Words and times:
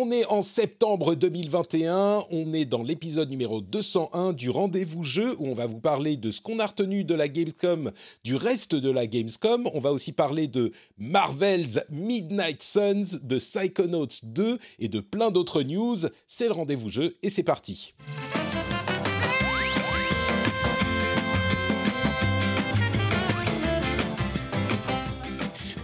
On 0.00 0.12
est 0.12 0.26
en 0.26 0.42
septembre 0.42 1.16
2021, 1.16 2.26
on 2.30 2.52
est 2.52 2.66
dans 2.66 2.84
l'épisode 2.84 3.30
numéro 3.30 3.60
201 3.60 4.32
du 4.32 4.48
rendez-vous 4.48 5.02
jeu 5.02 5.34
où 5.40 5.48
on 5.48 5.54
va 5.54 5.66
vous 5.66 5.80
parler 5.80 6.16
de 6.16 6.30
ce 6.30 6.40
qu'on 6.40 6.60
a 6.60 6.66
retenu 6.66 7.02
de 7.02 7.16
la 7.16 7.26
Gamescom, 7.26 7.90
du 8.22 8.36
reste 8.36 8.76
de 8.76 8.90
la 8.92 9.08
Gamescom. 9.08 9.68
On 9.74 9.80
va 9.80 9.90
aussi 9.90 10.12
parler 10.12 10.46
de 10.46 10.70
Marvel's 10.98 11.80
Midnight 11.90 12.62
Suns, 12.62 13.18
de 13.24 13.38
Psychonauts 13.38 14.06
2 14.22 14.60
et 14.78 14.86
de 14.86 15.00
plein 15.00 15.32
d'autres 15.32 15.64
news. 15.64 15.96
C'est 16.28 16.46
le 16.46 16.52
rendez-vous 16.52 16.90
jeu 16.90 17.16
et 17.24 17.28
c'est 17.28 17.42
parti. 17.42 17.92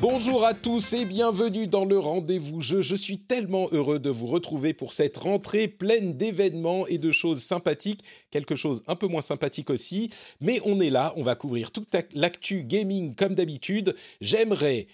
Bonjour 0.06 0.44
à 0.44 0.52
tous 0.52 0.92
et 0.92 1.06
bienvenue 1.06 1.66
dans 1.66 1.86
le 1.86 1.98
rendez-vous 1.98 2.60
jeu. 2.60 2.82
Je 2.82 2.94
suis 2.94 3.20
tellement 3.20 3.68
heureux 3.72 3.98
de 3.98 4.10
vous 4.10 4.26
retrouver 4.26 4.74
pour 4.74 4.92
cette 4.92 5.16
rentrée 5.16 5.66
pleine 5.66 6.18
d'événements 6.18 6.86
et 6.86 6.98
de 6.98 7.10
choses 7.10 7.42
sympathiques, 7.42 8.04
quelque 8.30 8.54
chose 8.54 8.82
un 8.86 8.96
peu 8.96 9.06
moins 9.06 9.22
sympathique 9.22 9.70
aussi, 9.70 10.10
mais 10.42 10.60
on 10.66 10.78
est 10.82 10.90
là, 10.90 11.14
on 11.16 11.22
va 11.22 11.36
couvrir 11.36 11.70
toute 11.70 11.88
l'actu 12.12 12.64
gaming 12.64 13.14
comme 13.14 13.34
d'habitude. 13.34 13.96
J'aimerais 14.20 14.88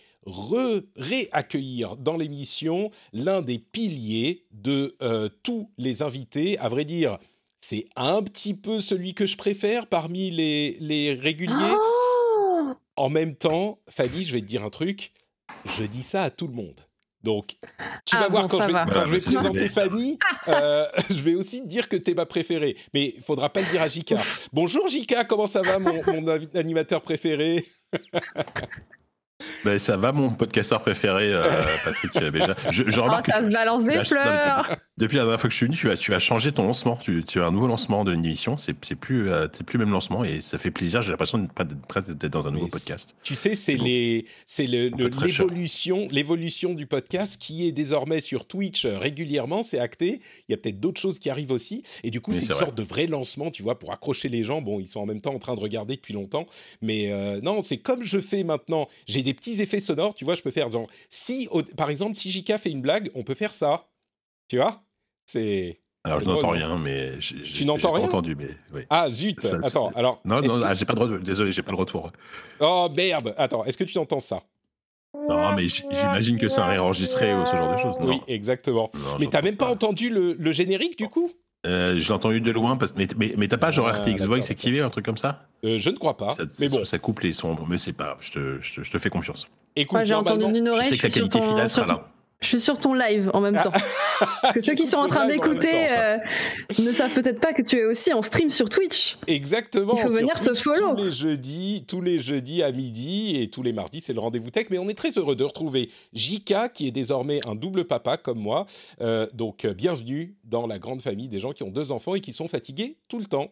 réaccueillir 0.94 1.96
dans 1.96 2.16
l'émission 2.16 2.92
l'un 3.12 3.42
des 3.42 3.58
piliers 3.58 4.44
de 4.52 4.94
euh, 5.02 5.28
tous 5.42 5.68
les 5.76 6.02
invités, 6.02 6.56
à 6.58 6.68
vrai 6.68 6.84
dire, 6.84 7.18
c'est 7.60 7.86
un 7.96 8.22
petit 8.22 8.54
peu 8.54 8.78
celui 8.78 9.14
que 9.14 9.26
je 9.26 9.36
préfère 9.36 9.88
parmi 9.88 10.30
les, 10.30 11.18
réguliers. 11.20 11.74
Oh 11.74 11.89
en 13.00 13.08
même 13.08 13.34
temps, 13.34 13.78
Fanny, 13.88 14.24
je 14.24 14.32
vais 14.32 14.40
te 14.40 14.46
dire 14.46 14.62
un 14.62 14.68
truc. 14.68 15.12
Je 15.64 15.84
dis 15.84 16.02
ça 16.02 16.24
à 16.24 16.30
tout 16.30 16.46
le 16.46 16.52
monde. 16.52 16.78
Donc, 17.22 17.56
tu 18.04 18.16
vas 18.16 18.24
Ah 18.26 18.28
voir 18.28 18.46
quand 18.46 18.60
je 18.60 18.66
vais, 18.66 18.72
va. 18.72 18.84
quand 18.86 19.06
je 19.06 19.10
vais 19.10 19.16
Ouais, 19.16 19.20
présenter 19.20 19.68
Fanny, 19.70 20.18
euh, 20.48 20.84
je 21.10 21.20
vais 21.20 21.34
aussi 21.34 21.62
te 21.62 21.66
dire 21.66 21.88
que 21.88 21.96
t'es 21.96 22.12
ma 22.12 22.26
préférée. 22.26 22.76
Mais 22.92 23.14
il 23.16 23.22
faudra 23.22 23.50
pas 23.50 23.60
le 23.62 23.66
dire 23.68 23.80
à 23.80 23.88
Jika. 23.88 24.18
Bonjour 24.52 24.86
Jika, 24.88 25.24
comment 25.24 25.46
ça 25.46 25.62
va, 25.62 25.78
mon, 25.78 26.02
animateur 26.54 27.00
préféré? 27.00 27.66
Ben, 29.64 29.78
ça 29.78 29.96
va, 29.96 30.12
mon 30.12 30.30
podcasteur 30.30 30.82
préféré, 30.82 31.32
euh, 31.32 31.42
Patrick 31.84 32.16
euh, 32.16 32.30
Béja. 32.30 32.54
Je, 32.70 32.84
je 32.88 33.00
Oh, 33.00 33.08
que 33.24 33.32
ça 33.32 33.40
tu- 33.40 33.46
se 33.46 33.50
balance 33.52 33.84
des 33.84 34.04
fleurs. 34.04 34.76
depuis 34.98 35.16
la 35.16 35.22
dernière 35.22 35.40
fois 35.40 35.48
que 35.48 35.52
je 35.52 35.56
suis 35.56 35.66
venu, 35.66 35.76
tu 35.76 35.90
as, 35.90 35.96
tu 35.96 36.14
as 36.14 36.18
changé 36.18 36.52
ton 36.52 36.64
lancement. 36.64 36.96
Tu, 36.96 37.24
tu 37.24 37.40
as 37.40 37.46
un 37.46 37.50
nouveau 37.50 37.66
lancement 37.66 38.04
de 38.04 38.12
l'émission. 38.12 38.56
C'est 38.58 38.74
c'est 38.82 38.94
plus, 38.94 39.28
euh, 39.30 39.46
c'est 39.52 39.64
plus 39.64 39.78
le 39.78 39.84
même 39.84 39.92
lancement 39.92 40.24
et 40.24 40.40
ça 40.40 40.58
fait 40.58 40.70
plaisir. 40.70 41.02
J'ai 41.02 41.10
l'impression 41.10 41.46
presque 41.88 42.10
d'être 42.12 42.32
dans 42.32 42.46
un 42.46 42.50
nouveau 42.50 42.66
Mais 42.66 42.70
podcast. 42.70 43.14
Tu 43.22 43.34
sais, 43.34 43.54
c'est 43.54 43.76
l'évolution, 45.06 46.08
l'évolution 46.10 46.74
du 46.74 46.86
podcast 46.86 47.36
qui 47.40 47.66
est 47.66 47.72
désormais 47.72 48.20
sur 48.20 48.46
Twitch 48.46 48.84
euh, 48.84 48.98
régulièrement. 48.98 49.62
C'est 49.62 49.78
acté. 49.78 50.20
Il 50.48 50.52
y 50.52 50.54
a 50.54 50.56
peut-être 50.56 50.80
d'autres 50.80 51.00
choses 51.00 51.18
qui 51.18 51.30
arrivent 51.30 51.50
aussi. 51.52 51.82
Et 52.04 52.10
du 52.10 52.20
coup, 52.20 52.32
c'est 52.32 52.40
une 52.42 52.46
vrai. 52.48 52.58
sorte 52.58 52.74
de 52.76 52.82
vrai 52.82 53.06
lancement, 53.06 53.50
tu 53.50 53.62
vois, 53.62 53.78
pour 53.78 53.92
accrocher 53.92 54.28
les 54.28 54.44
gens. 54.44 54.60
Bon, 54.62 54.80
ils 54.80 54.86
sont 54.88 55.00
en 55.00 55.06
même 55.06 55.20
temps 55.20 55.34
en 55.34 55.38
train 55.38 55.54
de 55.54 55.60
regarder 55.60 55.96
depuis 55.96 56.14
longtemps, 56.14 56.46
mais 56.82 57.12
euh, 57.12 57.40
non, 57.42 57.62
c'est 57.62 57.78
comme 57.78 58.04
je 58.04 58.20
fais 58.20 58.44
maintenant. 58.44 58.88
J'ai 59.06 59.22
des 59.30 59.34
petits 59.34 59.62
effets 59.62 59.80
sonores, 59.80 60.14
tu 60.14 60.24
vois. 60.24 60.34
Je 60.34 60.42
peux 60.42 60.50
faire 60.50 60.70
genre 60.70 60.88
si, 61.08 61.46
au- 61.50 61.62
par 61.62 61.88
exemple, 61.90 62.16
si 62.16 62.30
Jika 62.30 62.58
fait 62.58 62.70
une 62.70 62.82
blague, 62.82 63.10
on 63.14 63.22
peut 63.22 63.34
faire 63.34 63.52
ça. 63.54 63.86
Tu 64.48 64.56
vois? 64.56 64.82
C'est 65.26 65.80
Alors, 66.04 66.18
je 66.20 66.24
n'entends 66.24 66.48
de- 66.48 66.56
rien, 66.56 66.78
mais 66.78 67.20
j'ai- 67.20 67.64
n'entends 67.64 67.92
rien? 67.92 68.06
entendu, 68.06 68.34
mais 68.34 68.48
oui. 68.74 68.82
ah 68.90 69.08
zut. 69.10 69.40
Ça, 69.40 69.58
Attends, 69.62 69.88
alors. 69.94 70.20
Non, 70.24 70.40
non, 70.40 70.56
que- 70.60 70.64
ah, 70.64 70.74
j'ai 70.74 70.84
pas 70.84 70.94
le 70.94 70.98
droit. 71.06 71.18
Désolé, 71.18 71.52
j'ai 71.52 71.62
pas 71.62 71.70
le 71.70 71.76
retour. 71.76 72.10
Oh 72.58 72.88
merde. 72.96 73.34
Attends, 73.36 73.64
est-ce 73.64 73.78
que 73.78 73.84
tu 73.84 73.96
entends 73.98 74.18
ça? 74.20 74.42
Non, 75.28 75.52
mais 75.54 75.68
j'imagine 75.68 76.38
que 76.38 76.48
c'est 76.48 76.60
un 76.60 76.66
réenregistré 76.66 77.34
ou 77.34 77.44
ce 77.46 77.56
genre 77.56 77.72
de 77.72 77.78
choses. 77.78 77.98
Non? 78.00 78.08
Oui, 78.08 78.20
exactement. 78.28 78.90
Non, 78.94 79.16
Mais 79.20 79.26
t'as 79.26 79.42
même 79.42 79.56
pas 79.56 79.70
entendu 79.70 80.08
le, 80.10 80.32
le 80.34 80.52
générique 80.52 80.96
du 80.98 81.08
coup? 81.08 81.30
Euh, 81.66 81.98
je 81.98 82.08
l'ai 82.08 82.14
entendu 82.14 82.40
de 82.40 82.50
loin, 82.50 82.76
parce... 82.78 82.94
mais, 82.96 83.06
mais, 83.18 83.34
mais 83.36 83.46
t'as 83.46 83.58
pas 83.58 83.70
genre 83.70 83.86
Ah, 83.88 83.98
RTX 84.00 84.24
Voice 84.24 84.50
activé, 84.50 84.80
un 84.80 84.88
truc 84.88 85.04
comme 85.04 85.18
ça, 85.18 85.42
Euh, 85.64 85.76
Je 85.78 85.90
ne 85.90 85.96
crois 85.96 86.16
pas. 86.16 86.34
ça, 86.34 86.44
mais 86.58 86.68
bon, 86.68 86.84
ça 86.84 86.98
coupe 86.98 87.20
les 87.20 87.32
sons, 87.34 87.56
mais 87.68 87.78
c'est 87.78 87.92
pas. 87.92 88.16
Je 88.20 88.32
te, 88.32 88.58
je 88.62 88.74
te, 88.76 88.80
je 88.84 88.90
te 88.90 88.96
fais 88.98 89.10
confiance. 89.10 89.46
écoute, 89.76 89.92
Moi, 89.92 90.04
j'ai 90.04 90.14
entendu 90.14 90.40
normalement- 90.40 90.52
d'une 90.58 90.66
Je 90.66 90.70
oreille. 90.70 90.90
sais 90.90 90.96
que 90.96 91.02
la 91.06 91.10
qualité 91.12 91.38
ton, 91.38 91.48
finale 91.50 91.68
sera 91.68 91.86
ton- 91.86 91.92
là. 91.94 92.08
Je 92.42 92.46
suis 92.48 92.60
sur 92.60 92.78
ton 92.78 92.94
live 92.94 93.30
en 93.34 93.40
même 93.40 93.56
Ah. 93.56 93.64
temps. 93.64 93.72
Parce 94.42 94.54
que 94.54 94.60
ceux 94.60 94.74
qui 94.74 94.86
sont 94.86 94.96
en 94.96 95.08
train 95.08 95.26
d'écouter 95.28 95.88
euh, 95.90 96.16
ne 96.78 96.92
savent 96.92 97.12
peut-être 97.12 97.40
pas 97.40 97.52
que 97.52 97.62
tu 97.62 97.76
es 97.78 97.84
aussi 97.84 98.12
en 98.12 98.22
stream 98.22 98.48
sur 98.50 98.68
Twitch. 98.68 99.16
Exactement. 99.26 99.94
Il 99.96 100.02
faut 100.02 100.08
venir 100.08 100.40
te 100.40 100.52
follow. 100.54 100.94
Tous 100.94 101.04
les 101.04 101.12
jeudis, 101.12 101.84
tous 101.86 102.00
les 102.00 102.18
jeudis 102.18 102.62
à 102.62 102.72
midi 102.72 103.36
et 103.40 103.50
tous 103.50 103.62
les 103.62 103.72
mardis, 103.72 104.00
c'est 104.00 104.12
le 104.14 104.20
rendez-vous 104.20 104.50
tech. 104.50 104.66
Mais 104.70 104.78
on 104.78 104.88
est 104.88 104.94
très 104.94 105.10
heureux 105.18 105.36
de 105.36 105.44
retrouver 105.44 105.90
Jika, 106.12 106.68
qui 106.68 106.86
est 106.86 106.90
désormais 106.92 107.40
un 107.48 107.54
double 107.54 107.84
papa 107.84 108.16
comme 108.16 108.38
moi. 108.38 108.66
Euh, 109.00 109.26
donc, 109.34 109.64
euh, 109.64 109.74
bienvenue 109.74 110.36
dans 110.44 110.66
la 110.66 110.78
grande 110.78 111.02
famille 111.02 111.28
des 111.28 111.38
gens 111.40 111.52
qui 111.52 111.62
ont 111.62 111.70
deux 111.70 111.92
enfants 111.92 112.14
et 112.14 112.20
qui 112.20 112.32
sont 112.32 112.48
fatigués 112.48 112.96
tout 113.08 113.18
le 113.18 113.24
temps. 113.26 113.50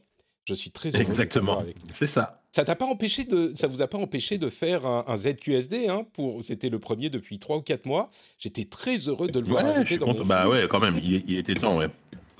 Je 0.48 0.54
suis 0.54 0.70
très 0.70 0.88
heureux. 0.88 1.02
Exactement. 1.02 1.62
C'est 1.90 2.06
ça. 2.06 2.40
Ça 2.52 2.64
t'a 2.64 2.74
pas 2.74 2.86
empêché 2.86 3.24
de, 3.24 3.52
ça 3.54 3.66
vous 3.66 3.82
a 3.82 3.86
pas 3.86 3.98
empêché 3.98 4.38
de 4.38 4.48
faire 4.48 4.86
un, 4.86 5.04
un 5.06 5.16
ZQSD 5.16 5.88
hein, 5.88 6.06
pour, 6.14 6.42
c'était 6.42 6.70
le 6.70 6.78
premier 6.78 7.10
depuis 7.10 7.38
trois 7.38 7.58
ou 7.58 7.60
quatre 7.60 7.84
mois. 7.84 8.08
J'étais 8.38 8.64
très 8.64 8.96
heureux 8.96 9.28
de 9.28 9.38
le 9.40 9.46
voir 9.46 9.62
Ouais, 9.62 9.82
je 9.82 9.86
suis 9.86 9.98
dans 9.98 10.06
content. 10.06 10.24
Bah 10.24 10.48
ouais, 10.48 10.66
quand 10.66 10.80
même, 10.80 10.98
il, 11.04 11.22
il 11.28 11.36
était 11.36 11.54
temps, 11.54 11.76
ouais. 11.76 11.88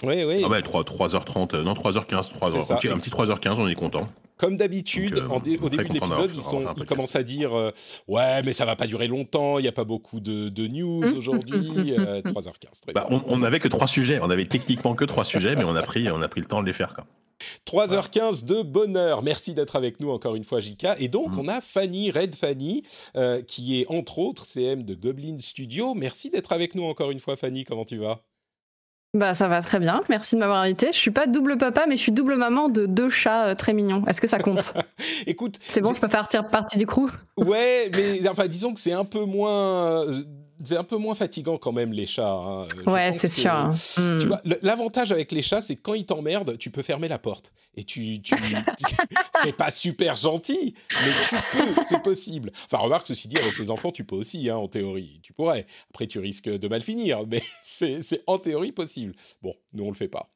Ouais, 0.03 0.25
ouais. 0.25 0.41
Ah 0.45 0.49
ouais, 0.49 0.63
3, 0.63 0.83
3h30, 0.85 1.55
euh, 1.57 1.63
non, 1.63 1.73
3h15, 1.75 2.31
3h, 2.33 2.51
C'est 2.53 2.61
ça. 2.61 2.77
ok, 2.77 2.85
un 2.87 2.99
petit 2.99 3.11
3h15, 3.11 3.57
on 3.59 3.69
est 3.69 3.75
content. 3.75 4.09
Comme 4.37 4.57
d'habitude, 4.57 5.19
euh, 5.19 5.41
dé- 5.41 5.59
au 5.61 5.69
début 5.69 5.89
de 5.89 5.95
l'épisode, 5.95 6.31
ils, 6.33 6.43
sont, 6.43 6.65
ils 6.77 6.85
commencent 6.85 7.17
à 7.17 7.25
dire 7.25 7.53
euh, 7.57 7.73
Ouais, 8.07 8.41
mais 8.45 8.53
ça 8.53 8.65
va 8.65 8.77
pas 8.77 8.87
durer 8.87 9.09
longtemps, 9.09 9.59
il 9.59 9.63
n'y 9.63 9.69
a 9.69 9.73
pas 9.73 9.83
beaucoup 9.83 10.21
de, 10.21 10.49
de 10.49 10.67
news 10.69 11.03
Hum, 11.05 11.17
aujourd'hui. 11.19 11.93
euh, 11.99 12.23
3h15, 12.23 12.81
très 12.83 12.93
Bah, 12.93 13.07
bien. 13.11 13.21
on, 13.27 13.41
on 13.41 13.43
avait 13.43 13.59
que 13.59 13.67
trois 13.67 13.89
sujets, 13.89 14.21
on 14.23 14.31
avait 14.31 14.47
techniquement 14.47 14.95
que 14.95 15.05
trois 15.05 15.25
sujets, 15.25 15.57
mais 15.57 15.65
on 15.65 15.75
a 15.75 15.83
pris, 15.83 16.09
on 16.11 16.23
a 16.23 16.29
pris 16.29 16.41
le 16.41 16.47
temps 16.47 16.61
de 16.63 16.67
les 16.67 16.73
faire. 16.73 16.95
Quoi. 16.95 17.05
3h15 17.67 18.45
de 18.45 18.63
bonheur. 18.63 19.23
Merci 19.23 19.55
d'être 19.55 19.75
avec 19.77 19.99
nous 20.01 20.11
encore 20.11 20.35
une 20.37 20.45
fois, 20.45 20.61
Jika. 20.61 20.97
Et 20.99 21.09
donc, 21.09 21.33
Mm. 21.35 21.41
on 21.41 21.49
a 21.49 21.61
Fanny, 21.61 22.11
Red 22.11 22.35
Fanny, 22.37 22.83
euh, 23.17 23.43
qui 23.43 23.81
est 23.81 23.87
entre 23.89 24.19
autres 24.19 24.45
CM 24.45 24.85
de 24.85 24.95
Goblin 24.95 25.37
Studio. 25.39 25.95
Merci 25.95 26.31
d'être 26.31 26.53
avec 26.53 26.75
nous 26.75 26.85
encore 26.85 27.11
une 27.11 27.21
fois, 27.21 27.37
Fanny. 27.37 27.65
Comment 27.65 27.85
tu 27.85 27.97
vas? 27.99 28.21
Bah 29.19 29.35
ça 29.35 29.49
va 29.49 29.61
très 29.63 29.81
bien. 29.81 30.01
Merci 30.09 30.37
de 30.37 30.41
m'avoir 30.41 30.61
invité. 30.61 30.91
Je 30.93 30.97
suis 30.99 31.11
pas 31.11 31.27
double 31.27 31.59
papa, 31.59 31.87
mais 31.89 31.97
je 31.97 32.03
suis 32.03 32.13
double 32.13 32.37
maman 32.37 32.69
de 32.69 32.87
deux 32.87 33.09
chats 33.09 33.47
euh, 33.49 33.55
très 33.57 33.73
mignons. 33.73 34.05
Est-ce 34.07 34.21
que 34.21 34.29
ça 34.29 34.39
compte? 34.39 34.75
Écoute, 35.27 35.59
C'est 35.67 35.81
bon, 35.81 35.93
je 35.93 36.01
peux 36.01 36.07
faire 36.07 36.29
partie 36.51 36.79
du 36.79 36.87
crew? 36.87 37.11
Ouais, 37.37 37.91
mais 37.93 38.29
enfin, 38.29 38.47
disons 38.47 38.73
que 38.73 38.79
c'est 38.79 38.93
un 38.93 39.05
peu 39.05 39.25
moins, 39.25 39.87
euh, 40.09 40.23
c'est 40.65 40.77
un 40.77 40.85
peu 40.85 40.97
moins 40.97 41.15
fatigant 41.15 41.57
quand 41.59 41.73
même 41.73 41.93
les 41.93 42.07
chats. 42.07 42.31
hein. 42.33 42.67
Je 42.85 42.91
Ouais, 42.91 43.13
c'est 43.13 43.29
sûr. 43.29 43.51
hein. 43.53 43.69
Hmm. 43.97 44.19
Tu 44.19 44.27
vois, 44.27 44.41
le- 44.45 44.59
l'avantage 44.63 45.13
avec 45.13 45.33
les 45.33 45.43
chats, 45.43 45.63
c'est 45.63 45.77
que 45.77 45.83
quand 45.83 45.95
ils 45.95 46.07
t'emmerdent, 46.07 46.57
tu 46.59 46.71
peux 46.71 46.83
fermer 46.83 47.09
la 47.09 47.19
porte. 47.19 47.53
Et 47.75 47.85
tu, 47.85 48.21
tu 48.23 48.35
c'est 49.43 49.57
pas 49.57 49.71
super 49.71 50.17
gentil, 50.17 50.75
mais 51.05 51.11
tu 51.29 51.35
peux, 51.59 51.83
c'est 51.89 52.03
possible. 52.03 52.53
Enfin, 52.65 52.79
remarque 52.79 53.07
ceci 53.07 53.29
dit, 53.29 53.39
avec 53.39 53.59
les 53.59 53.71
enfants, 53.71 53.91
tu 53.93 54.05
peux 54.05 54.17
aussi, 54.17 54.49
hein, 54.51 54.57
en 54.57 54.69
théorie, 54.69 55.21
tu 55.23 55.33
pourrais. 55.33 55.67
Après, 55.91 56.07
tu 56.07 56.19
risques 56.19 56.49
de 56.49 56.69
mal 56.69 56.83
finir, 56.83 57.21
mais 57.27 57.43
c'est 57.63 58.03
c'est 58.03 58.23
en 58.27 58.39
théorie 58.39 58.73
possible. 58.73 59.15
Bon, 59.43 59.55
nous 59.75 59.85
on 59.85 59.89
le 59.89 59.95
fait 59.97 60.09
pas. 60.09 60.31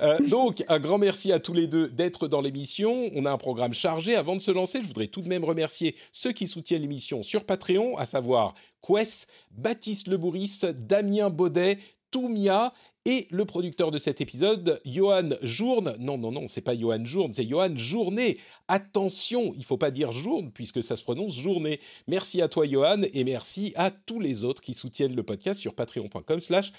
Euh, 0.00 0.18
donc, 0.28 0.64
un 0.68 0.78
grand 0.78 0.98
merci 0.98 1.32
à 1.32 1.40
tous 1.40 1.52
les 1.52 1.66
deux 1.66 1.88
d'être 1.88 2.28
dans 2.28 2.40
l'émission. 2.40 3.10
On 3.14 3.24
a 3.24 3.30
un 3.30 3.38
programme 3.38 3.74
chargé. 3.74 4.14
Avant 4.14 4.36
de 4.36 4.40
se 4.40 4.50
lancer, 4.50 4.80
je 4.82 4.88
voudrais 4.88 5.08
tout 5.08 5.22
de 5.22 5.28
même 5.28 5.44
remercier 5.44 5.94
ceux 6.12 6.32
qui 6.32 6.46
soutiennent 6.46 6.82
l'émission 6.82 7.22
sur 7.22 7.44
Patreon, 7.44 7.96
à 7.96 8.06
savoir 8.06 8.54
Quest, 8.82 9.28
Baptiste 9.50 10.08
Lebouris, 10.08 10.60
Damien 10.74 11.30
Baudet, 11.30 11.78
Toumia 12.10 12.72
et 13.04 13.26
le 13.30 13.44
producteur 13.44 13.90
de 13.90 13.98
cet 13.98 14.20
épisode, 14.20 14.78
Johan 14.84 15.30
Journe. 15.42 15.94
Non, 15.98 16.18
non, 16.18 16.30
non, 16.30 16.46
c'est 16.46 16.60
pas 16.60 16.76
Johan 16.76 17.04
Journe, 17.04 17.32
c'est 17.32 17.48
Johan 17.48 17.74
Journée. 17.76 18.38
Attention, 18.68 19.52
il 19.56 19.64
faut 19.64 19.78
pas 19.78 19.90
dire 19.90 20.12
Journe 20.12 20.50
puisque 20.52 20.82
ça 20.82 20.94
se 20.94 21.02
prononce 21.02 21.34
Journée. 21.34 21.80
Merci 22.06 22.42
à 22.42 22.48
toi, 22.48 22.66
Johan, 22.66 23.02
et 23.12 23.24
merci 23.24 23.72
à 23.76 23.90
tous 23.90 24.20
les 24.20 24.44
autres 24.44 24.60
qui 24.60 24.74
soutiennent 24.74 25.16
le 25.16 25.22
podcast 25.22 25.60
sur 25.60 25.74
patreon.com/slash. 25.74 26.72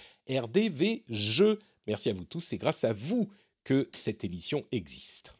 Merci 1.89 2.11
à 2.11 2.13
vous 2.13 2.23
tous. 2.23 2.41
C'est 2.41 2.59
grâce 2.59 2.83
à 2.83 2.93
vous 2.93 3.29
que 3.63 3.89
cette 3.95 4.23
émission 4.23 4.63
existe. 4.71 5.33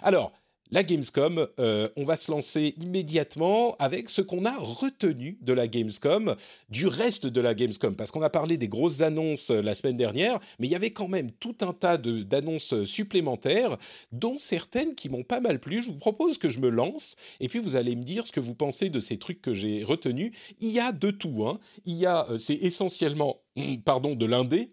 Alors, 0.00 0.32
la 0.70 0.82
Gamescom, 0.82 1.46
euh, 1.60 1.90
on 1.98 2.04
va 2.04 2.16
se 2.16 2.30
lancer 2.30 2.74
immédiatement 2.80 3.76
avec 3.78 4.08
ce 4.08 4.22
qu'on 4.22 4.46
a 4.46 4.56
retenu 4.56 5.36
de 5.42 5.52
la 5.52 5.68
Gamescom, 5.68 6.34
du 6.70 6.86
reste 6.86 7.26
de 7.26 7.40
la 7.42 7.52
Gamescom, 7.52 7.94
parce 7.94 8.10
qu'on 8.10 8.22
a 8.22 8.30
parlé 8.30 8.56
des 8.56 8.68
grosses 8.68 9.02
annonces 9.02 9.50
euh, 9.50 9.60
la 9.60 9.74
semaine 9.74 9.98
dernière, 9.98 10.40
mais 10.58 10.66
il 10.66 10.70
y 10.70 10.74
avait 10.74 10.92
quand 10.92 11.08
même 11.08 11.30
tout 11.30 11.56
un 11.60 11.74
tas 11.74 11.98
d'annonces 11.98 12.84
supplémentaires, 12.84 13.76
dont 14.12 14.38
certaines 14.38 14.94
qui 14.94 15.10
m'ont 15.10 15.24
pas 15.24 15.40
mal 15.40 15.60
plu. 15.60 15.82
Je 15.82 15.88
vous 15.88 15.98
propose 15.98 16.38
que 16.38 16.48
je 16.48 16.58
me 16.58 16.70
lance, 16.70 17.16
et 17.38 17.48
puis 17.48 17.58
vous 17.58 17.76
allez 17.76 17.96
me 17.96 18.02
dire 18.02 18.26
ce 18.26 18.32
que 18.32 18.40
vous 18.40 18.54
pensez 18.54 18.88
de 18.88 19.00
ces 19.00 19.18
trucs 19.18 19.42
que 19.42 19.52
j'ai 19.52 19.84
retenus. 19.84 20.32
Il 20.62 20.70
y 20.70 20.80
a 20.80 20.92
de 20.92 21.10
tout, 21.10 21.44
hein. 21.46 21.60
Il 21.84 21.96
y 21.96 22.06
a, 22.06 22.30
euh, 22.30 22.38
c'est 22.38 22.54
essentiellement, 22.54 23.42
pardon, 23.84 24.14
de 24.14 24.24
l'indé 24.24 24.72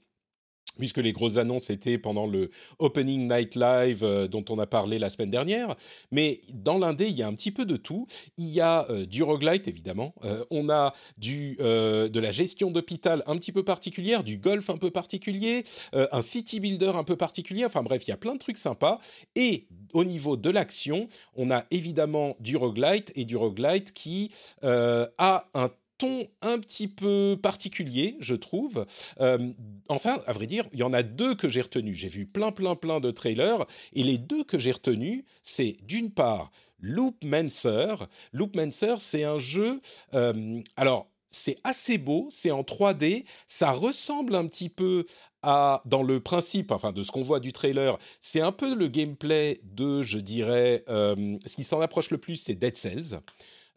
puisque 0.80 0.98
les 0.98 1.14
grosses 1.14 1.38
annonces 1.38 1.70
étaient 1.70 2.00
pendant 2.00 2.26
le 2.26 2.50
Opening 2.80 3.32
Night 3.32 3.56
Live 3.56 4.04
euh, 4.04 4.28
dont 4.28 4.44
on 4.50 4.58
a 4.58 4.66
parlé 4.66 4.98
la 4.98 5.10
semaine 5.10 5.30
dernière. 5.30 5.76
Mais 6.12 6.42
dans 6.54 6.80
l'indé, 6.80 7.08
il 7.08 7.18
y 7.18 7.22
a 7.22 7.28
un 7.28 7.36
petit 7.36 7.52
peu 7.52 7.66
de 7.66 7.76
tout. 7.76 8.08
Il 8.38 8.48
y 8.48 8.62
a 8.62 8.90
euh, 8.90 9.06
du 9.06 9.22
roguelite, 9.22 9.68
évidemment. 9.68 10.16
Euh, 10.24 10.44
on 10.50 10.70
a 10.70 10.94
du, 11.18 11.58
de 11.60 12.20
la 12.20 12.32
gestion 12.32 12.72
d'hôpital 12.72 13.22
un 13.28 13.36
petit 13.38 13.52
peu 13.52 13.64
particulière, 13.64 14.24
du 14.24 14.38
golf 14.38 14.70
un 14.70 14.78
peu 14.78 14.90
particulier, 14.90 15.66
un 15.94 16.22
city 16.22 16.62
builder 16.62 16.94
un 16.96 17.04
peu 17.04 17.18
particulier. 17.18 17.66
Enfin 17.66 17.84
bref, 17.84 18.08
il 18.08 18.12
y 18.12 18.14
a 18.14 18.18
plein 18.18 18.34
de 18.34 18.40
trucs 18.40 18.58
sympas. 18.58 19.00
Et 19.36 19.68
au 19.94 20.06
niveau 20.06 20.38
de 20.38 20.50
l'action, 20.50 21.10
on 21.36 21.52
a 21.52 21.66
évidemment 21.72 22.38
du 22.40 22.56
roguelite 22.56 23.12
et 23.16 23.26
du 23.26 23.36
roguelite 23.36 23.92
qui 23.92 24.32
a 24.62 25.46
un 25.54 25.70
ton 26.00 26.28
un 26.42 26.58
petit 26.58 26.88
peu 26.88 27.38
particulier, 27.42 28.18
je 28.20 28.34
trouve. 28.34 28.88
Euh, 29.20 29.52
enfin, 29.90 30.20
à 30.26 30.34
vrai 30.34 30.48
dire, 30.48 30.66
il 30.74 30.80
y 30.80 30.84
en 30.84 30.94
a 30.94 31.04
deux 31.04 31.36
que 31.36 31.48
j'ai 31.48 31.62
retenus. 31.62 31.98
J'ai 31.98 32.10
vu 32.10 32.26
plein, 32.26 32.52
plein, 32.52 32.76
plein 32.76 33.00
de 33.00 33.12
trailers, 33.12 33.66
et 33.94 34.04
les 34.04 34.18
deux 34.18 34.44
que 34.44 34.58
j'ai 34.58 34.72
retenus, 34.72 35.24
c'est 35.44 35.78
d'une 35.84 36.10
part 36.10 36.52
Loopmancer. 36.80 37.96
Loopmancer, 38.34 38.96
c'est 39.00 39.24
un 39.24 39.38
jeu. 39.38 39.82
Euh, 40.14 40.62
alors, 40.78 41.12
c'est 41.30 41.58
assez 41.64 41.98
beau, 41.98 42.28
c'est 42.32 42.50
en 42.50 42.64
3D, 42.64 43.26
ça 43.48 43.72
ressemble 43.72 44.34
un 44.36 44.48
petit 44.48 44.70
peu 44.70 45.06
à, 45.44 45.82
dans 45.86 46.02
le 46.02 46.20
principe, 46.20 46.72
enfin 46.72 46.92
de 46.92 47.04
ce 47.04 47.12
qu'on 47.12 47.22
voit 47.22 47.40
du 47.40 47.54
trailer, 47.54 47.98
c'est 48.20 48.42
un 48.42 48.52
peu 48.52 48.74
le 48.74 48.88
gameplay 48.88 49.60
de, 49.64 50.02
je 50.02 50.18
dirais, 50.18 50.84
euh, 50.90 51.38
ce 51.46 51.56
qui 51.56 51.64
s'en 51.64 51.82
approche 51.82 52.10
le 52.10 52.18
plus, 52.18 52.38
c'est 52.38 52.56
Dead 52.56 52.76
Cells. 52.76 53.20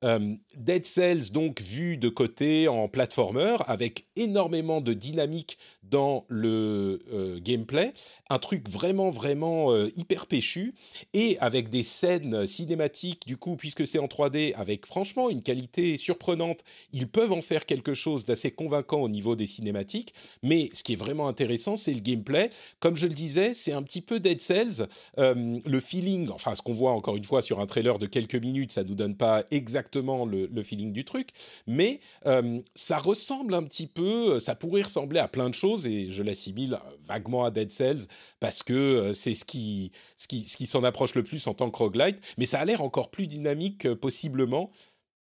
Euh, 0.05 0.35
Dead 0.57 0.85
Cells, 0.85 1.31
donc 1.31 1.61
vu 1.63 1.97
de 1.97 2.09
côté 2.09 2.69
en 2.69 2.89
platformer, 2.89 3.57
avec 3.67 4.07
énormément 4.17 4.81
de 4.81 4.93
dynamique 4.93 5.59
dans 5.83 6.25
le 6.29 7.01
euh, 7.13 7.39
gameplay, 7.41 7.93
un 8.31 8.39
truc 8.39 8.69
vraiment, 8.69 9.11
vraiment 9.11 9.73
euh, 9.73 9.91
hyper 9.97 10.27
péchu, 10.27 10.75
et 11.13 11.39
avec 11.41 11.71
des 11.71 11.83
scènes 11.83 12.47
cinématiques, 12.47 13.27
du 13.27 13.37
coup, 13.37 13.57
puisque 13.57 13.87
c'est 13.87 13.99
en 13.99 14.07
3D, 14.07 14.55
avec 14.55 14.87
franchement 14.87 15.31
une 15.31 15.43
qualité 15.43 15.97
surprenante, 15.99 16.61
ils 16.93 17.09
peuvent 17.09 17.33
en 17.33 17.43
faire 17.43 17.67
quelque 17.67 17.95
chose 17.95 18.25
d'assez 18.25 18.51
convaincant 18.51 19.01
au 19.01 19.09
niveau 19.09 19.37
des 19.37 19.47
cinématiques, 19.47 20.15
mais 20.43 20.71
ce 20.73 20.83
qui 20.83 20.95
est 20.95 20.97
vraiment 20.97 21.29
intéressant, 21.29 21.77
c'est 21.77 21.95
le 21.95 22.01
gameplay. 22.01 22.51
Comme 22.81 22.97
je 22.97 23.07
le 23.07 23.15
disais, 23.15 23.55
c'est 23.55 23.73
un 23.73 23.83
petit 23.83 24.01
peu 24.01 24.19
Dead 24.19 24.41
Cells, 24.41 24.87
le 25.17 25.81
feeling, 25.81 26.31
enfin 26.31 26.55
ce 26.55 26.63
qu'on 26.63 26.73
voit 26.73 26.93
encore 26.93 27.17
une 27.17 27.25
fois 27.25 27.43
sur 27.43 27.61
un 27.61 27.67
trailer 27.67 27.99
de 27.99 28.07
quelques 28.07 28.35
minutes, 28.35 28.73
ça 28.73 28.85
nous 28.85 28.95
donne 28.95 29.17
pas 29.17 29.45
exactement 29.51 29.92
le, 30.01 30.63
feeling 30.63 30.93
du 30.93 31.05
truc, 31.05 31.31
mais 31.67 32.01
euh, 32.27 32.61
ça 32.75 32.99
ressemble 32.99 33.55
un 33.55 33.63
petit 33.65 33.87
peu, 33.87 34.39
ça 34.41 34.55
pourrait 34.55 34.83
ressembler 34.83 35.19
à 35.19 35.29
plein 35.29 35.49
de 35.49 35.55
choses, 35.55 35.87
et 35.87 36.11
je 36.11 36.23
l'assimile 36.23 36.79
vaguement 37.07 37.45
à 37.45 37.51
Dead 37.51 37.71
Cells, 37.73 38.07
parce 38.41 38.63
que 38.63 38.73
euh, 38.73 39.13
c'est 39.13 39.35
ce 39.35 39.45
qui, 39.45 39.93
ce 40.17 40.29
qui, 40.29 40.43
ce 40.43 40.57
qui 40.57 40.67
s'en 40.67 40.85
approche 40.85 41.15
le 41.15 41.23
plus 41.23 41.47
en 41.47 41.55
tant 41.55 41.71
que 41.71 41.77
roguelite, 41.77 42.19
mais 42.39 42.47
ça 42.47 42.61
a 42.61 42.65
l'air 42.65 42.83
encore 42.83 43.11
plus 43.11 43.27
dynamique 43.27 43.87
euh, 43.87 43.97
possiblement, 43.97 44.71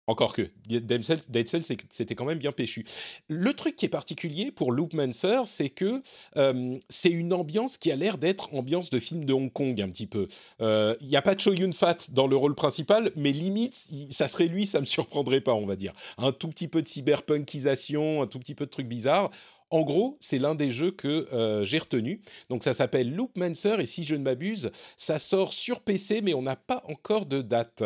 encore 0.06 0.32
que 0.32 0.48
Dead 0.66 1.02
Cells, 1.02 1.64
c'était 1.90 2.14
quand 2.14 2.24
même 2.24 2.38
bien 2.38 2.52
péchu. 2.52 2.84
Le 3.28 3.52
truc 3.52 3.76
qui 3.76 3.86
est 3.86 3.90
particulier 3.90 4.50
pour 4.50 4.72
Loopmancer, 4.72 5.42
c'est 5.46 5.70
que 5.70 6.02
euh, 6.36 6.78
c'est 6.88 7.10
une 7.10 7.32
ambiance 7.32 7.76
qui 7.76 7.92
a 7.92 7.96
l'air 7.96 8.18
d'être 8.18 8.52
ambiance 8.54 8.90
de 8.90 8.98
film 8.98 9.24
de 9.24 9.32
Hong 9.32 9.52
Kong 9.52 9.80
un 9.80 9.88
petit 9.88 10.06
peu. 10.06 10.26
Il 10.58 10.66
euh, 10.66 10.94
n'y 11.02 11.16
a 11.16 11.22
pas 11.22 11.34
de 11.34 11.40
Cho 11.40 11.52
Yun 11.52 11.72
Fat 11.72 12.08
dans 12.10 12.26
le 12.26 12.36
rôle 12.36 12.54
principal, 12.54 13.12
mais 13.16 13.32
limite, 13.32 13.86
ça 14.10 14.28
serait 14.28 14.48
lui, 14.48 14.66
ça 14.66 14.80
me 14.80 14.86
surprendrait 14.86 15.40
pas, 15.40 15.54
on 15.54 15.66
va 15.66 15.76
dire. 15.76 15.92
Un 16.18 16.32
tout 16.32 16.48
petit 16.48 16.68
peu 16.68 16.82
de 16.82 16.88
cyberpunkisation, 16.88 18.22
un 18.22 18.26
tout 18.26 18.38
petit 18.38 18.54
peu 18.54 18.64
de 18.64 18.70
trucs 18.70 18.88
bizarres. 18.88 19.30
En 19.70 19.82
gros, 19.82 20.18
c'est 20.20 20.38
l'un 20.38 20.54
des 20.54 20.70
jeux 20.70 20.90
que 20.90 21.32
euh, 21.32 21.64
j'ai 21.64 21.78
retenu. 21.78 22.20
Donc 22.50 22.62
ça 22.62 22.74
s'appelle 22.74 23.14
Loopmancer 23.14 23.76
et 23.78 23.86
si 23.86 24.04
je 24.04 24.14
ne 24.14 24.22
m'abuse, 24.22 24.70
ça 24.98 25.18
sort 25.18 25.54
sur 25.54 25.80
PC, 25.80 26.20
mais 26.22 26.34
on 26.34 26.42
n'a 26.42 26.56
pas 26.56 26.82
encore 26.88 27.24
de 27.24 27.40
date. 27.40 27.82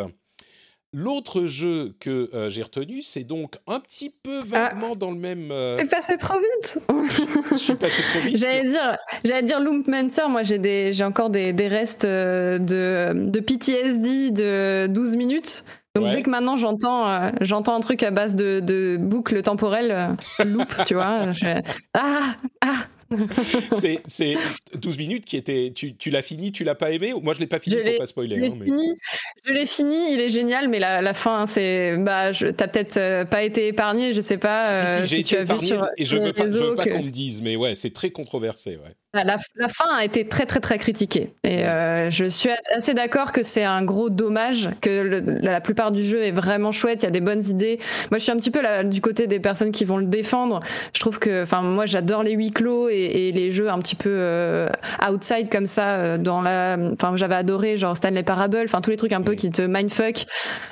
L'autre 0.93 1.47
jeu 1.47 1.93
que 1.99 2.29
euh, 2.33 2.49
j'ai 2.49 2.63
retenu, 2.63 3.01
c'est 3.01 3.25
donc 3.25 3.55
un 3.67 3.81
petit 3.81 4.09
peu 4.09 4.39
ah. 4.53 4.69
vaguement 4.69 4.95
dans 4.95 5.11
le 5.11 5.17
même. 5.17 5.49
Euh... 5.51 5.77
passé 5.89 6.15
trop 6.17 6.37
vite. 6.39 6.79
je, 7.51 7.55
suis 7.55 7.75
passé 7.75 8.01
trop 8.03 8.19
vite. 8.21 8.37
J'allais 8.37 8.69
dire, 8.69 8.97
j'allais 9.25 9.43
dire. 9.43 9.59
Moi, 10.29 10.43
j'ai 10.43 10.59
des, 10.59 10.93
j'ai 10.93 11.03
encore 11.03 11.29
des, 11.29 11.51
des 11.51 11.67
restes 11.67 12.05
euh, 12.05 12.57
de, 12.57 13.29
de 13.29 13.39
PTSD 13.39 14.31
de 14.31 14.87
12 14.87 15.15
minutes. 15.15 15.65
Donc 15.95 16.11
dès 16.11 16.21
que 16.21 16.29
maintenant 16.29 16.57
j'entends 16.57 17.09
euh, 17.09 17.31
j'entends 17.41 17.75
un 17.75 17.79
truc 17.79 18.03
à 18.03 18.11
base 18.11 18.35
de, 18.35 18.59
de 18.59 18.97
boucle 18.99 19.41
temporelle, 19.41 20.15
loop, 20.45 20.67
tu 20.85 20.93
vois, 20.93 21.31
je... 21.31 21.59
ah 21.95 22.35
ah 22.61 22.85
c'est 24.07 24.37
12 24.75 24.97
minutes 24.97 25.25
qui 25.25 25.37
étaient. 25.37 25.71
Tu, 25.73 25.95
tu 25.95 26.09
l'as 26.09 26.21
fini, 26.21 26.51
tu 26.51 26.63
l'as 26.63 26.75
pas 26.75 26.91
aimé 26.91 27.13
Moi, 27.21 27.33
je 27.33 27.39
l'ai 27.39 27.47
pas 27.47 27.59
fini, 27.59 27.77
je 27.77 27.91
faut 27.91 27.97
pas 27.97 28.07
spoiler. 28.07 28.35
Je 28.35 28.41
l'ai 28.41 28.47
hein, 28.47 28.65
fini, 28.65 28.95
je 29.45 29.53
l'ai 29.53 29.65
fini, 29.65 30.13
il 30.13 30.19
est 30.19 30.29
génial, 30.29 30.67
mais 30.69 30.79
la, 30.79 31.01
la 31.01 31.13
fin, 31.13 31.45
c'est. 31.47 31.97
Bah, 31.97 32.31
t'as 32.31 32.67
peut-être 32.67 32.97
euh, 32.97 33.25
pas 33.25 33.43
été 33.43 33.67
épargné, 33.67 34.13
je 34.13 34.21
sais 34.21 34.37
pas 34.37 35.05
si, 35.05 35.23
si, 35.23 35.35
euh, 35.35 35.43
tu 35.45 35.51
as 35.51 35.55
vu 35.55 35.65
sur. 35.65 35.87
Et 35.97 36.05
je 36.05 36.17
veux 36.17 36.33
pas, 36.33 36.45
veux 36.45 36.75
pas 36.75 36.85
qu'on 36.85 37.03
me 37.03 37.11
dise, 37.11 37.41
mais 37.41 37.55
ouais, 37.55 37.75
c'est 37.75 37.93
très 37.93 38.09
controversé, 38.09 38.71
ouais. 38.71 38.95
Ah, 39.17 39.23
la, 39.23 39.37
la, 39.55 39.67
fin 39.67 39.85
a 39.97 40.03
été 40.03 40.27
très 40.27 40.45
très 40.45 40.59
très 40.59 40.77
critiquée 40.77 41.33
et 41.43 41.65
euh, 41.65 42.11
je 42.11 42.25
suis 42.25 42.51
assez 42.75 42.93
d'accord 42.93 43.31
que 43.31 43.41
c'est 43.41 43.63
un 43.63 43.81
gros 43.81 44.11
dommage 44.11 44.69
que 44.79 45.23
la 45.41 45.59
plupart 45.59 45.91
du 45.91 46.05
jeu 46.05 46.21
est 46.21 46.31
vraiment 46.31 46.71
chouette, 46.71 47.01
il 47.01 47.05
y 47.05 47.07
a 47.07 47.11
des 47.11 47.21
bonnes 47.21 47.43
idées. 47.43 47.79
Moi 48.11 48.19
je 48.19 48.23
suis 48.23 48.31
un 48.31 48.35
petit 48.35 48.51
peu 48.51 48.61
du 48.83 49.01
côté 49.01 49.25
des 49.25 49.39
personnes 49.39 49.71
qui 49.71 49.85
vont 49.85 49.97
le 49.97 50.05
défendre. 50.05 50.59
Je 50.93 50.99
trouve 50.99 51.17
que, 51.17 51.41
enfin 51.41 51.63
moi 51.63 51.87
j'adore 51.87 52.21
les 52.21 52.33
huis 52.33 52.51
clos 52.51 52.89
et, 52.89 53.31
les 53.33 53.51
jeux 53.51 53.69
un 53.71 53.79
petit 53.79 53.95
peu 53.95 54.09
euh, 54.11 54.69
outside 55.09 55.49
comme 55.49 55.65
ça. 55.65 55.95
Euh, 55.95 56.17
dans 56.19 56.41
la, 56.41 56.77
enfin 56.93 57.15
j'avais 57.15 57.35
adoré 57.35 57.77
genre 57.77 57.97
Stanley 57.97 58.21
Parable, 58.21 58.61
enfin 58.65 58.81
tous 58.81 58.91
les 58.91 58.97
trucs 58.97 59.13
un 59.13 59.21
peu 59.21 59.33
qui 59.33 59.49
te 59.49 59.63
mindfuck. 59.63 60.25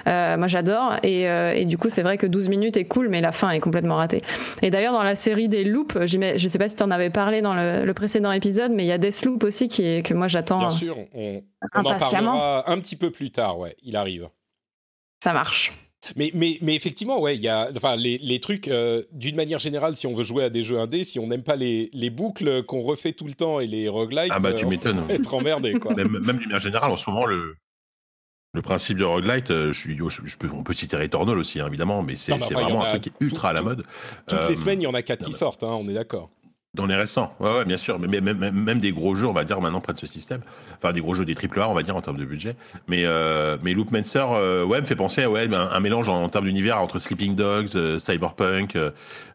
moi 0.05 0.47
j'adore 0.47 0.97
et, 1.01 1.23
et, 1.23 1.65
du 1.65 1.79
coup 1.79 1.89
c'est 1.89 2.03
vrai 2.03 2.19
que 2.19 2.27
12 2.27 2.49
minutes 2.49 2.77
est 2.77 2.85
cool 2.85 3.09
mais 3.09 3.21
la 3.21 3.31
fin 3.31 3.49
est 3.49 3.59
complètement 3.59 3.95
ratée. 3.95 4.21
Et 4.61 4.69
d'ailleurs 4.69 4.93
dans 4.93 5.03
la 5.03 5.15
série 5.15 5.47
des 5.47 5.63
loops, 5.63 6.05
je 6.05 6.47
sais 6.47 6.59
pas 6.59 6.67
si 6.67 6.75
tu 6.75 6.83
en 6.83 6.91
avais 6.91 7.09
parlé 7.09 7.41
dans 7.41 7.55
le, 7.55 7.85
le 7.85 7.93
précédent 7.95 8.34
épisode, 8.35 8.71
mais 8.71 8.83
il 8.83 8.87
y 8.87 8.91
a 8.91 8.97
Deathloop 8.97 9.43
aussi 9.43 9.67
qui 9.67 9.83
est, 9.83 10.05
que 10.05 10.13
moi 10.13 10.27
j'attends. 10.27 10.59
Bien 10.59 10.69
sûr, 10.69 10.97
on, 11.13 11.43
en 11.73 11.83
parlera 11.83 12.69
un 12.69 12.79
petit 12.79 12.95
peu 12.95 13.09
plus 13.09 13.31
tard, 13.31 13.57
ouais, 13.57 13.75
il 13.81 13.95
arrive. 13.95 14.29
Ça 15.23 15.33
marche. 15.33 15.73
Mais, 16.15 16.31
mais, 16.33 16.59
mais 16.61 16.75
effectivement, 16.75 17.19
ouais, 17.19 17.35
il 17.35 17.41
y 17.41 17.47
a, 17.47 17.69
enfin, 17.75 17.95
les, 17.95 18.19
les 18.19 18.39
trucs, 18.39 18.67
euh, 18.67 19.01
d'une 19.11 19.35
manière 19.35 19.59
générale, 19.59 19.95
si 19.95 20.05
on 20.05 20.13
veut 20.13 20.23
jouer 20.23 20.43
à 20.43 20.49
des 20.49 20.61
jeux 20.61 20.79
indés, 20.79 21.03
si 21.03 21.17
on 21.17 21.27
n'aime 21.27 21.41
pas 21.41 21.55
les, 21.55 21.89
les 21.93 22.09
boucles 22.09 22.63
qu'on 22.63 22.81
refait 22.81 23.13
tout 23.13 23.25
le 23.25 23.33
temps 23.33 23.59
et 23.59 23.65
les 23.65 23.89
roguelites, 23.89 24.31
ah 24.31 24.39
bah, 24.39 24.53
tu 24.53 24.65
euh, 24.65 24.93
on 24.93 25.09
être 25.09 25.33
emmerdé. 25.33 25.73
Quoi. 25.79 25.95
même, 25.95 26.11
même 26.11 26.37
d'une 26.37 26.47
manière 26.47 26.59
générale, 26.59 26.91
en 26.91 26.97
ce 26.97 27.09
moment, 27.09 27.25
le, 27.25 27.55
le 28.53 28.61
principe 28.61 28.97
de 28.97 29.03
roguelite, 29.03 29.51
euh, 29.51 29.73
je 29.73 29.79
suis, 29.79 29.97
je, 29.97 30.37
peux, 30.37 30.49
on 30.53 30.63
peut 30.63 30.73
citer 30.73 30.95
Returnal 30.95 31.37
aussi, 31.37 31.59
hein, 31.59 31.67
évidemment, 31.67 32.03
mais 32.03 32.15
c'est 32.15 32.37
vraiment 32.37 32.83
un 32.83 32.99
truc 32.99 33.13
ultra 33.19 33.49
à 33.49 33.53
la 33.53 33.61
mode. 33.61 33.83
Toutes 34.27 34.47
les 34.47 34.55
semaines, 34.55 34.81
il 34.81 34.85
y 34.85 34.87
en 34.87 34.93
a 34.93 35.01
quatre 35.01 35.25
qui 35.25 35.33
sortent, 35.33 35.63
hein, 35.63 35.75
on 35.79 35.87
est 35.89 35.93
d'accord. 35.93 36.29
Dans 36.75 36.85
les 36.85 36.95
récents, 36.95 37.33
ouais, 37.39 37.49
ouais, 37.49 37.65
bien 37.65 37.77
sûr, 37.77 37.99
mais 37.99 38.19
même, 38.19 38.37
même, 38.51 38.79
des 38.79 38.91
gros 38.91 39.15
jeux, 39.15 39.27
on 39.27 39.33
va 39.33 39.45
dire 39.45 39.61
maintenant 39.61 39.79
près 39.79 39.93
de 39.93 39.99
ce 39.99 40.07
système, 40.07 40.41
enfin 40.77 40.91
des 40.91 40.99
gros 40.99 41.15
jeux 41.15 41.23
des 41.23 41.33
triple 41.33 41.61
on 41.61 41.73
va 41.73 41.83
dire 41.83 41.95
en 41.95 42.01
termes 42.01 42.17
de 42.17 42.25
budget. 42.25 42.57
Mais 42.89 43.05
euh, 43.05 43.57
mais 43.63 43.73
Loopmancer, 43.73 44.25
euh, 44.33 44.65
ouais, 44.65 44.81
me 44.81 44.85
fait 44.85 44.97
penser 44.97 45.23
à 45.23 45.29
ouais, 45.29 45.47
ben, 45.47 45.69
un, 45.71 45.79
mélange 45.79 46.09
en, 46.09 46.27
termes 46.27 46.45
d'univers 46.45 46.81
entre 46.81 46.99
Sleeping 46.99 47.35
Dogs, 47.35 47.69
euh, 47.75 47.97
Cyberpunk, 47.97 48.77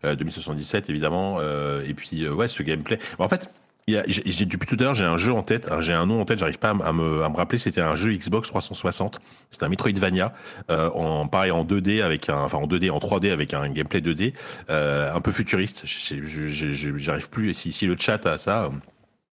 2077 0.05 0.91
évidemment, 0.91 1.41
et 1.41 1.95
puis 1.95 2.29
ouais, 2.29 2.49
ce 2.49 2.63
gameplay. 2.63 2.99
en 3.19 3.29
fait, 3.29 3.51
depuis 3.93 4.67
tout 4.67 4.77
à 4.81 4.85
l'heure, 4.85 4.95
j'ai 4.95 5.05
un 5.05 5.17
jeu 5.17 5.33
en 5.33 5.43
tête, 5.43 5.69
j'ai 5.81 5.93
un 5.93 6.07
nom 6.07 6.21
en 6.21 6.25
tête, 6.25 6.39
j'arrive 6.39 6.59
pas 6.59 6.71
à 6.71 6.93
me, 6.93 7.21
rappeler. 7.37 7.59
C'était 7.59 7.81
un 7.81 7.97
jeu 7.97 8.13
Xbox 8.13 8.49
360. 8.49 9.21
C'était 9.51 9.65
un 9.65 9.69
Metroidvania, 9.69 10.33
euh, 10.71 11.25
pareil 11.27 11.51
en 11.51 11.65
2D 11.65 12.03
avec 12.03 12.29
un, 12.29 12.39
enfin 12.39 12.59
en 12.59 12.67
2D, 12.67 12.91
en 12.91 12.99
3D 12.99 13.33
avec 13.33 13.55
un 13.55 13.69
gameplay 13.69 14.01
2D, 14.01 14.35
euh, 14.69 15.15
un 15.15 15.21
peu 15.21 15.33
futuriste. 15.33 15.85
J'arrive 15.87 17.29
plus. 17.31 17.55
Si, 17.55 17.73
si 17.73 17.87
le 17.87 17.97
chat 17.99 18.25
a 18.27 18.39
ça, 18.39 18.71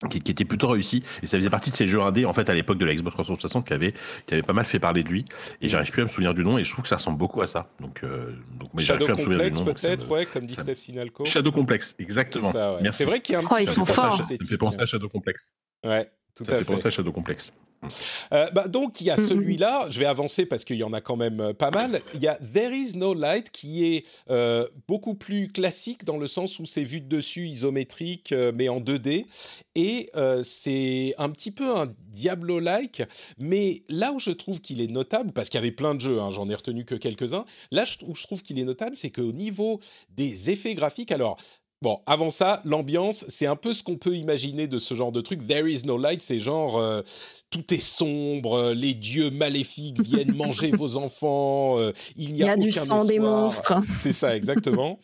qui, 0.09 0.21
qui, 0.21 0.31
était 0.31 0.45
plutôt 0.45 0.67
réussi. 0.67 1.03
Et 1.23 1.27
ça 1.27 1.37
faisait 1.37 1.49
partie 1.49 1.71
de 1.71 1.75
ces 1.75 1.87
jeux 1.87 2.01
indés 2.01 2.25
en 2.25 2.33
fait 2.33 2.49
à 2.49 2.53
l'époque 2.53 2.77
de 2.77 2.85
la 2.85 2.93
Xbox 2.93 3.15
360 3.15 3.65
qui 3.65 3.73
avait 3.73 3.93
qui 4.25 4.33
avait 4.33 4.43
pas 4.43 4.53
mal 4.53 4.65
fait 4.65 4.79
parler 4.79 5.03
de 5.03 5.09
lui. 5.09 5.25
Et 5.61 5.67
j'arrive 5.67 5.91
plus 5.91 6.01
à 6.01 6.05
me 6.05 6.09
souvenir 6.09 6.33
du 6.33 6.43
nom 6.43 6.57
et 6.57 6.63
je 6.63 6.71
trouve 6.71 6.83
que 6.83 6.89
ça 6.89 6.97
ressemble 6.97 7.17
beaucoup 7.17 7.41
à 7.41 7.47
ça. 7.47 7.69
Donc, 7.79 8.01
euh, 8.03 8.33
donc 8.59 8.69
mais 8.73 8.83
Shadow 8.83 9.07
Complex 9.07 9.61
peut-être 9.61 10.09
ouais 10.09 10.25
comme 10.25 10.45
dit 10.45 10.55
Steph 10.55 10.75
Sinalco. 10.75 11.25
Shadow 11.25 11.51
Complex 11.51 11.95
exactement. 11.99 12.51
Ouais. 12.51 12.91
c'est 12.91 13.05
vrai 13.05 13.19
qu'il 13.19 13.33
y 13.33 13.35
a 13.35 13.39
un 13.39 13.47
oh, 13.49 13.55
ils 13.59 13.69
sont 13.69 13.85
forts. 13.85 14.17
ça 14.17 14.33
me 14.39 14.45
fait 14.45 14.57
penser 14.57 14.79
à 14.79 14.85
Shadow 14.85 15.09
Complex. 15.09 15.51
Ouais 15.83 16.09
tout 16.35 16.45
ça 16.45 16.51
à 16.51 16.55
fait, 16.55 16.63
fait. 16.63 16.73
penser 16.73 16.87
à 16.87 16.91
Shadow 16.91 17.11
Complex 17.11 17.51
euh, 18.33 18.49
bah, 18.51 18.67
donc 18.67 19.01
il 19.01 19.07
y 19.07 19.09
a 19.11 19.17
celui-là, 19.17 19.87
je 19.89 19.99
vais 19.99 20.05
avancer 20.05 20.45
parce 20.45 20.63
qu'il 20.63 20.77
y 20.77 20.83
en 20.83 20.93
a 20.93 21.01
quand 21.01 21.15
même 21.15 21.39
euh, 21.39 21.53
pas 21.53 21.71
mal. 21.71 22.01
Il 22.13 22.21
y 22.21 22.27
a 22.27 22.35
There 22.35 22.75
is 22.75 22.97
no 22.97 23.13
light 23.13 23.51
qui 23.51 23.85
est 23.85 24.05
euh, 24.29 24.67
beaucoup 24.87 25.15
plus 25.15 25.47
classique 25.47 26.05
dans 26.05 26.17
le 26.17 26.27
sens 26.27 26.59
où 26.59 26.65
c'est 26.65 26.83
vu 26.83 27.01
de 27.01 27.07
dessus 27.07 27.47
isométrique 27.47 28.31
euh, 28.31 28.51
mais 28.53 28.69
en 28.69 28.79
2D 28.79 29.25
et 29.75 30.09
c'est 30.43 31.13
un 31.17 31.29
petit 31.29 31.51
peu 31.51 31.75
un 31.75 31.93
Diablo-like. 32.09 33.03
Mais 33.37 33.83
là 33.89 34.11
où 34.11 34.19
je 34.19 34.31
trouve 34.31 34.59
qu'il 34.59 34.81
est 34.81 34.91
notable, 34.91 35.31
parce 35.31 35.49
qu'il 35.49 35.59
y 35.59 35.63
avait 35.63 35.71
plein 35.71 35.93
de 35.93 36.01
jeux, 36.01 36.19
hein, 36.19 36.31
j'en 36.31 36.49
ai 36.49 36.55
retenu 36.55 36.83
que 36.83 36.95
quelques-uns. 36.95 37.45
Là 37.71 37.85
où 38.07 38.15
je 38.15 38.23
trouve 38.23 38.41
qu'il 38.41 38.57
est 38.57 38.63
notable, 38.63 38.95
c'est 38.95 39.11
qu'au 39.11 39.31
niveau 39.31 39.79
des 40.09 40.49
effets 40.49 40.73
graphiques, 40.73 41.11
alors 41.11 41.37
Bon, 41.81 41.99
avant 42.07 42.31
ça, 42.31 42.61
l'ambiance, 42.65 43.23
c'est 43.27 43.45
un 43.45 43.55
peu 43.55 43.73
ce 43.73 43.83
qu'on 43.83 43.97
peut 43.97 44.15
imaginer 44.15 44.67
de 44.67 44.79
ce 44.79 44.95
genre 44.95 45.11
de 45.11 45.21
truc. 45.21 45.47
There 45.47 45.71
is 45.71 45.83
no 45.85 45.97
light, 45.97 46.21
c'est 46.21 46.39
genre 46.39 46.77
euh, 46.77 47.03
tout 47.51 47.73
est 47.73 47.79
sombre, 47.79 48.53
euh, 48.53 48.73
les 48.73 48.95
dieux 48.95 49.29
maléfiques 49.29 50.01
viennent 50.01 50.33
manger 50.35 50.71
vos 50.71 50.97
enfants, 50.97 51.77
euh, 51.77 51.93
il 52.15 52.33
n'y 52.33 52.41
a, 52.43 52.45
il 52.45 52.47
y 52.47 52.49
a 52.49 52.53
aucun 52.53 52.61
du 52.61 52.71
sang 52.71 52.81
espoir. 52.81 53.05
des 53.05 53.19
monstres. 53.19 53.73
C'est 53.99 54.13
ça, 54.13 54.35
exactement. 54.35 54.99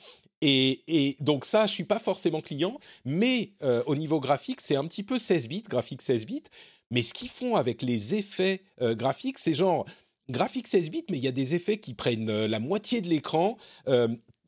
Et, 0.46 0.84
et, 0.90 1.16
donc 1.22 1.46
ça, 1.46 1.68
je 1.68 1.72
suis 1.72 1.86
pas 1.86 2.00
forcément 2.00 2.42
client, 2.42 2.78
mais 3.06 3.54
euh, 3.64 3.82
au 3.86 3.96
niveau 3.96 4.20
graphique, 4.20 4.60
c'est 4.60 4.76
un 4.76 4.86
petit 4.86 5.04
peu 5.04 5.18
16 5.18 5.48
bits, 5.48 5.64
graphique 5.64 6.02
16 6.02 6.26
bits. 6.26 6.44
Mais 6.92 7.02
ce 7.02 7.14
qu'ils 7.14 7.30
font 7.30 7.56
avec 7.56 7.82
les 7.82 8.16
effets 8.16 8.62
euh, 8.82 8.94
graphiques, 8.94 9.40
c'est 9.40 9.54
genre 9.54 9.86
graphique 10.30 10.68
16 10.68 10.90
bits, 10.90 11.06
mais 11.10 11.18
il 11.18 11.24
y 11.24 11.30
a 11.30 11.32
des 11.32 11.56
effets 11.56 11.78
qui 11.78 11.94
prennent 11.94 12.30
euh, 12.30 12.50
la 12.50 12.60
moitié 12.60 13.00
de 13.00 13.08
l'écran. 13.08 13.58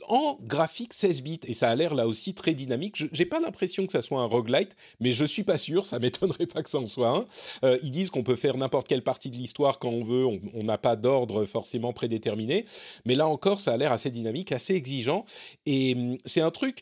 En 0.07 0.37
graphique 0.41 0.93
16 0.93 1.21
bits. 1.23 1.39
Et 1.45 1.53
ça 1.53 1.69
a 1.69 1.75
l'air 1.75 1.95
là 1.95 2.07
aussi 2.07 2.33
très 2.33 2.53
dynamique. 2.53 2.95
Je 2.95 3.05
j'ai 3.11 3.25
pas 3.25 3.39
l'impression 3.39 3.85
que 3.85 3.91
ça 3.91 4.01
soit 4.01 4.19
un 4.19 4.25
roguelite, 4.25 4.75
mais 4.99 5.13
je 5.13 5.25
suis 5.25 5.43
pas 5.43 5.57
sûr, 5.57 5.85
ça 5.85 5.99
m'étonnerait 6.05 6.45
pas 6.45 6.61
que 6.63 6.69
ça 6.69 6.79
en 6.79 6.87
soit 6.87 7.09
un. 7.09 7.25
Euh, 7.63 7.77
ils 7.81 7.91
disent 7.91 8.09
qu'on 8.09 8.23
peut 8.23 8.35
faire 8.35 8.57
n'importe 8.57 8.87
quelle 8.87 9.03
partie 9.03 9.31
de 9.31 9.37
l'histoire 9.37 9.79
quand 9.79 9.89
on 9.89 10.03
veut, 10.03 10.25
on 10.25 10.39
on 10.53 10.63
n'a 10.63 10.77
pas 10.77 10.95
d'ordre 10.95 11.45
forcément 11.45 11.93
prédéterminé, 11.93 12.65
mais 13.05 13.15
là 13.15 13.27
encore 13.27 13.59
ça 13.59 13.73
a 13.73 13.77
l'air 13.77 13.91
assez 13.91 14.09
dynamique, 14.09 14.51
assez 14.51 14.73
exigeant. 14.73 15.25
Et 15.65 15.95
hum, 15.95 16.17
c'est 16.25 16.41
un 16.41 16.51
truc 16.51 16.81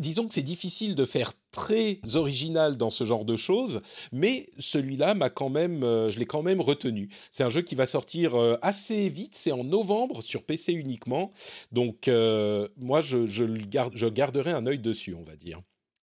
disons 0.00 0.26
que 0.26 0.34
c'est 0.34 0.42
difficile 0.42 0.94
de 0.94 1.04
faire 1.04 1.32
très 1.52 2.00
original 2.14 2.76
dans 2.76 2.90
ce 2.90 3.04
genre 3.04 3.24
de 3.24 3.36
choses, 3.36 3.80
mais 4.12 4.48
celui-là 4.58 5.14
m'a 5.14 5.30
quand 5.30 5.48
même, 5.48 5.84
euh, 5.84 6.10
je 6.10 6.18
l'ai 6.18 6.26
quand 6.26 6.42
même 6.42 6.60
retenu. 6.60 7.08
C'est 7.30 7.44
un 7.44 7.48
jeu 7.48 7.62
qui 7.62 7.74
va 7.74 7.86
sortir 7.86 8.34
euh, 8.34 8.56
assez 8.62 9.08
vite, 9.08 9.34
c'est 9.34 9.52
en 9.52 9.64
novembre 9.64 10.22
sur 10.22 10.42
PC 10.42 10.72
uniquement, 10.72 11.30
donc 11.70 12.08
euh, 12.08 12.68
moi 12.76 13.02
je, 13.02 13.26
je, 13.26 13.44
le 13.44 13.60
garde, 13.60 13.92
je 13.94 14.06
garderai 14.06 14.52
un 14.52 14.66
œil 14.66 14.78
dessus, 14.78 15.14
on 15.14 15.22
va 15.22 15.36
dire. 15.36 15.60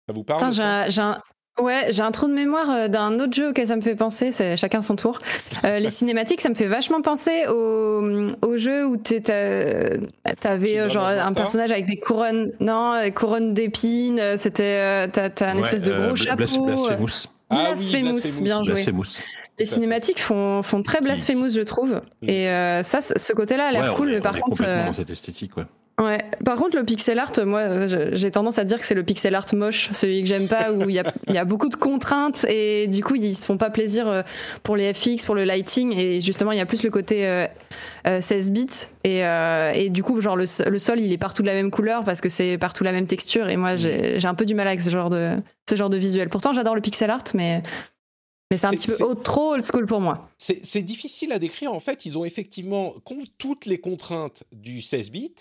Ça 0.07 0.13
vous 0.13 0.23
parle 0.23 0.43
Attends, 0.43 0.91
ça? 0.91 1.21
Ouais, 1.59 1.87
j'ai 1.89 2.01
un 2.01 2.11
trou 2.11 2.27
de 2.27 2.33
mémoire 2.33 2.69
euh, 2.69 2.87
d'un 2.89 3.17
autre 3.19 3.33
jeu 3.33 3.49
auquel 3.49 3.67
ça 3.67 3.77
me 3.77 3.81
fait 3.81 3.95
penser, 3.95 4.33
c'est 4.33 4.57
chacun 4.57 4.81
son 4.81 4.97
tour. 4.97 5.19
Euh, 5.63 5.79
les 5.79 5.89
cinématiques, 5.89 6.41
ça 6.41 6.49
me 6.49 6.53
fait 6.53 6.67
vachement 6.67 7.01
penser 7.01 7.45
au, 7.47 8.25
au 8.41 8.57
jeu 8.57 8.85
où 8.85 8.97
t'avais 8.97 10.79
euh, 10.79 10.89
genre 10.89 11.07
of 11.07 11.17
un 11.19 11.31
personnage 11.33 11.71
avec 11.71 11.85
des 11.85 11.97
couronnes, 11.97 12.51
non, 12.59 12.93
euh, 12.95 13.09
couronnes 13.09 13.53
d'épines, 13.53 14.19
euh, 14.19 14.35
c'était, 14.37 14.63
euh, 14.63 15.07
t'as 15.11 15.29
t'as 15.29 15.51
un 15.51 15.55
Ouais, 15.55 15.61
espèce 15.61 15.83
de 15.83 15.93
euh, 15.93 16.07
gros 16.07 16.13
Blas- 16.15 16.23
chapeau. 16.25 16.69
euh, 16.69 16.75
Blasphemous. 16.95 17.27
Ah 17.49 17.55
oui, 17.55 17.63
Blasphemous, 17.75 18.11
Blasphemous, 18.11 18.43
bien 18.43 18.63
joué. 18.63 18.73
Blasphemous. 18.73 19.05
Les 19.57 19.65
cinématiques 19.65 20.19
font, 20.21 20.61
font 20.61 20.83
très 20.83 20.99
blasphemous, 20.99 21.49
je 21.55 21.61
trouve. 21.61 22.01
Et 22.23 22.49
euh, 22.49 22.83
ça, 22.83 22.99
ce 22.99 23.31
côté-là 23.31 23.67
a 23.67 23.71
l'air 23.71 23.83
Ouais, 23.83 23.89
on 23.91 23.95
cool, 23.95 24.09
est- 24.09 24.13
mais 24.15 24.19
on 24.19 24.23
par 24.23 24.35
est 24.35 24.39
contre, 24.41 24.57
complètement 24.57 24.81
euh, 24.83 24.85
dans 24.87 24.93
cette 24.93 25.09
esthétique, 25.09 25.55
ouais. 25.55 25.63
Ouais. 26.01 26.17
Par 26.43 26.57
contre, 26.57 26.75
le 26.75 26.83
pixel 26.83 27.17
art, 27.19 27.31
moi, 27.45 27.87
j'ai 27.87 28.29
tendance 28.29 28.59
à 28.59 28.65
dire 28.65 28.79
que 28.79 28.85
c'est 28.85 28.95
le 28.95 29.03
pixel 29.03 29.33
art 29.33 29.45
moche, 29.53 29.89
celui 29.93 30.21
que 30.23 30.27
j'aime 30.27 30.49
pas, 30.49 30.73
où 30.73 30.89
il 30.89 30.95
y 30.95 30.99
a, 30.99 31.13
il 31.27 31.33
y 31.33 31.37
a 31.37 31.45
beaucoup 31.45 31.69
de 31.69 31.75
contraintes 31.75 32.45
et 32.49 32.87
du 32.87 33.01
coup, 33.01 33.15
ils 33.15 33.33
se 33.33 33.45
font 33.45 33.57
pas 33.57 33.69
plaisir 33.69 34.07
euh, 34.09 34.21
pour 34.61 34.75
les 34.75 34.93
FX, 34.93 35.23
pour 35.23 35.35
le 35.35 35.45
lighting 35.45 35.97
et 35.97 36.19
justement, 36.19 36.51
il 36.51 36.57
y 36.57 36.61
a 36.61 36.65
plus 36.65 36.83
le 36.83 36.89
côté 36.89 37.25
euh, 37.25 37.47
euh, 38.07 38.19
16 38.19 38.51
bits 38.51 38.67
et, 39.05 39.25
euh, 39.25 39.71
et 39.71 39.89
du 39.89 40.03
coup, 40.03 40.19
genre 40.19 40.35
le, 40.35 40.45
le 40.69 40.79
sol, 40.79 40.99
il 40.99 41.13
est 41.13 41.17
partout 41.17 41.43
de 41.43 41.47
la 41.47 41.53
même 41.53 41.71
couleur 41.71 42.03
parce 42.03 42.19
que 42.19 42.27
c'est 42.27 42.57
partout 42.57 42.83
la 42.83 42.91
même 42.91 43.07
texture 43.07 43.47
et 43.47 43.55
moi, 43.55 43.77
j'ai 43.77 44.19
j'ai 44.19 44.27
un 44.27 44.35
peu 44.35 44.45
du 44.45 44.53
mal 44.53 44.67
avec 44.67 44.81
ce 44.81 44.89
genre 44.89 45.09
de, 45.09 45.31
ce 45.69 45.75
genre 45.77 45.89
de 45.89 45.97
visuel. 45.97 46.27
Pourtant, 46.27 46.51
j'adore 46.51 46.75
le 46.75 46.81
pixel 46.81 47.09
art, 47.09 47.23
mais, 47.33 47.63
mais 48.51 48.57
c'est 48.57 48.67
un 48.67 48.71
petit 48.71 48.87
peu 48.87 49.15
trop 49.15 49.53
old 49.53 49.63
school 49.63 49.85
pour 49.85 50.01
moi. 50.01 50.29
C'est 50.37 50.81
difficile 50.81 51.31
à 51.31 51.39
décrire. 51.39 51.71
En 51.71 51.79
fait, 51.79 52.05
ils 52.05 52.17
ont 52.17 52.25
effectivement 52.25 52.95
toutes 53.37 53.65
les 53.65 53.79
contraintes 53.79 54.43
du 54.51 54.81
16 54.81 55.11
bits, 55.11 55.35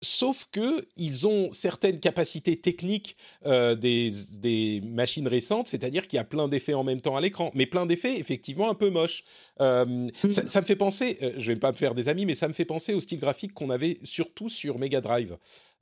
sauf 0.00 0.48
que 0.52 0.86
ils 0.96 1.26
ont 1.26 1.50
certaines 1.52 2.00
capacités 2.00 2.60
techniques 2.60 3.16
euh, 3.46 3.74
des, 3.74 4.12
des 4.38 4.80
machines 4.84 5.26
récentes, 5.28 5.66
c'est-à-dire 5.68 6.06
qu'il 6.06 6.16
y 6.16 6.20
a 6.20 6.24
plein 6.24 6.48
d'effets 6.48 6.74
en 6.74 6.84
même 6.84 7.00
temps 7.00 7.16
à 7.16 7.20
l'écran, 7.20 7.50
mais 7.54 7.66
plein 7.66 7.86
d'effets 7.86 8.18
effectivement 8.18 8.70
un 8.70 8.74
peu 8.74 8.90
moches. 8.90 9.24
Euh, 9.60 10.08
ça, 10.30 10.46
ça 10.46 10.60
me 10.60 10.66
fait 10.66 10.76
penser, 10.76 11.18
euh, 11.22 11.32
je 11.38 11.52
vais 11.52 11.58
pas 11.58 11.72
me 11.72 11.76
faire 11.76 11.94
des 11.94 12.08
amis, 12.08 12.26
mais 12.26 12.34
ça 12.34 12.48
me 12.48 12.52
fait 12.52 12.64
penser 12.64 12.94
au 12.94 13.00
style 13.00 13.18
graphique 13.18 13.54
qu'on 13.54 13.70
avait 13.70 13.98
surtout 14.04 14.48
sur 14.48 14.78
Mega 14.78 15.00
Drive. 15.00 15.36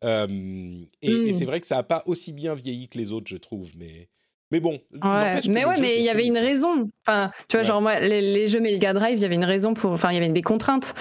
Euh, 0.04 0.84
et 1.02 1.10
et 1.10 1.32
c'est 1.32 1.44
vrai 1.46 1.60
que 1.60 1.66
ça 1.66 1.78
a 1.78 1.82
pas 1.82 2.02
aussi 2.06 2.32
bien 2.32 2.54
vieilli 2.54 2.88
que 2.88 2.98
les 2.98 3.12
autres, 3.12 3.28
je 3.28 3.36
trouve, 3.36 3.70
mais. 3.76 4.08
Mais 4.52 4.60
bon. 4.60 4.78
Ouais, 5.02 5.40
mais 5.48 5.64
ouais, 5.64 5.74
mais 5.80 5.96
il 5.98 6.04
y 6.04 6.08
avait 6.08 6.24
une 6.26 6.38
raison. 6.38 6.88
Enfin, 7.04 7.32
tu 7.48 7.56
vois, 7.56 7.62
Ouais. 7.62 7.66
genre 7.66 7.82
moi, 7.82 7.98
les, 7.98 8.20
les 8.20 8.46
jeux 8.46 8.60
Mega 8.60 8.92
Drive, 8.92 9.14
il 9.18 9.22
y 9.22 9.24
avait 9.24 9.34
une 9.34 9.44
raison 9.44 9.74
pour. 9.74 9.90
Enfin, 9.90 10.10
il 10.12 10.14
y 10.14 10.18
avait 10.18 10.28
des 10.28 10.42
contraintes. 10.42 10.94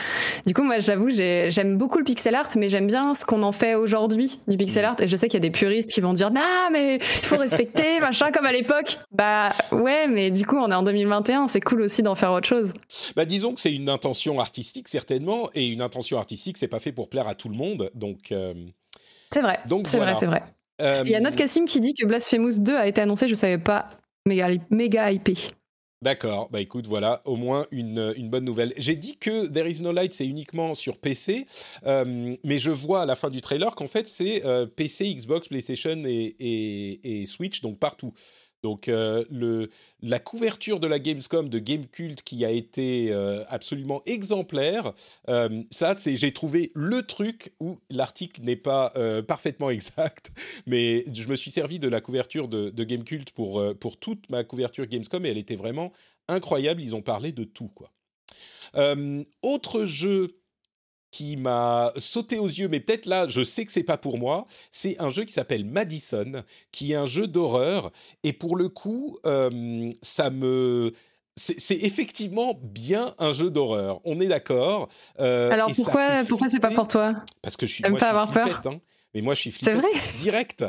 Du 0.47 0.53
coup, 0.55 0.63
moi, 0.63 0.79
j'avoue, 0.79 1.09
j'ai- 1.09 1.51
j'aime 1.51 1.77
beaucoup 1.77 1.99
le 1.99 2.03
pixel 2.03 2.33
art, 2.33 2.47
mais 2.57 2.69
j'aime 2.69 2.87
bien 2.87 3.13
ce 3.13 3.23
qu'on 3.23 3.43
en 3.43 3.51
fait 3.51 3.75
aujourd'hui 3.75 4.39
du 4.47 4.57
pixel 4.57 4.83
Mm. 4.83 4.87
art. 4.87 4.95
Et 5.01 5.07
je 5.07 5.15
sais 5.15 5.27
qu'il 5.27 5.35
y 5.37 5.43
a 5.45 5.47
des 5.47 5.51
puristes 5.51 5.91
qui 5.91 6.01
vont 6.01 6.13
dire, 6.13 6.31
non, 6.31 6.41
mais 6.71 6.95
il 6.95 7.01
faut 7.25 7.37
respecter, 7.37 7.99
machin, 8.01 8.31
comme 8.31 8.47
à 8.47 8.51
l'époque. 8.51 8.97
Bah 9.11 9.53
ouais, 9.71 10.07
mais 10.07 10.31
du 10.31 10.43
coup, 10.45 10.57
on 10.57 10.71
est 10.71 10.75
en 10.75 10.83
2021, 10.83 11.47
c'est 11.47 11.61
cool 11.61 11.81
aussi 11.81 12.01
d'en 12.01 12.15
faire 12.15 12.31
autre 12.31 12.47
chose. 12.47 12.73
Bah, 13.15 13.25
disons 13.25 13.53
que 13.53 13.59
c'est 13.59 13.73
une 13.73 13.89
intention 13.89 14.39
artistique 14.39 14.87
certainement, 14.87 15.49
et 15.53 15.67
une 15.67 15.81
intention 15.83 16.17
artistique, 16.17 16.57
c'est 16.57 16.67
pas 16.67 16.79
fait 16.79 16.91
pour 16.91 17.09
plaire 17.09 17.27
à 17.27 17.35
tout 17.35 17.49
le 17.49 17.55
monde, 17.55 17.91
donc. 17.93 18.31
euh, 18.31 18.55
C'est 19.31 19.41
vrai. 19.41 19.59
Donc 19.67 19.85
C'est 19.87 19.97
voilà. 19.97 20.13
vrai, 20.13 20.19
c'est 20.19 20.25
vrai. 20.25 20.43
Euh, 20.81 21.03
Il 21.05 21.11
y 21.11 21.15
a 21.15 21.19
notre 21.19 21.37
Cassim 21.37 21.65
qui 21.65 21.79
dit 21.79 21.93
que 21.93 22.05
Blasphemous 22.05 22.59
2 22.59 22.75
a 22.75 22.87
été 22.87 23.01
annoncé, 23.01 23.27
je 23.27 23.35
savais 23.35 23.57
pas. 23.57 23.89
Méga, 24.25 24.49
méga 24.69 25.11
hypé. 25.11 25.35
D'accord, 26.01 26.49
bah 26.51 26.59
écoute, 26.61 26.85
voilà, 26.85 27.21
au 27.25 27.35
moins 27.35 27.65
une, 27.71 28.13
une 28.17 28.29
bonne 28.29 28.43
nouvelle. 28.43 28.73
J'ai 28.77 28.95
dit 28.95 29.17
que 29.17 29.47
There 29.47 29.67
is 29.69 29.81
no 29.81 29.91
light, 29.91 30.13
c'est 30.13 30.27
uniquement 30.27 30.73
sur 30.75 30.97
PC, 30.97 31.47
euh, 31.85 32.35
mais 32.43 32.57
je 32.59 32.69
vois 32.69 33.01
à 33.03 33.05
la 33.05 33.15
fin 33.15 33.29
du 33.29 33.41
trailer 33.41 33.73
qu'en 33.75 33.87
fait 33.87 34.07
c'est 34.07 34.45
euh, 34.45 34.67
PC, 34.67 35.11
Xbox, 35.15 35.47
PlayStation 35.47 35.95
et, 36.05 36.35
et- 36.39 37.21
et 37.21 37.25
Switch, 37.25 37.61
donc 37.61 37.79
partout. 37.79 38.13
Donc 38.65 38.87
euh, 38.87 39.67
la 40.01 40.17
couverture 40.17 40.79
de 40.79 40.87
la 40.87 40.97
Gamescom 40.97 41.49
de 41.49 41.59
Gamecult 41.59 42.23
qui 42.23 42.43
a 42.43 42.49
été 42.49 43.09
euh, 43.11 43.43
absolument 43.47 44.01
exemplaire, 44.07 44.91
euh, 45.29 45.61
ça 45.69 45.93
c'est 45.99 46.15
j'ai 46.15 46.31
trouvé 46.31 46.71
le 46.73 47.03
truc 47.03 47.53
où 47.59 47.77
l'article 47.91 48.41
n'est 48.41 48.55
pas 48.55 48.91
parfaitement 49.27 49.69
exact, 49.79 50.31
mais 50.65 51.05
je 51.13 51.27
me 51.27 51.35
suis 51.35 51.51
servi 51.51 51.77
de 51.77 51.87
la 51.87 52.01
couverture 52.01 52.47
de, 52.47 52.71
de 52.71 52.83
Gamecult 52.83 53.29
pour, 53.33 53.63
pour 53.79 53.97
toute 53.97 54.31
ma 54.31 54.43
couverture 54.43 54.87
Gamescom 54.87 55.23
et 55.27 55.29
elle 55.29 55.37
était 55.37 55.55
vraiment 55.55 55.91
incroyable. 56.27 56.81
Ils 56.81 56.95
ont 56.95 57.03
parlé 57.03 57.33
de 57.33 57.43
tout 57.43 57.69
quoi. 57.69 57.91
Autre 59.43 59.85
jeu 59.85 60.39
qui 61.15 61.37
m'a 61.37 61.93
sauté 61.97 62.39
aux 62.39 62.47
yeux, 62.47 62.67
mais 62.67 62.81
peut-être 62.81 63.05
là, 63.05 63.25
je 63.29 63.41
sais 63.45 63.63
que 63.65 63.71
c'est 63.71 63.83
pas 63.83 63.97
pour 63.97 64.17
moi. 64.17 64.47
C'est 64.69 64.99
un 64.99 65.09
jeu 65.09 65.23
qui 65.23 65.31
s'appelle 65.31 65.63
Madison, 65.63 66.43
qui 66.73 66.91
est 66.91 66.95
un 66.95 67.05
jeu 67.05 67.25
d'horreur. 67.25 67.91
Et 68.23 68.33
pour 68.33 68.57
le 68.57 68.67
coup, 68.67 69.17
euh, 69.25 69.89
ça 70.01 70.29
me 70.29 70.91
c'est 71.37 71.75
effectivement 71.83 72.57
bien 72.63 73.13
un 73.19 73.31
jeu 73.33 73.49
d'horreur. 73.49 73.99
On 74.05 74.19
est 74.19 74.27
d'accord. 74.27 74.89
Euh, 75.19 75.51
Alors 75.51 75.71
pourquoi, 75.73 76.23
pourquoi 76.27 76.49
c'est 76.49 76.59
pas 76.59 76.71
pour 76.71 76.87
toi? 76.87 77.15
Parce 77.41 77.55
que 77.57 77.65
je 77.65 77.73
suis, 77.73 77.83
moi, 77.89 77.97
pas 77.99 78.05
je 78.07 78.09
avoir 78.09 78.31
peur 78.31 78.61
hein. 78.65 78.79
Mais 79.13 79.21
moi, 79.21 79.33
je 79.35 79.39
suis 79.41 79.51
C'est 79.51 79.71
flippette 79.73 79.77
vrai 79.77 80.01
direct. 80.17 80.65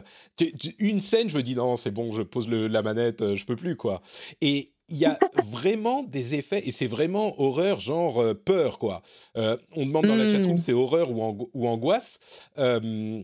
Une 0.78 1.00
scène, 1.00 1.28
je 1.28 1.36
me 1.36 1.42
dis 1.42 1.56
non, 1.56 1.76
c'est 1.76 1.90
bon, 1.90 2.12
je 2.12 2.22
pose 2.22 2.48
le- 2.48 2.68
la 2.68 2.82
manette, 2.82 3.22
euh, 3.22 3.34
je 3.34 3.44
peux 3.44 3.56
plus 3.56 3.74
quoi. 3.76 4.00
Et 4.40 4.72
il 4.88 4.98
y 4.98 5.04
a 5.04 5.18
vraiment 5.44 6.02
des 6.04 6.34
effets 6.36 6.62
et 6.66 6.72
c'est 6.72 6.86
vraiment 6.86 7.40
horreur, 7.40 7.80
genre 7.80 8.20
euh, 8.20 8.34
peur 8.34 8.78
quoi. 8.78 9.02
Euh, 9.36 9.56
on 9.74 9.84
demande 9.86 10.06
dans 10.06 10.16
la 10.16 10.24
Mm. 10.24 10.30
chatroom 10.30 10.58
c'est 10.58 10.72
horreur 10.72 11.10
ou, 11.10 11.22
ango- 11.22 11.50
ou 11.54 11.66
angoisse. 11.66 12.20
Euh, 12.58 13.22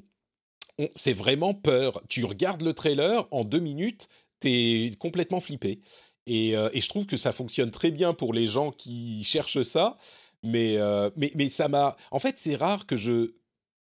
c'est 0.95 1.13
vraiment 1.13 1.55
peur. 1.55 2.03
Tu 2.09 2.25
regardes 2.25 2.63
le 2.63 2.73
trailer 2.73 3.27
en 3.31 3.45
deux 3.45 3.61
minutes, 3.61 4.09
t'es 4.41 4.93
complètement 4.99 5.41
flippé. 5.41 5.81
Et, 6.27 6.57
euh, 6.57 6.69
et 6.73 6.81
je 6.81 6.89
trouve 6.89 7.07
que 7.07 7.17
ça 7.17 7.33
fonctionne 7.33 7.71
très 7.71 7.91
bien 7.91 8.15
pour 8.15 8.33
les 8.33 8.47
gens 8.47 8.71
qui 8.71 9.23
cherchent 9.25 9.63
ça. 9.63 9.97
Mais, 10.43 10.77
euh, 10.79 11.11
mais, 11.17 11.31
mais 11.37 11.51
ça 11.51 11.69
m'a. 11.69 11.97
En 12.11 12.19
fait, 12.19 12.37
c'est 12.39 12.57
rare 12.57 12.87
que 12.87 12.97
je 12.97 13.31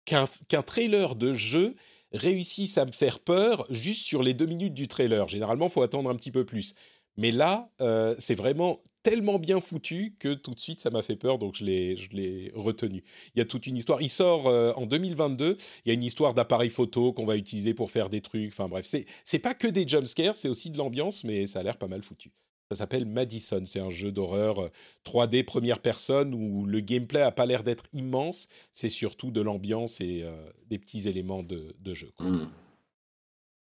qu'un 0.06 0.62
trailer 0.62 1.16
de 1.16 1.34
jeu 1.34 1.76
réussissent 2.14 2.78
à 2.78 2.86
me 2.86 2.92
faire 2.92 3.20
peur 3.20 3.66
juste 3.72 4.06
sur 4.06 4.22
les 4.22 4.34
deux 4.34 4.46
minutes 4.46 4.74
du 4.76 4.88
trailer. 4.88 5.28
Généralement, 5.28 5.68
faut 5.68 5.82
attendre 5.82 6.10
un 6.10 6.16
petit 6.16 6.32
peu 6.32 6.46
plus. 6.46 6.76
Mais 7.18 7.32
là, 7.32 7.70
euh, 7.82 8.16
c'est 8.20 8.36
vraiment 8.36 8.80
tellement 9.04 9.38
bien 9.38 9.60
foutu 9.60 10.16
que 10.18 10.34
tout 10.34 10.56
de 10.56 10.60
suite 10.60 10.82
ça 10.82 10.90
m'a 10.90 11.04
fait 11.04 11.16
peur, 11.16 11.38
donc 11.38 11.56
je 11.56 11.64
l'ai, 11.64 11.96
je 11.96 12.10
l'ai 12.10 12.52
retenu. 12.56 13.04
Il 13.36 13.40
y 13.40 13.42
a 13.42 13.46
toute 13.46 13.68
une 13.68 13.78
histoire. 13.78 14.02
Il 14.02 14.10
sort 14.10 14.48
euh, 14.48 14.74
en 14.78 14.86
2022. 14.88 15.58
Il 15.86 15.88
y 15.90 15.92
a 15.92 15.94
une 15.94 16.04
histoire 16.04 16.34
d'appareil 16.34 16.70
photo 16.72 17.14
qu'on 17.14 17.26
va 17.26 17.38
utiliser 17.38 17.74
pour 17.76 17.92
faire 17.92 18.10
des 18.10 18.22
trucs. 18.22 18.50
Enfin 18.52 18.68
bref, 18.68 18.86
c'est 18.86 19.06
c'est 19.24 19.40
pas 19.40 19.54
que 19.54 19.68
des 19.68 19.88
jumpscares, 19.88 20.36
c'est 20.36 20.50
aussi 20.50 20.72
de 20.72 20.78
l'ambiance, 20.80 21.24
mais 21.24 21.46
ça 21.46 21.60
a 21.60 21.64
l'air 21.64 21.78
pas 21.78 21.88
mal 21.88 22.02
foutu. 22.02 22.32
Ça 22.72 22.78
s'appelle 22.78 23.06
Madison. 23.06 23.62
C'est 23.66 23.80
un 23.80 23.92
jeu 23.92 24.12
d'horreur 24.12 24.72
3D 25.06 25.44
première 25.46 25.78
personne 25.80 26.34
où 26.34 26.66
le 26.66 26.80
gameplay 26.80 27.22
a 27.22 27.32
pas 27.32 27.46
l'air 27.46 27.64
d'être 27.64 27.84
immense. 27.94 28.48
C'est 28.72 28.90
surtout 28.90 29.30
de 29.30 29.40
l'ambiance 29.40 30.02
et 30.02 30.24
euh, 30.24 30.32
des 30.68 30.80
petits 30.80 31.08
éléments 31.08 31.44
de, 31.44 31.76
de 31.80 31.94
jeu. 31.94 32.12
quoi. 32.18 32.26
Hmm. 32.26 32.50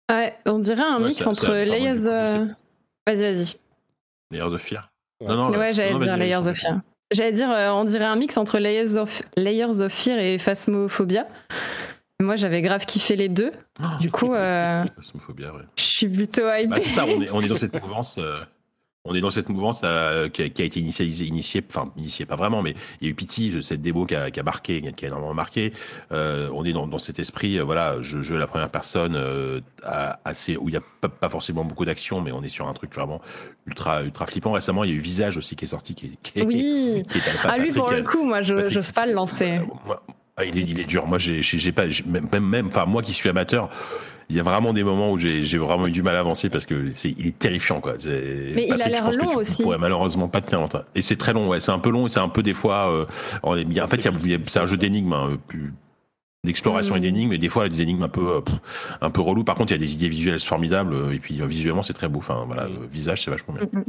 Ouais, 0.09 0.33
on 0.45 0.59
dirait 0.59 0.83
un 0.83 1.01
Ouais, 1.01 1.09
mix 1.09 1.21
ça- 1.21 1.29
entre 1.31 1.51
Layers. 1.53 2.07
Euh, 3.09 3.13
Vas-y, 3.13 3.33
vas-y. 3.33 3.53
Layers 4.31 4.53
of 4.53 4.61
Fear. 4.61 4.89
Ouais. 5.21 5.27
Non, 5.27 5.35
non, 5.51 5.57
Ouais, 5.57 5.73
j'allais 5.73 5.97
dire 5.97 6.17
Layers 6.17 6.47
of 6.47 6.57
Fear. 6.57 6.79
J'allais 7.11 7.31
dire, 7.31 7.51
euh, 7.51 7.71
on 7.71 7.83
dirait 7.83 8.05
un 8.05 8.15
mix 8.15 8.37
entre 8.37 8.57
Layers 8.59 8.97
of, 8.97 9.21
Layers 9.37 9.81
of 9.81 9.91
Fear 9.93 10.17
et 10.19 10.37
Phasmophobia. 10.37 11.27
Moi, 12.19 12.35
j'avais 12.35 12.61
grave 12.61 12.85
kiffé 12.85 13.15
les 13.15 13.29
deux. 13.29 13.51
Ah, 13.81 13.97
Du 13.99 14.09
coup, 14.09 14.33
euh, 14.33 14.83
Phasmophobia, 14.95 15.53
ouais. 15.53 15.63
Je 15.75 15.83
suis 15.83 16.07
plutôt 16.07 16.47
hypée. 16.47 16.67
Bah, 16.67 16.77
c'est 16.79 16.89
ça, 16.89 17.05
on 17.05 17.21
est, 17.21 17.29
on 17.31 17.41
est 17.41 17.47
dans 17.47 17.55
cette 17.57 17.79
mouvance. 17.81 18.17
On 19.05 19.13
est 19.15 19.19
dans 19.21 19.31
cette 19.31 19.49
mouvance 19.49 19.81
euh, 19.83 20.29
qui, 20.29 20.43
a, 20.43 20.49
qui 20.49 20.61
a 20.61 20.65
été 20.65 20.79
initialisée, 20.79 21.25
initiée, 21.25 21.61
enfin 21.69 21.91
initiée 21.97 22.25
pas 22.25 22.37
vraiment, 22.37 22.61
mais 22.61 22.73
il 23.01 23.05
y 23.05 23.07
a 23.09 23.11
eu 23.11 23.13
Pity, 23.15 23.53
cette 23.61 23.81
démo 23.81 24.05
qui 24.05 24.15
a, 24.15 24.31
qui 24.31 24.39
a 24.39 24.43
marqué, 24.43 24.81
qui 24.95 25.03
a 25.03 25.07
énormément 25.09 25.33
marqué. 25.33 25.73
Euh, 26.13 26.49
on 26.53 26.63
est 26.63 26.71
dans, 26.71 26.87
dans 26.87 26.99
cet 26.99 27.19
esprit, 27.19 27.57
euh, 27.59 27.63
voilà, 27.63 27.97
je 27.99 28.21
jeu 28.21 28.37
à 28.37 28.39
la 28.39 28.47
première 28.47 28.69
personne, 28.69 29.15
euh, 29.17 29.59
assez 30.23 30.55
où 30.55 30.69
il 30.69 30.75
y 30.75 30.77
a 30.77 30.81
pas, 31.01 31.09
pas 31.09 31.27
forcément 31.27 31.65
beaucoup 31.65 31.83
d'action, 31.83 32.21
mais 32.21 32.31
on 32.31 32.43
est 32.43 32.49
sur 32.49 32.65
un 32.69 32.73
truc 32.73 32.95
vraiment 32.95 33.21
ultra 33.67 34.03
ultra 34.03 34.25
flippant. 34.25 34.53
Récemment, 34.53 34.85
il 34.85 34.91
y 34.91 34.93
a 34.93 34.95
eu 34.95 34.99
Visage 34.99 35.35
aussi 35.35 35.57
qui 35.57 35.65
est 35.65 35.67
sorti, 35.67 35.95
qui, 35.95 36.05
est- 36.05 36.17
qui 36.23 36.41
Oui. 36.41 37.03
qui 37.09 37.17
est- 37.17 37.21
Ah, 37.43 37.57
lui, 37.57 37.73
pour 37.73 37.91
le 37.91 38.03
coup, 38.03 38.23
moi, 38.23 38.41
je 38.41 38.69
j'ose 38.69 38.93
pas 38.93 39.05
le 39.05 39.11
lancer. 39.11 39.59
moi- 39.85 40.01
ah, 40.37 40.45
il, 40.45 40.57
est, 40.57 40.61
il 40.61 40.79
est 40.79 40.85
dur. 40.85 41.05
Moi, 41.07 41.17
j'ai 41.19 41.71
pas, 41.73 41.87
même, 42.05 42.45
même- 42.47 42.67
enfin, 42.67 42.85
moi 42.85 43.01
qui 43.01 43.11
suis 43.11 43.27
amateur, 43.27 43.69
il 44.29 44.35
y 44.35 44.39
a 44.39 44.43
vraiment 44.43 44.73
des 44.73 44.83
moments 44.83 45.11
où 45.11 45.17
j'ai 45.17 45.57
vraiment 45.57 45.87
eu 45.87 45.91
du 45.91 46.01
mal 46.03 46.15
à 46.15 46.19
avancer 46.19 46.49
parce 46.49 46.65
que 46.65 46.89
c'est, 46.91 47.11
il 47.17 47.27
est 47.27 47.37
terrifiant, 47.37 47.81
quoi. 47.81 47.93
Mais 48.05 48.65
il 48.67 48.73
a 48.73 48.77
Patrick, 48.77 48.85
je 48.85 48.89
l'air 48.91 49.03
pense 49.05 49.15
que 49.15 49.21
long 49.21 49.31
tu 49.31 49.37
aussi. 49.37 49.63
pourrais 49.63 49.77
malheureusement 49.77 50.27
pas 50.27 50.41
tenir 50.41 50.61
longtemps. 50.61 50.83
Et 50.95 51.01
c'est 51.01 51.15
très 51.17 51.33
long, 51.33 51.47
ouais. 51.49 51.61
C'est 51.61 51.71
un 51.71 51.79
peu 51.79 51.89
long 51.89 52.07
et 52.07 52.09
c'est 52.09 52.19
un 52.19 52.29
peu 52.29 52.43
des 52.43 52.53
fois. 52.53 52.89
euh, 52.91 53.63
y 53.69 53.79
a- 53.79 53.83
en 53.83 53.87
fait, 53.87 53.97
il 53.97 54.05
y 54.05 54.07
a- 54.07 54.11
il 54.23 54.31
y 54.31 54.35
a- 54.35 54.39
c'est 54.47 54.59
un 54.59 54.65
jeu 54.65 54.77
d'énigmes, 54.77 55.13
hein, 55.13 55.37
d'exploration 56.45 56.95
et 56.95 56.99
Mm. 56.99 57.03
d'énigmes, 57.03 57.29
mais 57.29 57.37
des 57.37 57.47
fois 57.49 57.65
il 57.65 57.71
y 57.71 57.73
a 57.73 57.77
des 57.77 57.81
énigmes 57.83 58.03
un 58.03 58.09
peu 58.09 58.27
euh, 58.37 58.41
pff, 58.41 58.55
un 59.01 59.09
peu 59.09 59.21
relou. 59.21 59.43
Par 59.45 59.55
contre, 59.55 59.71
il 59.71 59.75
y 59.75 59.77
a 59.77 59.79
des 59.79 59.93
idées 59.93 60.09
visuelles 60.09 60.39
formidables 60.41 60.93
euh, 60.93 61.13
et 61.13 61.19
puis 61.19 61.41
euh, 61.41 61.45
visuellement 61.45 61.83
c'est 61.83 61.93
très 61.93 62.09
beau. 62.09 62.19
Enfin 62.19 62.43
voilà, 62.45 62.67
visage 62.91 63.23
c'est 63.23 63.31
vachement 63.31 63.53
bien. 63.53 63.63
Mm, 63.71 63.77
mm. 63.79 63.83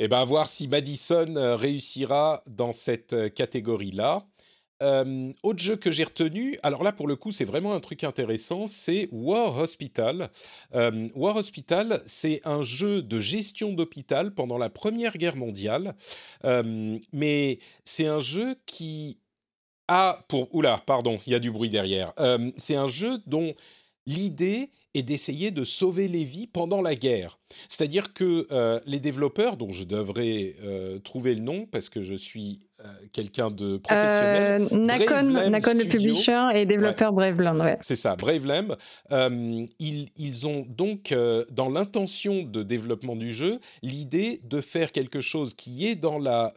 Et 0.00 0.08
ben, 0.08 0.18
à 0.18 0.24
voir 0.24 0.48
si 0.48 0.66
Madison 0.66 1.26
réussira 1.56 2.42
dans 2.50 2.72
cette 2.72 3.12
euh, 3.12 3.28
catégorie-là. 3.28 4.24
Euh, 4.84 5.32
autre 5.42 5.60
jeu 5.60 5.76
que 5.76 5.90
j'ai 5.90 6.04
retenu, 6.04 6.58
alors 6.62 6.84
là 6.84 6.92
pour 6.92 7.08
le 7.08 7.16
coup 7.16 7.32
c'est 7.32 7.46
vraiment 7.46 7.72
un 7.72 7.80
truc 7.80 8.04
intéressant, 8.04 8.66
c'est 8.66 9.08
War 9.12 9.56
Hospital. 9.58 10.28
Euh, 10.74 11.08
War 11.14 11.36
Hospital, 11.36 12.02
c'est 12.06 12.42
un 12.44 12.62
jeu 12.62 13.00
de 13.00 13.18
gestion 13.18 13.72
d'hôpital 13.72 14.34
pendant 14.34 14.58
la 14.58 14.68
Première 14.68 15.16
Guerre 15.16 15.36
mondiale, 15.36 15.94
Euh, 16.44 16.98
mais 17.12 17.58
c'est 17.84 18.06
un 18.06 18.20
jeu 18.20 18.56
qui 18.66 19.18
a 19.88 20.24
pour 20.28 20.54
oula 20.54 20.82
pardon, 20.86 21.18
il 21.26 21.32
y 21.32 21.36
a 21.36 21.38
du 21.38 21.50
bruit 21.50 21.70
derrière. 21.70 22.12
C'est 22.58 22.74
un 22.74 22.88
jeu 22.88 23.18
dont 23.26 23.54
l'idée 24.06 24.70
est 24.94 25.02
d'essayer 25.02 25.50
de 25.50 25.64
sauver 25.64 26.08
les 26.08 26.24
vies 26.24 26.46
pendant 26.46 26.80
la 26.80 26.94
guerre. 26.94 27.38
C'est-à-dire 27.68 28.12
que 28.12 28.46
euh, 28.50 28.80
les 28.86 29.00
développeurs, 29.00 29.56
dont 29.56 29.70
je 29.70 29.84
devrais 29.84 30.54
euh, 30.62 30.98
trouver 30.98 31.34
le 31.34 31.40
nom 31.40 31.66
parce 31.66 31.88
que 31.88 32.02
je 32.02 32.14
suis 32.14 32.60
euh, 32.80 32.84
quelqu'un 33.12 33.50
de 33.50 33.76
professionnel, 33.76 34.68
Nacon 34.72 35.74
le 35.74 35.88
publisher 35.88 36.48
et 36.54 36.66
développeur 36.66 37.14
ouais. 37.14 37.78
c'est 37.80 37.96
ça, 37.96 38.16
Bravelam, 38.16 38.76
euh, 39.12 39.66
ils, 39.78 40.08
ils 40.16 40.46
ont 40.46 40.66
donc, 40.68 41.14
dans 41.50 41.68
l'intention 41.68 42.42
de 42.42 42.62
développement 42.62 43.16
du 43.16 43.32
jeu, 43.32 43.60
l'idée 43.82 44.40
de 44.44 44.60
faire 44.60 44.92
quelque 44.92 45.20
chose 45.20 45.54
qui 45.54 45.86
est 45.86 45.94
dans 45.94 46.18
la, 46.18 46.52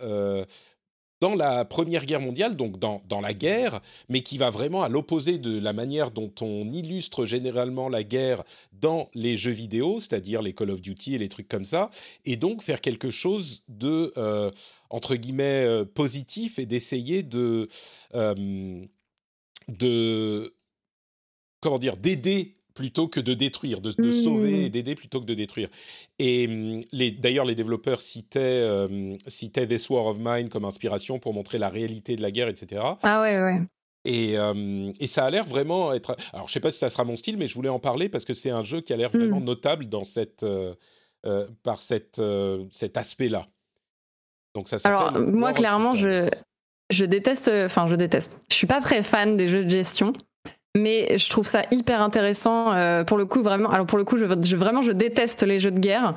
dans 1.20 1.36
la 1.36 1.66
Première 1.66 2.06
Guerre 2.06 2.20
mondiale, 2.20 2.56
donc 2.56 2.80
dans, 2.80 3.02
dans 3.10 3.22
la 3.22 3.34
guerre, 3.34 3.82
mais 4.10 4.22
qui 4.22 4.38
va 4.38 4.50
vraiment 4.50 4.84
à 4.84 4.90
l'opposé 4.90 5.38
de 5.38 5.60
la 5.60 5.74
manière 5.74 6.12
dont 6.12 6.32
on 6.42 6.72
illustre 6.72 7.26
généralement 7.26 7.90
la 7.90 8.04
guerre 8.04 8.44
dans 8.74 9.10
les 9.14 9.38
jeux 9.38 9.52
vidéo, 9.52 10.00
c'est-à-dire 10.00 10.42
les 10.42 10.54
Call 10.54 10.72
of 10.72 10.82
Duty 10.82 11.16
et 11.16 11.18
les 11.18 11.30
trucs 11.30 11.48
comme 11.48 11.66
ça, 11.66 11.90
et 12.26 12.36
donc 12.36 12.62
faire 12.62 12.82
quelque 12.82 13.10
chose 13.10 13.64
de, 13.68 14.14
euh, 14.18 14.52
entre 14.90 15.16
guillemets, 15.16 15.66
euh, 15.66 15.86
positif 15.86 16.60
et 16.60 16.66
d'essayer 16.66 17.24
de... 17.24 17.68
euh, 18.14 18.86
de 19.68 20.54
comment 21.60 21.80
dire 21.80 21.98
d'aider 21.98 22.54
plutôt 22.78 23.08
que 23.08 23.20
de 23.20 23.34
détruire, 23.34 23.82
de, 23.82 23.92
de 23.92 24.10
Mmh. 24.10 24.14
sauver 24.14 24.66
et 24.66 24.70
d'aider 24.70 24.94
plutôt 24.94 25.20
que 25.20 25.26
de 25.26 25.34
détruire. 25.34 25.68
Et 26.20 26.48
les, 26.92 27.10
d'ailleurs, 27.10 27.44
les 27.46 27.56
développeurs 27.56 28.02
citaient, 28.02 28.40
euh, 28.64 29.16
citaient 29.26 29.66
This 29.68 29.90
War 29.90 30.06
of 30.06 30.18
Mine 30.20 30.50
comme 30.50 30.64
inspiration 30.64 31.18
pour 31.18 31.34
montrer 31.34 31.58
la 31.58 31.70
réalité 31.70 32.16
de 32.16 32.22
la 32.22 32.30
guerre, 32.30 32.50
etc. 32.50 32.84
Ah 33.02 33.22
ouais, 33.22 33.42
ouais. 33.42 33.62
Et, 34.06 34.38
euh, 34.38 34.92
et 35.00 35.08
ça 35.08 35.26
a 35.26 35.30
l'air 35.32 35.46
vraiment 35.46 35.92
être. 35.92 36.16
Alors, 36.34 36.48
je 36.48 36.54
sais 36.54 36.60
pas 36.60 36.70
si 36.70 36.78
ça 36.78 36.90
sera 36.90 37.04
mon 37.04 37.18
style, 37.18 37.36
mais 37.38 37.48
je 37.48 37.56
voulais 37.56 37.68
en 37.68 37.80
parler 37.80 38.10
parce 38.10 38.26
que 38.26 38.34
c'est 38.34 38.52
un 38.52 38.64
jeu 38.64 38.80
qui 38.82 38.94
a 38.94 38.98
l'air 38.98 39.10
Mm. 39.12 39.18
vraiment 39.18 39.42
notable 39.42 39.90
dans 39.90 40.04
cette, 40.04 40.44
euh, 40.44 40.76
euh, 41.26 41.48
par 41.64 41.82
cette, 41.82 42.22
cet 42.70 42.96
aspect-là. 42.96 43.48
Donc, 44.54 44.70
ça. 44.70 44.78
Alors, 44.84 45.18
moi, 45.20 45.52
clairement, 45.54 45.96
je, 45.96 46.30
je 46.92 47.06
déteste. 47.06 47.50
Enfin, 47.66 47.88
je 47.88 47.96
déteste. 47.96 48.38
Je 48.52 48.56
suis 48.56 48.68
pas 48.68 48.82
très 48.82 49.02
fan 49.02 49.36
des 49.36 49.48
jeux 49.48 49.64
de 49.66 49.70
gestion. 49.70 50.14
Mais 50.80 51.18
je 51.18 51.30
trouve 51.30 51.48
ça 51.48 51.62
hyper 51.72 52.02
intéressant. 52.02 52.72
euh, 52.74 53.04
pour 53.04 53.18
le 53.18 53.26
coup, 53.26 53.42
vraiment. 53.42 53.70
Alors 53.72 53.86
pour 53.86 53.98
le 53.98 54.04
coup, 54.04 54.18
je, 54.18 54.26
je- 54.26 54.56
vraiment, 54.56 54.82
je 54.82 54.92
déteste 54.92 55.44
les 55.44 55.60
jeux 55.60 55.72
de 55.72 55.80
guerre. 55.80 56.14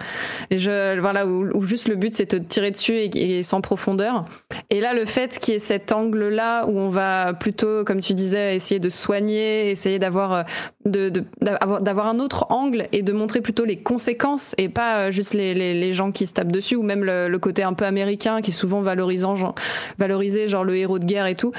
Les 0.50 0.58
jeux, 0.58 0.98
voilà, 1.00 1.26
où, 1.26 1.48
où 1.54 1.62
juste 1.62 1.88
le 1.88 1.96
but 1.96 2.14
c'est 2.14 2.34
de 2.34 2.38
tirer 2.44 2.70
dessus 2.70 2.94
et, 2.94 3.38
et 3.38 3.42
sans 3.42 3.60
profondeur. 3.60 4.24
Et 4.70 4.80
là, 4.80 4.92
le 4.94 5.04
fait 5.06 5.38
qu'il 5.38 5.54
y 5.54 5.56
ait 5.56 5.60
cet 5.60 5.92
angle-là 5.92 6.66
où 6.66 6.78
on 6.78 6.88
va 6.90 7.32
plutôt, 7.34 7.84
comme 7.84 8.00
tu 8.00 8.12
disais, 8.14 8.56
essayer 8.56 8.80
de 8.80 8.88
soigner, 8.88 9.70
essayer 9.70 9.98
d'avoir 9.98 10.32
euh, 10.32 10.42
de, 10.84 11.10
d'avoir 11.40 12.06
un 12.06 12.18
autre 12.20 12.46
angle 12.50 12.86
et 12.92 13.02
de 13.02 13.12
montrer 13.12 13.40
plutôt 13.40 13.64
les 13.64 13.76
conséquences 13.76 14.54
et 14.58 14.68
pas 14.68 14.96
euh, 14.98 15.10
juste 15.10 15.34
les, 15.34 15.54
les, 15.54 15.74
les 15.74 15.92
gens 15.92 16.12
qui 16.12 16.26
se 16.26 16.34
tapent 16.34 16.52
dessus 16.52 16.76
ou 16.76 16.82
même 16.82 17.04
le, 17.04 17.28
le 17.28 17.38
côté 17.38 17.62
un 17.62 17.72
peu 17.72 17.84
américain 17.84 18.40
qui 18.40 18.50
est 18.50 18.54
souvent 18.54 18.80
valorisant, 18.80 19.36
genre, 19.36 19.54
valorisé, 19.98 20.48
genre 20.48 20.64
le 20.64 20.76
héros 20.76 20.98
de 20.98 21.04
guerre 21.04 21.26
et 21.26 21.34
tout. 21.34 21.52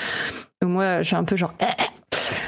Moi, 0.64 1.02
je 1.02 1.08
suis 1.08 1.16
un 1.16 1.24
peu 1.24 1.36
genre. 1.36 1.54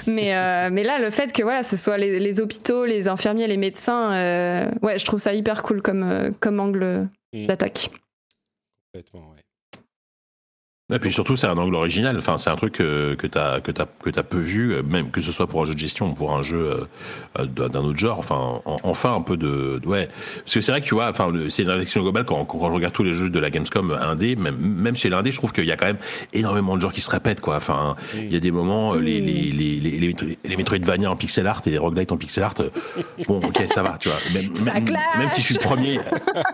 Mais, 0.07 0.35
euh, 0.35 0.69
mais 0.71 0.83
là, 0.83 0.99
le 0.99 1.09
fait 1.09 1.31
que 1.31 1.41
voilà, 1.43 1.63
ce 1.63 1.77
soit 1.77 1.97
les, 1.97 2.19
les 2.19 2.39
hôpitaux, 2.41 2.85
les 2.85 3.07
infirmiers, 3.07 3.47
les 3.47 3.57
médecins, 3.57 4.13
euh, 4.13 4.69
ouais, 4.81 4.99
je 4.99 5.05
trouve 5.05 5.19
ça 5.19 5.33
hyper 5.33 5.63
cool 5.63 5.81
comme, 5.81 6.03
euh, 6.03 6.31
comme 6.39 6.59
angle 6.59 7.07
Mm. 7.33 7.47
d'attaque. 7.47 7.89
Complètement. 8.93 9.32
Et 10.93 10.99
puis 10.99 11.11
surtout, 11.11 11.35
c'est 11.35 11.47
un 11.47 11.57
angle 11.57 11.75
original. 11.75 12.15
Enfin, 12.17 12.37
c'est 12.37 12.49
un 12.49 12.55
truc 12.55 12.73
que, 12.73 13.15
que 13.15 13.27
tu 13.27 13.37
as, 13.37 13.59
que 13.61 13.71
t'as, 13.71 13.85
que 13.85 14.09
t'as 14.09 14.23
peu 14.23 14.37
vu, 14.39 14.73
euh, 14.73 14.83
même 14.83 15.09
que 15.11 15.21
ce 15.21 15.31
soit 15.31 15.47
pour 15.47 15.61
un 15.61 15.65
jeu 15.65 15.73
de 15.73 15.79
gestion 15.79 16.09
ou 16.11 16.13
pour 16.13 16.33
un 16.35 16.41
jeu 16.41 16.57
euh, 16.57 16.85
euh, 17.39 17.45
d'un 17.45 17.79
autre 17.81 17.97
genre. 17.97 18.19
Enfin, 18.19 18.61
en- 18.65 18.77
enfin 18.83 19.13
un 19.15 19.21
peu 19.21 19.37
de, 19.37 19.81
ouais. 19.85 20.09
Parce 20.37 20.53
que 20.53 20.61
c'est 20.61 20.71
vrai 20.71 20.81
que 20.81 20.85
tu 20.85 20.93
vois, 20.95 21.09
enfin, 21.09 21.31
c'est 21.49 21.63
une 21.63 21.69
réflexion 21.69 22.01
globale 22.01 22.25
quand, 22.25 22.45
quand 22.45 22.67
je 22.69 22.73
regarde 22.75 22.93
tous 22.93 23.03
les 23.03 23.13
jeux 23.13 23.29
de 23.29 23.39
la 23.39 23.49
Gamescom 23.49 23.91
indé, 23.91 24.35
même, 24.35 24.55
même 24.57 24.95
chez 24.95 25.09
l'indé, 25.09 25.31
je 25.31 25.37
trouve 25.37 25.51
qu'il 25.51 25.65
y 25.65 25.71
a 25.71 25.75
quand 25.77 25.85
même 25.87 25.97
énormément 26.33 26.75
de 26.75 26.81
genres 26.81 26.91
qui 26.93 27.01
se 27.01 27.09
répètent, 27.11 27.41
quoi. 27.41 27.55
Enfin, 27.57 27.95
il 28.15 28.31
y 28.31 28.35
a 28.35 28.39
des 28.39 28.51
moments, 28.51 28.93
euh, 28.95 28.99
les, 28.99 29.21
Mm. 29.21 29.25
les, 29.25 29.51
les, 29.51 29.79
les, 29.79 29.99
les, 29.99 30.37
les 30.43 30.57
Metroidvania 30.57 31.09
en 31.09 31.15
pixel 31.15 31.47
art 31.47 31.61
et 31.65 31.69
les 31.69 31.77
roguelites 31.77 32.11
en 32.11 32.17
pixel 32.17 32.43
art, 32.43 32.53
euh, 32.59 32.69
bon, 33.27 33.37
ok, 33.39 33.63
ça 33.73 33.81
va, 33.83 33.97
tu 33.99 34.09
vois. 34.09 34.17
Même, 34.33 34.53
Ça 34.55 34.73
même, 34.73 34.85
même 35.17 35.29
si 35.31 35.41
je 35.41 35.45
suis 35.45 35.55
le 35.55 35.59
premier. 35.61 35.99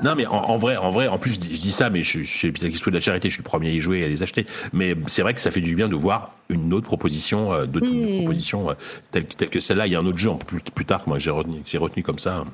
non, 0.04 0.14
mais 0.16 0.26
en, 0.26 0.34
en 0.36 0.58
vrai, 0.58 0.78
en 0.78 0.92
vrai, 0.92 1.08
en 1.08 1.18
plus, 1.18 1.34
je 1.36 1.40
dis, 1.40 1.56
je 1.56 1.62
dis 1.62 1.72
ça, 1.72 1.90
mais 1.90 2.04
je, 2.04 2.20
je 2.20 2.24
suis 2.30 2.48
l'hôpital 2.48 2.70
qui 2.72 2.80
de 2.90 2.96
la 2.96 3.02
charité, 3.02 3.30
je 3.30 3.34
suis 3.34 3.44
le 3.44 3.48
premier 3.50 3.70
à 3.70 3.72
y 3.74 3.80
jouer 3.82 4.00
et 4.00 4.06
à 4.06 4.08
les 4.08 4.24
acheter. 4.24 4.29
Mais 4.74 4.96
c'est 5.08 5.22
vrai 5.22 5.34
que 5.34 5.42
ça 5.42 5.52
fait 5.52 5.62
du 5.62 5.76
bien 5.76 5.88
de 5.88 5.96
voir 5.96 6.36
une 6.50 6.74
autre 6.74 6.86
proposition, 6.88 7.54
euh, 7.54 7.66
d'autres 7.66 7.88
Mm. 7.88 8.18
propositions 8.24 8.70
euh, 8.72 8.74
telles, 9.12 9.26
telles 9.26 9.50
que 9.50 9.60
celle-là. 9.60 9.88
Il 9.88 9.94
y 9.94 9.96
a 9.96 10.00
un 10.00 10.06
autre 10.06 10.18
jeu 10.18 10.32
plus, 10.48 10.62
plus 10.62 10.86
tard 10.86 11.04
que 11.04 11.10
moi 11.10 11.20
j'ai 11.20 11.30
retenu, 11.32 11.62
que 11.62 11.70
j'ai 11.70 11.78
retenu 11.78 12.04
comme 12.04 12.20
ça. 12.20 12.46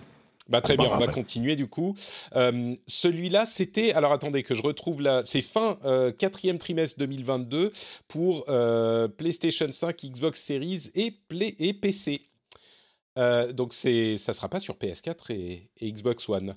Bah, 0.48 0.62
très 0.62 0.78
Bah, 0.78 0.84
bien, 0.84 0.94
on 0.94 1.00
va 1.00 1.08
ouais. 1.08 1.12
continuer 1.12 1.56
du 1.56 1.68
coup. 1.68 1.96
Euh, 2.36 2.76
Celui-là, 2.88 3.46
c'était. 3.48 3.94
Alors 3.94 4.12
attendez, 4.12 4.44
que 4.44 4.54
je 4.54 4.62
retrouve 4.62 5.02
là. 5.02 5.24
C'est 5.26 5.42
fin 5.42 5.78
euh, 5.86 6.12
quatrième 6.12 6.60
trimestre 6.60 7.00
2022 7.00 7.72
pour 8.08 8.46
euh, 8.50 9.08
PlayStation 9.08 9.72
5, 9.72 9.96
Xbox 10.06 10.42
Series 10.44 10.92
et, 10.94 11.12
Play 11.30 11.56
et 11.58 11.74
PC. 11.74 12.22
Euh, 13.18 13.54
donc 13.54 13.74
c'est, 13.74 14.18
ça 14.18 14.34
sera 14.34 14.50
pas 14.50 14.60
sur 14.60 14.76
PS4 14.76 15.32
et, 15.34 15.70
et 15.80 15.92
Xbox 15.92 16.28
One. 16.30 16.54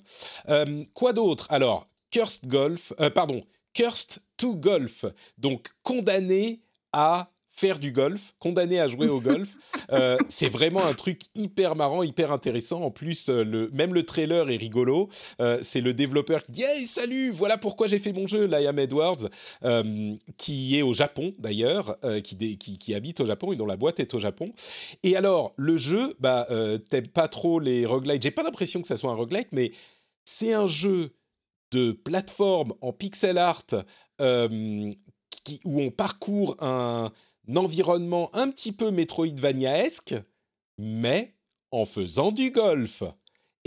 Euh, 0.49 0.83
quoi 0.93 1.13
d'autre? 1.13 1.47
Alors, 1.49 1.87
Cursed 2.11 2.47
Golf, 2.47 2.91
euh, 2.99 3.09
pardon, 3.09 3.43
Cursed 3.73 4.19
to 4.39 4.55
Golf, 4.55 5.05
donc 5.37 5.69
condamné 5.83 6.61
à 6.91 7.29
faire 7.59 7.77
du 7.77 7.91
golf, 7.91 8.35
condamné 8.39 8.79
à 8.79 8.87
jouer 8.87 9.07
au 9.07 9.21
golf. 9.21 9.49
Euh, 9.91 10.17
c'est 10.29 10.49
vraiment 10.49 10.85
un 10.85 10.93
truc 10.93 11.21
hyper 11.33 11.75
marrant, 11.75 12.03
hyper 12.03 12.31
intéressant. 12.31 12.83
En 12.83 12.91
plus, 12.91 13.27
euh, 13.27 13.43
le, 13.43 13.71
même 13.73 13.91
le 13.95 14.05
trailer 14.05 14.47
est 14.51 14.55
rigolo. 14.55 15.09
Euh, 15.41 15.57
c'est 15.63 15.81
le 15.81 15.95
développeur 15.95 16.43
qui 16.43 16.51
dit 16.51 16.61
Hey, 16.61 16.85
salut, 16.85 17.31
voilà 17.31 17.57
pourquoi 17.57 17.87
j'ai 17.87 17.97
fait 17.97 18.13
mon 18.13 18.27
jeu, 18.27 18.45
Liam 18.45 18.77
Edwards, 18.77 19.29
euh, 19.63 20.15
qui 20.37 20.77
est 20.77 20.83
au 20.83 20.93
Japon 20.93 21.33
d'ailleurs, 21.39 21.97
qui, 22.23 22.57
qui, 22.59 22.77
qui 22.77 22.93
habite 22.93 23.19
au 23.19 23.25
Japon 23.25 23.51
et 23.51 23.55
dont 23.55 23.65
la 23.65 23.77
boîte 23.77 23.99
est 23.99 24.13
au 24.13 24.19
Japon. 24.19 24.53
Et 25.01 25.15
alors, 25.15 25.53
le 25.57 25.77
jeu, 25.77 26.13
bah, 26.19 26.47
t'aimes 26.89 27.07
pas 27.07 27.27
trop 27.27 27.59
les 27.59 27.87
roguelites. 27.87 28.21
J'ai 28.21 28.31
pas 28.31 28.43
l'impression 28.43 28.81
que 28.81 28.87
ça 28.87 28.95
soit 28.95 29.09
un 29.09 29.15
roguelite, 29.15 29.49
mais 29.53 29.71
c'est 30.23 30.53
un 30.53 30.67
jeu 30.67 31.15
de 31.71 31.93
plateforme 31.93 32.73
en 32.81 32.93
pixel 32.93 33.39
art 33.39 33.65
qui- 35.43 35.61
où 35.65 35.81
on 35.81 35.91
parcourt 35.91 36.55
un 36.61 37.11
environnement 37.55 38.29
un 38.33 38.49
petit 38.49 38.71
peu 38.71 38.91
Metroidvania-esque, 38.91 40.15
mais 40.77 41.35
en 41.71 41.85
faisant 41.85 42.31
du 42.31 42.51
golf. 42.51 43.03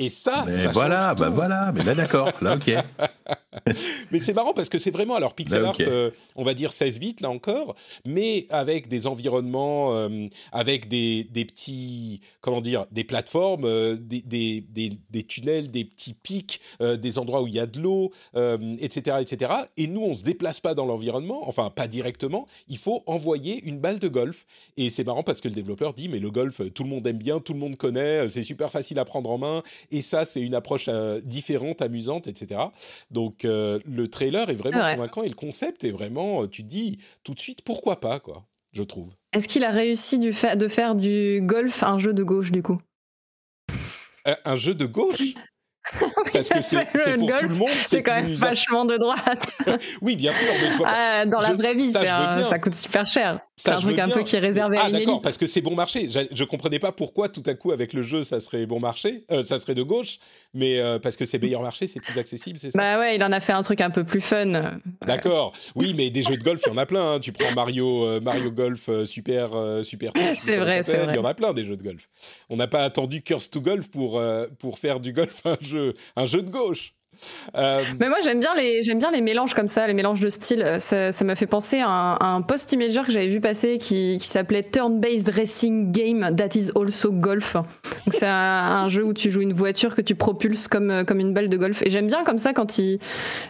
Et 0.03 0.09
ça, 0.11 0.45
Mais 0.47 0.65
ça 0.65 0.73
voilà, 0.73 1.15
bah 1.15 1.31
voilà, 1.31 1.71
mais 1.73 1.85
là 1.85 1.95
d'accord, 1.95 2.31
là 2.41 2.57
ok. 2.57 2.71
Mais 4.11 4.19
c'est 4.19 4.33
marrant 4.33 4.55
parce 4.55 4.69
que 4.69 4.79
c'est 4.79 4.91
vraiment 4.91 5.15
alors 5.15 5.35
pixel 5.35 5.63
Bah, 5.63 5.69
art, 5.69 5.77
euh, 5.81 6.11
on 6.37 6.43
va 6.45 6.55
dire 6.55 6.73
16 6.73 6.99
bits 6.99 7.17
là 7.21 7.31
encore, 7.31 7.77
mais 8.07 8.47
avec 8.51 8.89
des 8.89 9.07
environnements, 9.07 9.95
euh, 9.95 10.27
avec 10.53 10.89
des, 10.89 11.25
des 11.25 11.45
petits, 11.45 12.21
comment 12.41 12.61
dire, 12.63 12.87
des 12.93 13.05
plateformes, 13.05 13.65
euh, 13.65 13.97
des, 14.01 14.23
des, 14.23 14.65
des- 15.11 15.23
tunnels, 15.25 15.71
des 15.71 15.85
petits 15.85 16.15
pics, 16.15 16.61
des 16.81 17.19
endroits 17.19 17.43
où 17.43 17.47
il 17.47 17.55
y 17.55 17.61
a 17.61 17.67
de 17.67 17.79
l'eau, 17.79 18.11
etc., 18.35 19.19
etc. 19.21 19.53
Et 19.77 19.87
nous, 19.87 20.03
on 20.03 20.15
se 20.15 20.25
déplace 20.25 20.59
pas 20.59 20.75
dans 20.75 20.85
l'environnement, 20.85 21.49
enfin 21.49 21.71
pas 21.71 21.87
directement. 21.87 22.47
Il 22.69 22.79
faut 22.79 23.03
envoyer 23.07 23.63
une 23.65 23.79
balle 23.79 23.99
de 23.99 24.09
golf. 24.09 24.47
Et 24.77 24.91
c'est 24.91 25.05
marrant 25.05 25.23
parce 25.23 25.41
que 25.41 25.49
le 25.49 25.55
développeur 25.55 25.95
dit 25.95 26.09
mais 26.09 26.19
le 26.19 26.31
golf, 26.31 26.61
tout 26.75 26.83
le 26.83 26.89
monde 26.89 27.07
aime 27.07 27.19
bien, 27.19 27.39
tout 27.39 27.53
le 27.53 27.61
monde 27.61 27.77
connaît, 27.77 28.29
c'est 28.29 28.43
super 28.43 28.71
facile 28.71 28.99
à 28.99 29.05
prendre 29.05 29.31
en 29.31 29.39
main. 29.39 29.63
Et 29.95 30.01
ça, 30.03 30.25
c'est 30.25 30.41
une 30.41 30.55
approche 30.55 30.87
euh, 30.89 31.21
différente, 31.23 31.83
amusante, 31.83 32.27
etc. 32.27 32.61
Donc 33.11 33.45
euh, 33.45 33.79
le 33.85 34.09
trailer 34.09 34.49
est 34.51 34.55
vraiment 34.55 34.79
convaincant 34.95 35.23
et 35.23 35.29
le 35.29 35.35
concept 35.35 35.85
est 35.85 35.91
vraiment, 35.91 36.43
euh, 36.43 36.47
tu 36.49 36.63
te 36.63 36.69
dis 36.69 36.99
tout 37.25 37.35
de 37.35 37.39
suite 37.39 37.63
pourquoi 37.63 38.01
pas 38.01 38.19
quoi, 38.19 38.47
je 38.73 38.83
trouve. 38.83 39.11
Est-ce 39.35 39.49
qu'il 39.49 39.65
a 39.65 39.71
réussi 39.71 40.19
du 40.19 40.33
fa- 40.33 40.57
de 40.57 40.67
faire 40.67 40.95
du 40.95 41.41
golf 41.45 41.83
un 41.83 41.99
jeu 41.99 42.13
de 42.15 42.23
gauche 42.23 42.51
du 42.53 42.63
coup? 42.63 42.81
Un, 44.25 44.37
un 44.45 44.57
jeu 44.57 44.75
de 44.75 44.87
gauche? 44.87 45.35
Parce 46.33 46.49
que 46.49 46.61
c'est 46.61 46.87
pour 47.19 47.27
golf, 47.29 47.41
tout 47.43 47.49
le 47.49 47.55
monde, 47.57 47.75
C'est 47.83 48.03
quand 48.03 48.15
même 48.15 48.33
vachement 48.35 48.85
de 48.85 48.97
droite. 48.97 49.57
Oui, 50.01 50.15
bien 50.17 50.33
sûr, 50.33 50.47
mais 50.61 50.71
vois, 50.77 50.89
Ah, 50.89 51.27
dans 51.27 51.41
la 51.41 51.53
vraie 51.55 51.75
vie, 51.75 51.93
un- 51.97 52.45
ça 52.49 52.59
coûte 52.61 52.77
super 52.77 53.07
cher. 53.07 53.41
C'est 53.65 53.71
un 53.71 53.81
truc 53.81 53.99
un 53.99 54.07
bien. 54.07 54.17
peu 54.17 54.23
qui 54.25 54.37
est 54.37 54.41
réservé 54.41 54.77
Ah 54.81 54.85
à 54.85 54.89
une 54.89 54.95
d'accord, 54.95 55.21
parce 55.21 55.39
que 55.39 55.47
c'est 55.47 55.61
bon 55.61 55.75
marché. 55.75 56.09
Je 56.11 56.45
comprenais 56.45 56.79
pas 56.79 56.93
pourquoi 56.93 57.29
tout 57.29 57.43
à 57.47 57.55
coup 57.55 57.71
avec 57.73 57.93
le 57.93 58.03
jeu 58.03 58.23
ça 58.23 58.41
serait 58.41 58.67
bon 58.67 58.81
marché, 58.81 59.25
euh, 59.31 59.43
ça 59.45 59.59
serait 59.59 59.75
de 59.75 59.83
gauche, 59.83 60.19
mais 60.55 60.81
euh, 60.81 60.99
parce 60.99 61.17
que 61.17 61.25
c'est 61.25 61.39
meilleur 61.41 61.63
marché, 61.63 61.87
c'est 61.87 62.01
plus 62.01 62.19
accessible, 62.19 62.59
c'est 62.59 62.71
ça? 62.71 62.79
Bah 62.79 62.99
ouais, 62.99 63.17
il 63.17 63.23
en 63.23 63.31
a 63.33 63.41
fait 63.41 63.53
un 63.53 63.63
truc 63.63 63.81
un 63.81 63.91
peu 63.91 64.05
plus 64.05 64.21
fun. 64.21 64.81
D'accord. 65.07 65.53
Oui, 65.75 65.95
mais 65.97 66.11
des 66.11 66.23
jeux 66.23 66.37
de 66.37 66.43
golf, 66.43 66.61
il 66.67 66.71
y 66.71 66.73
en 66.73 66.77
a 66.79 66.87
plein. 66.87 67.15
hein. 67.15 67.21
Tu 67.21 67.33
prends 67.33 67.53
Mario, 67.53 68.05
euh, 68.05 68.21
Mario 68.21 68.51
Golf 68.51 68.89
euh, 68.89 69.05
Super, 69.05 69.55
euh, 69.55 69.83
Super. 69.83 70.13
C'est 70.37 70.57
vrai, 70.57 70.83
c'est 70.83 70.97
vrai. 70.97 71.13
Il 71.15 71.17
y 71.17 71.19
en 71.21 71.25
a 71.25 71.35
plein 71.35 71.53
des 71.53 71.65
jeux 71.65 71.77
de 71.77 71.83
golf. 71.83 72.09
On 72.49 72.57
n'a 72.57 72.67
pas 72.67 72.83
attendu 72.85 73.23
Curse 73.23 73.51
to 73.51 73.61
Golf 73.61 73.91
pour 73.91 74.19
euh, 74.19 74.47
pour 74.59 74.79
faire 74.79 74.99
du 75.01 75.13
golf 75.13 75.41
un 75.45 75.57
jeu, 75.61 75.95
un 76.17 76.27
jeu 76.27 76.43
de 76.43 76.51
gauche. 76.51 76.95
Euh, 77.55 77.83
Mais 78.01 78.09
moi 78.09 78.19
j'aime 78.25 78.41
bien 78.41 78.55
les 78.57 78.83
j'aime 78.83 78.99
bien 78.99 79.11
les 79.11 79.21
mélanges 79.21 79.55
comme 79.55 79.69
ça, 79.69 79.87
les 79.87 79.95
mélanges 79.95 80.21
de 80.21 80.31
styles. 80.31 80.63
Euh, 80.63 80.79
Ça 80.79 81.13
ça 81.13 81.25
m'a 81.25 81.37
fait 81.37 81.47
penser 81.47 81.79
à 81.81 81.89
un, 81.89 82.15
à 82.15 82.27
un 82.35 82.43
post 82.43 82.73
imager 82.73 83.03
que 83.03 83.13
j'avais 83.13 83.29
vu 83.29 83.41
passer 83.41 83.79
qui, 83.79 84.19
qui 84.21 84.27
s'appelait 84.27 84.63
Turn-based 84.63 85.29
Racing 85.29 85.93
Game 85.93 86.35
That 86.37 86.57
is 86.57 86.71
also 86.75 87.13
Golf. 87.13 87.57
C'est 88.09 88.27
un, 88.27 88.31
un 88.85 88.89
jeu 88.89 89.05
où 89.05 89.13
tu 89.13 89.31
joues 89.31 89.43
une 89.43 89.53
voiture 89.53 89.95
que 89.95 90.01
tu 90.01 90.15
propulses 90.15 90.69
comme 90.69 90.91
euh, 90.91 91.05
comme 91.05 91.21
une 91.21 91.33
balle 91.35 91.49
de 91.49 91.57
golf. 91.57 91.83
Et 91.83 91.91
j'aime 91.91 92.07
bien 92.07 92.25
comme 92.25 92.39
ça 92.39 92.53
quand 92.53 92.79
il. 92.79 92.99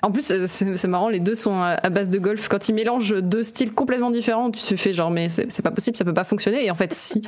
En 0.02 0.10
plus 0.10 0.32
c'est 0.46 0.88
marrant, 0.88 1.08
les 1.08 1.20
deux 1.20 1.34
sont 1.34 1.54
à 1.54 1.78
à 1.82 1.88
base 1.90 2.10
de 2.10 2.18
golf. 2.18 2.48
Quand 2.48 2.68
ils 2.68 2.74
mélangent 2.74 3.14
deux 3.22 3.42
styles 3.42 3.72
complètement 3.72 4.10
différents, 4.10 4.50
tu 4.50 4.60
te 4.60 4.76
fais 4.76 4.92
genre 4.92 5.10
mais 5.10 5.28
c'est 5.28 5.50
c'est 5.50 5.62
pas 5.62 5.70
possible, 5.70 5.96
ça 5.96 6.04
peut 6.04 6.14
pas 6.14 6.24
fonctionner. 6.24 6.64
Et 6.64 6.70
en 6.70 6.74
fait 6.74 6.92
si. 6.92 7.22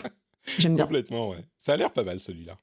J'aime 0.58 0.76
bien. 0.76 0.84
Complètement, 0.84 1.30
ouais. 1.30 1.44
Ça 1.58 1.72
a 1.72 1.76
l'air 1.76 1.90
pas 1.90 2.04
mal 2.04 2.20
celui-là. 2.20 2.54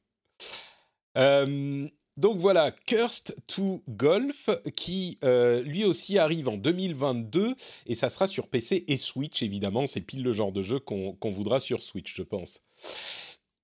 Euh, 1.18 1.88
donc 2.15 2.38
voilà, 2.38 2.69
Cursed 2.71 3.36
to 3.47 3.82
Golf, 3.89 4.49
qui 4.76 5.17
euh, 5.23 5.63
lui 5.63 5.84
aussi 5.84 6.19
arrive 6.19 6.47
en 6.47 6.58
2022, 6.58 7.56
et 7.88 7.95
ça 7.95 8.10
sera 8.10 8.28
sur 8.28 8.47
PC 8.47 8.86
et 8.88 8.97
Switch, 8.97 9.41
évidemment. 9.41 9.88
C'est 9.88 10.02
pile 10.02 10.21
le 10.21 10.32
genre 10.32 10.52
de 10.52 10.62
jeu 10.62 10.80
qu'on 10.80 11.17
voudra 11.23 11.60
sur 11.60 11.82
Switch, 11.82 12.15
je 12.15 12.21
pense. 12.21 12.62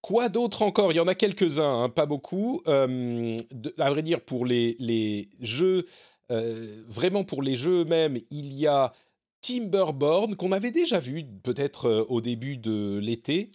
Quoi 0.02 0.30
d'autre 0.30 0.64
encore? 0.64 0.92
Il 0.92 0.96
y 0.96 1.00
en 1.00 1.08
a 1.08 1.14
quelques-uns, 1.14 1.84
hein, 1.84 1.90
pas 1.90 2.08
beaucoup. 2.08 2.62
Euh, 2.68 3.38
à 3.78 3.90
vrai 3.92 4.02
dire, 4.02 4.22
pour 4.22 4.48
les, 4.48 4.76
les 4.80 5.30
jeux, 5.42 5.86
euh, 6.32 6.82
vraiment 6.88 7.24
pour 7.24 7.44
les 7.44 7.56
jeux 7.56 7.82
eux-mêmes, 7.82 8.18
il 8.32 8.54
y 8.54 8.66
a 8.66 8.94
Timberborn, 9.42 10.36
qu'on 10.36 10.52
avait 10.52 10.72
déjà 10.72 11.00
vu 11.00 11.24
peut-être 11.44 12.08
au 12.10 12.20
début 12.20 12.58
de 12.58 12.98
l'été, 12.98 13.52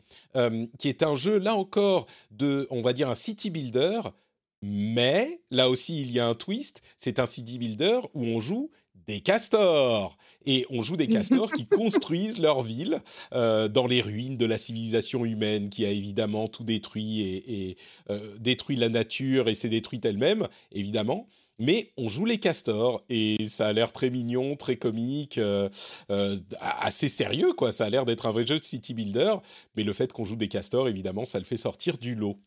qui 0.78 0.88
est 0.88 1.02
un 1.02 1.14
jeu, 1.14 1.38
là 1.38 1.57
encore, 1.57 2.07
de, 2.30 2.66
on 2.70 2.80
va 2.80 2.92
dire, 2.92 3.11
un 3.11 3.14
city 3.14 3.50
builder, 3.50 4.00
mais 4.66 5.42
là 5.50 5.68
aussi, 5.68 6.00
il 6.00 6.11
y 6.11 6.18
a 6.18 6.27
un 6.27 6.35
twist, 6.35 6.81
c'est 6.96 7.18
un 7.18 7.27
city 7.27 7.59
builder 7.59 8.00
où 8.14 8.24
on 8.24 8.40
joue 8.40 8.70
des 9.07 9.20
castors. 9.20 10.16
Et 10.46 10.64
on 10.70 10.81
joue 10.81 10.96
des 10.96 11.07
castors 11.07 11.53
qui 11.53 11.66
construisent 11.68 12.38
leur 12.38 12.62
ville 12.62 13.03
euh, 13.35 13.68
dans 13.68 13.87
les 13.87 14.00
ruines 14.00 14.38
de 14.38 14.46
la 14.46 14.57
civilisation 14.57 15.27
humaine 15.27 15.68
qui 15.68 15.85
a 15.85 15.90
évidemment 15.90 16.48
tout 16.48 16.64
détruit 16.64 17.20
et, 17.20 17.68
et, 17.68 17.77
euh, 18.09 18.37
détruit 18.38 18.77
la 18.77 18.88
nature 18.88 19.50
et 19.50 19.55
s'est 19.55 19.68
détruite 19.68 20.07
elle-même, 20.07 20.48
évidemment. 20.72 21.29
Mais 21.59 21.90
on 21.98 22.09
joue 22.09 22.24
les 22.24 22.38
castors 22.38 23.05
et 23.11 23.46
ça 23.48 23.66
a 23.66 23.72
l'air 23.74 23.92
très 23.92 24.09
mignon, 24.09 24.57
très 24.57 24.77
comique, 24.77 25.37
euh, 25.37 25.68
assez 26.59 27.09
sérieux 27.09 27.53
quoi. 27.53 27.70
Ça 27.70 27.85
a 27.85 27.90
l'air 27.90 28.07
d'être 28.07 28.24
un 28.24 28.33
vrai 28.33 28.46
jeu 28.46 28.59
de 28.59 28.64
city 28.64 28.94
builder, 28.94 29.35
mais 29.77 29.85
le 29.85 29.92
fait 29.92 30.11
qu'on 30.11 30.24
joue 30.24 30.37
des 30.37 30.48
castors, 30.48 30.88
évidemment, 30.88 31.27
ça 31.27 31.38
le 31.38 31.44
fait 31.44 31.59
sortir 31.59 31.98
du 31.98 32.14
lot. 32.14 32.38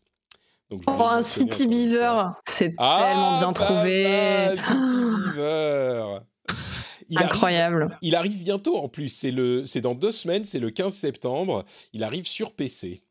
Donc, 0.70 0.82
je 0.86 0.92
voulais 0.92 1.04
Oh, 1.06 1.08
un 1.10 1.22
City 1.22 1.66
Beaver, 1.68 2.24
c'est 2.48 2.74
Ah, 2.78 3.06
tellement 3.08 3.38
bien 3.40 3.52
trouvé. 3.54 4.04
mal, 4.04 4.60
City 4.62 4.98
Beaver. 5.36 6.20
Il 7.10 7.18
arrive- 7.18 7.30
Incroyable. 7.32 7.98
il 8.02 8.16
arrive 8.16 8.44
bientôt 8.44 8.78
en 8.78 8.90
plus. 8.90 9.08
C'est 9.08 9.32
le, 9.32 9.66
c'est 9.66 9.80
dans 9.80 9.96
deux 9.96 10.12
semaines. 10.12 10.44
C'est 10.44 10.60
le 10.60 10.70
15 10.72 10.94
septembre. 10.94 11.64
Il 11.94 12.04
arrive 12.04 12.26
sur 12.28 12.52
PC. 12.54 13.02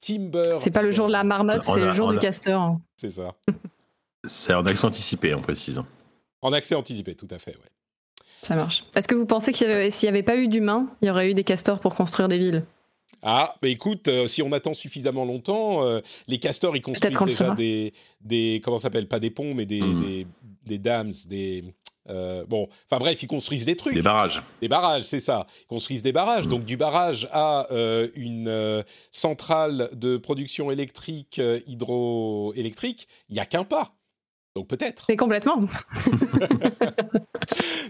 Timber. 0.00 0.58
C'est 0.60 0.70
pas 0.70 0.82
le 0.82 0.90
jour 0.90 1.06
de 1.06 1.12
la 1.12 1.24
marmotte, 1.24 1.64
c'est 1.64 1.80
a- 1.82 1.86
le 1.86 1.92
jour 1.92 2.10
du 2.10 2.18
a- 2.18 2.20
castor. 2.20 2.76
C'est 2.96 3.10
ça. 3.10 3.34
C'est 4.24 4.52
en 4.52 4.64
accent 4.66 4.88
anticipé, 4.88 5.34
on 5.34 5.40
précise. 5.40 5.80
En 6.42 6.52
accès 6.52 6.74
anticipé, 6.74 7.14
tout 7.14 7.26
à 7.30 7.38
fait. 7.38 7.52
Ouais. 7.56 7.70
Ça 8.42 8.54
marche. 8.54 8.84
Est-ce 8.94 9.08
que 9.08 9.14
vous 9.14 9.26
pensez 9.26 9.52
avait- 9.64 9.90
s'il 9.90 10.06
n'y 10.06 10.10
avait 10.10 10.22
pas 10.22 10.36
eu 10.36 10.46
d'humains, 10.46 10.86
il 11.02 11.08
y 11.08 11.10
aurait 11.10 11.30
eu 11.30 11.34
des 11.34 11.42
castors 11.44 11.80
pour 11.80 11.94
construire 11.94 12.28
des 12.28 12.38
villes? 12.38 12.64
Ah, 13.22 13.56
bah 13.60 13.68
écoute, 13.68 14.08
euh, 14.08 14.26
si 14.26 14.42
on 14.42 14.52
attend 14.52 14.74
suffisamment 14.74 15.24
longtemps, 15.24 15.84
euh, 15.84 16.00
les 16.28 16.38
castors, 16.38 16.76
ils 16.76 16.82
construisent 16.82 17.18
déjà 17.18 17.54
des, 17.54 17.92
des, 18.20 18.60
comment 18.62 18.78
ça 18.78 18.84
s'appelle, 18.84 19.08
pas 19.08 19.20
des 19.20 19.30
ponts, 19.30 19.54
mais 19.54 19.66
des, 19.66 19.80
Hmm. 19.80 20.02
des, 20.02 20.26
des 20.66 20.78
dams, 20.78 21.12
des, 21.28 21.64
euh, 22.10 22.44
bon, 22.46 22.68
enfin 22.90 22.98
bref, 22.98 23.22
ils 23.22 23.26
construisent 23.26 23.64
des 23.64 23.76
trucs. 23.76 23.94
Des 23.94 24.02
barrages. 24.02 24.42
Des 24.60 24.68
barrages, 24.68 25.04
c'est 25.04 25.20
ça. 25.20 25.46
Ils 25.62 25.66
construisent 25.66 26.02
des 26.02 26.12
barrages. 26.12 26.46
Mm. 26.46 26.50
Donc 26.50 26.64
du 26.64 26.76
barrage 26.76 27.28
à 27.32 27.70
euh, 27.72 28.08
une 28.14 28.48
euh, 28.48 28.82
centrale 29.10 29.90
de 29.94 30.16
production 30.16 30.70
électrique 30.70 31.38
euh, 31.38 31.60
hydroélectrique, 31.66 33.08
il 33.28 33.34
n'y 33.34 33.40
a 33.40 33.46
qu'un 33.46 33.64
pas. 33.64 33.92
Donc 34.58 34.66
peut-être. 34.66 35.04
Mais 35.08 35.16
complètement. 35.16 35.60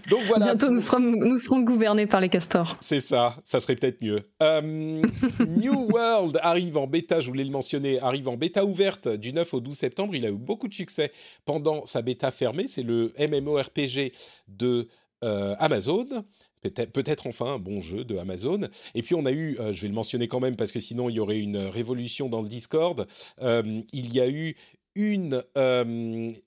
Donc 0.07 0.21
voilà. 0.27 0.45
Bientôt, 0.45 0.69
nous 0.69 0.79
serons, 0.79 0.99
nous 0.99 1.37
serons 1.39 1.61
gouvernés 1.61 2.05
par 2.05 2.21
les 2.21 2.29
castors. 2.29 2.77
C'est 2.79 3.01
ça, 3.01 3.37
ça 3.43 3.59
serait 3.59 3.75
peut-être 3.75 3.99
mieux. 4.03 4.21
Euh, 4.43 5.01
New 5.47 5.87
World 5.91 6.39
arrive 6.43 6.77
en 6.77 6.85
bêta, 6.85 7.21
je 7.21 7.27
voulais 7.27 7.43
le 7.43 7.49
mentionner, 7.49 7.99
arrive 8.01 8.27
en 8.27 8.37
bêta 8.37 8.65
ouverte 8.65 9.07
du 9.07 9.33
9 9.33 9.51
au 9.55 9.61
12 9.61 9.73
septembre. 9.73 10.13
Il 10.13 10.27
a 10.27 10.29
eu 10.29 10.33
beaucoup 10.37 10.67
de 10.67 10.75
succès 10.75 11.11
pendant 11.43 11.87
sa 11.87 12.03
bêta 12.03 12.29
fermée. 12.29 12.67
C'est 12.67 12.83
le 12.83 13.11
MMORPG 13.17 14.13
de 14.47 14.87
euh, 15.23 15.55
Amazon. 15.57 16.05
Peut-être, 16.61 16.91
peut-être 16.91 17.25
enfin 17.25 17.53
un 17.53 17.59
bon 17.59 17.81
jeu 17.81 18.03
de 18.03 18.17
Amazon. 18.17 18.61
Et 18.93 19.01
puis 19.01 19.15
on 19.15 19.25
a 19.25 19.31
eu, 19.31 19.57
euh, 19.59 19.71
je 19.71 19.81
vais 19.81 19.87
le 19.87 19.93
mentionner 19.93 20.27
quand 20.27 20.41
même 20.41 20.57
parce 20.57 20.71
que 20.73 20.79
sinon 20.79 21.09
il 21.09 21.15
y 21.15 21.19
aurait 21.19 21.39
une 21.39 21.57
révolution 21.57 22.27
dans 22.29 22.41
le 22.41 22.49
Discord. 22.49 23.07
euh, 23.41 23.81
il 23.93 24.13
y 24.13 24.19
a 24.19 24.29
eu 24.29 24.55
une, 24.99 25.43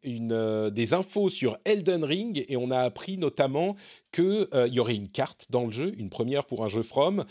une 0.02 0.70
des 0.70 0.92
infos 0.92 1.30
sur 1.30 1.56
Elden 1.64 2.04
Ring 2.04 2.44
et 2.48 2.56
on 2.58 2.70
a 2.70 2.80
appris 2.80 3.16
notamment 3.16 3.76
qu'il 4.12 4.46
y 4.70 4.78
aurait 4.78 4.94
une 4.94 5.08
carte 5.08 5.46
dans 5.48 5.64
le 5.64 5.72
jeu, 5.72 5.94
une 5.98 6.10
première 6.10 6.44
pour 6.44 6.62
un 6.62 6.68
jeu 6.68 6.82
From, 6.82 7.24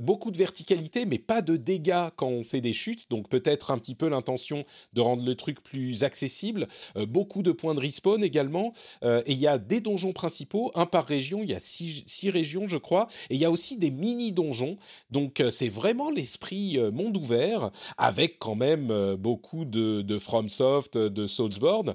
beaucoup 0.00 0.30
de 0.30 0.38
verticalité 0.38 1.04
mais 1.04 1.18
pas 1.18 1.42
de 1.42 1.56
dégâts 1.58 2.08
quand 2.16 2.28
on 2.28 2.42
fait 2.42 2.62
des 2.62 2.72
chutes, 2.72 3.10
donc 3.10 3.28
peut-être 3.28 3.70
un 3.70 3.76
petit 3.76 3.94
peu 3.94 4.08
l'intention 4.08 4.64
de 4.94 5.02
rendre 5.02 5.24
le 5.26 5.34
truc 5.34 5.62
plus 5.62 6.04
accessible, 6.04 6.68
beaucoup 7.06 7.42
de 7.42 7.52
points 7.52 7.74
de 7.74 7.80
respawn 7.80 8.24
également, 8.24 8.72
et 9.02 9.32
il 9.32 9.38
y 9.38 9.46
a 9.46 9.58
des 9.58 9.82
donjons 9.82 10.14
principaux, 10.14 10.72
un 10.74 10.86
par 10.86 11.04
région, 11.04 11.40
il 11.42 11.50
y 11.50 11.54
a 11.54 11.60
six, 11.60 12.02
six 12.06 12.30
régions 12.30 12.66
je 12.66 12.78
crois, 12.78 13.08
et 13.28 13.34
il 13.34 13.40
y 13.40 13.44
a 13.44 13.50
aussi 13.50 13.76
des 13.76 13.90
mini-donjons, 13.90 14.78
donc 15.10 15.42
c'est 15.50 15.68
vraiment 15.68 16.10
l'esprit 16.10 16.78
monde 16.94 17.18
ouvert, 17.18 17.70
avec 17.98 18.38
quand 18.38 18.54
même 18.54 19.16
beaucoup 19.16 19.66
de, 19.66 20.00
de 20.00 20.18
FromSoft, 20.62 20.98
de 20.98 21.26
Soulsborne. 21.26 21.94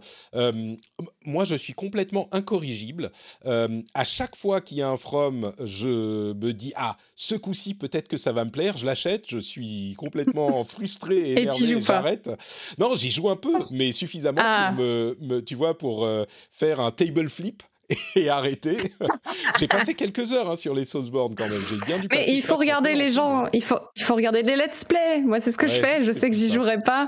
moi 1.25 1.45
je 1.45 1.55
suis 1.55 1.73
complètement 1.73 2.27
incorrigible, 2.31 3.11
à 3.45 4.05
chaque 4.05 4.35
fois 4.35 4.61
qu'il 4.61 4.77
y 4.77 4.81
a 4.81 4.89
un 4.89 4.97
From, 4.97 5.53
je 5.63 6.33
me 6.33 6.51
dis 6.51 6.73
ah 6.75 6.97
ce 7.15 7.35
coup-ci 7.35 7.73
peut-être 7.73 8.07
que 8.07 8.17
ça 8.17 8.31
va 8.31 8.45
me 8.45 8.51
plaire, 8.51 8.77
je 8.77 8.85
l'achète, 8.85 9.25
je 9.27 9.37
suis 9.37 9.95
complètement 9.97 10.63
frustré 10.63 11.15
et, 11.17 11.41
énervé, 11.41 11.81
j'arrête. 11.81 12.29
Non, 12.77 12.95
j'y 12.95 13.11
joue 13.11 13.29
un 13.29 13.35
peu, 13.35 13.53
mais 13.71 13.91
suffisamment 13.91 14.41
pour 14.41 14.49
ah. 14.49 14.71
me, 14.71 15.39
tu 15.41 15.55
vois, 15.55 15.77
pour 15.77 16.05
euh, 16.05 16.25
faire 16.51 16.79
un 16.79 16.91
table 16.91 17.29
flip 17.29 17.63
et 18.15 18.29
arrêter. 18.29 18.77
J'ai 19.59 19.67
passé 19.67 19.93
quelques 19.93 20.33
heures 20.33 20.49
hein, 20.49 20.55
sur 20.55 20.73
les 20.73 20.85
Soulsborne 20.85 21.35
quand 21.35 21.47
même. 21.47 21.61
J'ai 21.69 21.77
bien 21.85 21.99
dû 21.99 22.07
Mais 22.11 22.25
il 22.27 22.41
faut 22.41 22.57
regarder 22.57 22.95
les 22.95 23.09
gens, 23.09 23.47
il 23.53 23.63
faut, 23.63 23.79
il 23.95 24.03
faut 24.03 24.15
regarder 24.15 24.43
les 24.43 24.55
let's 24.55 24.83
play. 24.83 25.21
Moi, 25.21 25.39
c'est 25.39 25.51
ce 25.51 25.57
que 25.57 25.67
je 25.67 25.79
fais. 25.79 26.03
Je 26.03 26.11
sais 26.11 26.29
que 26.29 26.35
j'y 26.35 26.51
jouerai 26.51 26.81
pas. 26.81 27.07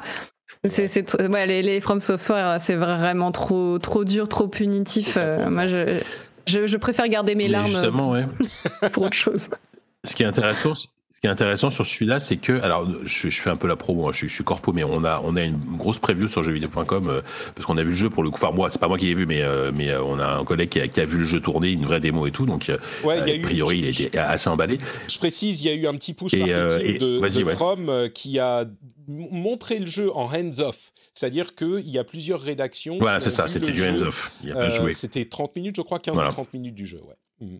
C'est, 0.66 1.22
ouais, 1.30 1.48
les, 1.48 1.62
les 1.62 1.80
From 1.80 2.02
Software, 2.02 2.58
c'est 2.60 2.76
vraiment 2.76 3.32
trop, 3.32 3.80
trop 3.80 4.04
dur, 4.04 4.28
trop 4.28 4.48
punitif. 4.48 5.16
Euh, 5.18 5.50
moi, 5.50 5.68
je, 5.68 6.02
je, 6.46 6.78
préfère 6.78 7.08
garder 7.08 7.36
mes 7.36 7.48
larmes 7.48 7.68
justement, 7.68 8.12
ouais. 8.12 8.26
pour 8.92 9.04
autre 9.04 9.16
chose. 9.16 9.50
Ce 10.04 10.16
qui 10.16 10.24
est 10.24 10.26
intéressant, 10.26 10.74
ce 11.20 11.22
qui 11.22 11.28
est 11.28 11.32
intéressant 11.32 11.70
sur 11.70 11.86
celui-là, 11.86 12.22
c'est 12.22 12.38
que, 12.38 12.62
alors, 12.62 12.88
je, 13.04 13.30
fais 13.30 13.50
un 13.50 13.58
peu 13.58 13.68
la 13.68 13.76
promo, 13.76 14.08
hein, 14.08 14.12
je, 14.14 14.26
suis 14.28 14.44
corpo, 14.46 14.72
mais 14.72 14.86
on 14.86 15.04
a, 15.04 15.22
on 15.26 15.36
a 15.36 15.42
une 15.42 15.58
grosse 15.58 16.00
preview 16.00 16.30
sur 16.30 16.44
jeuxvideo.com 16.44 17.10
euh, 17.10 17.22
parce 17.56 17.66
qu'on 17.66 17.78
a 17.78 17.84
vu 17.84 17.90
le 17.90 17.96
jeu 17.96 18.10
pour 18.10 18.24
le 18.24 18.30
coup. 18.30 18.40
Enfin, 18.42 18.56
moi, 18.56 18.70
c'est 18.72 18.80
pas 18.80 18.88
moi 18.88 18.98
qui 18.98 19.08
l'ai 19.08 19.16
vu, 19.16 19.26
mais, 19.26 19.42
euh, 19.42 19.70
mais 19.76 19.90
euh, 19.90 20.02
on 20.02 20.18
a 20.18 20.26
un 20.26 20.46
collègue 20.46 20.70
qui 20.70 20.80
a, 20.80 20.88
qui 20.88 21.02
a, 21.02 21.04
vu 21.04 21.18
le 21.18 21.26
jeu 21.26 21.42
tourner, 21.42 21.72
une 21.72 21.84
vraie 21.84 22.00
démo 22.00 22.26
et 22.26 22.32
tout. 22.32 22.46
Donc, 22.46 22.70
a, 22.70 22.78
priori, 23.44 23.80
il 23.80 23.88
était 23.90 24.18
assez 24.18 24.50
emballé. 24.50 24.78
Je 25.10 25.18
précise, 25.18 25.62
il 25.62 25.68
y 25.68 25.70
a 25.70 25.74
eu 25.74 25.88
un 25.88 25.96
petit 25.96 26.14
push 26.14 26.34
marketing 26.34 27.00
de, 27.00 27.20
de 27.20 27.44
From 27.54 28.10
qui 28.14 28.40
a 28.40 28.64
montré 29.10 29.80
le 29.80 29.88
jeu 29.88 30.16
en 30.16 30.34
hands-off. 30.34 30.94
C'est-à-dire 31.14 31.54
qu'il 31.54 31.90
y 31.90 31.98
a 31.98 32.06
plusieurs 32.06 32.40
rédactions. 32.40 32.98
Voilà, 32.98 33.20
c'est 33.20 33.30
ça, 33.30 33.50
c'était 33.50 33.72
du 33.72 33.84
hands-off. 33.86 34.32
C'était 34.94 35.26
30 35.26 35.54
minutes, 35.58 35.76
je 35.76 35.82
crois, 35.82 36.00
15 36.00 36.16
ou 36.16 36.30
30 36.30 36.54
minutes 36.54 36.76
du 36.76 36.86
jeu, 36.86 37.02
ouais. 37.06 37.46
Mmh. 37.46 37.58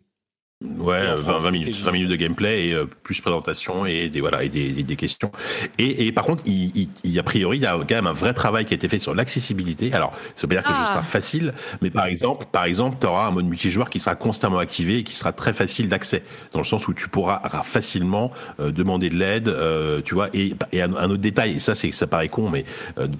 Ouais, 0.62 1.16
20, 1.16 1.52
minutes, 1.52 1.82
20 1.82 1.92
minutes 1.94 2.10
de 2.10 2.18
gameplay 2.18 2.68
et 2.68 2.74
euh, 2.74 2.84
plus 2.86 3.22
présentation 3.22 3.86
et 3.86 4.10
des 4.10 4.20
voilà 4.20 4.44
et 4.44 4.50
des, 4.50 4.72
des, 4.84 4.96
questions. 4.98 5.32
Et, 5.78 6.06
et, 6.06 6.12
par 6.12 6.26
contre, 6.26 6.44
il, 6.46 6.90
il, 7.06 7.18
a 7.18 7.24
priori, 7.24 7.60
il 7.60 7.64
y 7.64 7.66
a 7.66 7.78
quand 7.78 7.96
même 7.96 8.08
un 8.08 8.12
vrai 8.12 8.34
travail 8.34 8.66
qui 8.66 8.74
a 8.74 8.76
été 8.76 8.90
fait 8.90 9.00
sur 9.00 9.16
l'accessibilité. 9.16 9.94
Alors, 9.94 10.12
ça 10.36 10.42
veut 10.42 10.50
pas 10.50 10.56
dire 10.56 10.64
que 10.64 10.68
ce 10.68 10.74
sera 10.74 11.00
ah. 11.00 11.02
facile, 11.02 11.54
mais 11.82 11.90
par 11.90 12.08
exemple, 12.08 12.46
par 12.52 12.66
exemple, 12.66 12.98
tu 13.00 13.08
auras 13.08 13.28
un 13.28 13.32
mode 13.32 13.46
multijoueur 13.46 13.90
qui 13.90 14.00
sera 14.00 14.16
constamment 14.16 14.58
activé 14.58 14.98
et 14.98 15.04
qui 15.06 15.16
sera 15.16 15.32
très 15.32 15.54
facile 15.54 15.88
d'accès, 15.88 16.24
dans 16.52 16.60
le 16.60 16.66
sens 16.66 16.90
où 16.90 16.94
tu 16.94 17.08
pourras 17.08 17.40
facilement 17.64 18.34
euh, 18.60 18.72
demander 18.72 19.10
de 19.10 19.16
l'aide, 19.16 19.48
euh, 19.48 20.02
tu 20.04 20.14
vois. 20.14 20.28
Et, 20.34 20.56
et 20.74 20.82
un, 20.82 20.92
autre 20.92 21.16
détail, 21.16 21.54
et 21.54 21.60
ça, 21.60 21.74
c'est 21.74 21.94
ça 21.94 22.06
paraît 22.06 22.28
con, 22.28 22.50
mais 22.50 22.66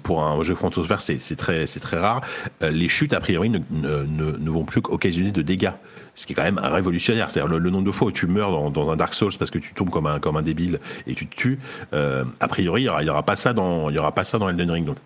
pour 0.02 0.22
un 0.22 0.42
jeu 0.42 0.54
Fantasmaire, 0.54 1.00
c'est 1.00 1.16
c'est 1.16 1.36
très 1.36 1.66
c'est 1.66 1.80
très 1.80 1.98
rare. 1.98 2.20
les 2.60 2.90
chutes 2.90 3.14
a 3.14 3.20
priori 3.20 3.48
ne, 3.48 3.60
ne, 3.70 4.02
ne 4.04 4.50
vont 4.50 4.64
plus 4.64 4.82
occasionner 4.90 5.32
de 5.32 5.40
dégâts 5.40 5.70
ce 6.14 6.26
qui 6.26 6.32
est 6.32 6.36
quand 6.36 6.42
même 6.42 6.60
révolutionnaire. 6.62 7.30
C'est-à-dire 7.30 7.52
le, 7.58 7.70
nombre 7.70 7.86
de 7.86 7.92
fois 7.92 8.08
où 8.08 8.12
tu 8.12 8.26
meurs 8.26 8.70
dans, 8.70 8.90
un 8.90 8.96
Dark 8.96 9.14
Souls 9.14 9.32
parce 9.38 9.50
que 9.50 9.58
tu 9.58 9.74
tombes 9.74 9.90
comme 9.90 10.06
un, 10.06 10.18
comme 10.18 10.36
un 10.36 10.42
débile 10.42 10.80
et 11.06 11.14
tu 11.14 11.26
te 11.26 11.34
tues, 11.34 11.58
euh, 11.92 12.24
a 12.40 12.48
priori, 12.48 12.82
il 12.82 13.04
n'y 13.04 13.10
aura, 13.10 13.22
pas 13.22 13.36
ça 13.36 13.52
dans, 13.52 13.94
aura 13.94 14.12
pas 14.12 14.24
ça 14.24 14.38
dans 14.38 14.48
Elden 14.48 14.70
Ring. 14.70 14.86
Donc, 14.86 14.96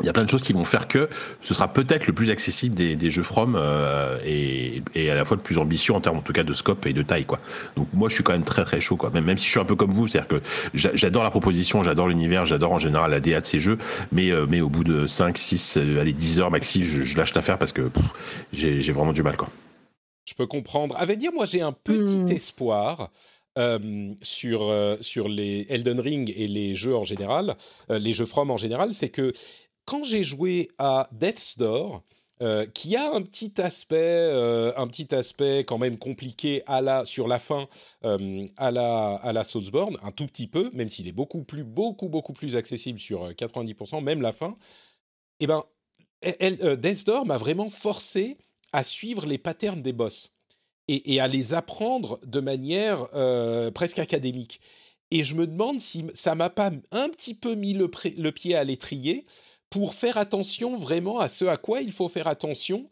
il 0.00 0.06
y 0.06 0.08
a 0.08 0.12
plein 0.12 0.24
de 0.24 0.30
choses 0.30 0.42
qui 0.42 0.52
vont 0.52 0.64
faire 0.64 0.88
que 0.88 1.08
ce 1.40 1.52
sera 1.52 1.68
peut-être 1.68 2.06
le 2.06 2.12
plus 2.12 2.30
accessible 2.30 2.74
des, 2.74 3.10
jeux 3.10 3.22
From 3.22 3.54
euh, 3.56 4.18
et, 4.24 5.10
à 5.10 5.14
la 5.14 5.24
fois 5.24 5.36
le 5.36 5.42
plus 5.42 5.58
ambitieux 5.58 5.92
en 5.92 6.00
termes 6.00 6.18
en 6.18 6.22
tout 6.22 6.32
cas 6.32 6.42
de 6.42 6.52
scope 6.52 6.86
et 6.86 6.92
de 6.92 7.02
taille 7.02 7.24
quoi. 7.24 7.40
Donc 7.76 7.88
moi 7.92 8.08
je 8.08 8.14
suis 8.14 8.24
quand 8.24 8.32
même 8.32 8.44
très 8.44 8.64
très 8.64 8.80
chaud 8.80 8.96
quoi. 8.96 9.10
Même, 9.10 9.24
même 9.24 9.36
si 9.36 9.46
je 9.46 9.50
suis 9.50 9.60
un 9.60 9.64
peu 9.64 9.74
comme 9.74 9.92
vous, 9.92 10.06
c'est-à-dire 10.06 10.28
que 10.28 10.42
j'adore 10.74 11.22
la 11.22 11.30
proposition, 11.30 11.82
j'adore 11.82 12.08
l'univers, 12.08 12.46
j'adore 12.46 12.72
en 12.72 12.78
général 12.78 13.10
la 13.10 13.20
DA 13.20 13.40
de 13.40 13.46
ces 13.46 13.60
jeux, 13.60 13.78
mais 14.12 14.30
euh, 14.30 14.46
mais 14.48 14.60
au 14.60 14.68
bout 14.68 14.84
de 14.84 15.06
5, 15.06 15.36
6, 15.36 15.76
allez 15.76 16.12
10 16.12 16.40
heures 16.40 16.50
maxi, 16.50 16.84
je, 16.86 17.16
lâche 17.16 17.34
l'affaire 17.34 17.58
parce 17.58 17.72
que 17.72 17.90
j'ai 18.52 18.92
vraiment 18.92 19.12
du 19.12 19.22
mal 19.22 19.36
quoi. 19.36 19.48
Je 20.30 20.34
peux 20.36 20.46
comprendre. 20.46 20.96
À 20.96 21.04
vrai 21.06 21.16
dire, 21.16 21.32
moi, 21.32 21.44
j'ai 21.44 21.60
un 21.60 21.72
petit 21.72 22.20
mmh. 22.20 22.28
espoir. 22.30 23.10
sur, 24.22 24.60
sur 25.00 25.28
les 25.28 25.66
Elden 25.68 26.00
Ring 26.00 26.32
et 26.34 26.46
les 26.46 26.74
jeux 26.74 26.96
en 26.96 27.04
général, 27.04 27.56
les 27.90 28.12
jeux 28.12 28.24
From 28.24 28.50
en 28.50 28.56
général, 28.56 28.94
c'est 28.94 29.10
que 29.10 29.32
quand 29.84 30.04
j'ai 30.04 30.22
joué 30.22 30.68
à 30.78 31.08
Death's 31.12 31.58
Door, 31.58 32.02
qui 32.72 32.96
a 32.96 33.12
un 33.12 33.22
petit 33.22 33.60
aspect, 33.60 34.30
un 34.76 34.86
petit 34.86 35.12
aspect 35.14 35.64
quand 35.64 35.78
même 35.78 35.98
compliqué 35.98 36.62
à 36.66 36.80
la, 36.80 37.04
sur 37.04 37.28
la 37.28 37.38
fin 37.40 37.66
à 38.02 38.70
la, 38.70 39.16
à 39.16 39.32
la 39.32 39.44
Soulsborne, 39.44 39.98
un 40.02 40.12
tout 40.12 40.26
petit 40.26 40.46
peu, 40.46 40.70
même 40.72 40.88
s'il 40.88 41.08
est 41.08 41.12
beaucoup 41.12 41.42
plus, 41.42 41.64
beaucoup, 41.64 42.08
beaucoup 42.08 42.32
plus 42.32 42.54
accessible 42.56 43.00
sur 43.00 43.28
90%, 43.30 44.02
même 44.02 44.22
la 44.22 44.32
fin, 44.32 44.56
et 45.40 45.44
eh 45.44 45.46
ben, 45.46 45.64
Death's 46.76 47.04
Door 47.04 47.26
m'a 47.26 47.36
vraiment 47.38 47.68
forcé 47.68 48.38
à 48.72 48.84
suivre 48.84 49.26
les 49.26 49.38
patterns 49.38 49.82
des 49.82 49.92
boss 49.92 50.30
et, 50.88 51.20
à 51.20 51.28
les 51.28 51.54
apprendre 51.54 52.18
de 52.26 52.40
manière 52.40 53.06
euh, 53.14 53.70
presque 53.70 53.98
académique. 53.98 54.60
Et 55.10 55.24
je 55.24 55.34
me 55.34 55.46
demande 55.46 55.80
si 55.80 56.04
ça 56.14 56.34
m'a 56.34 56.50
pas 56.50 56.70
un 56.90 57.08
petit 57.08 57.34
peu 57.34 57.54
mis 57.54 57.74
le, 57.74 57.88
pied 57.88 58.54
à 58.54 58.64
l'étrier 58.64 59.24
pour 59.68 59.94
faire 59.94 60.16
attention 60.16 60.76
vraiment 60.76 61.18
à 61.20 61.28
ce 61.28 61.44
à 61.44 61.56
quoi 61.56 61.80
il 61.80 61.92
faut 61.92 62.08
faire 62.08 62.26
attention 62.26 62.90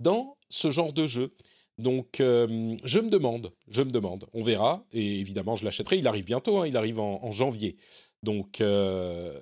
dans 0.00 0.36
ce 0.50 0.70
genre 0.70 0.92
de 0.92 1.06
jeu. 1.06 1.34
Donc, 1.78 2.20
euh, 2.20 2.76
je 2.84 2.98
me 2.98 3.08
demande, 3.08 3.52
je 3.68 3.82
me 3.82 3.90
demande, 3.90 4.26
on 4.34 4.42
verra. 4.42 4.84
Et 4.92 5.20
évidemment, 5.20 5.56
je 5.56 5.64
l'achèterai. 5.64 5.98
Il 5.98 6.06
arrive 6.06 6.24
bientôt, 6.24 6.58
hein, 6.58 6.66
il 6.66 6.76
arrive 6.76 7.00
en, 7.00 7.30
janvier. 7.30 7.76
Donc, 8.22 8.60
euh, 8.60 9.38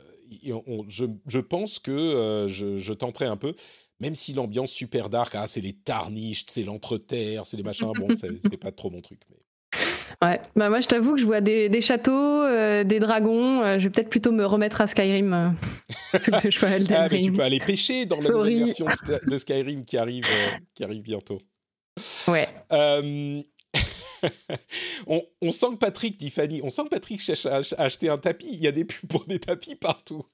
je, 0.88 1.06
je, 1.26 1.38
pense 1.38 1.78
que 1.78 2.46
je, 2.48 2.78
je, 2.78 2.92
tenterai 2.92 3.26
un 3.26 3.36
peu 3.36 3.54
même 4.00 4.14
si 4.14 4.32
l'ambiance 4.32 4.70
super 4.70 5.08
dark, 5.08 5.34
ah, 5.34 5.46
c'est 5.46 5.60
les 5.60 5.72
tarnishes, 5.72 6.44
c'est 6.48 6.64
l'entreterre, 6.64 7.46
c'est 7.46 7.56
les 7.56 7.62
machins, 7.62 7.92
bon, 7.96 8.08
c'est 8.14 8.56
pas 8.56 8.72
trop 8.72 8.90
mon 8.90 9.00
truc. 9.00 9.20
Mais... 9.30 9.36
Ouais, 10.22 10.40
bah 10.54 10.70
moi 10.70 10.80
je 10.80 10.86
t'avoue 10.86 11.14
que 11.14 11.20
je 11.20 11.26
vois 11.26 11.40
des, 11.40 11.68
des 11.68 11.80
châteaux, 11.80 12.12
euh, 12.12 12.84
des 12.84 13.00
dragons, 13.00 13.62
euh, 13.62 13.78
je 13.78 13.84
vais 13.84 13.90
peut-être 13.90 14.08
plutôt 14.08 14.32
me 14.32 14.44
remettre 14.44 14.80
à 14.80 14.86
Skyrim. 14.86 15.32
Euh, 15.32 15.48
ah, 16.14 16.18
mais 17.10 17.22
tu 17.22 17.32
peux 17.32 17.42
aller 17.42 17.60
pêcher 17.60 18.06
dans 18.06 18.16
la 18.16 18.28
nouvelle 18.30 18.64
version 18.66 18.86
de 19.26 19.36
Skyrim 19.36 19.84
qui 19.84 19.98
arrive, 19.98 20.24
qui 20.74 20.84
arrive 20.84 21.02
bientôt. 21.02 21.40
Ouais. 22.28 22.48
on, 25.06 25.22
on, 25.42 25.50
sent 25.50 25.66
que 25.72 25.76
Patrick, 25.76 26.16
dit 26.18 26.30
Fanny, 26.30 26.60
on 26.62 26.70
sent 26.70 26.84
que 26.84 26.88
Patrick 26.90 27.20
cherche 27.20 27.46
à 27.46 27.62
acheter 27.78 28.08
un 28.08 28.18
tapis. 28.18 28.48
Il 28.52 28.60
y 28.60 28.66
a 28.66 28.72
des 28.72 28.84
pubs 28.84 29.08
pour 29.08 29.26
des 29.26 29.38
tapis 29.38 29.74
partout. 29.74 30.24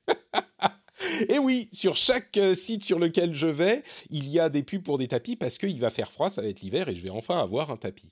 Et 1.28 1.38
oui, 1.38 1.68
sur 1.72 1.96
chaque 1.96 2.36
euh, 2.36 2.54
site 2.54 2.84
sur 2.84 2.98
lequel 2.98 3.34
je 3.34 3.46
vais, 3.46 3.82
il 4.10 4.28
y 4.28 4.38
a 4.38 4.48
des 4.48 4.62
pubs 4.62 4.82
pour 4.82 4.98
des 4.98 5.08
tapis 5.08 5.36
parce 5.36 5.58
qu'il 5.58 5.78
va 5.80 5.90
faire 5.90 6.10
froid, 6.10 6.30
ça 6.30 6.42
va 6.42 6.48
être 6.48 6.60
l'hiver 6.60 6.88
et 6.88 6.94
je 6.94 7.02
vais 7.02 7.10
enfin 7.10 7.38
avoir 7.38 7.70
un 7.70 7.76
tapis. 7.76 8.10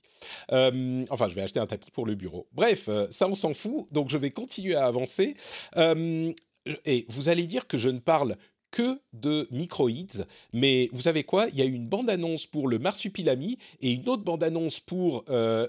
Euh, 0.51 1.05
enfin, 1.09 1.29
je 1.29 1.35
vais 1.35 1.41
acheter 1.41 1.59
un 1.59 1.67
tapis 1.67 1.91
pour 1.91 2.05
le 2.05 2.15
bureau. 2.15 2.47
Bref, 2.53 2.85
euh, 2.87 3.07
ça 3.11 3.27
on 3.27 3.35
s'en 3.35 3.53
fout, 3.53 3.87
donc 3.91 4.09
je 4.09 4.17
vais 4.17 4.31
continuer 4.31 4.75
à 4.75 4.85
avancer. 4.85 5.35
et 5.77 7.05
vous 7.09 7.29
allez 7.29 7.47
dire 7.47 7.67
que 7.67 7.77
je 7.77 7.89
ne 7.89 7.99
parle 7.99 8.37
que 8.69 9.01
de 9.11 9.47
microïds, 9.51 10.25
mais 10.53 10.89
vous 10.93 11.01
savez 11.01 11.23
quoi? 11.23 11.47
Il 11.49 11.55
y 11.55 11.61
a 11.61 11.65
une 11.65 11.89
bande-annonce 11.89 12.45
pour 12.45 12.69
le 12.69 12.79
Marsupilami 12.79 13.57
et 13.81 13.91
une 13.91 14.07
autre 14.07 14.23
bande-annonce 14.23 14.79
pour 14.79 15.25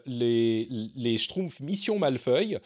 les, 0.07 0.69
les 0.95 1.19
Schtroumpfs 1.19 1.61
Mission 1.61 1.99
Malfeuille. 1.99 2.59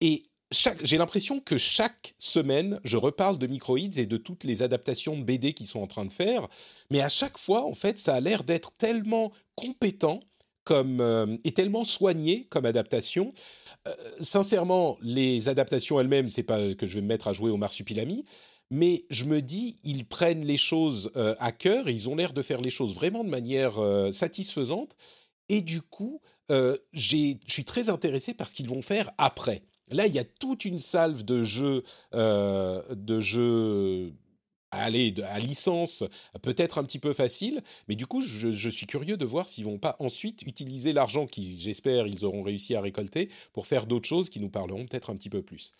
Et 0.00 0.24
j'ai 0.52 0.96
l'impression 0.96 1.40
que 1.40 1.58
chaque 1.58 2.14
semaine, 2.18 2.80
je 2.84 2.96
reparle 2.96 3.38
de 3.38 3.46
Microids 3.46 3.96
et 3.96 4.06
de 4.06 4.16
toutes 4.16 4.44
les 4.44 4.62
adaptations 4.62 5.18
de 5.18 5.24
BD 5.24 5.52
qu'ils 5.52 5.66
sont 5.66 5.80
en 5.80 5.86
train 5.86 6.04
de 6.04 6.12
faire, 6.12 6.46
mais 6.90 7.00
à 7.00 7.08
chaque 7.08 7.38
fois, 7.38 7.64
en 7.64 7.74
fait, 7.74 7.98
ça 7.98 8.14
a 8.14 8.20
l'air 8.20 8.44
d'être 8.44 8.72
tellement 8.76 9.32
compétent 9.56 10.20
comme, 10.66 11.00
euh, 11.00 11.36
et 11.44 11.52
tellement 11.52 11.84
soigné 11.84 12.46
comme 12.50 12.66
adaptation. 12.66 13.28
Euh, 13.86 13.94
sincèrement, 14.20 14.98
les 15.00 15.48
adaptations 15.48 15.98
elles-mêmes, 16.00 16.28
c'est 16.28 16.42
pas 16.42 16.74
que 16.74 16.86
je 16.86 16.96
vais 16.96 17.02
me 17.02 17.06
mettre 17.06 17.28
à 17.28 17.32
jouer 17.32 17.50
au 17.50 17.56
Marsupilami, 17.56 18.24
mais 18.70 19.04
je 19.10 19.24
me 19.24 19.40
dis, 19.40 19.76
ils 19.84 20.04
prennent 20.04 20.44
les 20.44 20.56
choses 20.56 21.12
euh, 21.16 21.36
à 21.38 21.52
cœur 21.52 21.88
ils 21.88 22.08
ont 22.08 22.16
l'air 22.16 22.32
de 22.32 22.42
faire 22.42 22.60
les 22.60 22.70
choses 22.70 22.94
vraiment 22.94 23.22
de 23.24 23.30
manière 23.30 23.74
satisfaisante. 24.12 24.96
Et 25.48 25.60
du 25.60 25.82
coup, 25.82 26.20
je 26.48 27.36
suis 27.46 27.64
très 27.64 27.88
intéressé 27.88 28.34
par 28.34 28.48
ce 28.48 28.54
qu'ils 28.54 28.68
vont 28.68 28.82
faire 28.82 29.12
après. 29.18 29.62
Là, 29.90 30.06
il 30.06 30.14
y 30.14 30.18
a 30.18 30.24
toute 30.24 30.64
une 30.64 30.78
salve 30.78 31.24
de 31.24 31.44
jeux, 31.44 31.82
euh, 32.14 32.82
de 32.94 33.20
jeux 33.20 34.12
à 34.72 34.90
licence, 34.90 36.04
peut-être 36.42 36.78
un 36.78 36.84
petit 36.84 36.98
peu 36.98 37.12
facile, 37.12 37.62
mais 37.88 37.94
du 37.94 38.06
coup, 38.06 38.20
je, 38.20 38.52
je 38.52 38.68
suis 38.68 38.86
curieux 38.86 39.16
de 39.16 39.24
voir 39.24 39.48
s'ils 39.48 39.64
vont 39.64 39.78
pas 39.78 39.96
ensuite 40.00 40.42
utiliser 40.42 40.92
l'argent 40.92 41.26
qui, 41.26 41.56
j'espère, 41.56 42.06
ils 42.06 42.24
auront 42.24 42.42
réussi 42.42 42.74
à 42.74 42.80
récolter 42.80 43.30
pour 43.52 43.66
faire 43.66 43.86
d'autres 43.86 44.08
choses 44.08 44.28
qui 44.28 44.40
nous 44.40 44.50
parleront 44.50 44.86
peut-être 44.86 45.10
un 45.10 45.14
petit 45.14 45.30
peu 45.30 45.42
plus. 45.42 45.72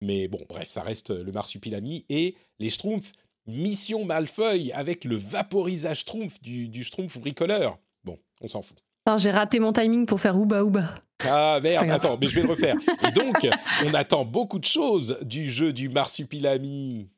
Mais 0.00 0.28
bon, 0.28 0.44
bref, 0.48 0.68
ça 0.68 0.82
reste 0.82 1.10
le 1.10 1.32
marsupilami 1.32 2.04
et 2.08 2.34
les 2.58 2.70
schtroumpfs. 2.70 3.12
Mission 3.46 4.04
Malfeuille 4.04 4.72
avec 4.72 5.04
le 5.04 5.16
vaporisage 5.16 6.00
schtroumpf 6.00 6.40
du, 6.42 6.68
du 6.68 6.84
schtroumpf 6.84 7.18
bricoleur. 7.18 7.78
Bon, 8.04 8.18
on 8.40 8.48
s'en 8.48 8.62
fout. 8.62 8.78
J'ai 9.16 9.30
raté 9.30 9.58
mon 9.58 9.72
timing 9.72 10.06
pour 10.06 10.20
faire 10.20 10.38
Ouba 10.38 10.62
Ouba. 10.62 10.94
Ah 11.24 11.60
merde, 11.62 11.90
attends, 11.90 12.18
mais 12.20 12.28
je 12.28 12.36
vais 12.36 12.42
le 12.42 12.48
refaire. 12.48 12.76
Et 13.08 13.12
donc, 13.12 13.46
on 13.84 13.94
attend 13.94 14.24
beaucoup 14.24 14.58
de 14.58 14.64
choses 14.64 15.18
du 15.22 15.50
jeu 15.50 15.72
du 15.72 15.88
marsupilami. 15.88 17.08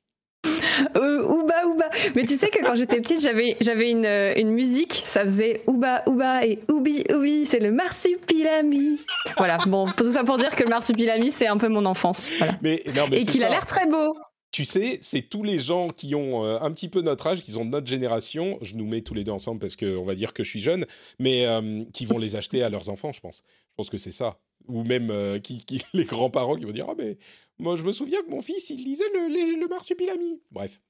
Euh, 0.96 1.22
ouba 1.22 1.66
Ouba. 1.66 1.84
Mais 2.14 2.24
tu 2.24 2.36
sais 2.36 2.48
que 2.48 2.62
quand 2.62 2.74
j'étais 2.74 3.00
petite, 3.00 3.20
j'avais 3.20 3.56
j'avais 3.60 3.90
une, 3.90 4.04
euh, 4.04 4.34
une 4.36 4.50
musique, 4.50 5.04
ça 5.06 5.22
faisait 5.22 5.62
Ouba 5.66 6.02
Ouba 6.06 6.44
et 6.44 6.58
Oubi 6.70 7.04
Oubi, 7.14 7.46
c'est 7.46 7.60
le 7.60 7.70
marsupilami. 7.70 8.98
Voilà, 9.36 9.58
bon, 9.66 9.86
tout 9.96 10.10
ça 10.10 10.24
pour 10.24 10.36
dire 10.36 10.54
que 10.54 10.64
le 10.64 10.70
marsupilami, 10.70 11.30
c'est 11.30 11.46
un 11.46 11.56
peu 11.56 11.68
mon 11.68 11.86
enfance. 11.86 12.28
Voilà. 12.38 12.54
Mais, 12.62 12.82
non, 12.94 13.04
mais 13.10 13.20
Et 13.20 13.26
qu'il 13.26 13.44
a 13.44 13.48
l'air 13.48 13.66
très 13.66 13.86
beau. 13.86 14.16
Tu 14.54 14.64
sais, 14.64 14.98
c'est 15.02 15.22
tous 15.22 15.42
les 15.42 15.58
gens 15.58 15.88
qui 15.88 16.14
ont 16.14 16.44
euh, 16.44 16.58
un 16.60 16.70
petit 16.70 16.88
peu 16.88 17.00
notre 17.00 17.26
âge, 17.26 17.42
qui 17.42 17.56
ont 17.56 17.64
notre 17.64 17.88
génération, 17.88 18.56
je 18.62 18.76
nous 18.76 18.86
mets 18.86 19.00
tous 19.00 19.12
les 19.12 19.24
deux 19.24 19.32
ensemble 19.32 19.58
parce 19.58 19.74
qu'on 19.74 20.04
va 20.04 20.14
dire 20.14 20.32
que 20.32 20.44
je 20.44 20.48
suis 20.48 20.60
jeune, 20.60 20.86
mais 21.18 21.44
euh, 21.44 21.82
qui 21.92 22.04
vont 22.04 22.18
les 22.18 22.36
acheter 22.36 22.62
à 22.62 22.68
leurs 22.68 22.88
enfants, 22.88 23.10
je 23.10 23.18
pense. 23.18 23.42
Je 23.70 23.74
pense 23.76 23.90
que 23.90 23.98
c'est 23.98 24.12
ça. 24.12 24.38
Ou 24.68 24.84
même 24.84 25.10
euh, 25.10 25.40
qui, 25.40 25.64
qui- 25.64 25.82
les 25.92 26.04
grands-parents 26.04 26.54
qui 26.54 26.66
vont 26.66 26.70
dire 26.70 26.86
Ah, 26.88 26.94
mais 26.96 27.18
moi, 27.58 27.74
je 27.74 27.82
me 27.82 27.90
souviens 27.90 28.22
que 28.22 28.30
mon 28.30 28.42
fils, 28.42 28.70
il 28.70 28.84
lisait 28.84 29.02
le, 29.12 29.26
les- 29.26 29.56
le 29.56 29.66
marsupilami. 29.66 30.40
Bref. 30.52 30.80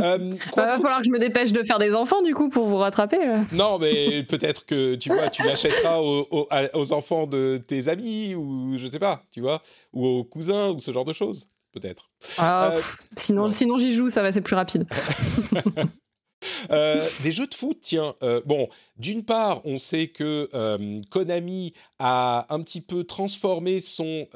Euh, 0.00 0.34
quoi 0.52 0.64
Il 0.64 0.66
va 0.66 0.76
falloir 0.80 0.98
que 0.98 1.04
je 1.04 1.10
me 1.10 1.20
dépêche 1.20 1.52
de 1.52 1.62
faire 1.62 1.78
des 1.78 1.94
enfants, 1.94 2.22
du 2.22 2.34
coup, 2.34 2.48
pour 2.48 2.66
vous 2.66 2.76
rattraper. 2.78 3.18
là. 3.24 3.44
Non, 3.52 3.78
mais 3.78 4.24
peut-être 4.24 4.66
que 4.66 4.96
tu 4.96 5.10
vois, 5.10 5.28
tu 5.30 5.44
l'achèteras 5.44 6.00
aux, 6.02 6.26
aux 6.74 6.92
enfants 6.92 7.28
de 7.28 7.62
tes 7.64 7.86
amis 7.86 8.34
ou 8.34 8.76
je 8.78 8.88
sais 8.88 8.98
pas, 8.98 9.22
tu 9.30 9.40
vois, 9.42 9.62
ou 9.92 10.04
aux 10.04 10.24
cousins 10.24 10.70
ou 10.70 10.80
ce 10.80 10.90
genre 10.92 11.04
de 11.04 11.12
choses, 11.12 11.46
peut-être. 11.80 12.10
Ah, 12.38 12.70
Euh, 12.72 12.80
sinon, 13.16 13.42
non. 13.42 13.48
sinon 13.48 13.78
j'y 13.78 13.92
joue, 13.92 14.08
ça 14.10 14.22
va, 14.22 14.32
c'est 14.32 14.40
plus 14.40 14.56
rapide. 14.56 14.86
Euh, 16.70 17.04
des 17.22 17.32
jeux 17.32 17.46
de 17.46 17.54
foot, 17.54 17.78
tiens. 17.80 18.14
euh, 18.22 18.40
bon, 18.44 18.68
d'une 18.98 19.24
part, 19.24 19.62
on 19.64 19.78
sait 19.78 20.08
que 20.08 20.48
euh, 20.54 21.00
Konami 21.10 21.72
a 21.98 22.46
un 22.54 22.60
petit 22.62 22.82
peu 22.82 23.04
transformé 23.04 23.80
son, 23.80 24.26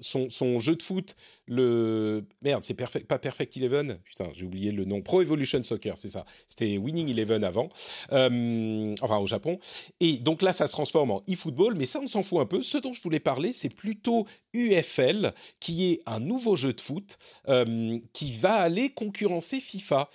son, 0.00 0.30
son 0.30 0.58
jeu 0.60 0.76
de 0.76 0.82
foot. 0.82 1.16
Le 1.50 2.24
merde, 2.42 2.64
c'est 2.64 2.74
pas 2.74 3.18
Perfect 3.18 3.56
Eleven. 3.56 3.98
Putain, 4.04 4.30
j'ai 4.34 4.44
oublié 4.44 4.70
le 4.70 4.84
nom. 4.84 5.02
Pro 5.02 5.20
Evolution 5.20 5.60
Soccer, 5.64 5.98
c'est 5.98 6.08
ça. 6.08 6.24
C'était 6.46 6.78
Winning 6.78 7.08
Eleven 7.08 7.42
avant, 7.42 7.68
Euh, 8.12 8.94
enfin 9.02 9.18
au 9.18 9.26
Japon. 9.26 9.58
Et 9.98 10.18
donc 10.18 10.42
là, 10.42 10.52
ça 10.52 10.68
se 10.68 10.72
transforme 10.72 11.10
en 11.10 11.22
eFootball, 11.26 11.74
mais 11.74 11.86
ça, 11.86 11.98
on 12.00 12.06
s'en 12.06 12.22
fout 12.22 12.38
un 12.38 12.46
peu. 12.46 12.62
Ce 12.62 12.78
dont 12.78 12.92
je 12.92 13.02
voulais 13.02 13.18
parler, 13.18 13.52
c'est 13.52 13.68
plutôt 13.68 14.28
UFL, 14.54 15.32
qui 15.58 15.90
est 15.90 16.02
un 16.06 16.20
nouveau 16.20 16.54
jeu 16.54 16.72
de 16.72 16.80
foot 16.80 17.18
euh, 17.48 17.98
qui 18.12 18.30
va 18.30 18.54
aller 18.54 18.90
concurrencer 18.90 19.60
FIFA. 19.60 20.08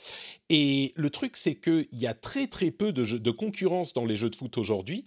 Et 0.48 0.94
le 0.96 1.10
truc, 1.10 1.36
c'est 1.36 1.56
qu'il 1.56 1.86
y 1.92 2.08
a 2.08 2.14
très 2.14 2.48
très 2.48 2.72
peu 2.72 2.94
de 2.94 3.32
concurrence 3.32 3.92
dans 3.92 4.06
les 4.06 4.16
jeux 4.16 4.30
de 4.30 4.38
foot 4.38 4.58
aujourd'hui. 4.58 5.04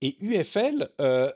Et 0.00 0.16
UFL 0.20 0.88
euh, 1.00 1.30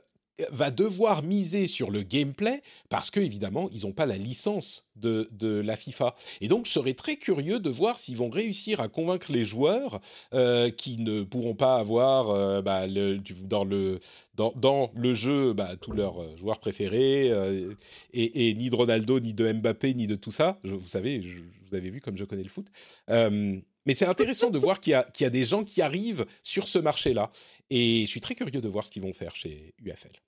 va 0.51 0.71
devoir 0.71 1.23
miser 1.23 1.67
sur 1.67 1.91
le 1.91 2.03
gameplay 2.03 2.61
parce 2.89 3.11
que 3.11 3.21
évidemment, 3.21 3.69
ils 3.73 3.83
n'ont 3.83 3.93
pas 3.93 4.07
la 4.07 4.19
licence 4.19 4.87
de, 4.97 5.29
la 5.41 5.77
FIFA. 5.77 6.15
Et 6.41 6.49
donc, 6.49 6.67
je 6.67 6.73
serais 6.73 6.95
très 6.95 7.17
curieux 7.17 7.61
de 7.61 7.71
voir 7.71 7.99
s'ils 7.99 8.17
vont 8.17 8.29
réussir 8.29 8.81
à 8.81 8.89
convaincre 8.89 9.33
les 9.33 9.45
joueurs 9.45 10.01
euh, 10.35 10.71
qui 10.71 10.99
ne 10.99 11.23
pourront 11.23 11.55
pas 11.55 11.77
avoir 11.77 12.31
euh, 12.31 12.63
bah, 12.63 12.87
dans, 13.43 13.65
le, 13.65 14.01
jeu 15.15 15.53
bah, 15.53 15.77
tous 15.81 15.93
leurs 15.93 16.23
euh, 16.23 16.37
joueurs 16.37 16.59
préférés 16.61 17.33
et, 18.13 18.55
ni 18.55 18.71
de 18.71 18.77
Ronaldo, 18.77 19.21
ni 19.21 19.33
de 19.33 19.53
Mbappé, 19.53 19.95
ni 19.95 20.07
de 20.07 20.17
tout 20.17 20.31
ça. 20.31 20.59
Vous 20.65 20.89
savez, 20.89 21.19
vous 21.19 21.75
avez 21.75 21.91
vu 21.91 22.01
comme 22.01 22.17
je 22.17 22.25
connais 22.25 22.43
le 22.43 22.49
foot. 22.49 22.67
Mais 23.09 23.95
c'est 23.95 24.07
intéressant 24.07 24.51
de 24.51 24.59
voir 24.59 24.81
qu'il 24.81 24.91
y, 24.91 24.95
a- 24.95 25.05
qu'il 25.05 25.25
y 25.25 25.27
a 25.29 25.31
des 25.31 25.45
gens 25.45 25.63
qui 25.63 25.81
arrivent 25.81 26.27
sur 26.43 26.67
ce 26.67 26.79
marché-là. 26.81 27.31
Et 27.71 28.03
je 28.03 28.11
suis 28.11 28.21
très 28.21 28.35
curieux 28.35 28.61
de 28.61 28.69
voir 28.69 28.85
ce 28.85 28.91
qu'ils 28.91 29.03
vont 29.03 29.13
faire 29.13 29.37
chez 29.37 29.75
UFL. 29.85 30.26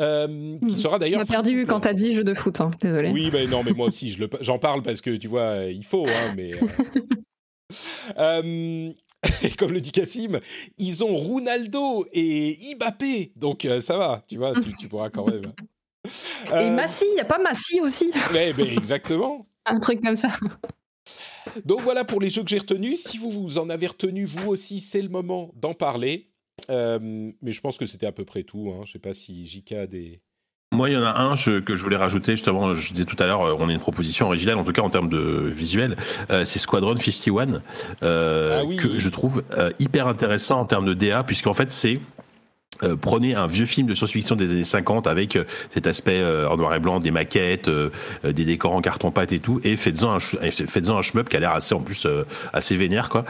Euh, 0.00 0.26
qui 0.60 0.64
Mhm. 0.72 0.76
sera 0.76 0.96
Tu 0.96 1.00
d'ailleurs. 1.00 1.20
m'as 1.20 1.26
perdu 1.26 1.66
quand 1.66 1.80
t'as 1.80 1.92
dit 1.92 2.12
jeu 2.14 2.24
de 2.24 2.32
foot, 2.34 2.60
hein, 2.60 2.70
désolé. 2.80 3.10
Oui, 3.10 3.28
mais 3.32 3.46
non, 3.46 3.62
mais 3.62 3.72
moi 3.72 3.88
aussi, 3.88 4.10
je 4.12 4.24
j'en 4.40 4.58
parle 4.58 4.82
parce 4.82 5.00
que 5.00 5.10
tu 5.16 5.28
vois, 5.28 5.42
euh, 5.42 5.70
il 5.70 5.84
faut, 5.84 6.06
hein, 6.06 6.32
mais. 6.36 6.52
euh, 6.54 6.58
euh, 8.18 8.90
et 9.42 9.50
comme 9.58 9.72
le 9.72 9.80
dit 9.80 9.92
Cassim, 9.92 10.40
ils 10.78 11.04
ont 11.04 11.14
Ronaldo 11.14 12.06
et 12.12 12.56
Mbappé, 12.78 13.32
donc 13.36 13.64
euh, 13.64 13.80
ça 13.80 13.98
va, 13.98 14.24
tu 14.26 14.36
vois, 14.38 14.54
tu, 14.60 14.74
tu 14.76 14.88
pourras 14.88 15.10
quand 15.10 15.26
même. 15.26 15.52
Et 16.46 16.52
Euh, 16.54 16.70
Massy, 16.74 17.04
y 17.14 17.20
a 17.20 17.26
pas 17.26 17.38
Massy 17.38 17.78
aussi 17.82 18.10
mais, 18.32 18.54
mais 18.56 18.72
exactement. 18.74 19.46
Un 19.66 19.78
truc 19.80 20.00
comme 20.02 20.16
ça. 20.16 20.30
Donc 21.66 21.82
voilà 21.82 22.04
pour 22.04 22.20
les 22.22 22.30
jeux 22.30 22.42
que 22.42 22.48
j'ai 22.48 22.58
retenus. 22.58 23.04
Si 23.04 23.18
vous, 23.18 23.30
vous 23.30 23.58
en 23.58 23.68
avez 23.68 23.86
retenu 23.86 24.24
vous 24.24 24.48
aussi, 24.48 24.80
c'est 24.80 25.02
le 25.02 25.10
moment 25.10 25.50
d'en 25.56 25.74
parler. 25.74 26.29
Euh, 26.68 26.98
mais 27.42 27.52
je 27.52 27.60
pense 27.60 27.78
que 27.78 27.86
c'était 27.86 28.06
à 28.06 28.12
peu 28.12 28.24
près 28.24 28.42
tout. 28.42 28.72
Hein. 28.74 28.82
Je 28.84 28.92
sais 28.92 28.98
pas 28.98 29.12
si 29.12 29.46
JK 29.46 29.72
a 29.72 29.86
des. 29.86 30.18
Moi, 30.72 30.88
il 30.88 30.92
y 30.92 30.96
en 30.96 31.02
a 31.02 31.18
un 31.18 31.34
je- 31.34 31.58
que 31.58 31.74
je 31.74 31.82
voulais 31.82 31.96
rajouter, 31.96 32.32
justement, 32.32 32.74
je 32.74 32.92
disais 32.92 33.04
tout 33.04 33.16
à 33.18 33.26
l'heure, 33.26 33.42
euh, 33.42 33.56
on 33.58 33.68
a 33.68 33.72
une 33.72 33.80
proposition 33.80 34.26
originale, 34.26 34.56
en 34.56 34.62
tout 34.62 34.70
cas 34.72 34.82
en 34.82 34.90
termes 34.90 35.08
de 35.08 35.18
visuel, 35.50 35.96
euh, 36.30 36.44
c'est 36.44 36.60
Squadron 36.60 36.94
51, 36.94 37.60
euh, 38.04 38.60
Ah 38.60 38.64
oui. 38.64 38.76
que 38.76 38.98
je 39.00 39.08
trouve 39.08 39.42
euh, 39.58 39.70
hyper 39.80 40.06
intéressant 40.06 40.60
en 40.60 40.66
termes 40.66 40.86
de 40.86 40.94
DA, 40.94 41.24
puisqu'en 41.24 41.54
fait, 41.54 41.72
c'est... 41.72 42.00
euh, 42.82 42.96
prenez 43.00 43.34
un 43.34 43.46
vieux 43.46 43.66
film 43.66 43.86
de 43.86 43.94
science-fiction 43.94 44.36
des 44.36 44.50
années 44.50 44.64
50 44.64 45.06
avec 45.06 45.36
euh, 45.36 45.44
cet 45.72 45.86
aspect 45.86 46.20
euh, 46.20 46.48
en 46.48 46.56
noir 46.56 46.74
et 46.74 46.80
blanc, 46.80 47.00
des 47.00 47.10
maquettes, 47.10 47.68
euh, 47.68 47.90
euh, 48.24 48.32
des 48.32 48.44
décors 48.44 48.72
en 48.72 48.80
carton-pâte 48.80 49.32
et 49.32 49.38
tout, 49.38 49.60
et 49.64 49.76
faites-en 49.76 50.16
un, 50.16 50.20
faites-en 50.20 50.98
un 50.98 51.02
shmup 51.02 51.28
qui 51.28 51.36
a 51.36 51.40
l'air 51.40 51.52
assez, 51.52 51.74
en 51.74 51.80
plus, 51.80 52.06
euh, 52.06 52.24
assez 52.52 52.76
vénère, 52.76 53.08
quoi. 53.08 53.24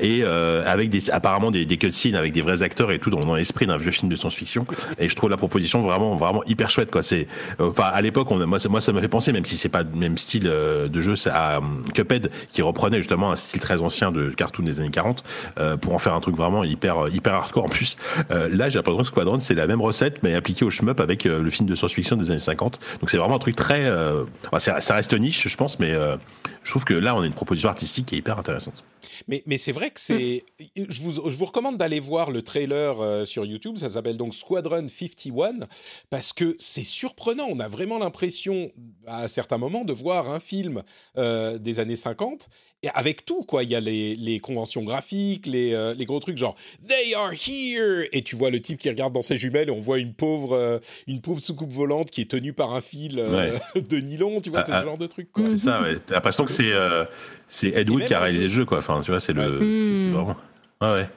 Et 0.00 0.22
avec 0.24 0.90
des, 0.90 1.10
apparemment 1.10 1.50
des, 1.50 1.66
cutscenes 1.66 2.14
avec 2.14 2.32
des 2.32 2.42
vrais 2.42 2.62
acteurs 2.62 2.90
et 2.90 2.98
tout 2.98 3.10
dans, 3.10 3.34
l'esprit 3.34 3.66
d'un 3.66 3.76
vieux 3.76 3.90
film 3.90 4.10
de 4.10 4.16
science-fiction. 4.16 4.64
Et 4.98 5.08
je 5.08 5.16
trouve 5.16 5.30
la 5.30 5.36
proposition 5.36 5.82
vraiment, 5.82 6.16
vraiment 6.16 6.42
hyper 6.44 6.70
chouette, 6.70 6.90
quoi. 6.90 7.02
C'est, 7.02 7.26
enfin, 7.58 7.84
à 7.84 8.00
l'époque, 8.02 8.30
moi, 8.30 8.58
ça, 8.58 8.68
moi, 8.68 8.80
ça 8.80 8.92
m'a 8.92 9.00
fait 9.00 9.08
penser, 9.08 9.32
même 9.32 9.44
si 9.44 9.56
c'est 9.56 9.68
pas 9.68 9.82
le 9.82 9.90
même 9.94 10.18
style 10.18 10.44
de 10.44 11.00
jeu, 11.00 11.14
à 11.30 11.58
um, 11.58 11.84
Cuphead 11.94 12.30
qui 12.52 12.62
reprenait 12.62 12.98
justement 12.98 13.32
un 13.32 13.36
style 13.36 13.60
très 13.60 13.82
ancien 13.82 14.12
de 14.12 14.30
cartoon 14.30 14.64
des 14.64 14.80
années 14.80 14.90
40 14.90 15.24
euh, 15.58 15.76
pour 15.76 15.94
en 15.94 15.98
faire 15.98 16.14
un 16.14 16.20
truc 16.20 16.36
vraiment 16.36 16.64
hyper, 16.64 17.08
hyper 17.08 17.34
hardcore 17.34 17.64
en 17.64 17.68
plus. 17.68 17.96
Là, 18.30 18.67
j'ai 18.70 18.78
l'impression 18.78 19.02
que 19.02 19.08
Squadron, 19.08 19.38
c'est 19.38 19.54
la 19.54 19.66
même 19.66 19.80
recette, 19.80 20.22
mais 20.22 20.34
appliquée 20.34 20.64
au 20.64 20.70
shmup 20.70 21.00
avec 21.00 21.26
euh, 21.26 21.42
le 21.42 21.50
film 21.50 21.68
de 21.68 21.74
science-fiction 21.74 22.16
des 22.16 22.30
années 22.30 22.40
50. 22.40 22.80
Donc 23.00 23.10
c'est 23.10 23.16
vraiment 23.16 23.36
un 23.36 23.40
truc 23.40 23.56
très, 23.56 23.84
euh, 23.84 24.24
ça 24.58 24.94
reste 24.94 25.12
niche, 25.14 25.48
je 25.48 25.56
pense, 25.56 25.78
mais 25.78 25.92
euh, 25.92 26.16
je 26.62 26.70
trouve 26.70 26.84
que 26.84 26.94
là, 26.94 27.14
on 27.16 27.22
a 27.22 27.26
une 27.26 27.32
proposition 27.32 27.68
artistique 27.68 28.06
qui 28.06 28.14
est 28.14 28.18
hyper 28.18 28.38
intéressante. 28.38 28.84
Mais, 29.26 29.42
mais 29.46 29.58
c'est 29.58 29.72
vrai 29.72 29.90
que 29.90 30.00
c'est. 30.00 30.44
Je, 30.76 31.02
vous, 31.02 31.30
je 31.30 31.36
vous 31.36 31.44
recommande 31.44 31.76
d'aller 31.76 32.00
voir 32.00 32.30
le 32.30 32.42
trailer 32.42 33.00
euh, 33.00 33.24
sur 33.24 33.44
YouTube. 33.44 33.76
Ça 33.76 33.90
s'appelle 33.90 34.16
donc 34.16 34.34
Squadron 34.34 34.88
51 34.88 35.66
parce 36.10 36.32
que 36.32 36.56
c'est 36.58 36.84
surprenant. 36.84 37.46
On 37.48 37.60
a 37.60 37.68
vraiment 37.68 37.98
l'impression, 37.98 38.70
à 39.06 39.28
certains 39.28 39.58
moments, 39.58 39.84
de 39.84 39.92
voir 39.92 40.30
un 40.30 40.40
film 40.40 40.82
euh, 41.16 41.58
des 41.58 41.80
années 41.80 41.96
50 41.96 42.48
et 42.82 42.88
avec 42.94 43.24
tout, 43.24 43.42
quoi. 43.42 43.64
Il 43.64 43.70
y 43.70 43.74
a 43.74 43.80
les, 43.80 44.14
les 44.14 44.38
conventions 44.38 44.84
graphiques, 44.84 45.46
les, 45.46 45.74
euh, 45.74 45.94
les 45.94 46.04
gros 46.04 46.20
trucs 46.20 46.38
genre 46.38 46.54
They 46.86 47.12
are 47.14 47.32
here 47.32 48.08
Et 48.12 48.22
tu 48.22 48.36
vois 48.36 48.50
le 48.50 48.60
type 48.60 48.78
qui 48.78 48.88
regarde 48.88 49.12
dans 49.12 49.22
ses 49.22 49.36
jumelles 49.36 49.68
et 49.68 49.72
on 49.72 49.80
voit 49.80 49.98
une 49.98 50.14
pauvre, 50.14 50.52
euh, 50.52 50.78
une 51.08 51.20
pauvre 51.20 51.40
soucoupe 51.40 51.72
volante 51.72 52.10
qui 52.10 52.20
est 52.20 52.30
tenue 52.30 52.52
par 52.52 52.74
un 52.74 52.80
fil 52.80 53.18
euh, 53.18 53.58
de 53.74 53.96
nylon. 53.98 54.40
Tu 54.40 54.50
vois, 54.50 54.60
Ah, 54.60 54.64
c'est 54.64 54.72
ah. 54.72 54.80
ce 54.80 54.86
genre 54.86 54.98
de 54.98 55.08
truc, 55.08 55.32
quoi. 55.32 55.44
C'est 55.46 55.56
ça, 55.56 55.82
ouais. 55.82 55.96
T'as 56.06 56.14
l'impression 56.14 56.44
que 56.44 56.52
c'est 56.52 56.72
euh, 56.72 57.04
c'est 57.48 57.68
Ed 57.68 57.88
Et 57.88 57.90
Wood 57.90 58.04
qui 58.06 58.14
a 58.14 58.20
réalisé 58.20 58.44
le 58.44 58.48
jeu, 58.50 58.64
quoi. 58.64 58.78
Enfin, 58.78 59.00
tu 59.02 59.10
vois, 59.10 59.20
c'est 59.20 59.32
le. 59.32 59.42
Ouais. 59.58 59.58
c'est- 59.60 60.08
Mm. 60.08 60.12
vraiment. 60.12 60.36
Ouais, 60.80 60.92
ouais. 60.92 61.10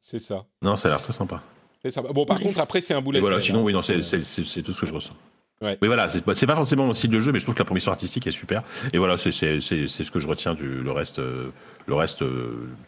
C'est 0.00 0.18
ça. 0.18 0.44
Non, 0.62 0.76
ça 0.76 0.88
a 0.88 0.92
l'air 0.92 1.02
très 1.02 1.12
sympa. 1.12 1.42
C'est. 1.84 1.94
Bon, 2.12 2.24
par 2.24 2.38
Nice. 2.38 2.48
contre, 2.48 2.60
après, 2.60 2.80
c'est 2.80 2.94
un 2.94 3.00
boulet 3.02 3.18
Et 3.18 3.20
voilà, 3.20 3.40
sinon, 3.40 3.62
oui, 3.62 3.72
non, 3.72 3.82
c'est 3.82 3.98
tout 4.00 4.04
ce 4.72 4.80
que 4.80 4.86
je 4.86 4.92
ressens. 4.94 5.14
Ouais. 5.60 5.76
Mais 5.82 5.88
voilà, 5.88 6.08
c'est 6.08 6.22
pas 6.46 6.54
forcément 6.54 6.86
mon 6.86 6.94
style 6.94 7.10
de 7.10 7.20
jeu, 7.20 7.32
mais 7.32 7.40
je 7.40 7.44
trouve 7.44 7.54
que 7.54 7.58
la 7.60 7.64
proposition 7.64 7.90
artistique 7.90 8.26
est 8.28 8.32
super. 8.32 8.62
Et 8.92 8.98
voilà, 8.98 9.18
c'est 9.18 9.32
c'est- 9.32 9.60
c'est- 9.60 9.88
c'est 9.88 10.04
ce 10.04 10.10
que 10.12 10.20
je 10.20 10.28
retiens 10.28 10.54
du 10.54 10.68
le 10.82 10.92
reste. 10.92 11.18
le 11.18 11.94
reste, 11.94 12.22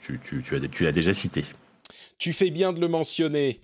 tu, 0.02 0.20
tu, 0.22 0.42
tu, 0.42 0.54
as, 0.56 0.60
tu 0.68 0.84
l'as 0.84 0.92
déjà 0.92 1.12
cité. 1.14 1.44
Tu 2.18 2.32
fais 2.34 2.50
bien 2.50 2.72
de 2.72 2.80
le 2.80 2.86
mentionner. 2.88 3.60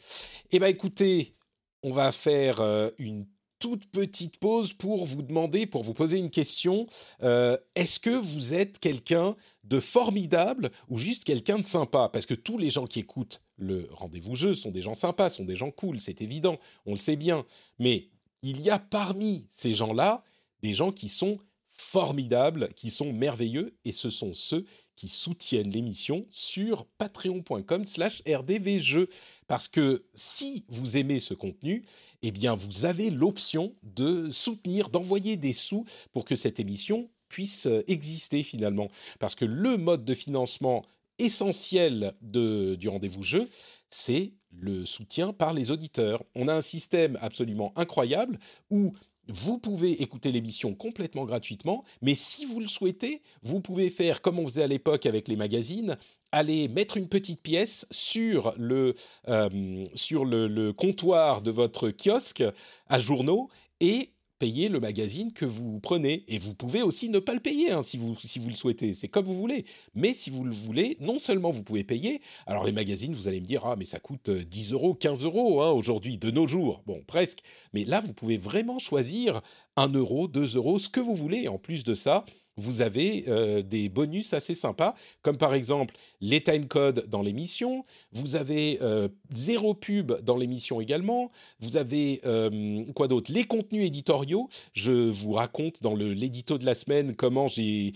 Eh 0.50 0.58
bien, 0.58 0.68
écoutez, 0.68 1.34
on 1.82 1.92
va 1.92 2.10
faire 2.10 2.60
euh, 2.60 2.88
une 2.98 3.26
toute 3.58 3.86
petite 3.86 4.38
pause 4.38 4.72
pour 4.72 5.06
vous 5.06 5.22
demander, 5.22 5.66
pour 5.66 5.82
vous 5.82 5.94
poser 5.94 6.18
une 6.18 6.30
question. 6.30 6.86
Euh, 7.22 7.56
Est-ce 7.74 7.98
que 7.98 8.10
vous 8.10 8.54
êtes 8.54 8.78
quelqu'un 8.78 9.36
de 9.64 9.80
formidable 9.80 10.70
ou 10.88 10.98
juste 10.98 11.24
quelqu'un 11.24 11.58
de 11.58 11.66
sympa? 11.66 12.08
Parce 12.12 12.26
que 12.26 12.34
tous 12.34 12.58
les 12.58 12.70
gens 12.70 12.86
qui 12.86 13.00
écoutent 13.00 13.42
le 13.56 13.88
rendez-vous 13.90 14.34
jeu 14.34 14.54
sont 14.54 14.70
des 14.70 14.82
gens 14.82 14.94
sympas, 14.94 15.30
sont 15.30 15.44
des 15.44 15.56
gens 15.56 15.70
cool, 15.70 16.00
c'est 16.00 16.20
évident, 16.20 16.58
on 16.84 16.92
le 16.92 16.98
sait 16.98 17.16
bien. 17.16 17.46
Mais 17.78 18.10
il 18.42 18.60
y 18.60 18.70
a 18.70 18.78
parmi 18.78 19.46
ces 19.50 19.74
gens-là 19.74 20.22
des 20.62 20.74
gens 20.74 20.92
qui 20.92 21.08
sont 21.08 21.38
formidables, 21.72 22.68
qui 22.74 22.90
sont 22.90 23.12
merveilleux, 23.12 23.76
et 23.84 23.92
ce 23.92 24.10
sont 24.10 24.34
ceux 24.34 24.64
qui 24.96 25.08
soutiennent 25.08 25.70
l'émission 25.70 26.24
sur 26.30 26.86
patreon.com 26.98 27.84
slash 27.84 28.22
rdvjeux. 28.26 29.08
Parce 29.46 29.68
que 29.68 30.04
si 30.14 30.64
vous 30.68 30.96
aimez 30.96 31.18
ce 31.18 31.34
contenu, 31.34 31.84
eh 32.22 32.30
bien 32.30 32.54
vous 32.54 32.84
avez 32.84 33.10
l'option 33.10 33.74
de 33.82 34.30
soutenir, 34.30 34.90
d'envoyer 34.90 35.36
des 35.36 35.52
sous 35.52 35.84
pour 36.12 36.24
que 36.24 36.36
cette 36.36 36.60
émission 36.60 37.08
puisse 37.28 37.66
euh, 37.66 37.82
exister 37.86 38.42
finalement. 38.42 38.88
Parce 39.18 39.34
que 39.34 39.44
le 39.44 39.76
mode 39.76 40.04
de 40.04 40.14
financement 40.14 40.84
essentiel 41.18 42.14
de, 42.20 42.74
du 42.74 42.88
rendez-vous 42.88 43.22
jeu, 43.22 43.48
c'est 43.90 44.32
le 44.50 44.84
soutien 44.84 45.32
par 45.32 45.54
les 45.54 45.70
auditeurs. 45.70 46.22
On 46.34 46.48
a 46.48 46.54
un 46.54 46.60
système 46.60 47.18
absolument 47.20 47.72
incroyable 47.76 48.38
où 48.70 48.92
vous 49.28 49.58
pouvez 49.58 50.02
écouter 50.02 50.30
l'émission 50.30 50.74
complètement 50.74 51.24
gratuitement, 51.24 51.84
mais 52.00 52.14
si 52.14 52.44
vous 52.44 52.60
le 52.60 52.68
souhaitez, 52.68 53.22
vous 53.42 53.60
pouvez 53.60 53.90
faire 53.90 54.22
comme 54.22 54.38
on 54.38 54.46
faisait 54.46 54.62
à 54.62 54.68
l'époque 54.68 55.04
avec 55.04 55.26
les 55.26 55.36
magazines, 55.36 55.96
aller 56.32 56.68
mettre 56.68 56.96
une 56.96 57.08
petite 57.08 57.40
pièce 57.42 57.86
sur 57.90 58.54
le, 58.58 58.94
euh, 59.28 59.84
sur 59.94 60.24
le, 60.24 60.72
comptoir 60.72 61.42
de 61.42 61.50
votre 61.50 61.90
kiosque 61.90 62.44
à 62.88 62.98
journaux 62.98 63.48
et 63.80 64.12
payer 64.38 64.68
le 64.68 64.80
magazine 64.80 65.32
que 65.32 65.44
vous 65.44 65.80
prenez. 65.80 66.24
Et 66.28 66.38
vous 66.38 66.54
pouvez 66.54 66.82
aussi 66.82 67.08
ne 67.08 67.18
pas 67.18 67.34
le 67.34 67.40
payer 67.40 67.70
hein, 67.70 67.82
si, 67.82 67.96
vous, 67.96 68.14
si 68.18 68.38
vous 68.38 68.48
le 68.48 68.54
souhaitez. 68.54 68.92
C'est 68.92 69.08
comme 69.08 69.24
vous 69.24 69.38
voulez. 69.38 69.64
Mais 69.94 70.14
si 70.14 70.30
vous 70.30 70.44
le 70.44 70.54
voulez, 70.54 70.96
non 71.00 71.18
seulement 71.18 71.50
vous 71.50 71.62
pouvez 71.62 71.84
payer. 71.84 72.20
Alors 72.46 72.64
les 72.64 72.72
magazines, 72.72 73.14
vous 73.14 73.28
allez 73.28 73.40
me 73.40 73.46
dire, 73.46 73.64
ah 73.64 73.76
mais 73.76 73.84
ça 73.84 73.98
coûte 73.98 74.30
10 74.30 74.72
euros, 74.72 74.94
15 74.94 75.24
euros 75.24 75.62
hein, 75.62 75.70
aujourd'hui, 75.70 76.18
de 76.18 76.30
nos 76.30 76.46
jours. 76.46 76.82
Bon, 76.86 77.02
presque. 77.06 77.38
Mais 77.72 77.84
là, 77.84 78.00
vous 78.00 78.12
pouvez 78.12 78.36
vraiment 78.36 78.78
choisir 78.78 79.40
1 79.76 79.88
euro, 79.88 80.28
2 80.28 80.56
euros, 80.56 80.78
ce 80.78 80.88
que 80.88 81.00
vous 81.00 81.14
voulez. 81.14 81.48
En 81.48 81.58
plus 81.58 81.84
de 81.84 81.94
ça, 81.94 82.24
vous 82.56 82.80
avez 82.80 83.24
euh, 83.28 83.62
des 83.62 83.88
bonus 83.88 84.32
assez 84.32 84.54
sympas, 84.54 84.94
comme 85.22 85.36
par 85.36 85.54
exemple 85.54 85.94
les 86.20 86.42
timecodes 86.42 87.06
dans 87.08 87.22
l'émission, 87.22 87.84
vous 88.12 88.34
avez 88.34 88.78
euh, 88.80 89.08
zéro 89.34 89.74
pub 89.74 90.12
dans 90.22 90.36
l'émission 90.36 90.80
également, 90.80 91.30
vous 91.60 91.76
avez 91.76 92.20
euh, 92.24 92.84
quoi 92.94 93.08
d'autre 93.08 93.30
Les 93.32 93.44
contenus 93.44 93.86
éditoriaux, 93.86 94.48
je 94.72 94.92
vous 94.92 95.32
raconte 95.32 95.82
dans 95.82 95.94
l'édito 95.94 96.56
de 96.56 96.64
la 96.64 96.74
semaine 96.74 97.14
comment 97.14 97.48
j'ai 97.48 97.92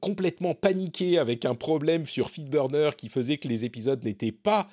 complètement 0.00 0.54
paniqué 0.54 1.18
avec 1.18 1.44
un 1.44 1.54
problème 1.54 2.06
sur 2.06 2.30
Feedburner 2.30 2.90
qui 2.96 3.08
faisait 3.08 3.38
que 3.38 3.48
les 3.48 3.64
épisodes 3.64 4.02
n'étaient 4.04 4.32
pas 4.32 4.68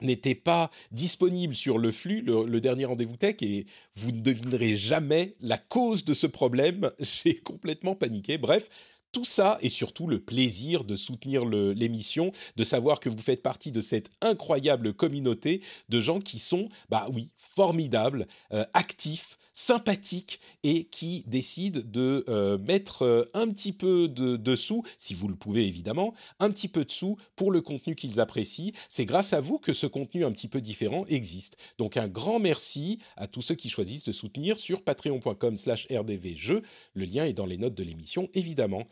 n'était 0.00 0.34
pas 0.34 0.70
disponible 0.92 1.54
sur 1.54 1.78
le 1.78 1.92
flux, 1.92 2.22
le, 2.22 2.60
dernier 2.60 2.84
rendez-vous 2.84 3.16
tech, 3.16 3.36
et 3.40 3.66
vous 3.94 4.12
ne 4.12 4.20
devinerez 4.20 4.76
jamais 4.76 5.36
la 5.40 5.58
cause 5.58 6.04
de 6.04 6.14
ce 6.14 6.26
problème. 6.26 6.90
J'ai 7.00 7.36
complètement 7.36 7.94
paniqué. 7.94 8.38
Bref, 8.38 8.68
tout 9.12 9.24
ça 9.24 9.58
et 9.62 9.70
surtout 9.70 10.06
le 10.06 10.18
plaisir 10.18 10.84
de 10.84 10.94
soutenir 10.96 11.44
l'émission, 11.46 12.32
de 12.56 12.64
savoir 12.64 13.00
que 13.00 13.08
vous 13.08 13.22
faites 13.22 13.42
partie 13.42 13.72
de 13.72 13.80
cette 13.80 14.10
incroyable 14.20 14.92
communauté 14.92 15.62
de 15.88 16.00
gens 16.00 16.18
qui 16.18 16.38
sont, 16.38 16.68
bah 16.90 17.06
oui, 17.12 17.30
formidables, 17.38 18.26
euh, 18.52 18.64
actifs, 18.74 19.38
sympathiques 19.56 20.38
et 20.62 20.84
qui 20.84 21.24
décident 21.26 21.80
de 21.82 22.24
euh, 22.28 22.58
mettre 22.58 23.02
euh, 23.02 23.24
un 23.32 23.48
petit 23.48 23.72
peu 23.72 24.06
de, 24.06 24.54
sous, 24.54 24.84
si 24.98 25.14
vous 25.14 25.28
le 25.28 25.34
pouvez 25.34 25.66
évidemment, 25.66 26.14
un 26.38 26.50
petit 26.50 26.68
peu 26.68 26.84
de 26.84 26.92
sous 26.92 27.16
pour 27.34 27.50
le 27.50 27.62
contenu 27.62 27.96
qu'ils 27.96 28.20
apprécient. 28.20 28.72
C'est 28.90 29.06
grâce 29.06 29.32
à 29.32 29.40
vous 29.40 29.58
que 29.58 29.72
ce 29.72 29.86
contenu 29.86 30.24
un 30.24 30.30
petit 30.30 30.48
peu 30.48 30.60
différent 30.60 31.04
existe. 31.06 31.56
Donc 31.78 31.96
un 31.96 32.06
grand 32.06 32.38
merci 32.38 32.98
à 33.16 33.26
tous 33.26 33.40
ceux 33.40 33.54
qui 33.54 33.70
choisissent 33.70 34.04
de 34.04 34.12
soutenir 34.12 34.60
sur 34.60 34.82
patreon.com 34.82 35.56
slash 35.56 35.88
rdvjeux. 35.90 36.62
Le 36.92 37.04
lien 37.06 37.24
est 37.24 37.32
dans 37.32 37.46
les 37.46 37.56
notes 37.56 37.74
de 37.74 37.82
l'émission 37.82 38.28
évidemment. 38.34 38.86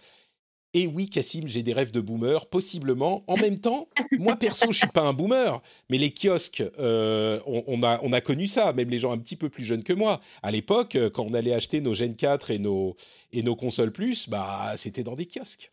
Et 0.77 0.89
oui, 0.89 1.09
Cassim, 1.09 1.43
j'ai 1.47 1.63
des 1.63 1.73
rêves 1.73 1.93
de 1.93 2.01
boomer, 2.01 2.47
possiblement. 2.47 3.23
En 3.29 3.37
même 3.37 3.61
temps, 3.61 3.89
moi 4.19 4.35
perso, 4.35 4.67
je 4.73 4.79
suis 4.79 4.89
pas 4.89 5.03
un 5.03 5.13
boomer, 5.13 5.63
mais 5.89 5.99
les 5.99 6.13
kiosques, 6.13 6.65
euh, 6.81 7.39
on, 7.47 7.83
a, 7.85 8.01
on 8.03 8.13
a 8.13 8.21
connu 8.21 8.49
ça, 8.49 8.73
même 8.73 8.91
les 8.91 8.99
gens 8.99 9.13
un 9.13 9.19
petit 9.19 9.37
peu 9.37 9.49
plus 9.49 9.65
jeunes 9.65 9.85
que 9.85 9.93
moi. 9.93 10.21
À 10.43 10.51
l'époque, 10.51 10.97
euh, 10.97 11.11
quand 11.11 11.25
on 11.25 11.33
allait 11.33 11.55
acheter 11.55 11.81
nos 11.81 11.95
Gen 11.95 12.17
4 12.17 12.51
et 12.51 12.59
nos, 12.59 12.97
et 13.33 13.45
nos 13.45 13.55
consoles 13.55 13.93
plus, 13.93 14.29
bah, 14.29 14.73
c'était 14.77 15.05
dans 15.05 15.15
des 15.15 15.27
kiosques. 15.27 15.73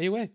Et 0.00 0.08
ouais. 0.08 0.32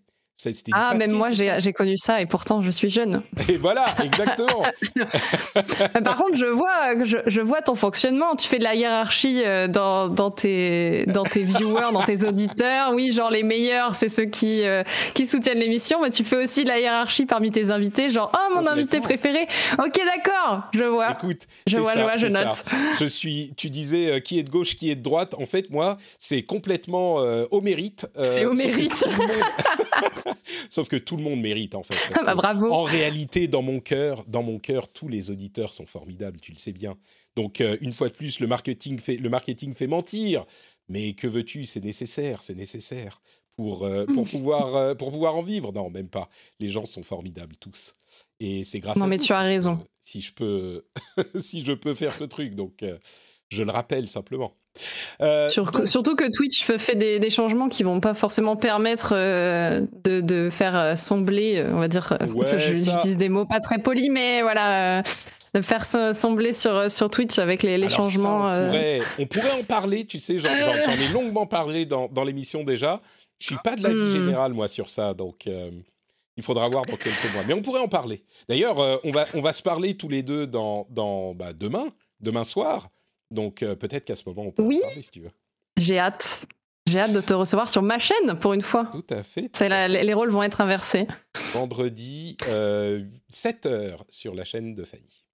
Ah, 0.74 0.94
même 0.96 1.12
moi, 1.12 1.30
j'ai 1.32 1.74
connu 1.74 1.98
ça 1.98 2.22
et 2.22 2.26
pourtant, 2.26 2.62
je 2.62 2.72
suis 2.72 2.90
jeune. 2.90 3.22
Et 3.48 3.58
voilà, 3.58 3.86
exactement. 4.04 4.64
Par 6.04 6.18
contre, 6.18 6.36
je 6.36 6.46
vois, 6.46 7.04
je, 7.04 7.18
je, 7.28 7.42
vois 7.42 7.62
ton 7.62 7.76
fonctionnement. 7.76 8.36
Tu 8.36 8.48
fais 8.48 8.58
de 8.58 8.64
la 8.64 8.76
hiérarchie 8.76 9.42
euh, 9.46 9.68
dans, 9.68 10.08
dans, 10.08 10.32
tes, 10.32 11.06
dans 11.08 11.24
tes 11.24 11.44
viewers, 11.44 11.92
dans 11.94 12.04
tes 12.04 12.26
auditeurs. 12.26 12.94
Oui, 12.94 13.12
genre 13.12 13.30
les 13.30 13.44
meilleurs, 13.44 13.96
c'est 13.96 14.10
ceux 14.10 14.26
qui, 14.26 14.64
euh, 14.64 14.84
qui 15.14 15.26
soutiennent 15.26 15.60
l'émission, 15.60 16.02
mais 16.02 16.10
tu 16.10 16.24
fais 16.24 16.44
aussi 16.44 16.64
de 16.64 16.70
la 16.70 16.80
hiérarchie 16.80 17.26
parmi 17.26 17.52
tes 17.52 17.70
invités. 17.70 18.10
Genre, 18.10 18.32
oh, 18.34 18.56
mon 18.56 18.66
invité 18.68 19.00
préféré. 19.00 19.48
Ok, 19.78 20.00
d'accord, 20.06 20.64
je 20.74 20.84
vois. 20.84 21.12
Écoute, 21.12 21.48
je 21.68 21.78
vois, 21.78 21.94
ça, 21.94 22.00
je 22.00 22.04
vois, 22.04 22.16
je 22.16 22.28
note. 22.28 22.66
Je 23.00 23.06
suis, 23.06 23.54
tu 23.56 23.70
disais 23.70 24.12
euh, 24.12 24.20
qui 24.20 24.40
est 24.40 24.44
de 24.44 24.50
gauche, 24.50 24.76
qui 24.76 24.90
est 24.90 24.96
de 24.96 25.04
droite. 25.04 25.36
En 25.38 25.46
fait, 25.46 25.70
moi, 25.70 25.98
c'est 26.18 26.44
complètement 26.44 27.16
au 27.52 27.62
mérite. 27.62 28.08
c'est 28.22 28.46
au 28.46 28.54
mérite. 28.54 29.08
Sauf 30.70 30.88
que 30.88 30.96
tout 30.96 31.18
le 31.18 31.24
monde 31.24 31.42
mérite 31.42 31.76
en 31.76 31.84
fait. 31.84 31.96
Ah 32.14 32.24
bah, 32.24 32.36
bravo. 32.36 32.72
En 32.72 32.84
réalité, 32.84 33.48
dans 33.48 33.62
mon 33.62 33.80
cœur, 33.80 34.24
dans 34.28 34.44
mon 34.44 34.60
cœur, 34.60 34.88
tous 34.88 35.08
les 35.08 35.32
auditeurs 35.32 35.74
sont 35.74 35.86
formidables. 35.86 36.40
Tu 36.40 36.52
le 36.52 36.58
sais 36.58 36.72
bien. 36.72 36.98
Donc 37.36 37.62
euh, 37.62 37.78
une 37.82 37.94
fois 37.94 38.10
de 38.10 38.14
plus, 38.14 38.40
le 38.40 38.48
marketing 38.48 39.00
fait 39.00 39.18
le 39.18 39.30
marketing 39.30 39.74
fait 39.74 39.88
mentir. 39.88 40.46
Mais 40.90 41.14
que 41.14 41.28
veux-tu 41.28 41.66
C'est 41.66 41.84
nécessaire, 41.84 42.44
c'est 42.44 42.56
nécessaire 42.56 43.22
pour 43.56 43.84
euh, 43.84 44.06
pour 44.14 44.28
pouvoir 44.28 44.76
euh, 44.76 44.96
pour 44.96 45.12
pouvoir 45.12 45.36
en 45.36 45.42
vivre. 45.42 45.72
Non, 45.74 45.90
même 45.90 46.10
pas. 46.10 46.30
Les 46.60 46.70
gens 46.70 46.86
sont 46.86 47.04
formidables 47.04 47.56
tous. 47.58 47.96
Et 48.40 48.64
c'est 48.64 48.80
grâce 48.80 48.98
non, 48.98 49.06
à 49.06 49.08
mais 49.08 49.18
tu 49.18 49.32
as 49.32 49.40
raison. 49.40 49.80
si 50.02 50.22
je 50.22 50.34
peux 50.34 50.86
si 51.40 51.64
je 51.64 51.74
peux 51.74 51.94
faire 51.94 52.16
ce 52.16 52.24
truc. 52.24 52.56
Donc 52.56 52.84
je 53.50 53.64
le 53.64 53.72
rappelle 53.72 54.10
simplement. 54.10 54.56
Euh, 55.22 55.50
surtout 55.50 56.16
que 56.16 56.32
Twitch 56.32 56.64
fait 56.64 56.96
des, 56.96 57.30
changements 57.30 57.70
qui 57.70 57.84
vont 57.84 58.00
pas 58.00 58.14
forcément 58.14 58.56
permettre 58.56 59.14
euh, 59.16 59.82
de, 60.04 60.50
faire 60.50 60.76
euh, 60.76 60.96
sembler, 60.96 61.66
on 61.72 61.80
va 61.80 61.88
dire, 61.88 62.18
j'utilise 62.74 63.18
des 63.18 63.30
mots 63.30 63.46
pas 63.46 63.60
très 63.60 63.80
polis, 63.80 64.10
mais 64.10 64.42
voilà, 64.42 65.04
de 65.54 65.62
faire 65.62 65.86
sembler 65.86 66.54
sur, 66.54 66.90
sur 66.90 67.10
Twitch 67.10 67.38
avec 67.40 67.64
les, 67.64 67.90
changements. 67.90 68.46
on, 69.20 69.26
pourrait, 69.26 69.60
en 69.60 69.64
parler, 69.64 70.06
tu 70.06 70.20
sais, 70.20 70.40
j'en 70.40 70.50
ai 70.50 71.08
longuement 71.10 71.46
parlé 71.46 71.86
dans, 71.86 72.24
l'émission 72.24 72.64
déjà. 72.64 73.02
Je 73.40 73.48
suis 73.48 73.58
pas 73.64 73.76
de 73.76 73.82
l'avis 73.82 73.96
hmm. 73.96 74.12
général, 74.12 74.54
moi, 74.54 74.68
sur 74.68 74.90
ça, 74.90 75.14
donc 75.14 75.48
il 76.38 76.44
faudra 76.44 76.70
voir 76.70 76.86
dans 76.86 76.96
quelques 76.96 77.34
mois. 77.34 77.44
Mais 77.48 77.54
on 77.54 77.62
pourrait 77.62 77.82
en 77.82 77.88
parler. 77.88 78.24
D'ailleurs, 78.48 78.78
on, 79.04 79.12
va, 79.12 79.28
on 79.34 79.42
va 79.42 79.54
se 79.54 79.62
parler 79.62 79.96
tous 79.96 80.10
les 80.10 80.24
deux 80.24 80.48
dans, 80.48 80.88
dans 80.90 81.36
bah, 81.36 81.54
demain, 81.54 81.88
demain 82.20 82.44
soir. 82.44 82.90
Donc 83.32 83.64
euh, 83.64 83.76
peut-être 83.76 84.06
qu'à 84.06 84.16
ce 84.16 84.24
moment, 84.28 84.44
on 84.44 84.52
peut 84.52 84.62
oui. 84.62 84.78
en 84.84 84.88
parler 84.88 85.04
si 85.04 85.12
tu 85.12 85.22
veux. 85.22 85.32
J'ai 85.78 85.98
hâte. 85.98 86.46
J'ai 86.88 87.00
hâte 87.00 87.14
de 87.14 87.22
te 87.22 87.34
recevoir 87.34 87.70
sur 87.70 87.82
ma 87.82 88.00
chaîne 88.00 88.38
pour 88.40 88.54
une 88.54 88.62
fois. 88.62 88.86
Tout 88.92 89.06
à 89.10 89.24
fait. 89.24 89.50
les 89.88 90.14
rôles 90.14 90.30
vont 90.30 90.44
être 90.44 90.62
inversés. 90.62 91.08
Vendredi, 91.54 92.36
euh, 92.48 93.04
7h 93.32 93.98
sur 94.10 94.36
la 94.36 94.44
chaîne 94.44 94.74
de 94.76 94.84
Fanny. 94.84 95.26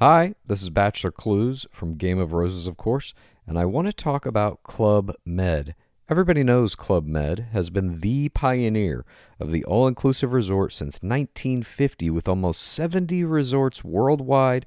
Hi, 0.00 0.34
this 0.46 0.62
is 0.62 0.70
Bachelor 0.70 1.12
Clues 1.12 1.66
from 1.72 1.94
Game 1.94 2.18
of 2.18 2.32
Roses, 2.32 2.66
of 2.66 2.76
course, 2.76 3.14
and 3.46 3.56
I 3.56 3.64
want 3.64 3.86
to 3.86 3.92
talk 3.92 4.26
about 4.26 4.62
Club 4.64 5.14
Med. 5.24 5.76
Everybody 6.10 6.42
knows 6.42 6.74
Club 6.74 7.06
Med 7.06 7.46
has 7.52 7.70
been 7.70 8.00
the 8.00 8.28
pioneer 8.28 9.06
of 9.40 9.52
the 9.52 9.64
all 9.64 9.86
inclusive 9.86 10.32
resort 10.34 10.72
since 10.72 10.98
1950, 11.00 12.10
with 12.10 12.28
almost 12.28 12.60
70 12.60 13.24
resorts 13.24 13.82
worldwide 13.82 14.66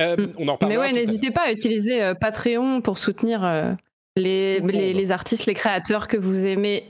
Euh, 0.00 0.16
Mm. 0.16 0.32
on 0.38 0.48
en 0.48 0.58
Mais 0.66 0.78
ouais, 0.78 0.92
n'hésitez 0.92 1.30
pas 1.30 1.42
à 1.42 1.52
utiliser 1.52 2.02
euh, 2.02 2.14
Patreon 2.14 2.80
pour 2.80 2.98
soutenir 2.98 3.44
euh, 3.44 3.72
les, 4.16 4.60
les, 4.60 5.12
artistes, 5.12 5.46
les 5.46 5.54
créateurs 5.54 6.08
que 6.08 6.16
vous 6.16 6.46
aimez, 6.46 6.84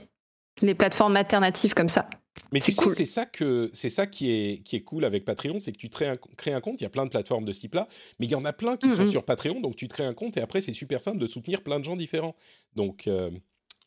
les 0.61 0.75
plateformes 0.75 1.15
alternatives 1.15 1.73
comme 1.73 1.89
ça. 1.89 2.09
Mais 2.53 2.61
C'est 2.61 2.73
cool. 2.73 2.95
c'est 2.95 3.05
ça 3.05 3.25
que 3.25 3.69
c'est 3.73 3.89
ça 3.89 4.07
qui 4.07 4.31
est 4.31 4.63
qui 4.63 4.77
est 4.77 4.83
cool 4.83 5.03
avec 5.03 5.25
Patreon, 5.25 5.59
c'est 5.59 5.73
que 5.73 5.77
tu 5.77 5.89
crées 5.89 6.07
un, 6.07 6.15
crées 6.37 6.53
un 6.53 6.61
compte. 6.61 6.79
Il 6.79 6.85
y 6.85 6.87
a 6.87 6.89
plein 6.89 7.03
de 7.05 7.09
plateformes 7.09 7.43
de 7.43 7.51
ce 7.51 7.59
type-là, 7.59 7.89
mais 8.19 8.25
il 8.25 8.31
y 8.31 8.35
en 8.35 8.45
a 8.45 8.53
plein 8.53 8.77
qui 8.77 8.89
sont 8.89 9.05
sur 9.05 9.25
Patreon. 9.25 9.59
Donc 9.59 9.75
tu 9.75 9.89
te 9.89 9.93
crées 9.93 10.05
un 10.05 10.13
compte 10.13 10.37
et 10.37 10.41
après 10.41 10.61
c'est 10.61 10.71
super 10.71 11.01
simple 11.01 11.17
de 11.17 11.27
soutenir 11.27 11.61
plein 11.61 11.77
de 11.77 11.83
gens 11.83 11.97
différents. 11.97 12.35
Donc 12.77 13.09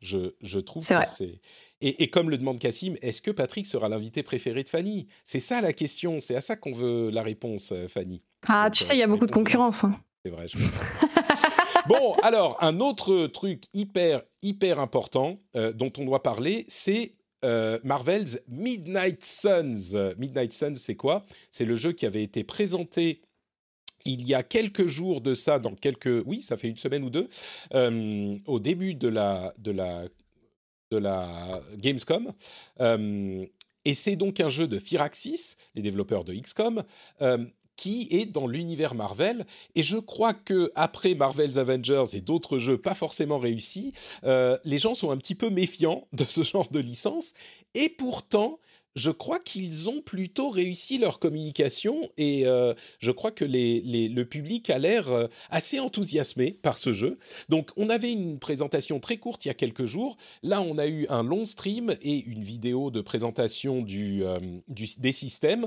je, 0.03 0.35
je 0.43 0.59
trouve 0.59 0.87
que 0.87 0.95
c'est 1.07 1.41
et, 1.81 2.03
et 2.03 2.09
comme 2.09 2.29
le 2.29 2.37
demande 2.37 2.59
Cassim, 2.59 2.95
est-ce 3.01 3.23
que 3.23 3.31
Patrick 3.31 3.67
sera 3.67 3.89
l'invité 3.89 4.23
préféré 4.23 4.63
de 4.63 4.69
Fanny? 4.69 5.07
C'est 5.25 5.41
ça 5.41 5.63
la 5.63 5.73
question. 5.73 6.21
C'est 6.21 6.37
à 6.37 6.41
ça 6.43 6.57
qu'on 6.57 6.73
veut 6.73 7.11
la 7.11 7.23
réponse, 7.23 7.73
Fanny. 7.89 8.23
Ah, 8.49 8.65
Donc, 8.65 8.75
tu 8.75 8.83
euh, 8.83 8.87
sais, 8.87 8.95
il 8.97 8.99
y 8.99 9.03
a 9.03 9.07
beaucoup 9.07 9.27
de 9.27 9.33
réponse- 9.33 9.45
concurrence. 9.45 9.85
hein. 9.85 9.99
C'est 10.25 10.31
vrai. 10.31 10.47
Je 10.49 10.59
bon, 11.89 12.15
alors 12.23 12.57
un 12.63 12.81
autre 12.81 13.27
truc 13.27 13.65
hyper 13.75 14.23
hyper 14.43 14.81
important 14.81 15.39
euh, 15.57 15.73
dont 15.73 15.93
on 15.99 16.05
doit 16.05 16.23
parler, 16.23 16.65
c'est 16.69 17.15
euh, 17.45 17.79
Marvel's 17.85 18.41
Midnight 18.49 19.25
Suns. 19.25 19.95
Euh, 19.95 20.15
Midnight 20.19 20.53
Suns, 20.53 20.77
c'est 20.77 20.97
quoi? 20.97 21.25
C'est 21.51 21.65
le 21.67 21.77
jeu 21.77 21.93
qui 21.93 22.07
avait 22.07 22.23
été 22.23 22.43
présenté 22.45 23.21
il 24.07 24.27
y 24.27 24.35
a 24.35 24.43
quelques 24.43 24.87
jours 24.87 25.23
de 25.23 25.33
ça, 25.33 25.59
dans 25.59 25.75
quelques, 25.75 26.23
oui, 26.27 26.43
ça 26.43 26.59
fait 26.59 26.69
une 26.69 26.77
semaine 26.77 27.05
ou 27.05 27.11
deux, 27.11 27.27
euh, 27.75 28.37
au 28.47 28.61
début 28.61 28.95
de 28.95 29.09
la 29.09 29.55
de 29.59 29.71
la 29.71 30.05
de 30.91 30.97
la 30.99 31.61
Gamescom. 31.77 32.33
Euh, 32.81 33.47
et 33.87 33.95
c'est 33.95 34.17
donc 34.17 34.41
un 34.41 34.49
jeu 34.51 34.67
de 34.69 34.79
Firaxis, 34.79 35.57
les 35.75 35.83
développeurs 35.83 36.25
de 36.25 36.35
XCOM, 36.35 36.83
euh, 37.23 37.45
qui 37.77 38.09
est 38.11 38.27
dans 38.27 38.47
l'univers 38.47 38.95
Marvel. 38.95 39.47
Et 39.75 39.83
je 39.83 39.97
crois 39.97 40.35
que 40.35 40.71
après 40.75 41.15
Marvel's 41.15 41.59
Avengers 41.59 42.05
et 42.15 42.21
d'autres 42.21 42.59
jeux 42.59 42.79
pas 42.79 42.95
forcément 42.95 43.39
réussis, 43.39 43.93
euh, 44.25 44.57
les 44.65 44.79
gens 44.79 44.95
sont 44.95 45.11
un 45.11 45.17
petit 45.17 45.35
peu 45.35 45.51
méfiants 45.51 46.07
de 46.13 46.25
ce 46.25 46.43
genre 46.43 46.71
de 46.71 46.81
licence. 46.81 47.35
Et 47.75 47.89
pourtant, 47.89 48.59
je 48.95 49.11
crois 49.11 49.39
qu'ils 49.39 49.89
ont 49.89 50.01
plutôt 50.01 50.51
réussi 50.51 50.99
leur 50.99 51.19
communication 51.19 52.11
et 52.17 52.47
euh, 52.47 52.75
je 53.01 53.11
crois 53.11 53.31
que 53.31 53.45
le 53.45 54.23
public 54.25 54.71
a 54.71 54.79
l'air 54.79 55.09
euh, 55.09 55.27
assez 55.51 55.81
enthousiasmé 55.81 56.53
par 56.53 56.79
ce 56.79 56.93
jeu. 56.93 57.19
Donc 57.49 57.71
on 57.77 57.91
avait 57.91 58.13
une 58.13 58.39
présentation 58.39 59.01
très 59.01 59.17
courte 59.17 59.45
il 59.45 59.49
y 59.49 59.51
a 59.51 59.55
quelques 59.55 59.87
jours. 59.87 60.17
Là 60.43 60.61
on 60.61 60.79
a 60.79 60.87
eu 60.87 61.07
un 61.09 61.23
long 61.23 61.45
stream 61.45 61.95
et 62.03 62.19
une 62.25 62.43
vidéo 62.43 62.91
de 62.91 63.01
présentation 63.01 63.83
du, 63.83 64.25
euh, 64.25 64.39
des 64.69 65.13
systèmes. 65.13 65.67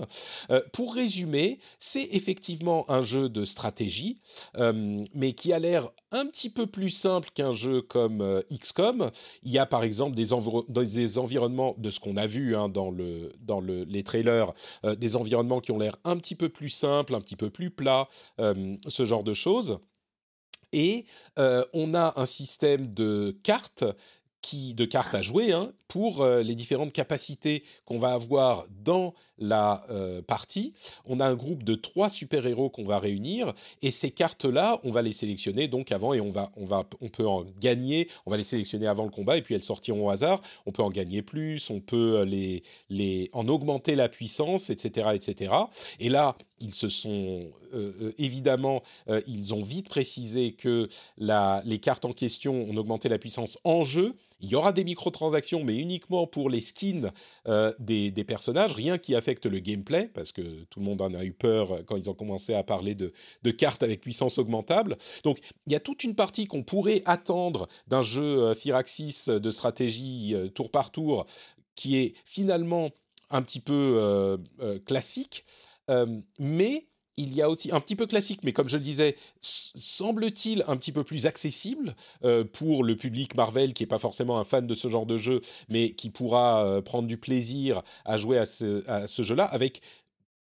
Pour 0.72 0.94
résumer, 0.94 1.60
c'est 1.80 2.08
effectivement 2.12 2.90
un 2.90 3.02
jeu 3.02 3.30
de 3.30 3.46
stratégie, 3.46 4.18
mais 5.14 5.34
qui 5.34 5.54
a 5.54 5.60
l'air 5.60 5.90
un 6.12 6.26
petit 6.26 6.50
peu 6.50 6.68
plus 6.68 6.90
simple 6.90 7.30
qu'un 7.34 7.54
jeu 7.54 7.82
comme 7.82 8.42
XCOM. 8.52 9.12
Il 9.44 9.52
y 9.52 9.60
a 9.60 9.66
par 9.66 9.84
exemple 9.84 10.16
des 10.16 10.34
environnements, 10.34 11.76
de 11.78 11.92
ce 11.92 12.00
qu'on 12.00 12.18
a 12.18 12.28
vu 12.28 12.56
hein, 12.56 12.70
dans, 12.70 12.92
le, 12.92 13.17
dans 13.40 13.60
le- 13.60 13.84
les 13.84 14.04
trailers, 14.04 14.54
euh, 14.86 14.96
des 14.96 15.16
environnements 15.16 15.60
qui 15.62 15.72
ont 15.72 15.80
l'air 15.80 15.98
un 16.04 16.18
petit 16.18 16.36
peu 16.36 16.50
plus 16.50 16.70
simples, 16.70 17.16
un 17.16 17.22
petit 17.22 17.36
peu 17.36 17.50
plus 17.50 17.70
plats, 17.72 18.08
euh, 18.40 18.76
ce 18.88 19.06
genre 19.06 19.24
de 19.24 19.34
choses. 19.34 19.80
Et 20.74 21.06
euh, 21.40 21.64
on 21.74 21.94
a 21.94 22.14
un 22.20 22.26
système 22.26 22.94
de 22.94 23.38
cartes 23.44 23.86
qui, 24.42 24.76
de 24.76 24.86
cartes 24.86 25.16
à 25.16 25.22
jouer 25.22 25.52
hein, 25.52 25.74
pour 25.88 26.26
les 26.26 26.56
différentes 26.56 26.94
capacités 26.94 27.64
qu'on 27.86 27.98
va 27.98 28.14
avoir 28.14 28.66
dans 28.70 29.14
la 29.40 29.86
euh, 29.90 30.22
partie. 30.22 30.74
On 31.06 31.20
a 31.20 31.26
un 31.26 31.36
groupe 31.36 31.64
de 31.64 31.76
trois 31.76 32.10
super-héros 32.10 32.70
qu'on 32.70 32.86
va 32.86 33.00
réunir 33.00 33.54
et 33.82 33.92
ces 33.92 34.12
cartes-là, 34.12 34.80
on 34.84 34.92
va 34.92 35.02
les 35.02 35.12
sélectionner 35.12 35.68
donc 35.68 35.92
avant 35.92 36.14
et 36.14 36.22
on 36.22 36.30
va, 36.30 36.52
on 36.58 36.66
va, 36.66 36.84
on 37.02 37.10
peut 37.10 37.28
en 37.28 37.46
gagner. 37.60 38.10
On 38.26 38.32
va 38.32 38.38
les 38.38 38.44
sélectionner 38.44 38.88
avant 38.88 39.04
le 39.04 39.12
combat 39.12 39.38
et 39.38 39.42
puis 39.42 39.56
elles 39.56 39.64
sortiront 39.64 40.08
au 40.08 40.10
hasard. 40.10 40.42
On 40.66 40.72
peut 40.72 40.84
en 40.84 40.90
gagner 40.90 41.22
plus, 41.22 41.70
on 41.70 41.80
peut 41.80 42.24
les, 42.24 42.64
les, 42.90 43.30
en 43.34 43.48
augmenter 43.48 43.96
la 43.96 44.10
puissance, 44.10 44.70
etc., 44.70 45.10
etc. 45.14 45.54
Et 46.00 46.10
là, 46.10 46.38
ils 46.60 46.74
se 46.74 46.90
sont 46.90 47.52
euh, 47.74 47.92
euh, 48.02 48.12
évidemment, 48.18 48.82
ils 49.28 49.54
ont 49.54 49.62
vite 49.62 49.90
précisé 49.90 50.54
que 50.54 50.88
la, 51.18 51.62
les 51.66 51.80
cartes 51.80 52.06
en 52.06 52.14
question 52.14 52.66
ont 52.70 52.78
augmenté 52.78 53.10
la 53.10 53.20
puissance 53.20 53.58
en 53.64 53.84
jeu. 53.84 54.16
Il 54.40 54.50
y 54.50 54.56
aura 54.56 54.72
des 54.72 54.84
microtransactions, 54.84 55.64
mais 55.64 55.78
uniquement 55.78 56.28
pour 56.28 56.50
les 56.50 56.62
skins 56.62 57.12
euh, 57.48 57.74
des, 57.80 58.12
personnages, 58.24 58.74
rien 58.74 58.98
qui 58.98 59.16
affecte 59.16 59.46
le 59.46 59.60
gameplay, 59.60 60.10
parce 60.14 60.32
que 60.32 60.64
tout 60.66 60.80
le 60.80 60.86
monde 60.86 61.02
en 61.02 61.14
a 61.14 61.24
eu 61.24 61.34
peur 61.34 61.72
euh, 61.72 61.82
quand 61.86 61.96
ils 61.96 62.10
ont 62.10 62.14
commencé 62.14 62.54
à 62.54 62.64
parler 62.64 62.96
de, 62.96 63.12
cartes 63.52 63.82
avec 63.82 64.02
puissance 64.02 64.38
augmentable. 64.38 64.98
Donc 65.24 65.40
il 65.66 65.74
y 65.74 65.76
a 65.76 65.80
toute 65.80 66.04
une 66.04 66.14
partie 66.14 66.46
qu'on 66.46 66.64
pourrait 66.64 67.02
attendre 67.06 67.68
d'un 67.88 68.02
jeu 68.02 68.44
euh, 68.44 68.54
Firaxis 68.54 69.26
de 69.28 69.52
stratégie 69.52 70.36
tour 70.54 70.70
par 70.70 70.92
tour, 70.92 71.26
qui 71.76 71.98
est 71.98 72.16
finalement 72.26 72.92
un 73.30 73.42
petit 73.42 73.60
peu 73.60 74.38
classique, 74.86 75.46
mais 76.40 76.88
il 77.18 77.34
y 77.34 77.42
a 77.42 77.50
aussi 77.50 77.72
un 77.72 77.80
petit 77.82 77.96
peu 77.96 78.06
classique, 78.06 78.42
mais 78.44 78.54
comme 78.54 78.70
je 78.70 78.78
le 78.78 78.84
disais, 78.84 79.16
semble-t-il 79.42 80.64
un 80.68 80.78
petit 80.78 80.92
peu 80.92 81.04
plus 81.04 81.26
accessible 81.26 81.96
euh, 82.24 82.44
pour 82.44 82.84
le 82.84 82.96
public 82.96 83.36
Marvel 83.36 83.74
qui 83.74 83.84
n'est 83.84 83.88
pas 83.88 84.00
forcément 84.00 84.40
un 84.40 84.44
fan 84.44 84.68
de 84.68 84.76
ce 84.76 84.88
genre 84.88 85.08
de 85.08 85.18
jeu, 85.18 85.42
mais 85.68 85.92
qui 85.92 86.12
pourra 86.12 86.66
euh, 86.66 86.82
prendre 86.82 87.08
du 87.08 87.18
plaisir 87.18 87.82
à 88.06 88.18
jouer 88.18 88.38
à 88.38 88.46
ce, 88.46 89.24
jeu-là 89.24 89.46
avec 89.46 89.82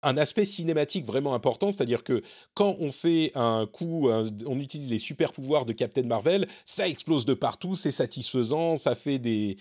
un 0.03 0.15
aspect 0.17 0.45
cinématique 0.45 1.05
vraiment 1.05 1.33
important, 1.33 1.71
c'est-à-dire 1.71 2.03
que 2.03 2.21
quand 2.53 2.75
on 2.79 2.91
fait 2.91 3.31
un 3.33 3.65
coup, 3.65 4.09
on 4.09 4.59
utilise 4.59 4.89
les 4.89 4.99
super 4.99 5.33
pouvoirs 5.33 5.65
de 5.65 5.73
Captain 5.73 6.03
Marvel, 6.03 6.47
ça 6.67 6.87
explose 6.87 7.25
de 7.25 7.33
partout, 7.33 7.73
c'est 7.73 7.91
satisfaisant, 7.91 8.75
ça 8.75 8.93
fait 8.93 9.17
des 9.17 9.57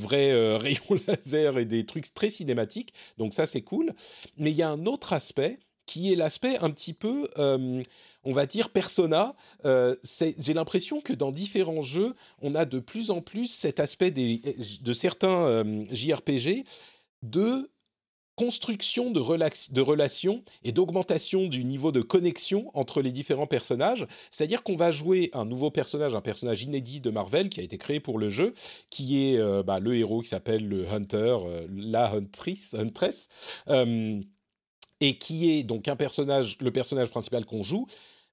vrais 0.00 0.30
euh, 0.30 0.56
rayons 0.62 0.96
laser 1.08 1.58
et 1.58 1.64
des 1.64 1.84
trucs 1.84 2.14
très 2.14 2.30
cinématiques, 2.30 2.94
donc 3.18 3.32
ça 3.32 3.46
c'est 3.46 3.62
cool. 3.62 3.92
Mais 4.38 4.52
il 4.52 4.56
y 4.56 4.62
a 4.62 4.70
un 4.70 4.86
autre 4.86 5.12
aspect 5.12 5.58
qui 5.86 6.12
est 6.12 6.16
l'aspect 6.16 6.58
un 6.58 6.70
petit 6.70 6.92
peu, 6.92 7.28
euh, 7.38 7.82
on 8.24 8.32
va 8.32 8.46
dire, 8.46 8.70
persona. 8.70 9.34
Euh, 9.64 9.96
J'ai 10.38 10.54
l'impression 10.54 11.00
que 11.00 11.12
dans 11.12 11.32
différents 11.32 11.82
jeux, 11.82 12.14
on 12.42 12.54
a 12.54 12.64
de 12.64 12.80
plus 12.80 13.10
en 13.10 13.22
plus 13.22 13.46
cet 13.46 13.80
aspect 13.80 14.10
de 14.10 14.92
certains 14.92 15.46
euh, 15.46 15.84
JRPG 15.90 16.64
de 17.22 17.70
construction 18.34 19.10
de, 19.10 19.18
relations 19.80 20.44
et 20.62 20.70
d'augmentation 20.70 21.46
du 21.46 21.64
niveau 21.64 21.90
de 21.90 22.02
connexion 22.02 22.70
entre 22.74 23.00
les 23.00 23.10
différents 23.10 23.46
personnages. 23.46 24.06
C'est-à-dire 24.30 24.62
qu'on 24.62 24.76
va 24.76 24.92
jouer 24.92 25.30
un 25.32 25.46
nouveau 25.46 25.70
personnage, 25.70 26.14
un 26.14 26.20
personnage 26.20 26.62
inédit 26.62 27.00
de 27.00 27.10
Marvel 27.10 27.48
qui 27.48 27.60
a 27.60 27.62
été 27.62 27.78
créé 27.78 27.98
pour 27.98 28.18
le 28.18 28.28
jeu, 28.28 28.52
qui 28.90 29.24
est 29.24 29.62
bah, 29.62 29.80
le 29.80 29.96
héros 29.96 30.20
qui 30.20 30.28
s'appelle 30.28 30.68
le 30.68 30.86
Hunter, 30.86 31.38
la 31.70 32.12
Huntress, 32.12 32.74
Huntress 32.74 33.28
et 35.00 35.18
qui 35.18 35.50
est 35.50 35.62
donc 35.62 35.88
un 35.88 35.96
personnage, 35.96 36.58
le 36.60 36.70
personnage 36.70 37.08
principal 37.08 37.44
qu'on 37.44 37.62
joue. 37.62 37.86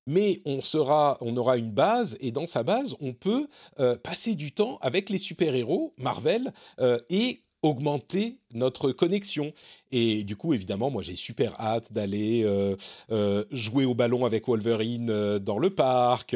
Mais 0.05 0.41
on, 0.45 0.61
sera, 0.61 1.17
on 1.21 1.35
aura 1.37 1.57
une 1.57 1.71
base, 1.71 2.17
et 2.19 2.31
dans 2.31 2.45
sa 2.45 2.63
base, 2.63 2.95
on 2.99 3.13
peut 3.13 3.47
euh, 3.79 3.95
passer 3.95 4.35
du 4.35 4.51
temps 4.51 4.77
avec 4.81 5.09
les 5.09 5.17
super-héros 5.17 5.93
Marvel 5.97 6.51
euh, 6.81 6.99
et 7.09 7.43
augmenter 7.61 8.39
notre 8.53 8.91
connexion. 8.91 9.53
Et 9.93 10.25
du 10.25 10.35
coup, 10.35 10.53
évidemment, 10.53 10.89
moi 10.89 11.01
j'ai 11.01 11.15
super 11.15 11.57
hâte 11.57 11.93
d'aller 11.93 12.43
euh, 12.43 13.45
jouer 13.51 13.85
au 13.85 13.95
ballon 13.95 14.25
avec 14.25 14.47
Wolverine 14.49 15.39
dans 15.39 15.57
le 15.57 15.69
parc, 15.69 16.35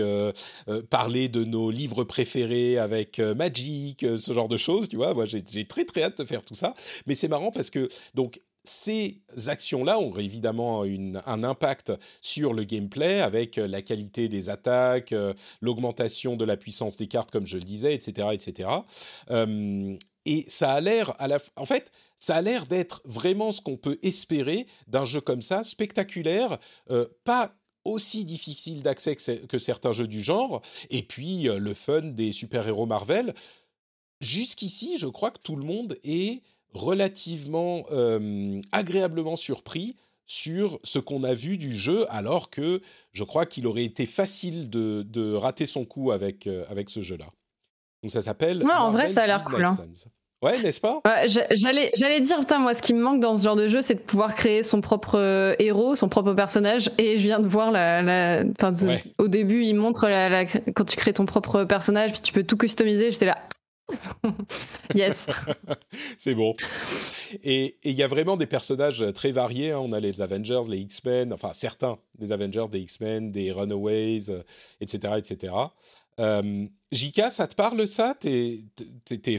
parler 0.89 1.27
de 1.27 1.43
nos 1.43 1.69
livres 1.69 2.05
préférés 2.05 2.77
avec 2.77 3.19
Magic, 3.19 4.05
ce 4.17 4.31
genre 4.31 4.47
de 4.47 4.55
choses, 4.55 4.87
tu 4.87 4.95
vois. 4.95 5.13
Moi 5.13 5.25
j'ai 5.25 5.65
très 5.65 5.83
très 5.83 6.03
hâte 6.03 6.17
de 6.17 6.23
faire 6.23 6.45
tout 6.45 6.55
ça. 6.55 6.73
Mais 7.07 7.15
c'est 7.15 7.27
marrant 7.27 7.51
parce 7.51 7.71
que, 7.71 7.89
donc, 8.13 8.39
ces 8.67 9.21
actions-là 9.47 9.99
ont 9.99 10.15
évidemment 10.17 10.83
une- 10.85 11.21
un 11.25 11.43
impact 11.43 11.91
sur 12.21 12.53
le 12.53 12.63
gameplay 12.63 13.21
avec 13.21 13.57
euh, 13.57 13.67
la 13.67 13.81
qualité 13.81 14.27
des 14.27 14.49
attaques, 14.49 15.13
euh, 15.13 15.33
l'augmentation 15.61 16.35
de 16.35 16.45
la 16.45 16.57
puissance 16.57 16.97
des 16.97 17.07
cartes, 17.07 17.31
comme 17.31 17.47
je 17.47 17.57
le 17.57 17.63
disais, 17.63 17.93
etc., 17.95 18.29
etc. 18.33 18.69
Et 20.25 20.45
ça 20.49 20.73
a 20.73 20.81
l'air, 20.81 21.15
en 21.55 21.65
fait, 21.65 21.89
ça 22.17 22.35
a 22.35 22.41
l'air 22.41 22.65
d'être 22.65 23.01
vraiment 23.05 23.53
ce 23.53 23.61
qu'on 23.61 23.77
peut 23.77 23.97
espérer 24.01 24.67
d'un 24.87 25.05
jeu 25.05 25.21
comme 25.21 25.41
ça, 25.41 25.63
spectaculaire, 25.63 26.57
euh, 26.91 27.05
pas 27.23 27.53
aussi 27.85 28.25
difficile 28.25 28.83
d'accès 28.83 29.15
que, 29.15 29.57
certains 29.57 29.93
jeux 29.93 30.07
du 30.09 30.21
genre, 30.21 30.61
et 30.89 31.01
puis 31.03 31.43
le 31.43 31.73
fun 31.73 32.01
des 32.01 32.33
super-héros 32.33 32.85
Marvel. 32.85 33.33
Jusqu'ici, 34.19 34.97
je 34.97 35.07
crois 35.07 35.31
que 35.31 35.39
tout 35.41 35.55
le 35.55 35.63
monde 35.63 35.97
est 36.03 36.41
relativement 36.77 37.85
euh, 37.91 38.59
agréablement 38.71 39.35
surpris 39.35 39.95
sur 40.25 40.79
ce 40.83 40.99
qu'on 40.99 41.23
a 41.23 41.33
vu 41.33 41.57
du 41.57 41.73
jeu, 41.75 42.05
alors 42.09 42.49
que 42.49 42.81
je 43.13 43.23
crois 43.23 43.45
qu'il 43.45 43.65
aurait 43.65 43.85
été 43.85 44.05
facile 44.05 44.69
de, 44.69 45.05
de 45.07 45.33
rater 45.33 45.65
son 45.65 45.85
coup 45.85 46.11
avec, 46.11 46.47
euh, 46.47 46.65
avec 46.69 46.89
ce 46.89 47.01
jeu-là. 47.01 47.27
Donc 48.03 48.11
ça 48.11 48.21
s'appelle. 48.21 48.63
Ouais, 48.63 48.73
en 48.73 48.91
vrai, 48.91 49.07
ça 49.07 49.23
a 49.23 49.27
l'air 49.27 49.43
cool, 49.43 49.63
hein. 49.63 49.75
Ouais, 50.43 50.61
n'est-ce 50.61 50.79
pas? 50.79 51.01
Ouais, 51.03 51.27
j'allais, 51.55 51.89
j'allais 51.97 52.21
dire, 52.21 52.39
putain, 52.39 52.59
moi, 52.59 52.75
ce 52.75 52.81
qui 52.83 52.93
me 52.93 53.01
manque 53.01 53.19
dans 53.19 53.35
ce 53.35 53.43
genre 53.43 53.55
de 53.55 53.67
jeu, 53.67 53.81
c'est 53.81 53.95
de 53.95 53.99
pouvoir 54.01 54.35
créer 54.35 54.61
son 54.61 54.81
propre 54.81 55.15
euh, 55.17 55.55
héros, 55.57 55.95
son 55.95 56.09
propre 56.09 56.33
personnage. 56.33 56.91
Et 56.99 57.17
je 57.17 57.23
viens 57.23 57.39
de 57.39 57.47
voir 57.47 57.71
la. 57.71 58.43
Ouais. 58.83 59.03
Au 59.17 59.27
début, 59.29 59.63
il 59.63 59.73
montre 59.73 60.07
la, 60.07 60.29
la- 60.29 60.45
quand 60.45 60.85
tu 60.85 60.95
crées 60.95 61.13
ton 61.13 61.25
propre 61.25 61.63
personnage, 61.63 62.11
puis 62.11 62.21
tu 62.21 62.33
peux 62.33 62.43
tout 62.43 62.55
customiser. 62.55 63.09
J'étais 63.09 63.25
là. 63.25 63.39
yes. 64.95 65.27
C'est 66.17 66.35
bon. 66.35 66.55
Et 67.43 67.77
il 67.83 67.93
y 67.93 68.03
a 68.03 68.07
vraiment 68.07 68.37
des 68.37 68.45
personnages 68.45 69.03
très 69.13 69.31
variés. 69.31 69.71
hein. 69.71 69.79
On 69.79 69.91
a 69.91 69.99
les 69.99 70.21
Avengers, 70.21 70.61
les 70.67 70.79
X-Men, 70.79 71.33
enfin 71.33 71.53
certains 71.53 71.97
des 72.17 72.31
Avengers, 72.31 72.65
des 72.71 72.79
X-Men, 72.79 73.31
des 73.31 73.51
Runaways, 73.51 74.25
etc., 74.81 75.13
etc. 75.17 75.53
Jika, 76.91 77.29
ça 77.29 77.47
te 77.47 77.55
parle 77.55 77.87
ça? 77.87 78.15
T'es 78.19 78.59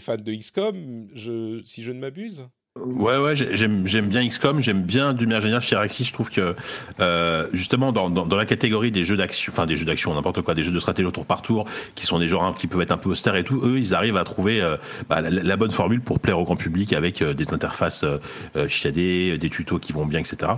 fan 0.01 0.23
de 0.23 0.35
XCOM, 0.35 1.09
je, 1.15 1.63
si 1.65 1.83
je 1.83 1.93
ne 1.93 1.99
m'abuse? 1.99 2.49
Ouais, 2.85 3.19
ouais, 3.19 3.35
j'ai- 3.37 3.57
j'aime, 3.57 3.83
bien 3.83 4.27
XCOM, 4.27 4.61
j'aime 4.61 4.83
bien 4.83 5.13
du 5.13 5.27
manière 5.27 5.63
Firaxis. 5.63 6.05
Je 6.05 6.13
trouve 6.13 6.31
que 6.31 6.55
euh, 7.01 7.47
justement 7.53 7.93
dans, 7.93 8.11
dans, 8.11 8.27
dans 8.27 8.37
la 8.37 8.47
catégorie 8.47 8.91
des 8.91 9.05
jeux 9.05 9.17
d'action, 9.17 9.53
enfin 9.53 9.67
des 9.67 9.77
jeux 9.77 9.85
d'action, 9.85 10.15
n'importe 10.15 10.43
quoi, 10.43 10.55
des 10.55 10.63
jeux 10.63 10.71
de 10.73 10.81
stratégie 10.81 11.07
au 11.07 11.11
tour 11.11 11.27
par 11.27 11.43
tour, 11.43 11.67
qui 11.95 12.07
sont 12.07 12.19
des 12.19 12.29
genres 12.29 12.45
un- 12.45 12.53
qui 12.53 12.67
peuvent 12.67 12.81
être 12.81 12.91
un 12.93 12.97
peu 12.99 13.11
austères 13.11 13.37
et 13.37 13.45
tout, 13.45 13.61
eux, 13.65 13.79
ils 13.79 13.95
arrivent 13.95 14.17
à 14.17 14.25
trouver 14.25 14.61
euh, 14.63 14.77
bah, 15.09 15.21
la, 15.21 15.57
bonne 15.57 15.73
formule 15.73 16.01
pour 16.01 16.21
plaire 16.21 16.39
au 16.39 16.45
grand 16.45 16.57
public 16.57 16.93
avec 16.93 17.23
euh, 17.23 17.35
des 17.35 17.53
interfaces 17.53 18.05
euh, 18.05 18.19
euh, 18.57 18.69
chiadées, 18.69 19.39
des 19.39 19.51
tutos 19.51 19.79
qui 19.79 19.93
vont 19.93 20.07
bien, 20.07 20.21
etc. 20.21 20.53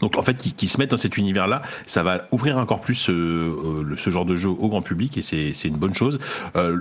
Donc 0.00 0.16
en 0.18 0.22
fait, 0.22 0.34
qui, 0.36 0.52
qui 0.52 0.66
se 0.66 0.78
mettent 0.78 0.90
dans 0.90 0.96
cet 0.96 1.16
univers-là, 1.18 1.62
ça 1.86 2.02
va 2.02 2.26
ouvrir 2.32 2.58
encore 2.58 2.80
plus 2.80 3.08
le- 3.08 3.94
ce 3.96 4.10
genre 4.10 4.24
de 4.24 4.34
jeu 4.34 4.48
au 4.48 4.68
grand 4.68 4.82
public 4.82 5.16
et 5.18 5.22
c'est 5.22 5.52
une 5.68 5.76
bonne 5.76 5.94
chose. 5.94 6.18
Euh, 6.56 6.78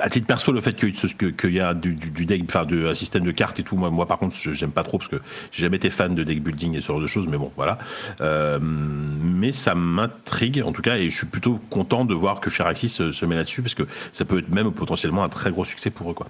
à 0.00 0.10
titre 0.10 0.26
perso, 0.26 0.50
le 0.50 0.60
fait 0.60 0.74
qu'il 0.74 0.92
que, 0.92 1.26
qu'il 1.26 1.52
y 1.52 1.60
a 1.60 1.72
du, 1.72 1.94
deck, 1.94 2.42
enfin, 2.48 2.66
un 2.70 2.94
système 2.94 3.22
de 3.24 3.30
cartes 3.30 3.60
et 3.60 3.62
tout, 3.62 3.76
moi, 3.76 4.06
par 4.06 4.18
contre, 4.18 4.36
je- 4.42 4.52
j'aime 4.52 4.72
pas 4.72 4.82
trop 4.82 4.98
parce 4.98 5.08
que 5.08 5.20
j'ai 5.52 5.62
jamais 5.62 5.76
été 5.76 5.88
fan 5.88 6.14
de 6.16 6.24
deck 6.24 6.42
building 6.42 6.74
et 6.76 6.80
ce 6.80 6.88
genre 6.88 7.00
de 7.00 7.06
choses, 7.06 7.28
mais 7.28 7.38
bon, 7.38 7.52
voilà. 7.56 7.78
Euh, 8.20 8.58
mais 8.60 9.52
ça 9.52 9.74
m'intrigue 9.76 10.62
en 10.64 10.72
tout 10.72 10.82
cas 10.82 10.96
et 10.96 11.10
je 11.10 11.16
suis 11.16 11.26
plutôt 11.26 11.60
content 11.70 12.04
de 12.04 12.14
voir 12.14 12.40
que 12.40 12.50
Firaxis 12.50 12.88
se, 12.88 13.12
se 13.12 13.24
met 13.24 13.36
là-dessus 13.36 13.62
parce 13.62 13.74
que 13.74 13.84
ça 14.12 14.24
peut 14.24 14.38
être 14.38 14.48
même 14.48 14.72
potentiellement 14.72 15.22
un 15.22 15.28
très 15.28 15.50
gros 15.52 15.64
succès 15.64 15.90
pour 15.90 16.10
eux, 16.10 16.14
quoi. 16.14 16.28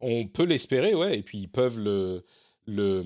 On 0.00 0.26
peut 0.28 0.44
l'espérer, 0.44 0.94
ouais, 0.94 1.18
et 1.18 1.22
puis 1.22 1.38
ils 1.38 1.48
peuvent 1.48 1.78
le, 1.78 2.24
le, 2.68 3.02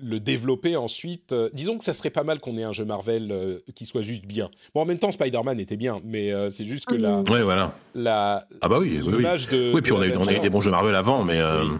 le 0.00 0.20
développer 0.20 0.76
ensuite. 0.76 1.32
Euh, 1.32 1.50
disons 1.52 1.76
que 1.78 1.84
ça 1.84 1.92
serait 1.92 2.10
pas 2.10 2.22
mal 2.22 2.38
qu'on 2.38 2.56
ait 2.56 2.62
un 2.62 2.72
jeu 2.72 2.84
Marvel 2.84 3.30
euh, 3.32 3.58
qui 3.74 3.84
soit 3.86 4.02
juste 4.02 4.24
bien. 4.24 4.48
Bon, 4.74 4.80
en 4.82 4.84
même 4.86 4.98
temps, 4.98 5.10
Spider-Man 5.12 5.58
était 5.60 5.76
bien, 5.76 6.00
mais 6.04 6.32
euh, 6.32 6.48
c'est 6.48 6.64
juste 6.64 6.86
que 6.86 6.94
la, 6.94 7.18
Ouais, 7.22 7.42
voilà. 7.42 7.74
la, 7.94 8.46
Ah 8.60 8.68
bah 8.68 8.78
oui, 8.78 9.00
oui, 9.04 9.12
de. 9.48 9.72
Oui, 9.74 9.82
puis 9.82 9.90
de 9.90 9.96
on 9.96 10.00
a, 10.00 10.06
eu- 10.06 10.10
on 10.12 10.20
a 10.20 10.22
eu 10.22 10.22
Avengers, 10.22 10.40
des 10.40 10.50
bons 10.50 10.60
jeux 10.60 10.70
Marvel 10.70 10.94
avant, 10.94 11.24
mais. 11.24 11.38
euh, 11.40 11.64
Oui. 11.64 11.70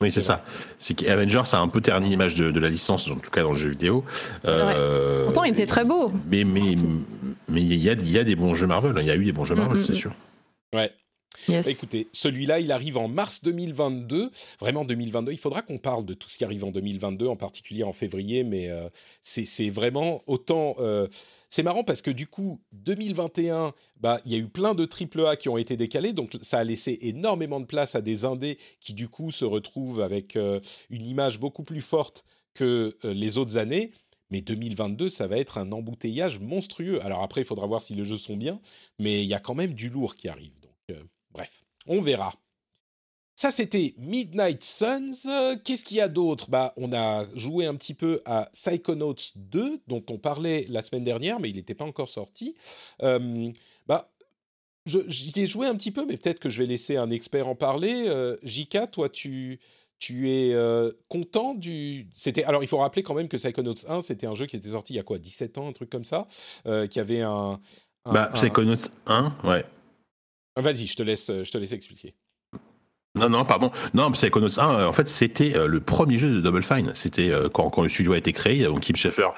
Oui, 0.00 0.12
c'est 0.12 0.20
ça. 0.20 0.44
C'est 0.78 0.94
qu'Avengers 0.94 1.42
a 1.50 1.58
un 1.58 1.66
peu 1.66 1.80
terni 1.80 2.08
l'image 2.10 2.36
de, 2.36 2.52
de 2.52 2.60
la 2.60 2.68
licence, 2.68 3.08
en 3.10 3.16
tout 3.16 3.30
cas 3.32 3.42
dans 3.42 3.50
le 3.50 3.56
jeu 3.58 3.70
vidéo. 3.70 4.04
vrai. 4.44 4.74
Euh, 4.76 5.24
Pourtant, 5.24 5.42
il 5.42 5.50
était 5.50 5.66
très 5.66 5.84
beau. 5.84 6.12
Mais 6.30 6.44
mais 6.44 6.76
mais 7.48 7.62
il 7.62 7.74
y 7.74 7.90
a, 7.90 7.94
il 7.94 8.08
y 8.12 8.16
a 8.16 8.22
des 8.22 8.36
bons 8.36 8.54
jeux 8.54 8.68
Marvel. 8.68 8.92
hein. 8.96 9.00
Il 9.00 9.08
y 9.08 9.10
a 9.10 9.16
eu 9.16 9.24
des 9.24 9.32
bons 9.32 9.44
jeux 9.44 9.56
Marvel, 9.56 9.78
Mm, 9.78 9.80
mm, 9.80 9.84
c'est 9.84 9.92
mm. 9.94 9.96
sûr. 9.96 10.12
Ouais. 10.72 10.92
Bah, 11.48 11.70
Écoutez, 11.70 12.08
celui-là, 12.12 12.60
il 12.60 12.70
arrive 12.72 12.98
en 12.98 13.08
mars 13.08 13.42
2022. 13.42 14.30
Vraiment 14.60 14.84
2022. 14.84 15.32
Il 15.32 15.38
faudra 15.38 15.62
qu'on 15.62 15.78
parle 15.78 16.04
de 16.04 16.14
tout 16.14 16.28
ce 16.28 16.38
qui 16.38 16.44
arrive 16.44 16.64
en 16.64 16.70
2022, 16.70 17.26
en 17.26 17.36
particulier 17.36 17.82
en 17.84 17.92
février, 17.92 18.44
mais 18.44 18.68
euh, 18.68 18.88
c'est 19.22 19.70
vraiment 19.70 20.22
autant. 20.26 20.76
euh, 20.78 21.08
c'est 21.50 21.62
marrant 21.62 21.82
parce 21.82 22.02
que 22.02 22.10
du 22.10 22.26
coup, 22.26 22.60
2021, 22.72 23.72
bah, 24.00 24.20
il 24.26 24.32
y 24.32 24.34
a 24.34 24.38
eu 24.38 24.48
plein 24.48 24.74
de 24.74 24.86
AAA 24.86 25.36
qui 25.36 25.48
ont 25.48 25.56
été 25.56 25.78
décalés, 25.78 26.12
donc 26.12 26.36
ça 26.42 26.58
a 26.58 26.64
laissé 26.64 26.98
énormément 27.00 27.58
de 27.58 27.64
place 27.64 27.94
à 27.94 28.02
des 28.02 28.26
indés 28.26 28.58
qui 28.80 28.92
du 28.92 29.08
coup 29.08 29.30
se 29.30 29.46
retrouvent 29.46 30.02
avec 30.02 30.36
euh, 30.36 30.60
une 30.90 31.06
image 31.06 31.40
beaucoup 31.40 31.62
plus 31.62 31.80
forte 31.80 32.24
que 32.52 32.96
les 33.04 33.38
autres 33.38 33.56
années. 33.56 33.92
Mais 34.30 34.42
2022, 34.42 35.08
ça 35.08 35.26
va 35.26 35.38
être 35.38 35.56
un 35.56 35.72
embouteillage 35.72 36.38
monstrueux. 36.38 37.02
Alors 37.02 37.22
après, 37.22 37.40
il 37.40 37.44
faudra 37.44 37.66
voir 37.66 37.82
si 37.82 37.94
les 37.94 38.04
jeux 38.04 38.18
sont 38.18 38.36
bien, 38.36 38.60
mais 38.98 39.22
il 39.22 39.28
y 39.28 39.34
a 39.34 39.40
quand 39.40 39.54
même 39.54 39.72
du 39.72 39.88
lourd 39.88 40.16
qui 40.16 40.28
arrive. 40.28 40.57
Bref, 41.32 41.62
on 41.86 42.00
verra. 42.00 42.32
Ça, 43.34 43.52
c'était 43.52 43.94
Midnight 43.98 44.64
Suns. 44.64 45.12
Euh, 45.28 45.56
Qu'est-ce 45.64 45.84
qu'il 45.84 45.98
y 45.98 46.00
a 46.00 46.08
d'autre? 46.08 46.50
Bah, 46.50 46.74
On 46.76 46.92
a 46.92 47.24
joué 47.36 47.66
un 47.66 47.76
petit 47.76 47.94
peu 47.94 48.20
à 48.24 48.48
Psychonauts 48.52 49.14
2, 49.36 49.80
dont 49.86 50.02
on 50.10 50.18
parlait 50.18 50.66
la 50.68 50.82
semaine 50.82 51.04
dernière, 51.04 51.38
mais 51.38 51.48
il 51.50 51.54
n'était 51.56 51.74
pas 51.76 51.84
encore 51.84 52.08
sorti. 52.10 52.56
Euh, 53.02 53.52
bah, 53.86 54.10
J'y 54.86 55.32
ai 55.38 55.46
joué 55.46 55.66
un 55.66 55.76
petit 55.76 55.90
peu, 55.92 56.04
mais 56.06 56.16
peut-être 56.16 56.40
que 56.40 56.48
je 56.48 56.60
vais 56.62 56.66
laisser 56.66 56.96
un 56.96 57.10
expert 57.10 57.46
en 57.46 57.54
parler. 57.54 58.06
Euh, 58.08 58.36
Jika, 58.42 58.86
toi, 58.88 59.08
tu, 59.10 59.60
tu 60.00 60.30
es 60.30 60.54
euh, 60.54 60.90
content 61.08 61.54
du... 61.54 62.08
C'était 62.16 62.42
Alors, 62.44 62.64
il 62.64 62.68
faut 62.68 62.78
rappeler 62.78 63.02
quand 63.04 63.14
même 63.14 63.28
que 63.28 63.36
Psychonauts 63.36 63.86
1, 63.86 64.00
c'était 64.00 64.26
un 64.26 64.34
jeu 64.34 64.46
qui 64.46 64.56
était 64.56 64.70
sorti 64.70 64.94
il 64.94 64.96
y 64.96 65.00
a 65.00 65.02
quoi 65.04 65.18
17 65.18 65.58
ans, 65.58 65.68
un 65.68 65.72
truc 65.72 65.90
comme 65.90 66.04
ça 66.06 66.26
Qui 66.64 66.98
avait 66.98 67.20
un... 67.20 67.60
un- 68.06 68.12
Bah, 68.12 68.30
un- 68.32 68.34
Psychonauts 68.34 68.88
1, 69.06 69.36
ouais. 69.44 69.64
Ah, 70.58 70.60
Vas-y, 70.60 70.86
je 70.86 70.96
te 70.96 71.04
laisse, 71.04 71.28
je 71.28 71.50
te 71.50 71.56
laisse 71.56 71.70
expliquer. 71.70 72.14
Non, 73.14 73.28
non, 73.28 73.44
pardon. 73.44 73.70
Non, 73.94 74.10
Psychonauts 74.10 74.58
1, 74.60 74.80
euh, 74.80 74.86
en 74.86 74.92
fait, 74.92 75.08
c'était 75.08 75.56
euh, 75.56 75.66
le 75.66 75.80
premier 75.80 76.18
jeu 76.18 76.30
de 76.30 76.40
Double 76.40 76.62
Fine. 76.62 76.90
C'était 76.94 77.30
euh, 77.30 77.48
quand, 77.48 77.80
le 77.80 77.88
studio 77.88 78.12
a 78.12 78.18
été 78.18 78.32
créé. 78.32 78.64
Donc, 78.64 78.80
Kim 78.80 78.96
Schafer, 78.96 79.28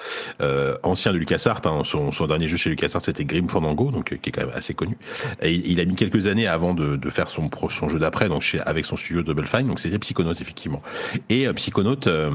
euh, 0.41 0.77
ancien 0.83 1.13
de 1.13 1.19
LucasArts, 1.19 1.61
hein, 1.67 1.83
son, 1.85 2.11
son 2.11 2.27
dernier 2.27 2.49
jeu 2.49 2.57
chez 2.57 2.71
LucasArts, 2.71 3.03
c'était 3.05 3.27
Grim 3.27 3.49
Fandango, 3.49 3.91
donc 3.91 4.13
euh, 4.13 4.17
qui 4.17 4.31
est 4.31 4.33
quand 4.33 4.47
même 4.47 4.55
assez 4.55 4.75
connu. 4.75 4.97
Et 5.43 5.53
il, 5.53 5.79
a 5.79 5.85
mis 5.85 5.95
quelques 5.95 6.27
années 6.27 6.47
avant 6.47 6.73
de, 6.73 6.97
de 6.97 7.11
faire 7.11 7.29
son, 7.29 7.51
son 7.69 7.89
jeu 7.89 7.99
d'après, 7.99 8.29
donc 8.29 8.41
chez, 8.41 8.61
avec 8.61 8.87
son 8.87 8.97
studio 8.97 9.23
Double 9.23 9.47
Fine. 9.47 9.67
Donc, 9.67 9.79
c'était 9.79 9.99
Psychonauts, 9.99 10.35
effectivement. 10.35 10.83
Et 11.29 11.47
euh, 11.47 11.53
Psychonauts, 11.53 12.07
euh, 12.07 12.31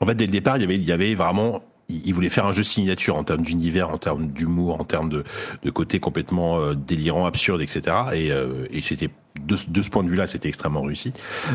en 0.00 0.06
fait, 0.06 0.14
dès 0.14 0.26
le 0.26 0.32
départ, 0.32 0.58
il 0.58 0.60
y 0.60 0.64
avait, 0.64 0.76
il 0.76 0.84
y 0.84 0.92
avait 0.92 1.14
vraiment 1.14 1.62
il 1.88 2.14
voulait 2.14 2.28
faire 2.28 2.46
un 2.46 2.52
jeu 2.52 2.62
signature 2.62 3.16
en 3.16 3.24
termes 3.24 3.42
d'univers, 3.42 3.90
en 3.90 3.98
termes 3.98 4.28
d'humour, 4.28 4.80
en 4.80 4.84
termes 4.84 5.08
de, 5.08 5.24
de 5.62 5.70
côté 5.70 6.00
complètement 6.00 6.58
euh, 6.58 6.74
délirant, 6.74 7.26
absurde, 7.26 7.60
etc. 7.60 7.96
Et, 8.14 8.32
euh, 8.32 8.66
et 8.70 8.80
c'était 8.80 9.10
de, 9.40 9.56
ce- 9.56 9.68
de 9.70 9.82
ce 9.82 9.90
point 9.90 10.02
de 10.04 10.08
vue-là, 10.08 10.26
c'était 10.26 10.48
extrêmement 10.48 10.82
réussi. 10.82 11.12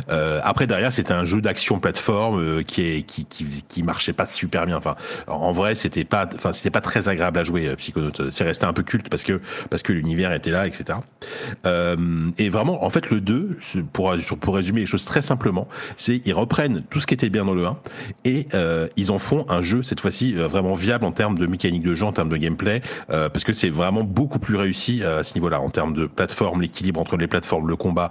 Euh, 0.10 0.40
après, 0.44 0.68
derrière, 0.68 0.92
c'était 0.92 1.14
un 1.14 1.24
jeu 1.24 1.42
d'action 1.42 1.80
plateforme 1.80 2.40
euh, 2.40 2.64
qui, 2.64 2.82
est, 2.82 3.02
qui, 3.04 3.26
qui, 3.26 3.46
qui 3.68 3.84
marchait 3.84 4.14
pas 4.14 4.26
super 4.26 4.66
bien. 4.66 4.78
Enfin, 4.78 4.96
en 5.28 5.52
vrai, 5.52 5.76
c'était 5.76 6.04
pas, 6.04 6.28
enfin, 6.36 6.54
c'était 6.54 6.70
pas 6.72 6.82
très 6.82 7.08
agréable 7.10 7.38
à 7.40 7.44
jouer. 7.44 7.68
euh, 7.68 7.76
Psychonauts, 7.76 8.32
c'est 8.32 8.44
resté 8.44 8.66
un 8.66 8.74
peu 8.74 8.84
culte 8.84 9.10
parce 9.10 9.24
que 9.24 9.40
parce 9.70 9.84
que 9.84 9.94
l'univers 9.94 10.34
était 10.34 10.52
là, 10.52 10.66
etc. 10.68 11.00
Euh, 11.66 12.30
et 12.38 12.50
vraiment, 12.50 12.84
en 12.84 12.90
fait, 12.90 13.10
le 13.10 13.22
2, 13.22 13.58
c'est- 13.62 13.84
pour 13.84 14.14
pour 14.42 14.56
résumer 14.56 14.82
les 14.82 14.86
choses 14.86 15.06
très 15.06 15.22
simplement, 15.22 15.68
c'est 15.98 16.22
ils 16.26 16.34
reprennent 16.34 16.84
tout 16.90 17.00
ce 17.00 17.08
qui 17.08 17.14
était 17.14 17.30
bien 17.30 17.46
dans 17.46 17.54
le 17.54 17.66
1 17.66 17.78
et 18.26 18.48
euh, 18.54 18.88
ils 18.98 19.12
en 19.12 19.20
font 19.20 19.46
un 19.50 19.62
jeu 19.62 19.84
cette 19.84 20.00
fois-ci 20.00 20.36
euh, 20.38 20.48
vraiment 20.48 20.74
viable 20.74 21.06
en 21.06 21.12
termes 21.12 21.38
de 21.38 21.46
mécanique 21.48 21.84
de 21.84 21.96
jeu, 21.96 22.06
en 22.06 22.14
termes 22.14 22.30
de 22.30 22.38
gameplay, 22.38 22.82
parce 23.08 23.44
que 23.44 23.54
c'est 23.54 23.70
vraiment 23.70 24.04
beaucoup 24.04 24.40
plus 24.40 24.56
réussi 24.56 25.04
à 25.04 25.24
ce 25.24 25.34
niveau-là 25.36 25.62
en 25.62 25.70
termes 25.70 25.94
de 25.94 26.06
plateforme, 26.06 26.62
l'équilibre 26.62 27.00
entre 27.00 27.18
les 27.18 27.28
plateformes, 27.28 27.66
le 27.68 27.76
combat. 27.76 28.09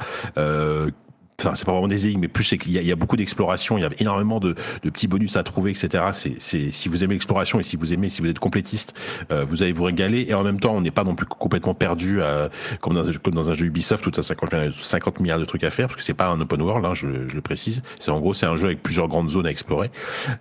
Enfin, 1.38 1.54
c'est 1.54 1.66
pas 1.66 1.72
vraiment 1.72 1.86
des 1.88 2.06
énigmes, 2.06 2.20
mais 2.22 2.28
plus 2.28 2.44
c'est 2.44 2.56
qu'il 2.56 2.72
y, 2.72 2.78
a- 2.78 2.80
il 2.80 2.86
y 2.86 2.92
a 2.92 2.96
beaucoup 2.96 3.16
d'exploration, 3.16 3.76
il 3.76 3.82
y 3.82 3.84
a 3.84 3.90
énormément 3.98 4.40
de, 4.40 4.54
de 4.82 4.90
petits 4.90 5.06
bonus 5.06 5.36
à 5.36 5.42
trouver, 5.42 5.70
etc. 5.72 6.02
C'est, 6.14 6.34
c'est, 6.38 6.70
si 6.70 6.88
vous 6.88 7.04
aimez 7.04 7.12
l'exploration 7.12 7.60
et 7.60 7.62
si 7.62 7.76
vous 7.76 7.92
aimez, 7.92 8.08
si 8.08 8.22
vous 8.22 8.28
êtes 8.28 8.38
complétiste, 8.38 8.94
euh, 9.30 9.44
vous 9.46 9.62
allez 9.62 9.72
vous 9.72 9.84
régaler. 9.84 10.24
Et 10.28 10.32
en 10.34 10.42
même 10.42 10.60
temps, 10.60 10.74
on 10.74 10.80
n'est 10.80 10.90
pas 10.90 11.04
non 11.04 11.14
plus 11.14 11.26
complètement 11.26 11.74
perdu, 11.74 12.22
euh, 12.22 12.48
comme, 12.80 12.94
dans 12.94 13.06
un, 13.06 13.12
jeu- 13.12 13.18
comme 13.22 13.34
dans 13.34 13.50
un 13.50 13.54
jeu 13.54 13.66
Ubisoft, 13.66 14.02
tout 14.02 14.18
à 14.18 14.22
50, 14.22 14.52
milliards- 14.54 14.74
50 14.74 15.20
milliards 15.20 15.38
de 15.38 15.44
trucs 15.44 15.62
à 15.64 15.68
faire, 15.68 15.88
parce 15.88 15.96
que 15.96 16.02
c'est 16.02 16.14
pas 16.14 16.28
un 16.28 16.40
open 16.40 16.62
world, 16.62 16.86
hein, 16.86 16.94
je, 16.94 17.28
je 17.28 17.34
le 17.34 17.42
précise. 17.42 17.82
C'est 18.00 18.10
en 18.10 18.18
gros, 18.20 18.32
c'est 18.32 18.46
un 18.46 18.56
jeu 18.56 18.66
avec 18.68 18.82
plusieurs 18.82 19.08
grandes 19.08 19.28
zones 19.28 19.46
à 19.46 19.50
explorer. 19.50 19.90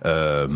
Euh, 0.06 0.46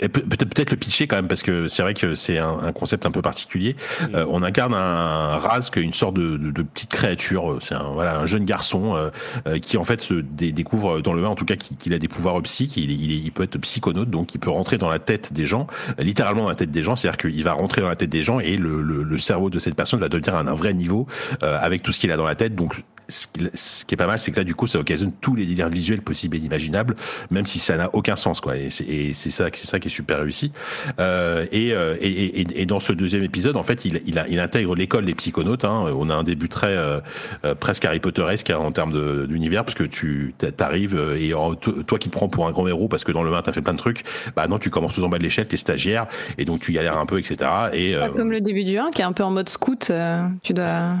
et 0.00 0.08
peut- 0.08 0.22
peut-être, 0.22 0.48
peut-être 0.52 0.70
le 0.72 0.76
pitcher 0.76 1.06
quand 1.06 1.16
même, 1.16 1.28
parce 1.28 1.42
que 1.44 1.68
c'est 1.68 1.82
vrai 1.82 1.94
que 1.94 2.16
c'est 2.16 2.38
un, 2.38 2.58
un 2.58 2.72
concept 2.72 3.06
un 3.06 3.10
peu 3.12 3.22
particulier. 3.22 3.76
Euh, 4.14 4.26
on 4.28 4.42
incarne 4.42 4.74
un 4.74 5.36
Rask, 5.38 5.76
une 5.76 5.92
sorte 5.92 6.14
de, 6.16 6.36
de, 6.36 6.50
de 6.50 6.62
petite 6.62 6.90
créature. 6.90 7.58
C'est 7.60 7.74
un, 7.74 7.90
voilà, 7.92 8.18
un 8.18 8.26
jeune 8.26 8.44
garçon 8.44 8.96
euh, 8.96 9.10
euh, 9.46 9.58
qui 9.60 9.76
en 9.76 9.83
fait 9.84 10.00
se 10.00 10.14
dé- 10.14 10.52
découvre 10.52 11.00
dans 11.00 11.12
le 11.12 11.24
1 11.24 11.28
en 11.28 11.34
tout 11.34 11.44
cas 11.44 11.56
qu'il 11.56 11.92
a 11.92 11.98
des 11.98 12.08
pouvoirs 12.08 12.40
psychiques. 12.42 12.76
Il, 12.76 13.32
peut 13.32 13.42
être 13.42 13.58
psychonaute, 13.58 14.10
donc 14.10 14.34
il 14.34 14.38
peut 14.38 14.50
rentrer 14.50 14.78
dans 14.78 14.88
la 14.88 14.98
tête 14.98 15.32
des 15.32 15.46
gens, 15.46 15.66
euh, 15.98 16.02
littéralement 16.02 16.44
dans 16.44 16.48
la 16.48 16.54
tête 16.54 16.70
des 16.70 16.82
gens. 16.82 16.96
C'est-à-dire 16.96 17.18
qu'il 17.18 17.44
va 17.44 17.52
rentrer 17.52 17.80
dans 17.80 17.88
la 17.88 17.96
tête 17.96 18.10
des 18.10 18.22
gens 18.22 18.40
et 18.40 18.56
le, 18.56 19.18
cerveau 19.18 19.48
de 19.48 19.58
cette 19.58 19.74
personne 19.74 20.00
va 20.00 20.08
devenir 20.08 20.34
à 20.34 20.40
un 20.40 20.54
vrai 20.54 20.74
niveau 20.74 21.06
euh, 21.42 21.58
avec 21.60 21.82
tout 21.82 21.92
ce 21.92 22.00
qu'il 22.00 22.10
a 22.12 22.16
dans 22.16 22.26
la 22.26 22.34
tête. 22.34 22.54
Donc 22.54 22.82
ce 23.08 23.26
qui- 23.26 23.48
ce 23.54 23.84
qui 23.84 23.94
est 23.94 23.96
pas 23.96 24.06
mal, 24.06 24.18
c'est 24.18 24.30
que 24.30 24.36
là, 24.36 24.44
du 24.44 24.54
coup, 24.54 24.66
ça 24.66 24.78
occasionne 24.78 25.12
tous 25.20 25.34
les 25.34 25.46
délires 25.46 25.68
visuels 25.68 26.02
possibles 26.02 26.36
et 26.36 26.40
imaginables, 26.40 26.96
même 27.30 27.46
si 27.46 27.58
ça 27.58 27.76
n'a 27.76 27.90
aucun 27.94 28.16
sens, 28.16 28.40
quoi. 28.40 28.56
Et 28.56 28.70
c'est 28.70 29.30
ça, 29.30 29.48
c'est 29.54 29.66
ça 29.66 29.78
qui 29.80 29.88
est 29.88 29.90
super 29.90 30.20
réussi. 30.20 30.52
Euh, 30.98 31.46
et, 31.52 31.72
euh, 31.72 31.96
et, 32.00 32.40
et, 32.40 32.62
et 32.62 32.66
dans 32.66 32.80
ce 32.80 32.92
deuxième 32.92 33.22
épisode, 33.22 33.56
en 33.56 33.62
fait, 33.62 33.84
il, 33.84 34.00
il, 34.06 34.24
il 34.28 34.40
intègre 34.40 34.74
l'école 34.74 35.04
des 35.06 35.14
psychonautes. 35.14 35.64
Hein. 35.64 35.86
On 35.96 36.10
a 36.10 36.14
un 36.14 36.22
début 36.24 36.48
très 36.48 36.76
euh, 36.76 37.00
euh, 37.44 37.54
presque 37.54 37.84
Harry 37.84 38.00
Potteresque 38.00 38.50
hein, 38.50 38.58
en 38.58 38.72
termes 38.72 39.26
d'univers, 39.26 39.64
parce 39.64 39.74
que 39.76 39.84
tu 39.84 40.34
t'arrives 40.56 40.96
euh, 40.96 41.16
et 41.18 41.34
en- 41.34 41.54
toi 41.54 41.98
qui 41.98 42.08
te 42.08 42.14
prends 42.16 42.28
pour 42.28 42.46
un 42.46 42.52
grand 42.52 42.66
héros 42.68 42.88
parce 42.88 43.04
que 43.04 43.12
dans 43.12 43.22
le 43.22 43.32
1 43.34 43.42
t'as 43.42 43.52
fait 43.52 43.60
plein 43.62 43.72
de 43.74 43.78
trucs, 43.78 44.04
bah 44.36 44.46
non, 44.48 44.58
tu 44.58 44.70
commences 44.70 44.94
tout 44.94 45.02
en 45.04 45.08
bas 45.08 45.18
de 45.18 45.22
l'échelle, 45.22 45.46
t'es 45.46 45.56
stagiaire, 45.56 46.06
et 46.38 46.44
donc 46.44 46.60
tu 46.60 46.72
galères 46.72 46.98
un 46.98 47.06
peu, 47.06 47.18
etc. 47.18 47.50
Et 47.72 47.94
euh, 47.94 48.08
comme 48.08 48.30
le 48.30 48.40
début 48.40 48.64
du 48.64 48.78
1 48.78 48.90
qui 48.90 49.02
est 49.02 49.04
un 49.04 49.12
peu 49.12 49.22
en 49.24 49.30
mode 49.30 49.48
scout, 49.48 49.88
euh, 49.90 50.22
tu 50.42 50.52
dois 50.54 50.94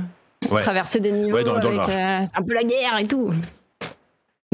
ouais. 0.50 0.62
traverser 0.62 1.00
des 1.00 1.12
niveaux 1.12 1.36
Ouais, 1.36 1.44
dans- 1.44 1.58
dans 1.58 1.70
le 1.70 1.78
avec 1.80 1.88
euh, 1.94 2.24
c'est 2.26 2.38
un 2.38 2.42
peu 2.42 2.54
la 2.54 2.64
guerre 2.64 2.98
et 2.98 3.06
tout. 3.06 3.32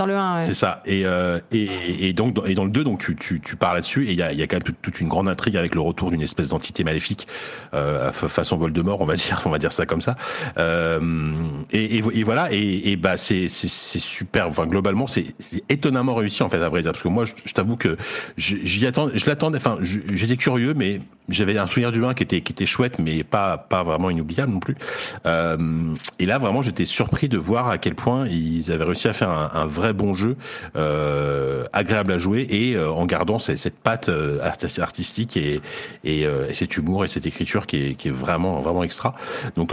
Le 0.07 0.17
1, 0.17 0.39
ouais. 0.39 0.45
C'est 0.45 0.55
ça. 0.55 0.83
Et, 0.87 1.03
euh, 1.05 1.39
et, 1.53 2.13
donc, 2.13 2.37
et 2.47 2.55
dans 2.55 2.65
le 2.65 2.71
2, 2.71 2.85
donc, 2.85 3.01
tu, 3.01 3.17
tu, 3.17 3.41
tu 3.41 3.57
pars 3.57 3.75
là-dessus, 3.75 4.07
et 4.07 4.13
il 4.13 4.19
y 4.19 4.23
a, 4.23 4.33
y 4.33 4.43
a 4.43 4.47
quand 4.47 4.57
même 4.57 4.75
toute, 4.83 5.01
une 5.01 5.09
grande 5.09 5.29
intrigue 5.29 5.57
avec 5.57 5.75
le 5.75 5.81
retour 5.81 6.11
d'une 6.11 6.23
espèce 6.23 6.49
d'entité 6.49 6.85
maléfique, 6.85 7.27
euh, 7.75 8.13
fa- 8.13 8.29
façon 8.29 8.57
Voldemort, 8.57 9.01
on 9.01 9.05
va 9.05 9.15
dire, 9.17 9.43
on 9.45 9.51
va 9.51 9.59
dire 9.59 9.73
ça 9.73 9.87
comme 9.87 10.01
ça. 10.01 10.17
Euh, 10.59 11.33
et, 11.71 11.99
et, 11.99 12.23
voilà, 12.23 12.49
et, 12.51 12.97
bah, 12.97 13.17
c'est, 13.17 13.49
super, 13.49 14.49
enfin, 14.49 14.67
globalement, 14.67 15.07
c'est, 15.07 15.35
étonnamment 15.69 16.15
réussi, 16.15 16.43
en 16.43 16.49
fait, 16.49 16.63
à 16.63 16.69
vrai 16.69 16.83
dire, 16.83 16.93
parce 16.93 17.03
que 17.03 17.09
moi, 17.09 17.25
je, 17.25 17.53
t'avoue 17.53 17.77
que 17.77 17.97
j'y 18.37 18.87
attends, 18.87 19.09
je 19.13 19.27
l'attendais, 19.27 19.59
enfin, 19.59 19.79
j'étais 19.83 20.37
curieux, 20.37 20.75
mais 20.75 21.01
j'avais 21.29 21.57
un 21.59 21.67
souvenir 21.67 21.93
du 21.93 22.05
1 22.05 22.15
qui 22.15 22.23
était, 22.25 22.41
qui 22.41 22.53
était 22.53 22.67
chouette, 22.67 22.99
mais 22.99 23.23
pas, 23.23 23.57
pas 23.59 23.83
vraiment 23.85 24.11
inoubliable 24.11 24.53
non 24.53 24.61
plus. 24.61 24.77
Et 26.19 26.27
là, 26.27 26.39
vraiment, 26.39 26.63
j'étais 26.63 26.87
surpris 26.87 27.29
de 27.29 27.39
voir 27.39 27.69
à 27.69 27.79
quel 27.79 27.95
point 27.95 28.27
ils 28.27 28.73
avaient 28.73 28.85
réussi 28.85 29.07
à 29.07 29.13
faire 29.13 29.31
un 29.31 29.67
vrai 29.67 29.90
bon 29.93 30.15
jeu, 30.15 30.37
euh, 30.77 31.65
agréable 31.73 32.13
à 32.13 32.19
jouer, 32.19 32.47
et 32.51 32.77
euh, 32.77 32.91
en 32.91 33.07
gardant 33.07 33.39
cette, 33.39 33.79
patte 33.79 34.09
euh, 34.09 34.39
art- 34.43 34.57
artistique 34.81 35.37
et, 35.37 35.61
et, 36.05 36.23
et 36.23 36.55
cet 36.55 36.77
humour 36.77 37.05
et 37.05 37.09
cette 37.09 37.27
écriture 37.27 37.67
qui 37.67 37.97
est, 38.05 38.11
vraiment, 38.11 38.61
vraiment 38.61 38.83
extra. 38.83 39.15
Donc, 39.57 39.73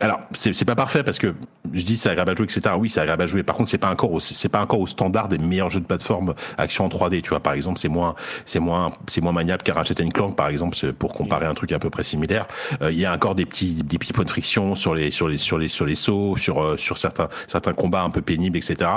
alors, 0.00 0.20
c'est 0.34 0.64
pas 0.64 0.74
parfait 0.74 1.04
parce 1.04 1.18
que 1.18 1.34
je 1.72 1.84
dis 1.84 1.96
c'est 1.96 2.10
agréable 2.10 2.32
à 2.32 2.34
jouer, 2.34 2.44
etc. 2.44 2.74
Oui, 2.78 2.90
c'est 2.90 3.00
agréable 3.00 3.22
à 3.22 3.26
jouer. 3.26 3.42
Par 3.42 3.54
contre, 3.54 3.70
c'est 3.70 3.78
pas 3.78 3.90
encore, 3.90 4.20
c'est 4.20 4.48
pas 4.48 4.60
encore 4.60 4.80
au 4.80 4.86
standard 4.86 5.28
des 5.28 5.38
meilleurs 5.38 5.70
jeux 5.70 5.80
de 5.80 5.86
plateforme 5.86 6.34
action 6.58 6.84
en 6.84 6.88
3D. 6.88 7.22
Tu 7.22 7.30
vois, 7.30 7.40
par 7.40 7.52
exemple, 7.52 7.78
c'est 7.78 7.88
moins, 7.88 8.14
c'est 8.44 8.58
moins, 8.58 8.92
c'est 9.06 9.20
moins 9.20 9.32
maniable 9.32 9.62
qu'un 9.62 9.72
Ratchet 9.74 9.94
Clank, 9.94 10.36
par 10.36 10.48
exemple, 10.48 10.76
pour 10.94 11.14
comparer 11.14 11.46
un 11.46 11.54
truc 11.54 11.72
à 11.72 11.78
peu 11.78 11.90
près 11.90 12.02
similaire. 12.02 12.46
Il 12.82 12.98
y 12.98 13.04
a 13.06 13.14
encore 13.14 13.34
des 13.34 13.46
petits, 13.46 13.74
des 13.74 13.98
petits 13.98 14.12
points 14.12 14.24
de 14.24 14.30
friction 14.30 14.74
sur 14.74 14.94
les, 14.94 15.10
sur 15.10 15.28
les, 15.28 15.38
sur 15.38 15.58
les, 15.58 15.68
sur 15.68 15.86
les 15.86 15.94
sauts, 15.94 16.36
sur, 16.36 16.78
sur 16.78 16.98
certains, 16.98 17.28
certains 17.46 17.72
combats 17.72 18.02
un 18.02 18.10
peu 18.10 18.20
pénibles, 18.20 18.58
etc. 18.58 18.90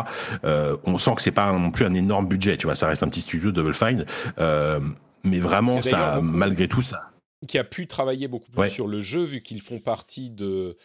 Euh, 0.44 0.78
on 0.86 0.98
sent 0.98 1.16
que 1.16 1.22
c'est 1.22 1.32
pas 1.32 1.52
non 1.54 1.72
plus 1.72 1.86
un 1.86 1.94
énorme 1.94 2.28
budget. 2.28 2.58
Tu 2.58 2.66
vois, 2.68 2.76
ça 2.76 2.88
reste 2.88 3.04
un 3.04 3.10
petit 3.10 3.22
studio 3.22 3.52
Double 3.52 3.74
Fine. 3.74 4.06
Euh, 4.40 4.80
mais 5.24 5.40
vraiment, 5.40 5.82
ça, 5.82 6.20
malgré 6.22 6.68
tout, 6.68 6.82
ça. 6.82 7.12
qui 7.48 7.58
a 7.58 7.64
pu 7.64 7.88
travailler 7.88 8.28
beaucoup 8.28 8.50
plus 8.52 8.60
Ouais. 8.62 8.70
sur 8.70 8.88
le 8.88 9.00
jeu, 9.00 9.24
vu 9.24 9.42
qu'ils 9.42 9.62
font 9.62 9.80
partie 9.80 10.30
de, 10.30 10.78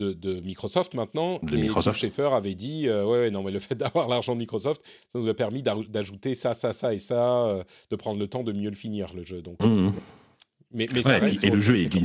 de, 0.00 0.12
de 0.12 0.40
Microsoft 0.40 0.94
maintenant. 0.94 1.38
De 1.42 1.56
et 1.56 1.60
Microsoft. 1.62 2.00
Tim 2.00 2.08
Schafer 2.08 2.34
avait 2.34 2.54
dit 2.54 2.88
euh, 2.88 3.04
ouais, 3.04 3.18
ouais, 3.20 3.30
non, 3.30 3.42
mais 3.42 3.50
le 3.52 3.60
fait 3.60 3.74
d'avoir 3.76 4.08
l'argent 4.08 4.34
de 4.34 4.38
Microsoft, 4.40 4.82
ça 5.12 5.18
nous 5.18 5.28
a 5.28 5.34
permis 5.34 5.62
d'aj- 5.62 5.88
d'ajouter 5.90 6.34
ça, 6.34 6.54
ça, 6.54 6.72
ça 6.72 6.92
et 6.92 6.98
ça, 6.98 7.44
euh, 7.46 7.62
de 7.90 7.96
prendre 7.96 8.18
le 8.18 8.26
temps 8.26 8.42
de 8.42 8.52
mieux 8.52 8.70
le 8.70 8.76
finir, 8.76 9.12
le 9.14 9.22
jeu. 9.24 9.40
Donc, 9.42 9.62
Mmh. 9.62 9.92
Mais, 10.74 10.86
mais 10.92 11.06
Ouais, 11.06 11.30
et 11.42 11.46
et 11.46 11.50
le 11.50 11.60
jeu 11.60 11.78
est 11.78 11.86
d'une 11.86 12.04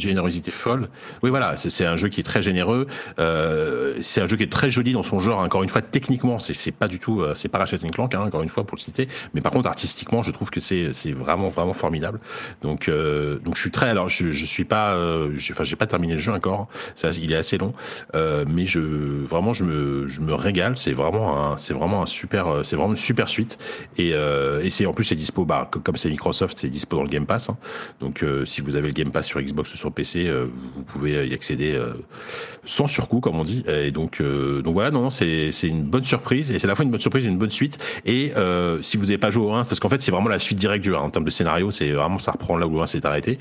générosité, 0.00 0.50
folle. 0.50 0.88
Oui, 1.22 1.30
voilà, 1.30 1.56
c'est 1.56 1.84
un 1.86 1.96
jeu 1.96 2.08
qui 2.08 2.20
est 2.20 2.24
très 2.24 2.42
généreux. 2.42 2.86
Euh, 3.18 3.94
c'est 4.02 4.20
un 4.20 4.28
jeu 4.28 4.36
qui 4.36 4.42
est 4.44 4.52
très 4.52 4.70
joli 4.70 4.92
dans 4.92 5.02
son 5.02 5.18
genre. 5.20 5.40
Encore 5.40 5.62
une 5.62 5.68
fois, 5.68 5.82
techniquement, 5.82 6.38
c'est 6.38 6.70
pas 6.72 6.88
du 6.88 6.98
tout, 6.98 7.20
euh, 7.20 7.34
c'est 7.34 7.48
pas 7.48 7.58
Ratchet 7.58 7.78
Clank, 7.78 8.14
hein, 8.14 8.20
encore 8.20 8.42
une 8.42 8.48
fois 8.48 8.64
pour 8.64 8.76
le 8.76 8.82
citer. 8.82 9.08
Mais 9.34 9.40
par 9.40 9.52
contre, 9.52 9.68
artistiquement, 9.68 10.22
je 10.22 10.30
trouve 10.30 10.50
que 10.50 10.60
c'est 10.60 10.90
vraiment 11.12 11.48
vraiment 11.48 11.72
formidable. 11.72 12.20
Donc 12.62 12.88
euh, 12.88 13.38
donc 13.40 13.56
je 13.56 13.60
suis 13.60 13.70
très. 13.70 13.88
Alors 13.88 14.08
je 14.08 14.32
je 14.32 14.44
suis 14.44 14.64
pas, 14.64 14.94
euh, 14.94 15.30
j'ai- 15.34 15.52
enfin 15.52 15.64
j'ai 15.64 15.76
pas 15.76 15.86
terminé 15.86 16.14
le 16.14 16.20
jeu 16.20 16.32
encore. 16.32 16.68
Ça, 16.94 17.10
il 17.10 17.32
est 17.32 17.36
assez 17.36 17.58
long, 17.58 17.74
euh, 18.14 18.44
mais 18.48 18.66
je 18.66 18.80
vraiment 18.80 19.52
je 19.52 19.64
me 19.64 20.06
je 20.06 20.20
me 20.20 20.34
régale. 20.34 20.76
C'est 20.78 20.92
vraiment 20.92 21.52
un 21.52 21.58
c'est 21.58 21.74
vraiment 21.74 22.02
un 22.02 22.06
super 22.06 22.46
euh, 22.48 22.62
c'est 22.62 22.76
vraiment 22.76 22.92
une 22.92 22.96
super 22.96 23.28
suite. 23.28 23.58
Et 23.98 24.12
euh, 24.14 24.60
et 24.62 24.70
c'est 24.70 24.86
en 24.86 24.92
plus 24.92 25.04
c'est 25.04 25.14
dispo 25.16 25.44
bah 25.44 25.68
co- 25.70 25.80
comme 25.80 25.96
c'est 25.96 26.10
Microsoft, 26.10 26.58
c'est 26.58 26.68
dispo 26.68 26.96
dans 26.96 27.02
le 27.02 27.08
Game 27.08 27.26
Pass. 27.26 27.48
hein. 27.50 27.56
Donc 28.00 28.22
euh, 28.22 28.44
si 28.44 28.60
vous 28.60 28.76
avez 28.76 28.88
le 28.88 28.92
Game 28.92 29.10
Pass 29.10 29.26
sur 29.26 29.40
Xbox 29.40 29.72
ou 29.74 29.76
sur 29.76 29.92
PC, 29.92 30.26
euh, 30.26 30.46
vous 30.74 30.82
pouvez 30.82 31.26
y 31.26 31.34
accéder 31.34 31.72
euh, 31.74 31.92
sans 32.64 32.86
surcoût 32.86 33.20
comme 33.20 33.36
on 33.36 33.44
dit. 33.44 33.64
Et 33.68 33.90
donc 33.90 34.22
donc 34.22 34.72
voilà, 34.72 34.90
non, 34.90 35.02
non 35.02 35.10
c'est 35.10 35.52
c'est 35.52 35.68
une 35.68 35.82
bonne 35.82 36.04
surprise 36.04 36.50
et 36.50 36.58
c'est 36.58 36.66
à 36.66 36.68
la 36.68 36.74
fois 36.74 36.84
une 36.84 36.90
bonne 36.90 37.00
surprise 37.00 37.24
et 37.26 37.28
une 37.28 37.38
bonne 37.38 37.50
suite. 37.50 37.78
Et 38.04 38.32
si 38.82 38.96
vous 38.96 39.04
n'avez 39.04 39.18
pas 39.18 39.30
joué 39.30 39.44
au 39.44 39.52
1, 39.52 39.64
parce 39.64 39.80
qu'en 39.80 39.88
fait 39.88 40.00
c'est 40.00 40.10
vraiment 40.10 40.28
la 40.28 40.38
suite 40.38 40.58
directe 40.58 40.84
du 40.84 40.94
1 40.94 40.98
en 40.98 41.10
termes 41.10 41.24
de 41.24 41.30
scénario, 41.30 41.70
c'est 41.70 41.90
vraiment 41.90 42.18
ça 42.18 42.32
reprend 42.32 42.56
là 42.56 42.66
où 42.66 42.74
le 42.74 42.82
1 42.82 42.86
s'est 42.86 43.06
arrêté. 43.06 43.38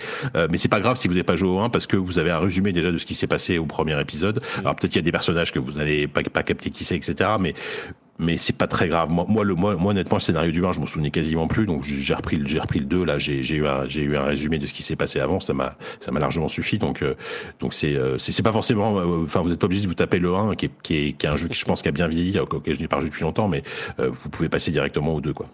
Mais 0.49 0.57
c'est 0.57 0.67
pas 0.67 0.79
grave 0.79 0.97
si 0.97 1.07
vous 1.07 1.13
n'avez 1.13 1.23
pas 1.23 1.35
joué 1.35 1.49
au 1.49 1.59
1 1.59 1.69
parce 1.69 1.87
que 1.87 1.97
vous 1.97 2.19
avez 2.19 2.31
un 2.31 2.39
résumé 2.39 2.71
déjà 2.71 2.91
de 2.91 2.97
ce 2.97 3.05
qui 3.05 3.13
s'est 3.13 3.27
passé 3.27 3.57
au 3.57 3.65
premier 3.65 3.99
épisode. 3.99 4.41
Alors 4.59 4.75
peut-être 4.75 4.91
qu'il 4.91 4.99
y 4.99 5.03
a 5.03 5.05
des 5.05 5.11
personnages 5.11 5.51
que 5.51 5.59
vous 5.59 5.73
n'allez 5.73 6.07
pas 6.07 6.21
pas 6.23 6.43
capter 6.43 6.69
qui 6.69 6.83
c'est, 6.83 6.95
etc. 6.95 7.31
Mais 7.39 7.53
mais 8.19 8.37
c'est 8.37 8.55
pas 8.57 8.67
très 8.67 8.87
grave. 8.87 9.09
Moi, 9.09 9.25
moi, 9.27 9.43
le, 9.43 9.55
moi, 9.55 9.75
moi, 9.75 9.91
honnêtement, 9.91 10.17
le 10.17 10.21
scénario 10.21 10.51
du 10.51 10.65
1, 10.65 10.73
je 10.73 10.79
m'en 10.79 10.85
souvenais 10.85 11.11
quasiment 11.11 11.47
plus. 11.47 11.65
Donc, 11.65 11.83
j'ai 11.83 12.13
repris, 12.13 12.41
j'ai 12.45 12.59
repris 12.59 12.79
le 12.79 12.85
2. 12.85 13.03
Là, 13.03 13.17
j'ai 13.19 13.39
eu, 13.55 13.65
un- 13.67 13.87
eu 13.87 14.15
un 14.15 14.23
résumé 14.23 14.59
de 14.59 14.65
ce 14.65 14.73
qui 14.73 14.83
s'est 14.83 14.95
passé 14.95 15.19
avant. 15.19 15.39
Ça 15.39 15.53
m'a 15.53 15.75
largement 16.19 16.47
suffi. 16.47 16.77
Donc, 16.77 17.01
euh, 17.01 17.15
donc 17.59 17.73
c'est 17.73 17.95
euh, 17.95 18.17
pas 18.43 18.51
forcément. 18.53 18.99
euh, 18.99 19.23
Enfin, 19.25 19.41
vous 19.41 19.49
n'êtes 19.49 19.59
pas 19.59 19.65
obligé 19.65 19.81
de 19.81 19.87
vous 19.87 19.93
taper 19.95 20.19
le 20.19 20.33
1, 20.35 20.55
qui 20.55 20.65
est, 20.67 20.71
qui 20.83 20.95
est, 20.95 21.13
qui 21.13 21.25
est 21.25 21.29
un 21.29 21.37
jeu 21.37 21.47
qui, 21.47 21.57
je 21.57 21.65
pense, 21.65 21.81
qui 21.81 21.87
a 21.87 21.91
bien 21.91 22.07
vieilli, 22.07 22.37
auquel 22.39 22.75
je 22.75 22.79
n'ai 22.81 22.87
pas 22.87 22.99
joué 22.99 23.09
depuis 23.09 23.23
longtemps. 23.23 23.47
Mais 23.47 23.63
euh, 23.99 24.09
vous 24.11 24.29
pouvez 24.29 24.49
passer 24.49 24.71
directement 24.71 25.13
au 25.15 25.21
2, 25.21 25.33
quoi. 25.33 25.47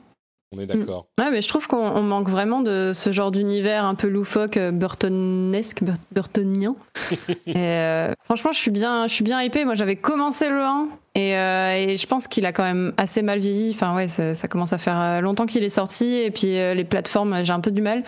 On 0.52 0.60
est 0.60 0.66
d'accord. 0.66 1.06
Ouais, 1.20 1.30
mais 1.30 1.44
je 1.44 1.48
trouve 1.48 1.68
qu'on 1.68 1.78
on 1.78 2.02
manque 2.02 2.28
vraiment 2.28 2.62
de 2.62 2.92
ce 2.96 3.12
genre 3.12 3.30
d'univers 3.30 3.86
un 3.86 3.94
peu 3.94 4.08
loufoque, 4.08 4.58
euh, 4.58 4.72
burtonesque, 4.72 5.84
bur- 5.84 5.94
burtonien. 6.12 6.76
et 7.46 7.54
euh, 7.56 8.14
franchement, 8.26 8.52
je 8.52 8.58
suis 8.58 8.72
bien, 8.72 9.06
je 9.08 9.14
suis 9.14 9.24
bien. 9.24 9.48
Moi, 9.66 9.76
j'avais 9.76 9.96
commencé 9.96 10.50
le 10.50 10.60
1 10.64 10.88
et, 11.14 11.38
euh, 11.38 11.76
et 11.76 11.98
je 11.98 12.08
pense 12.08 12.28
qu'il 12.28 12.48
a 12.48 12.52
quand 12.52 12.64
même 12.64 12.94
assez 12.98 13.22
mal 13.22 13.38
vieilli. 13.38 13.70
Enfin, 13.76 13.96
ouais, 13.96 14.08
ça, 14.08 14.34
ça 14.34 14.48
commence 14.48 14.74
à 14.74 14.80
faire 14.80 15.22
longtemps 15.22 15.46
qu'il 15.46 15.64
est 15.64 15.70
sorti 15.70 16.08
et 16.16 16.32
puis 16.32 16.58
euh, 16.58 16.74
les 16.74 16.84
plateformes, 16.84 17.44
j'ai 17.44 17.54
un 17.54 17.60
peu 17.60 17.70
du 17.72 17.84
mal. 17.84 18.04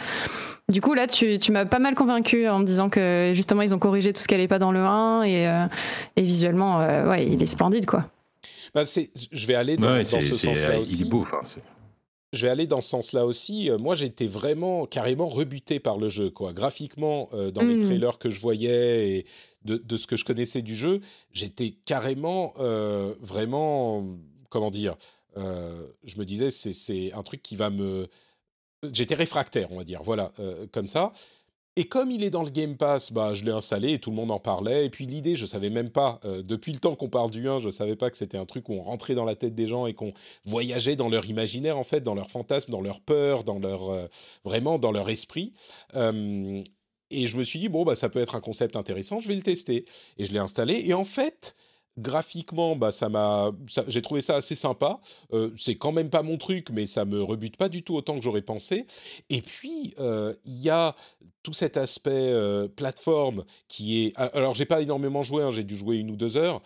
Du 0.68 0.82
coup, 0.82 0.96
là, 0.96 1.06
tu, 1.06 1.38
tu 1.38 1.52
m'as 1.52 1.66
pas 1.66 1.80
mal 1.80 1.94
convaincu 1.94 2.48
en 2.48 2.58
me 2.60 2.66
disant 2.66 2.90
que 2.90 3.34
justement, 3.36 3.62
ils 3.62 3.76
ont 3.76 3.80
corrigé 3.80 4.14
tout 4.14 4.22
ce 4.22 4.28
qui 4.28 4.34
allait 4.34 4.48
pas 4.48 4.58
dans 4.60 4.72
le 4.72 4.80
1 4.80 5.24
et, 5.24 5.48
euh, 5.48 5.66
et 6.16 6.24
visuellement, 6.24 6.82
euh, 6.82 7.08
ouais, 7.08 7.28
il 7.28 7.44
est 7.44 7.48
splendide, 7.48 7.86
quoi. 7.86 8.06
Bah, 8.74 8.84
je 8.86 9.46
vais 9.48 9.56
aller 9.56 9.76
dans, 9.78 9.92
Ouais, 9.92 10.00
dans 10.00 10.06
c'est- 10.06 10.22
ce 10.22 10.34
sens-là 10.34 10.78
il 10.78 10.82
aussi. 10.82 11.02
est 11.04 11.06
beau. 11.06 11.22
Enfin, 11.22 11.42
c'est- 11.44 11.62
Je 12.34 12.46
vais 12.46 12.50
aller 12.50 12.66
dans 12.68 12.80
ce 12.82 12.90
sens-là 12.90 13.26
aussi. 13.26 13.70
Euh, 13.70 13.78
moi, 13.78 13.96
j'étais 13.96 14.28
vraiment 14.28 14.86
carrément 14.86 15.28
rebuté 15.28 15.80
par 15.80 15.98
le 15.98 16.08
jeu. 16.08 16.30
Quoi. 16.30 16.54
Graphiquement, 16.54 17.30
euh, 17.34 17.52
dans 17.52 17.64
les 17.64 17.76
Mm. 17.76 17.82
trailers 17.82 18.18
que 18.20 18.30
je 18.30 18.40
voyais 18.40 19.10
et 19.18 19.26
de, 19.66 19.76
de 19.78 19.98
ce 19.98 20.08
que 20.08 20.16
je 20.16 20.24
connaissais 20.24 20.62
du 20.62 20.76
jeu, 20.76 21.02
j'étais 21.34 21.72
carrément 21.86 22.54
euh, 22.60 23.14
vraiment, 23.20 24.06
comment 24.50 24.72
dire, 24.72 24.96
euh, 25.38 25.86
je 26.04 26.18
me 26.18 26.26
disais, 26.26 26.52
c'est- 26.52 27.12
un 27.14 27.24
truc 27.24 27.44
qui 27.44 27.56
va 27.58 27.70
me... 27.70 28.08
J'étais 28.94 29.16
réfractaire, 29.16 29.72
on 29.72 29.78
va 29.78 29.84
dire, 29.84 30.02
voilà, 30.02 30.32
comme 30.72 30.88
ça. 30.88 31.14
Et 31.78 31.86
comme 31.86 32.12
il 32.12 32.22
est 32.26 32.30
dans 32.30 32.44
le 32.44 32.50
Game 32.50 32.76
Pass, 32.76 33.14
bah, 33.14 33.34
je 33.34 33.46
l'ai 33.46 33.52
installé 33.52 33.94
et 33.94 34.00
tout 34.00 34.10
le 34.10 34.18
monde 34.18 34.32
en 34.32 34.40
parlait. 34.40 34.86
Et 34.86 34.90
puis 34.90 35.06
l'idée, 35.06 35.38
je 35.38 35.46
savais 35.46 35.70
même 35.70 35.90
pas, 35.90 36.20
euh, 36.26 36.44
depuis 36.44 36.74
le 36.74 36.80
temps 36.80 36.98
qu'on 36.98 37.08
parle 37.08 37.32
du 37.32 37.48
1, 37.48 37.60
je 37.60 37.70
savais 37.70 37.96
pas 37.96 38.10
que 38.10 38.18
c'était 38.18 38.38
un 38.38 38.46
truc 38.46 38.68
où 38.68 38.74
on 38.74 38.84
rentrait 38.84 39.16
dans 39.16 39.24
la 39.24 39.36
tête 39.36 39.56
des 39.56 39.68
gens 39.68 39.86
et 39.86 39.94
qu'on 39.94 40.14
voyageait 40.44 40.98
dans 40.98 41.08
leur 41.08 41.26
imaginaire, 41.26 41.78
en 41.78 41.86
fait, 41.86 42.02
dans 42.02 42.14
leur 42.14 42.30
fantasme, 42.30 42.72
dans 42.72 42.82
leur 42.82 43.00
peur, 43.00 43.46
dans 43.46 43.58
leur, 43.58 43.90
euh, 43.90 44.08
vraiment 44.44 44.80
dans 44.80 44.92
leur 44.92 45.10
esprit. 45.10 45.54
Euh, 45.96 46.62
et 47.10 47.28
je 47.28 47.38
me 47.38 47.44
suis 47.44 47.60
dit, 47.60 47.70
bon, 47.70 47.86
bah, 47.86 47.96
ça 47.96 48.10
peut 48.10 48.20
être 48.20 48.36
un 48.36 48.42
concept 48.42 48.76
intéressant, 48.76 49.22
je 49.22 49.30
vais 49.30 49.36
le 49.36 49.42
tester. 49.42 49.86
Et 50.18 50.26
je 50.26 50.34
l'ai 50.34 50.40
installé. 50.40 50.82
Et 50.86 50.94
en 50.94 51.06
fait, 51.06 51.56
graphiquement, 51.98 52.76
bah, 52.76 52.92
ça 52.92 53.10
m'a, 53.10 53.52
j'ai 53.88 54.02
trouvé 54.02 54.22
ça 54.22 54.36
assez 54.36 54.56
sympa. 54.56 55.00
Euh, 55.34 55.52
c'est 55.58 55.76
quand 55.76 55.92
même 55.92 56.10
pas 56.10 56.24
mon 56.24 56.38
truc, 56.38 56.70
mais 56.72 56.86
ça 56.86 57.06
me 57.06 57.22
rebute 57.22 57.58
pas 57.58 57.70
du 57.70 57.84
tout 57.84 57.96
autant 57.96 58.16
que 58.16 58.22
j'aurais 58.22 58.42
pensé. 58.42 58.86
Et 59.30 59.42
puis, 59.42 59.94
euh, 60.00 60.34
il 60.46 60.62
y 60.62 60.70
a 60.70 60.96
tout 61.44 61.54
cet 61.54 61.78
aspect 61.78 62.12
euh, 62.12 62.68
plateforme 62.68 63.46
qui 63.68 64.06
est. 64.06 64.18
Alors, 64.18 64.56
j'ai 64.56 64.66
pas 64.66 64.82
énormément 64.82 65.24
joué, 65.24 65.44
hein, 65.44 65.52
j'ai 65.52 65.64
dû 65.64 65.76
jouer 65.76 65.98
une 65.98 66.12
ou 66.12 66.16
deux 66.16 66.38
heures. 66.38 66.62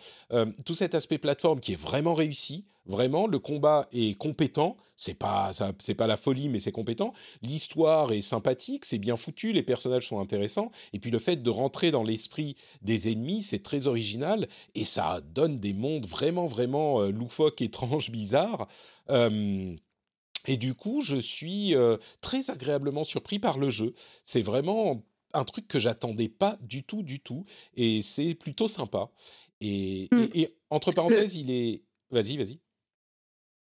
Tout 0.64 0.74
cet 0.74 0.94
aspect 0.94 1.18
plateforme 1.18 1.60
qui 1.60 1.72
est 1.72 1.80
vraiment 1.80 2.14
réussi. 2.14 2.64
Vraiment, 2.86 3.26
le 3.26 3.38
combat 3.38 3.88
est 3.92 4.16
compétent. 4.16 4.76
C'est 4.96 5.14
pas, 5.14 5.52
c'est 5.78 5.94
pas 5.94 6.06
la 6.06 6.16
folie, 6.16 6.48
mais 6.48 6.60
c'est 6.60 6.72
compétent. 6.72 7.12
L'histoire 7.42 8.12
est 8.12 8.22
sympathique, 8.22 8.84
c'est 8.84 8.98
bien 8.98 9.16
foutu, 9.16 9.52
les 9.52 9.62
personnages 9.64 10.06
sont 10.08 10.20
intéressants. 10.20 10.70
Et 10.92 11.00
puis 11.00 11.10
le 11.10 11.18
fait 11.18 11.36
de 11.42 11.50
rentrer 11.50 11.90
dans 11.90 12.04
l'esprit 12.04 12.56
des 12.82 13.10
ennemis, 13.10 13.42
c'est 13.42 13.62
très 13.62 13.88
original 13.88 14.46
et 14.74 14.84
ça 14.84 15.20
donne 15.20 15.58
des 15.58 15.72
mondes 15.74 16.06
vraiment, 16.06 16.46
vraiment 16.46 17.02
euh, 17.02 17.10
loufoques, 17.10 17.60
étranges, 17.62 18.10
bizarres. 18.10 18.68
Euh, 19.10 19.74
et 20.46 20.56
du 20.56 20.74
coup, 20.74 21.02
je 21.02 21.16
suis 21.16 21.74
euh, 21.74 21.96
très 22.20 22.50
agréablement 22.50 23.02
surpris 23.04 23.38
par 23.40 23.58
le 23.58 23.68
jeu. 23.68 23.94
C'est 24.24 24.42
vraiment 24.42 25.02
un 25.34 25.44
truc 25.44 25.66
que 25.66 25.78
j'attendais 25.80 26.28
pas 26.28 26.56
du 26.62 26.84
tout, 26.84 27.02
du 27.02 27.18
tout. 27.20 27.44
Et 27.74 28.00
c'est 28.02 28.34
plutôt 28.34 28.68
sympa. 28.68 29.10
Et, 29.60 30.08
Mm. 30.12 30.22
et- 30.34 30.40
et 30.42 30.56
entre 30.70 30.92
parenthèses, 30.92 31.34
il 31.36 31.50
est. 31.50 31.82
Vas-y, 32.10 32.36
vas-y. 32.36 32.60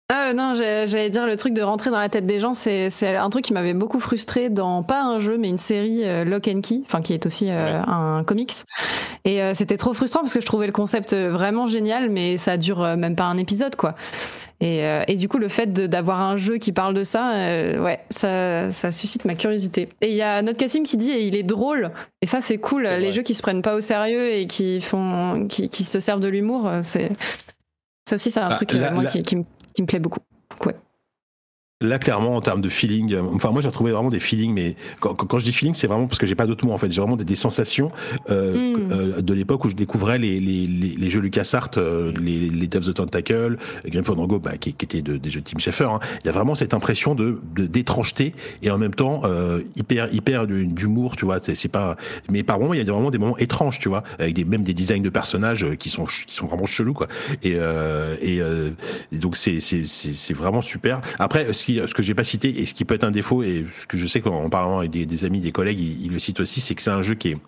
Ah 0.09 0.35
non, 0.35 0.53
j'allais 0.55 1.09
dire 1.09 1.27
le 1.27 1.37
truc 1.37 1.55
de 1.55 1.63
rentrer 1.63 1.91
dans 1.91 1.99
la 1.99 2.11
tête 2.11 2.27
des 2.27 2.39
gens, 2.39 2.53
c'est 2.53 2.91
un 3.17 3.31
truc 3.31 3.45
qui 3.45 3.55
m'avait 3.55 3.73
beaucoup 3.73 3.99
frustré 3.99 4.51
dans 4.51 4.83
pas 4.83 5.03
un 5.03 5.19
jeu 5.21 5.39
mais 5.39 5.49
une 5.49 5.57
série 5.59 6.05
euh, 6.05 6.25
Lock 6.25 6.49
and 6.49 6.61
Key, 6.61 6.81
enfin 6.85 7.01
qui 7.01 7.15
est 7.15 7.25
aussi 7.25 7.49
euh, 7.51 7.79
Ouais. 7.81 7.85
un 7.87 8.23
comics. 8.25 8.53
Et 9.25 9.41
euh, 9.43 9.53
c'était 9.55 9.79
trop 9.79 9.95
frustrant 9.95 10.21
parce 10.21 10.35
que 10.35 10.41
je 10.43 10.47
trouvais 10.47 10.67
le 10.67 10.73
concept 10.73 11.15
euh, 11.15 11.31
vraiment 11.31 11.67
génial, 11.67 12.11
mais 12.11 12.37
ça 12.37 12.59
dure 12.59 12.81
même 12.99 13.17
pas 13.17 13.25
un 13.25 13.39
épisode 13.39 13.75
quoi. 13.77 13.95
Et, 14.61 14.85
et 15.09 15.17
du 15.17 15.29
coup, 15.29 15.39
le 15.39 15.49
fait 15.49 15.73
d'avoir 15.73 16.21
un 16.21 16.37
jeu 16.37 16.59
qui 16.59 16.71
parle 16.71 16.95
de 16.95 17.03
ça, 17.03 17.33
ouais, 17.33 17.99
ça, 18.11 18.71
ça 18.71 18.93
suscite 18.93 19.25
ma 19.25 19.35
curiosité. 19.35 19.89
Et 20.03 20.11
il 20.11 20.15
y 20.15 20.23
a 20.23 20.41
notre 20.41 20.57
Cassim 20.57 20.85
qui 20.85 20.97
dit, 20.97 21.11
et 21.11 21.27
il 21.27 21.35
est 21.35 21.43
drôle. 21.43 21.91
Et 22.21 22.27
ça, 22.27 22.41
c'est 22.41 22.59
cool. 22.59 22.85
Les 22.85 22.89
vrai. 23.01 23.11
jeux 23.13 23.23
qui 23.23 23.35
se 23.35 23.43
prennent 23.43 23.63
pas 23.63 23.75
au 23.75 23.81
sérieux 23.81 24.31
et 24.35 24.47
qui 24.47 24.81
font, 24.81 25.49
qui, 25.49 25.69
qui 25.69 25.83
se 25.83 25.99
servent 25.99 26.21
de 26.21 26.29
l'humour, 26.29 26.71
c'est 26.83 27.11
ça 28.09 28.15
aussi, 28.15 28.31
c'est 28.31 28.39
un 28.39 28.51
Bah, 28.51 28.55
truc 28.55 28.73
moi 28.93 29.05
qui 29.07 29.35
me, 29.35 29.43
qui 29.75 29.83
me 29.83 29.87
plaît 29.87 29.99
beaucoup. 29.99 30.21
Là, 31.83 31.99
clairement, 31.99 32.37
en 32.37 32.41
termes 32.41 32.61
de 32.61 32.69
feeling, 32.69 33.13
euh, 33.13 33.23
enfin, 33.35 33.51
moi, 33.51 33.61
j'ai 33.61 33.69
retrouvé 33.69 33.93
vraiment 33.93 34.11
des 34.11 34.21
feelings, 34.21 34.53
mais 34.55 34.77
quand, 35.01 35.15
quand- 35.15 35.39
je 35.39 35.45
dis 35.45 35.53
feeling, 35.53 35.75
c'est 35.75 35.87
vraiment 35.87 36.07
parce 36.07 36.19
que 36.19 36.27
j'ai 36.27 36.35
pas 36.35 36.47
d'autres 36.47 36.65
mots, 36.65 36.73
en 36.73 36.79
fait. 36.79 36.91
J'ai 36.93 37.01
vraiment 37.01 37.17
des, 37.17 37.25
des 37.25 37.37
sensations 37.37 37.91
euh, 38.31 38.53
Mm. 38.53 38.89
euh, 38.93 39.21
de 39.21 39.35
l'époque 39.35 39.65
où 39.65 39.71
je 39.71 39.75
découvrais 39.75 40.19
les, 40.19 40.39
les, 40.41 40.65
les, 40.65 40.95
les 40.97 41.11
jeux 41.11 41.21
LucasArts, 41.21 41.71
euh, 41.79 42.13
les, 42.21 42.39
les 42.49 42.67
Devs 42.69 42.89
of 42.89 42.95
the 42.95 42.95
Tentacle, 42.95 43.57
Grim 43.87 44.05
Fandango, 44.05 44.39
bah, 44.39 44.57
qui, 44.59 44.73
qui 44.75 44.85
étaient 44.85 45.03
de- 45.03 45.17
des 45.17 45.31
jeux 45.31 45.41
de 45.41 45.45
Tim 45.49 45.59
Schafer. 45.59 45.85
hein. 45.91 46.01
Il 46.23 46.27
y 46.27 46.29
a 46.29 46.33
vraiment 46.33 46.55
cette 46.55 46.75
impression 46.75 47.15
de 47.15 47.41
d'étrangeté 47.57 48.35
et 48.63 48.71
en 48.71 48.79
même 48.79 48.95
temps 48.95 49.23
euh, 49.25 49.61
hyper 49.77 50.13
hyper 50.15 50.47
d'humour, 50.47 51.17
tu 51.17 51.25
vois. 51.25 51.39
C'est 51.43 51.69
pas, 51.73 51.97
mais 52.31 52.43
par 52.43 52.59
moments, 52.61 52.75
il 52.75 52.79
y 52.85 52.89
a 52.89 52.93
vraiment 52.93 53.11
des 53.11 53.19
moments 53.19 53.39
étranges, 53.39 53.79
tu 53.79 53.89
vois, 53.89 54.03
avec 54.19 54.35
des 54.35 54.45
même 54.45 54.63
des 54.63 54.75
designs 54.75 55.03
de 55.03 55.11
personnages 55.11 55.65
euh, 55.65 55.75
qui 55.75 55.89
sont 55.91 56.05
qui 56.05 56.35
sont 56.35 56.47
vraiment 56.47 56.67
chelous, 56.67 56.95
quoi. 56.95 57.09
Et 57.43 57.55
euh, 57.57 58.17
et, 58.21 58.41
euh, 58.41 58.71
et 59.13 59.19
donc 59.19 59.37
c'est 59.37 59.59
c'est 59.61 60.35
vraiment 60.35 60.63
super. 60.63 61.01
Après, 61.19 61.53
ce 61.53 61.65
qui 61.67 61.72
ce 61.79 61.95
que 61.95 62.03
j'ai 62.03 62.15
pas 62.15 62.25
cité 62.25 62.61
et 62.61 62.67
ce 62.67 62.75
qui 62.75 62.85
peut 62.85 62.95
être 62.95 63.05
un 63.05 63.11
défaut 63.11 63.43
et 63.43 63.67
ce 63.81 63.87
que 63.87 63.99
je 63.99 64.07
sais 64.07 64.21
qu'en 64.21 64.49
parlant 64.51 64.79
avec 64.79 64.91
des, 64.91 65.25
amis, 65.25 65.41
des 65.41 65.53
collègues, 65.53 65.81
ils 65.81 66.11
le 66.11 66.19
citent 66.19 66.41
aussi, 66.41 66.61
c'est 66.61 66.75
que 66.75 66.83
c'est 66.83 66.91
un 66.91 67.03
jeu 67.03 67.15
qui 67.15 67.29
est 67.29 67.39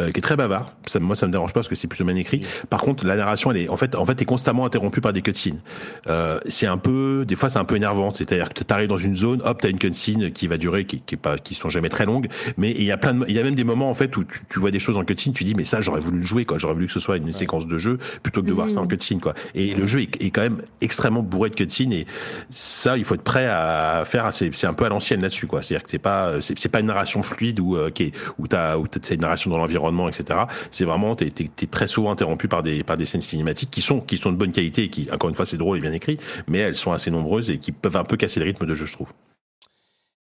euh, 0.00 0.10
qui 0.10 0.18
est 0.18 0.22
très 0.22 0.36
bavard. 0.36 0.72
Ça, 0.86 1.00
moi, 1.00 1.16
ça 1.16 1.26
me 1.26 1.32
dérange 1.32 1.52
pas 1.52 1.60
parce 1.60 1.68
que 1.68 1.74
c'est 1.74 1.88
plutôt 1.88 2.04
bien 2.04 2.16
écrit. 2.16 2.42
Par 2.70 2.80
contre, 2.80 3.06
la 3.06 3.16
narration, 3.16 3.50
elle 3.50 3.58
est 3.58 3.68
en 3.68 3.76
fait, 3.76 3.94
en 3.94 4.06
fait, 4.06 4.20
est 4.20 4.24
constamment 4.24 4.64
interrompue 4.64 5.00
par 5.00 5.12
des 5.12 5.22
cutscenes. 5.22 5.60
Euh, 6.08 6.38
c'est 6.46 6.66
un 6.66 6.78
peu, 6.78 7.24
des 7.26 7.36
fois, 7.36 7.50
c'est 7.50 7.58
un 7.58 7.64
peu 7.64 7.76
énervant. 7.76 8.12
C'est-à-dire 8.12 8.48
que 8.50 8.64
tu 8.64 8.72
arrives 8.72 8.88
dans 8.88 8.98
une 8.98 9.16
zone, 9.16 9.42
hop, 9.44 9.60
t'as 9.60 9.68
une 9.68 9.78
cutscene 9.78 10.30
qui 10.32 10.46
va 10.48 10.56
durer, 10.56 10.84
qui, 10.86 11.00
qui 11.00 11.14
est 11.14 11.18
pas, 11.18 11.38
qui 11.38 11.54
sont 11.54 11.68
jamais 11.68 11.88
très 11.88 12.06
longues, 12.06 12.28
mais 12.56 12.70
il 12.70 12.84
y 12.84 12.90
a 12.92 12.96
plein 12.96 13.14
de, 13.14 13.24
il 13.28 13.34
y 13.34 13.38
a 13.38 13.42
même 13.42 13.54
des 13.54 13.64
moments 13.64 13.90
en 13.90 13.94
fait 13.94 14.16
où 14.16 14.24
tu, 14.24 14.40
tu 14.48 14.58
vois 14.58 14.70
des 14.70 14.80
choses 14.80 14.96
en 14.96 15.04
cutscene, 15.04 15.32
tu 15.32 15.44
dis 15.44 15.54
mais 15.54 15.64
ça, 15.64 15.80
j'aurais 15.80 16.00
voulu 16.00 16.18
le 16.18 16.26
jouer, 16.26 16.44
quoi. 16.44 16.58
J'aurais 16.58 16.74
voulu 16.74 16.86
que 16.86 16.92
ce 16.92 17.00
soit 17.00 17.16
une 17.16 17.32
séquence 17.32 17.66
de 17.66 17.78
jeu 17.78 17.98
plutôt 18.22 18.42
que 18.42 18.46
de 18.46 18.52
voir 18.52 18.70
ça 18.70 18.80
en 18.80 18.82
Mhm. 18.82 18.88
cutscene, 18.88 19.20
quoi. 19.20 19.34
Et 19.54 19.74
le 19.74 19.86
jeu 19.86 20.00
est, 20.02 20.22
est 20.22 20.30
quand 20.30 20.42
même 20.42 20.62
extrêmement 20.80 21.22
bourré 21.22 21.50
de 21.50 21.54
cutscenes 21.54 21.92
et 21.92 22.06
ça, 22.50 22.96
il 22.96 23.04
faut 23.04 23.14
être 23.14 23.22
prêt 23.22 23.46
à 23.46 24.04
faire. 24.06 24.28
C'est 24.32 24.66
un 24.66 24.74
peu 24.74 24.84
à 24.84 24.88
l'ancienne 24.88 25.20
là-dessus, 25.22 25.46
quoi. 25.46 25.62
C'est-à-dire 25.62 25.84
que 25.84 25.90
c'est 25.90 25.98
pas, 25.98 26.40
c'est 26.40 26.68
pas 26.68 26.80
une 26.80 26.86
narration 26.86 27.22
fluide 27.22 27.60
ou 27.60 27.76
euh, 27.76 27.90
qui 27.90 28.04
est, 28.04 28.12
où 28.38 28.46
t'as, 28.48 28.76
où 28.78 28.86
t'as 28.86 29.00
c'est 29.02 29.14
une 29.14 29.20
narration 29.22 29.41
dans 29.50 29.58
l'environnement, 29.58 30.08
etc. 30.08 30.40
C'est 30.70 30.84
vraiment, 30.84 31.16
t'es, 31.16 31.30
t'es 31.30 31.66
très 31.66 31.88
souvent 31.88 32.10
interrompu 32.10 32.48
par 32.48 32.62
des, 32.62 32.82
par 32.84 32.96
des 32.96 33.06
scènes 33.06 33.20
cinématiques 33.20 33.70
qui 33.70 33.80
sont, 33.80 34.00
qui 34.00 34.16
sont 34.16 34.32
de 34.32 34.36
bonne 34.36 34.52
qualité 34.52 34.84
et 34.84 34.90
qui, 34.90 35.08
encore 35.12 35.30
une 35.30 35.36
fois, 35.36 35.46
c'est 35.46 35.56
drôle 35.56 35.78
et 35.78 35.80
bien 35.80 35.92
écrit, 35.92 36.18
mais 36.46 36.58
elles 36.58 36.76
sont 36.76 36.92
assez 36.92 37.10
nombreuses 37.10 37.50
et 37.50 37.58
qui 37.58 37.72
peuvent 37.72 37.96
un 37.96 38.04
peu 38.04 38.16
casser 38.16 38.40
le 38.40 38.46
rythme 38.46 38.66
de 38.66 38.74
jeu, 38.74 38.86
je 38.86 38.92
trouve. 38.92 39.12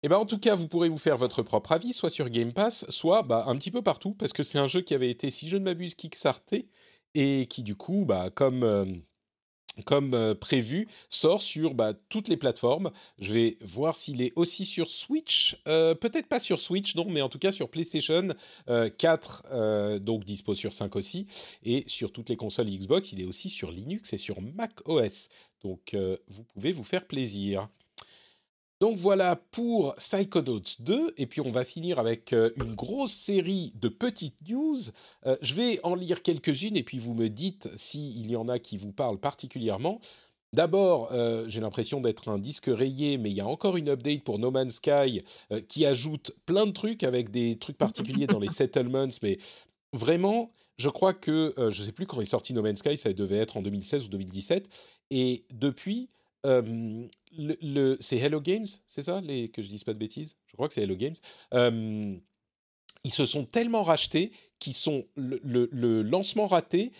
Eh 0.03 0.07
ben, 0.07 0.17
en 0.17 0.25
tout 0.25 0.37
cas, 0.37 0.53
vous 0.53 0.67
pourrez 0.67 0.87
vous 0.87 0.99
faire 0.99 1.17
votre 1.17 1.41
propre 1.41 1.71
avis, 1.71 1.91
soit 1.91 2.11
sur 2.11 2.29
Game 2.29 2.53
Pass, 2.53 2.85
soit 2.89 3.23
bah, 3.23 3.45
un 3.47 3.55
petit 3.55 3.71
peu 3.71 3.81
partout, 3.81 4.13
parce 4.13 4.33
que 4.33 4.43
c'est 4.43 4.59
un 4.59 4.67
jeu 4.67 4.81
qui 4.81 4.93
avait 4.93 5.09
été, 5.09 5.31
si 5.31 5.49
je 5.49 5.57
ne 5.57 5.63
m'abuse, 5.63 5.95
kickstarté, 5.95 6.67
et 7.15 7.47
qui 7.47 7.63
du 7.63 7.75
coup, 7.75 8.05
bah, 8.05 8.29
comme, 8.29 8.63
euh, 8.63 8.85
comme 9.85 10.35
prévu, 10.39 10.87
sort 11.09 11.41
sur 11.41 11.73
bah, 11.73 11.93
toutes 12.09 12.27
les 12.27 12.37
plateformes. 12.37 12.91
Je 13.19 13.33
vais 13.33 13.57
voir 13.61 13.97
s'il 13.97 14.21
est 14.21 14.33
aussi 14.35 14.65
sur 14.65 14.89
Switch, 14.89 15.61
peut-être 15.65 16.27
pas 16.27 16.39
sur 16.39 16.61
Switch, 16.61 16.95
non, 16.95 17.05
mais 17.09 17.21
en 17.21 17.29
tout 17.29 17.39
cas 17.39 17.51
sur 17.51 17.69
PlayStation 17.69 18.29
euh, 18.69 18.89
4, 18.89 19.43
euh, 19.51 19.99
donc 19.99 20.23
dispo 20.23 20.55
sur 20.55 20.73
5 20.73 20.95
aussi, 20.95 21.27
et 21.63 21.83
sur 21.87 22.11
toutes 22.11 22.29
les 22.29 22.35
consoles 22.35 22.69
Xbox, 22.69 23.11
il 23.11 23.21
est 23.21 23.25
aussi 23.25 23.49
sur 23.49 23.71
Linux 23.71 24.13
et 24.13 24.17
sur 24.17 24.41
Mac 24.41 24.87
OS. 24.87 25.29
Donc 25.63 25.95
vous 26.27 26.43
pouvez 26.43 26.71
vous 26.71 26.83
faire 26.83 27.07
plaisir. 27.07 27.67
Donc 28.81 28.97
voilà 28.97 29.37
pour 29.51 29.95
Psychonauts 29.95 30.59
2, 30.79 31.13
et 31.17 31.27
puis 31.27 31.39
on 31.39 31.49
va 31.49 31.63
finir 31.63 31.97
avec 31.97 32.33
euh, 32.33 32.49
une 32.57 32.75
grosse 32.75 33.13
série 33.13 33.71
de 33.75 33.87
petites 33.87 34.47
news. 34.49 34.77
Euh, 35.25 35.37
je 35.41 35.53
vais 35.53 35.79
en 35.83 35.95
lire 35.95 36.21
quelques-unes, 36.21 36.75
et 36.75 36.83
puis 36.83 36.99
vous 36.99 37.13
me 37.13 37.29
dites 37.29 37.69
s'il 37.77 38.29
y 38.29 38.35
en 38.35 38.49
a 38.49 38.59
qui 38.59 38.75
vous 38.75 38.91
parlent 38.91 39.19
particulièrement. 39.19 40.01
D'abord, 40.51 41.09
euh, 41.11 41.45
j'ai 41.47 41.59
l'impression 41.61 42.01
d'être 42.01 42.29
un 42.29 42.37
disque 42.37 42.67
rayé, 42.67 43.17
mais 43.17 43.29
il 43.29 43.35
y 43.35 43.41
a 43.41 43.47
encore 43.47 43.77
une 43.77 43.89
update 43.89 44.23
pour 44.23 44.39
No 44.39 44.51
Man's 44.51 44.75
Sky 44.75 45.23
euh, 45.51 45.61
qui 45.61 45.85
ajoute 45.85 46.31
plein 46.45 46.65
de 46.65 46.71
trucs 46.71 47.03
avec 47.03 47.29
des 47.29 47.57
trucs 47.57 47.77
particuliers 47.77 48.27
dans 48.27 48.39
les 48.39 48.49
settlements, 48.49 49.07
mais 49.21 49.37
vraiment, 49.93 50.51
je 50.77 50.89
crois 50.89 51.13
que, 51.13 51.53
je 51.57 51.81
ne 51.81 51.85
sais 51.85 51.91
plus 51.91 52.05
quand 52.05 52.19
est 52.21 52.25
sorti 52.25 52.53
No 52.53 52.61
Man's 52.61 52.79
Sky, 52.79 52.97
ça 52.97 53.11
devait 53.13 53.37
être 53.37 53.57
en 53.57 53.61
2016 53.61 54.05
ou 54.05 54.09
2017, 54.09 54.67
et 55.11 55.43
depuis, 55.53 56.09
le- 56.45 57.97
c'est 57.99 58.17
Hello 58.17 58.41
Games, 58.41 58.67
c'est 58.87 59.01
ça, 59.01 59.21
que 59.21 59.61
je 59.61 59.67
dise 59.67 59.83
pas 59.83 59.93
de 59.93 59.99
bêtises? 59.99 60.35
Je 60.47 60.53
crois 60.53 60.67
que 60.67 60.73
c'est 60.73 60.83
Hello 60.83 60.95
Games. 60.95 61.15
Euh, 61.53 62.15
ils 63.05 63.11
se 63.13 63.25
sont 63.25 63.45
tellement 63.45 63.83
rachetés 63.83 64.31
qu'ils 64.59 64.73
sont 64.73 65.05
le, 65.15 66.01
lancement 66.01 66.47
raté. 66.47 66.91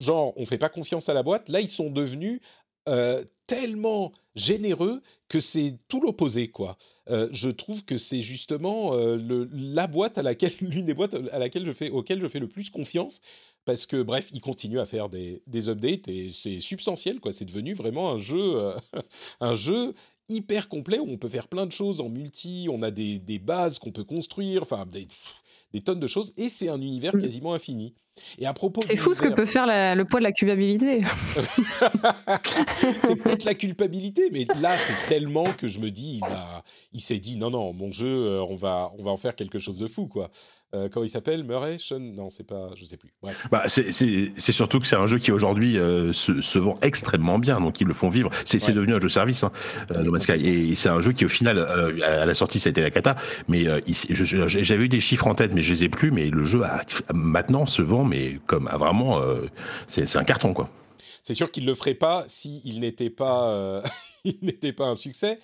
Genre, 0.00 0.32
on 0.36 0.44
fait 0.44 0.58
pas 0.58 0.68
confiance 0.68 1.08
à 1.08 1.14
la 1.14 1.22
boîte. 1.22 1.48
Là, 1.48 1.60
ils 1.60 1.68
sont 1.68 1.90
devenus 1.90 2.40
euh, 2.88 3.24
tellement 3.46 4.12
généreux 4.36 5.02
que 5.28 5.40
c'est 5.40 5.78
tout 5.88 6.00
l'opposé, 6.00 6.48
quoi. 6.48 6.76
Euh, 7.10 7.28
je 7.32 7.50
trouve 7.50 7.84
que 7.84 7.98
c'est 7.98 8.20
justement 8.20 8.94
euh, 8.94 9.46
la 9.52 9.86
boîte 9.86 10.18
à 10.18 10.22
laquelle, 10.22 10.52
l'une 10.60 10.86
des 10.86 10.94
boîtes 10.94 11.14
à 11.14 11.38
laquelle 11.38 11.66
je 11.66 11.72
fais, 11.72 11.90
auquel 11.90 12.20
je 12.20 12.28
fais 12.28 12.40
le 12.40 12.48
plus 12.48 12.70
confiance, 12.70 13.20
parce 13.64 13.86
que 13.86 14.02
bref, 14.02 14.28
ils 14.32 14.40
continuent 14.40 14.78
à 14.80 14.86
faire 14.86 15.08
des, 15.08 15.42
des 15.46 15.68
updates 15.68 16.08
et 16.08 16.30
c'est 16.32 16.60
substantiel, 16.60 17.20
quoi. 17.20 17.32
C'est 17.32 17.44
devenu 17.44 17.74
vraiment 17.74 18.10
un 18.12 18.18
jeu, 18.18 18.56
euh, 18.56 18.76
un 19.40 19.54
jeu 19.54 19.94
hyper 20.28 20.68
complet 20.68 20.98
où 20.98 21.06
on 21.08 21.18
peut 21.18 21.28
faire 21.28 21.48
plein 21.48 21.66
de 21.66 21.72
choses 21.72 22.00
en 22.00 22.08
multi, 22.08 22.66
on 22.70 22.82
a 22.82 22.90
des, 22.90 23.18
des 23.18 23.38
bases 23.38 23.78
qu'on 23.78 23.92
peut 23.92 24.04
construire, 24.04 24.62
enfin 24.62 24.86
des, 24.86 25.08
des 25.72 25.80
tonnes 25.82 26.00
de 26.00 26.06
choses, 26.06 26.32
et 26.36 26.48
c'est 26.48 26.68
un 26.68 26.80
univers 26.80 27.14
Mm. 27.14 27.20
quasiment 27.20 27.54
infini. 27.54 27.94
Et 28.38 28.46
à 28.46 28.52
propos, 28.54 28.80
C'est 28.80 28.96
fou 28.96 29.14
ce 29.14 29.22
que 29.22 29.28
peut 29.28 29.44
faire 29.46 29.66
la- 29.66 29.94
le 29.94 30.04
poids 30.04 30.20
de 30.20 30.24
la 30.24 30.32
culpabilité. 30.32 31.02
c'est 33.02 33.16
peut-être 33.16 33.44
la 33.44 33.54
culpabilité, 33.54 34.28
mais 34.32 34.46
là, 34.60 34.76
c'est 34.78 34.94
tellement 35.08 35.44
que 35.44 35.68
je 35.68 35.80
me 35.80 35.90
dis, 35.90 36.18
il, 36.18 36.24
a- 36.24 36.62
il 36.92 37.00
s'est 37.00 37.18
dit, 37.18 37.36
non, 37.36 37.50
non, 37.50 37.72
mon 37.72 37.90
jeu, 37.90 38.06
euh, 38.08 38.42
on 38.48 38.56
va, 38.56 38.92
on 38.98 39.02
va 39.04 39.10
en 39.10 39.16
faire 39.16 39.34
quelque 39.34 39.58
chose 39.58 39.78
de 39.78 39.86
fou, 39.88 40.06
quoi. 40.06 40.30
Euh, 40.74 40.88
comment 40.90 41.04
il 41.04 41.08
s'appelle? 41.08 41.44
Murray? 41.44 41.76
Sean? 41.78 42.00
Non, 42.00 42.30
c'est 42.30 42.42
pas, 42.46 42.70
je 42.74 42.84
sais 42.84 42.96
plus. 42.96 43.14
Bah, 43.52 43.62
c'est- 43.68 43.92
c'est 43.92 44.32
c'est 44.36 44.50
surtout 44.50 44.80
que 44.80 44.88
c'est 44.88 44.96
un 44.96 45.06
jeu 45.06 45.18
qui 45.20 45.30
aujourd'hui 45.30 45.78
euh, 45.78 46.12
se, 46.12 46.40
se 46.42 46.58
vend 46.58 46.76
extrêmement 46.82 47.38
bien, 47.38 47.60
donc 47.60 47.80
ils 47.80 47.86
le 47.86 47.94
font 47.94 48.08
vivre. 48.08 48.28
C'est 48.44 48.58
c'est 48.58 48.68
Ouais. 48.68 48.72
devenu 48.78 48.92
un 48.94 49.00
jeu 49.00 49.08
service, 49.08 49.44
hein, 49.44 49.52
euh, 49.92 50.02
No 50.02 50.10
Man's 50.10 50.24
Sky, 50.24 50.32
et 50.32 50.74
c'est 50.74 50.88
un 50.88 51.00
jeu 51.00 51.12
qui 51.12 51.24
au 51.24 51.28
final, 51.28 51.58
euh, 51.58 51.96
à 52.22 52.26
la 52.26 52.34
sortie, 52.34 52.58
ça 52.58 52.70
a 52.70 52.72
été 52.72 52.80
la 52.82 52.90
cata. 52.90 53.14
Mais 53.46 53.68
euh, 53.68 53.78
j'avais 54.10 54.84
eu 54.86 54.88
des 54.88 55.00
chiffres 55.00 55.28
en 55.28 55.36
tête, 55.36 55.52
mais 55.54 55.62
je 55.62 55.72
les 55.74 55.84
ai 55.84 55.88
plus. 55.88 56.10
Mais 56.10 56.28
le 56.28 56.42
jeu 56.42 56.64
a- 56.64 56.82
maintenant 57.12 57.66
se 57.66 57.82
vend, 57.82 58.02
mais 58.04 58.38
comme 58.46 58.68
ah, 58.70 58.76
vraiment, 58.78 59.20
euh, 59.20 59.46
c'est 59.88 60.16
un 60.16 60.24
carton 60.24 60.54
quoi. 60.54 60.68
C'est 61.22 61.34
sûr 61.34 61.50
qu'il 61.50 61.64
le 61.64 61.74
ferait 61.74 61.94
pas 61.94 62.24
s'il 62.28 62.80
n'était 62.80 63.10
pas, 63.10 63.48
euh, 63.48 63.82
il 64.24 64.38
n'était 64.42 64.72
pas 64.72 64.86
un 64.86 64.94
succès. 64.94 65.38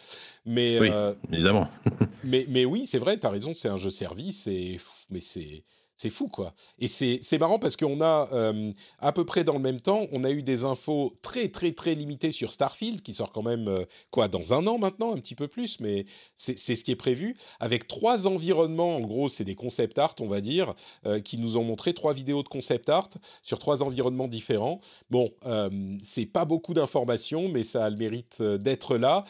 Mais, 0.44 0.78
Oui. 0.78 0.88
euh, 0.92 1.14
Évidemment. 1.32 1.68
mais, 2.24 2.46
mais 2.48 2.64
oui, 2.64 2.86
c'est 2.86 2.98
vrai, 2.98 3.18
tu 3.18 3.26
as 3.26 3.30
raison, 3.30 3.54
c'est 3.54 3.68
un 3.68 3.78
jeu 3.78 3.90
service, 3.90 4.46
et, 4.46 4.78
mais 5.10 5.20
c'est. 5.20 5.64
C'est 6.00 6.08
fou, 6.08 6.28
quoi. 6.28 6.54
Et 6.78 6.88
c'est 6.88 7.38
marrant 7.38 7.58
parce 7.58 7.76
qu'on 7.76 8.00
a, 8.00 8.30
euh, 8.32 8.72
à 9.00 9.12
peu 9.12 9.26
près 9.26 9.44
dans 9.44 9.52
le 9.52 9.58
même 9.58 9.82
temps, 9.82 10.06
on 10.12 10.24
a 10.24 10.30
eu 10.30 10.42
des 10.42 10.64
infos 10.64 11.12
très, 11.20 11.48
très, 11.48 11.72
très 11.72 11.94
limitées 11.94 12.32
sur 12.32 12.54
Starfield, 12.54 13.02
qui 13.02 13.12
sort 13.12 13.32
quand 13.32 13.42
même, 13.42 13.68
euh, 13.68 13.84
quoi, 14.10 14.26
dans 14.26 14.54
un 14.54 14.66
an 14.66 14.78
maintenant, 14.78 15.14
un 15.14 15.18
petit 15.18 15.34
peu 15.34 15.46
plus, 15.46 15.78
mais 15.78 16.06
c'est 16.36 16.56
ce 16.56 16.84
qui 16.84 16.90
est 16.90 16.96
prévu, 16.96 17.36
avec 17.58 17.86
trois 17.86 18.26
environnements, 18.26 18.96
en 18.96 19.00
gros, 19.00 19.28
c'est 19.28 19.44
des 19.44 19.54
concept 19.54 19.98
art, 19.98 20.14
on 20.20 20.26
va 20.26 20.40
dire, 20.40 20.72
euh, 21.04 21.20
qui 21.20 21.36
nous 21.36 21.58
ont 21.58 21.64
montré 21.64 21.92
trois 21.92 22.14
vidéos 22.14 22.42
de 22.42 22.48
concept 22.48 22.88
art 22.88 23.10
sur 23.42 23.58
trois 23.58 23.82
environnements 23.82 24.26
différents. 24.26 24.80
Bon, 25.10 25.30
c'est 26.02 26.24
pas 26.24 26.46
beaucoup 26.46 26.72
d'informations, 26.72 27.50
mais 27.50 27.62
ça 27.62 27.84
a 27.84 27.90
le 27.90 27.96
mérite 27.96 28.40
d'être 28.40 28.96
là. 28.96 29.26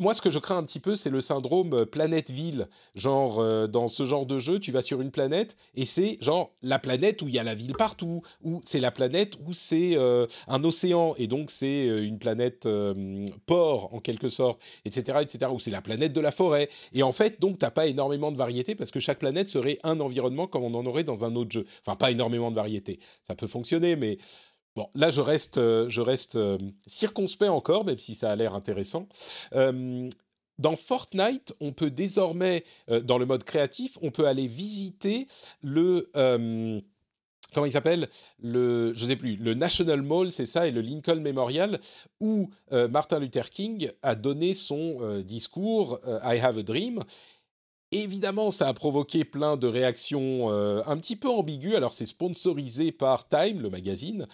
Moi, 0.00 0.14
ce 0.14 0.22
que 0.22 0.30
je 0.30 0.40
crains 0.40 0.56
un 0.56 0.64
petit 0.64 0.80
peu, 0.80 0.96
c'est 0.96 1.10
le 1.10 1.20
syndrome 1.20 1.86
planète-ville. 1.86 2.68
Genre, 2.96 3.68
dans 3.68 3.86
ce 3.86 4.04
genre 4.06 4.26
de 4.26 4.40
jeu, 4.40 4.58
tu 4.58 4.72
vas 4.72 4.82
sur 4.82 5.00
une 5.00 5.12
planète 5.12 5.56
et 5.76 5.86
c'est 5.86 5.99
c'est 6.00 6.16
genre 6.22 6.54
la 6.62 6.78
planète 6.78 7.20
où 7.20 7.28
il 7.28 7.34
y 7.34 7.38
a 7.38 7.42
la 7.42 7.54
ville 7.54 7.74
partout, 7.74 8.22
ou 8.42 8.62
c'est 8.64 8.80
la 8.80 8.90
planète 8.90 9.34
où 9.46 9.52
c'est 9.52 9.96
euh, 9.96 10.26
un 10.48 10.64
océan, 10.64 11.14
et 11.18 11.26
donc 11.26 11.50
c'est 11.50 11.88
euh, 11.88 12.02
une 12.02 12.18
planète 12.18 12.64
euh, 12.64 13.26
port 13.44 13.92
en 13.92 14.00
quelque 14.00 14.30
sorte, 14.30 14.62
etc., 14.86 15.18
etc., 15.20 15.50
ou 15.52 15.60
c'est 15.60 15.70
la 15.70 15.82
planète 15.82 16.14
de 16.14 16.20
la 16.20 16.32
forêt. 16.32 16.70
Et 16.94 17.02
en 17.02 17.12
fait, 17.12 17.38
donc, 17.38 17.58
t'as 17.58 17.70
pas 17.70 17.86
énormément 17.86 18.32
de 18.32 18.38
variété 18.38 18.74
parce 18.74 18.90
que 18.90 19.00
chaque 19.00 19.18
planète 19.18 19.50
serait 19.50 19.78
un 19.82 20.00
environnement 20.00 20.46
comme 20.46 20.64
on 20.64 20.74
en 20.74 20.86
aurait 20.86 21.04
dans 21.04 21.26
un 21.26 21.36
autre 21.36 21.50
jeu. 21.50 21.66
Enfin, 21.84 21.96
pas 21.96 22.10
énormément 22.10 22.50
de 22.50 22.56
variété. 22.56 22.98
Ça 23.22 23.34
peut 23.34 23.46
fonctionner, 23.46 23.96
mais 23.96 24.18
Bon, 24.76 24.88
là, 24.94 25.10
je 25.10 25.20
reste, 25.20 25.56
je 25.56 26.00
reste 26.00 26.38
circonspect 26.86 27.50
encore, 27.50 27.84
même 27.84 27.98
si 27.98 28.14
ça 28.14 28.30
a 28.30 28.36
l'air 28.36 28.54
intéressant. 28.54 29.08
Dans 30.60 30.76
Fortnite, 30.76 31.54
on 31.60 31.72
peut 31.72 31.90
désormais, 31.90 32.64
dans 33.04 33.18
le 33.18 33.26
mode 33.26 33.44
créatif, 33.44 33.98
on 34.02 34.10
peut 34.10 34.26
aller 34.26 34.46
visiter 34.46 35.26
le 35.62 36.10
comment 37.52 37.66
il 37.66 37.72
s'appelle 37.72 38.08
le 38.40 38.92
je 38.94 39.06
sais 39.06 39.16
plus 39.16 39.34
le 39.34 39.54
National 39.54 40.02
Mall 40.02 40.30
c'est 40.30 40.46
ça 40.46 40.68
et 40.68 40.70
le 40.70 40.80
Lincoln 40.80 41.20
Memorial 41.20 41.80
où 42.20 42.48
Martin 42.70 43.18
Luther 43.18 43.50
King 43.50 43.90
a 44.02 44.14
donné 44.14 44.54
son 44.54 45.20
discours 45.22 45.98
I 46.06 46.38
Have 46.38 46.58
a 46.58 46.62
Dream 46.62 47.02
Évidemment, 47.92 48.52
ça 48.52 48.68
a 48.68 48.74
provoqué 48.74 49.24
plein 49.24 49.56
de 49.56 49.66
réactions 49.66 50.48
euh, 50.50 50.80
un 50.86 50.96
petit 50.96 51.16
peu 51.16 51.28
ambiguës. 51.28 51.74
Alors, 51.74 51.92
c'est 51.92 52.04
sponsorisé 52.04 52.92
par 52.92 53.26
Time, 53.26 53.60
le 53.60 53.68
magazine. 53.68 54.28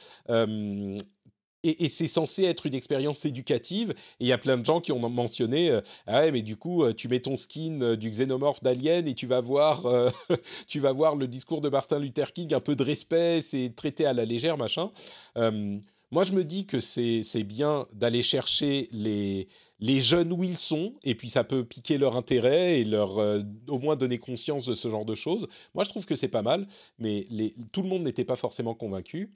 Euh, 1.66 1.74
et, 1.78 1.88
c'est 1.88 2.06
censé 2.06 2.44
être 2.44 2.66
une 2.66 2.74
expérience 2.74 3.24
éducative. 3.24 3.90
Et 3.90 4.24
il 4.24 4.26
y 4.26 4.32
a 4.32 4.38
plein 4.38 4.56
de 4.58 4.64
gens 4.64 4.80
qui 4.80 4.92
ont 4.92 5.08
mentionné 5.08 5.70
euh, 5.70 5.80
Ah 6.06 6.20
ouais, 6.20 6.32
mais 6.32 6.42
du 6.42 6.56
coup, 6.56 6.84
tu 6.92 7.08
mets 7.08 7.20
ton 7.20 7.36
skin 7.36 7.96
du 7.96 8.10
xénomorphe 8.10 8.62
d'Alien 8.62 9.06
et 9.06 9.14
tu 9.14 9.26
vas, 9.26 9.40
voir, 9.40 9.84
tu 10.68 10.80
vas 10.80 10.92
voir 10.92 11.16
le 11.16 11.26
discours 11.26 11.60
de 11.60 11.68
Martin 11.68 11.98
Luther 11.98 12.32
King, 12.32 12.54
un 12.54 12.60
peu 12.60 12.76
de 12.76 12.82
respect, 12.82 13.40
c'est 13.40 13.72
traité 13.74 14.06
à 14.06 14.12
la 14.12 14.24
légère, 14.24 14.56
machin. 14.56 14.90
moi, 15.36 16.24
je 16.24 16.32
me 16.32 16.44
dis 16.44 16.66
que 16.66 16.80
c'est 16.80 17.44
bien 17.44 17.86
d'aller 17.92 18.22
chercher 18.22 18.88
les, 18.92 19.48
les 19.80 20.00
jeunes 20.00 20.32
où 20.32 20.42
ils 20.42 20.56
sont, 20.56 20.94
et 21.04 21.14
puis 21.14 21.28
ça 21.28 21.44
peut 21.44 21.64
piquer 21.64 21.98
leur 21.98 22.16
intérêt 22.16 22.80
et 22.80 22.84
leur 22.84 23.18
euh, 23.18 23.42
au 23.68 23.78
moins 23.78 23.96
donner 23.96 24.18
conscience 24.18 24.66
de 24.66 24.74
ce 24.74 24.88
genre 24.88 25.04
de 25.04 25.14
choses. 25.14 25.48
Moi, 25.74 25.84
je 25.84 25.90
trouve 25.90 26.06
que 26.06 26.16
c'est 26.16 26.28
pas 26.28 26.42
mal, 26.42 26.66
mais 26.98 27.26
tout 27.72 27.82
le 27.82 27.88
monde 27.88 28.02
n'était 28.02 28.24
pas 28.24 28.36
forcément 28.36 28.74
convaincu. 28.74 29.34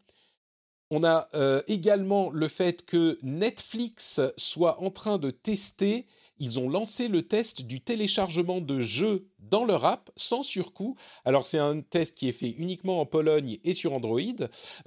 On 0.91 1.05
a 1.05 1.28
euh, 1.34 1.62
également 1.68 2.30
le 2.30 2.49
fait 2.49 2.84
que 2.84 3.18
Netflix 3.22 4.20
soit 4.36 4.82
en 4.82 4.91
train 4.91 5.18
de 5.18 5.30
tester 5.30 6.07
ils 6.41 6.59
ont 6.59 6.68
lancé 6.68 7.07
le 7.07 7.22
test 7.22 7.62
du 7.62 7.80
téléchargement 7.80 8.61
de 8.61 8.80
jeux 8.80 9.26
dans 9.38 9.64
leur 9.64 9.84
app 9.84 10.11
sans 10.16 10.43
surcoût. 10.43 10.97
Alors 11.24 11.47
c'est 11.47 11.59
un 11.59 11.82
test 11.82 12.14
qui 12.14 12.28
est 12.28 12.32
fait 12.32 12.51
uniquement 12.51 13.01
en 13.01 13.07
Pologne 13.07 13.59
et 13.62 13.74
sur 13.74 13.93
Android, 13.93 14.20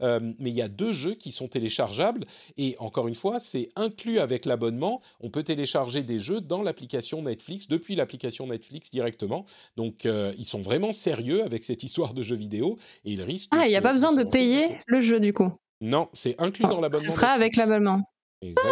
euh, 0.01 0.19
mais 0.39 0.49
il 0.49 0.55
y 0.55 0.61
a 0.61 0.67
deux 0.67 0.93
jeux 0.93 1.13
qui 1.13 1.31
sont 1.31 1.47
téléchargeables 1.47 2.25
et 2.57 2.75
encore 2.79 3.07
une 3.07 3.15
fois 3.15 3.39
c'est 3.39 3.69
inclus 3.75 4.19
avec 4.19 4.45
l'abonnement. 4.45 5.01
On 5.21 5.29
peut 5.29 5.43
télécharger 5.43 6.01
des 6.01 6.19
jeux 6.19 6.41
dans 6.41 6.63
l'application 6.63 7.21
Netflix 7.21 7.67
depuis 7.67 7.95
l'application 7.95 8.47
Netflix 8.47 8.89
directement. 8.89 9.45
Donc 9.77 10.05
euh, 10.05 10.33
ils 10.37 10.45
sont 10.45 10.61
vraiment 10.61 10.91
sérieux 10.91 11.43
avec 11.43 11.63
cette 11.63 11.83
histoire 11.83 12.15
de 12.15 12.23
jeux 12.23 12.35
vidéo 12.35 12.77
et 13.05 13.11
ils 13.11 13.21
risquent. 13.21 13.51
Ah 13.55 13.67
il 13.67 13.69
n'y 13.69 13.75
a 13.75 13.81
pas 13.81 13.93
besoin 13.93 14.13
de 14.13 14.23
payer 14.23 14.79
le 14.87 15.01
jeu 15.01 15.19
du 15.19 15.33
coup. 15.33 15.51
Non, 15.83 16.07
c'est 16.13 16.39
inclus 16.39 16.63
dans 16.63 16.79
l'abonnement. 16.79 17.09
Ce 17.09 17.13
sera 17.13 17.31
avec 17.31 17.57
l'abonnement. 17.57 18.01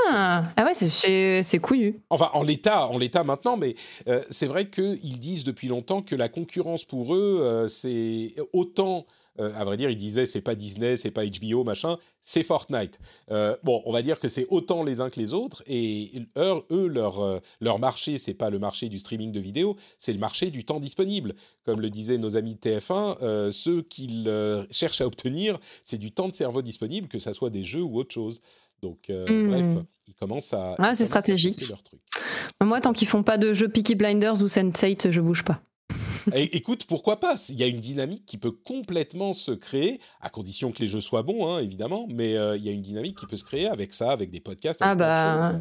Ah, 0.01 0.45
ah 0.55 0.65
ouais, 0.65 0.73
c'est 0.73 1.59
couillu. 1.59 2.01
Enfin, 2.09 2.29
en 2.33 2.41
l'état, 2.41 2.87
en 2.87 2.97
l'état 2.97 3.25
maintenant, 3.25 3.57
mais 3.57 3.75
euh, 4.07 4.21
c'est 4.29 4.47
vrai 4.47 4.69
qu'ils 4.69 5.19
disent 5.19 5.43
depuis 5.43 5.67
longtemps 5.67 6.01
que 6.01 6.15
la 6.15 6.29
concurrence 6.29 6.85
pour 6.85 7.13
eux, 7.13 7.39
euh, 7.41 7.67
c'est 7.67 8.33
autant. 8.53 9.05
Euh, 9.39 9.51
à 9.55 9.63
vrai 9.63 9.77
dire, 9.77 9.89
ils 9.89 9.97
disaient 9.97 10.25
c'est 10.25 10.41
pas 10.41 10.55
Disney, 10.55 10.97
c'est 10.97 11.11
pas 11.11 11.23
HBO, 11.25 11.63
machin, 11.63 11.97
c'est 12.21 12.43
Fortnite. 12.43 12.99
bon, 13.63 13.81
on 13.85 13.91
va 13.91 14.01
dire 14.01 14.19
que 14.19 14.27
c'est 14.27 14.45
autant 14.49 14.83
les 14.83 15.01
uns 15.01 15.09
que 15.09 15.19
les 15.19 15.33
autres, 15.33 15.63
et 15.67 16.11
eux, 16.37 16.63
eux 16.71 16.87
leur, 16.87 17.41
leur 17.59 17.79
marché, 17.79 18.17
c'est 18.17 18.33
pas 18.33 18.49
le 18.49 18.59
marché 18.59 18.89
du 18.89 18.99
streaming 18.99 19.31
de 19.31 19.39
vidéos, 19.39 19.77
c'est 19.97 20.13
le 20.13 20.19
marché 20.19 20.51
du 20.51 20.65
temps 20.65 20.79
disponible. 20.79 21.35
Comme 21.65 21.79
le 21.79 21.89
disaient 21.89 22.17
nos 22.17 22.35
amis 22.35 22.55
de 22.55 22.59
TF1, 22.59 23.51
ce 23.51 23.81
qu'ils 23.81 24.65
cherchent 24.69 25.01
à 25.01 25.07
obtenir, 25.07 25.59
c'est 25.83 25.97
du 25.97 26.11
temps 26.11 26.27
de 26.27 26.35
cerveau 26.35 26.61
disponible, 26.61 27.07
que 27.07 27.19
ça 27.19 27.33
soit 27.33 27.49
des 27.49 27.63
jeux 27.63 27.83
ou 27.83 27.97
autre 27.97 28.13
chose. 28.13 28.41
Donc, 28.81 29.09
euh, 29.09 29.47
bref, 29.47 29.61
hmm. 29.61 29.83
ils 30.07 30.13
commencent 30.15 30.53
à. 30.53 30.75
Ah, 30.79 30.93
c'est 30.93 31.05
stratégique. 31.05 31.67
Leur 31.69 31.83
truc. 31.83 31.99
Moi, 32.61 32.81
tant 32.81 32.93
qu'ils 32.93 33.07
font 33.07 33.23
pas 33.23 33.37
de 33.37 33.53
jeux 33.53 33.69
Peaky 33.69 33.95
Blinders 33.95 34.41
ou 34.41 34.47
Sense8, 34.47 35.11
je 35.11 35.21
bouge 35.21 35.43
pas. 35.43 35.61
écoute, 36.33 36.85
pourquoi 36.85 37.19
pas? 37.19 37.35
Il 37.49 37.59
y 37.59 37.63
a 37.63 37.67
une 37.67 37.79
dynamique 37.79 38.25
qui 38.25 38.37
peut 38.37 38.51
complètement 38.51 39.33
se 39.33 39.51
créer, 39.51 39.99
à 40.19 40.29
condition 40.29 40.71
que 40.71 40.79
les 40.79 40.87
jeux 40.87 41.01
soient 41.01 41.23
bons, 41.23 41.47
hein, 41.47 41.59
évidemment, 41.59 42.07
mais 42.09 42.37
euh, 42.37 42.57
il 42.57 42.63
y 42.63 42.69
a 42.69 42.71
une 42.71 42.81
dynamique 42.81 43.17
qui 43.17 43.25
peut 43.25 43.35
se 43.35 43.43
créer 43.43 43.67
avec 43.67 43.93
ça, 43.93 44.11
avec 44.11 44.29
des 44.29 44.39
podcasts. 44.39 44.81
ah 44.81 44.95
bah. 44.95 45.55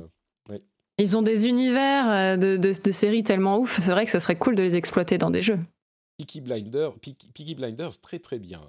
Euh, 0.50 0.58
ils 0.98 1.16
ont 1.16 1.22
des 1.22 1.46
univers 1.46 2.36
de, 2.36 2.58
de, 2.58 2.92
séries 2.92 3.22
tellement 3.22 3.58
ouf, 3.58 3.80
c'est 3.80 3.90
vrai 3.90 4.04
que 4.04 4.10
ce 4.10 4.18
serait 4.18 4.36
cool 4.36 4.54
de 4.54 4.62
les 4.62 4.76
exploiter 4.76 5.16
dans 5.16 5.30
des 5.30 5.40
jeux. 5.40 5.58
Peaky 6.18 6.42
Blinders, 6.42 6.92
Peaky 6.98 7.54
Blinders, 7.54 7.98
très 8.02 8.18
très 8.18 8.38
bien 8.38 8.60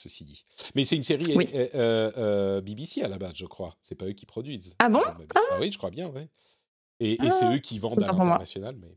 ceci 0.00 0.24
dit. 0.24 0.44
Mais 0.74 0.84
c'est 0.84 0.96
une 0.96 1.04
série 1.04 1.22
euh, 1.36 1.68
euh, 1.74 2.12
euh, 2.16 2.60
BBC 2.60 3.02
à 3.02 3.08
la 3.08 3.18
base, 3.18 3.34
je 3.34 3.46
crois. 3.46 3.76
C'est 3.82 3.94
pas 3.94 4.06
eux 4.06 4.12
qui 4.12 4.26
produisent. 4.26 4.74
Ah 4.78 4.88
bon? 4.88 5.02
ah. 5.06 5.40
oui, 5.60 5.70
je 5.70 5.78
crois 5.78 5.90
bien, 5.90 6.08
ouais. 6.08 6.28
Et, 7.00 7.16
c'est 7.16 7.44
ah. 7.44 7.54
eux 7.54 7.58
qui 7.58 7.78
vendent 7.78 8.02
à 8.02 8.08
l'international, 8.08 8.76
mais. 8.76 8.96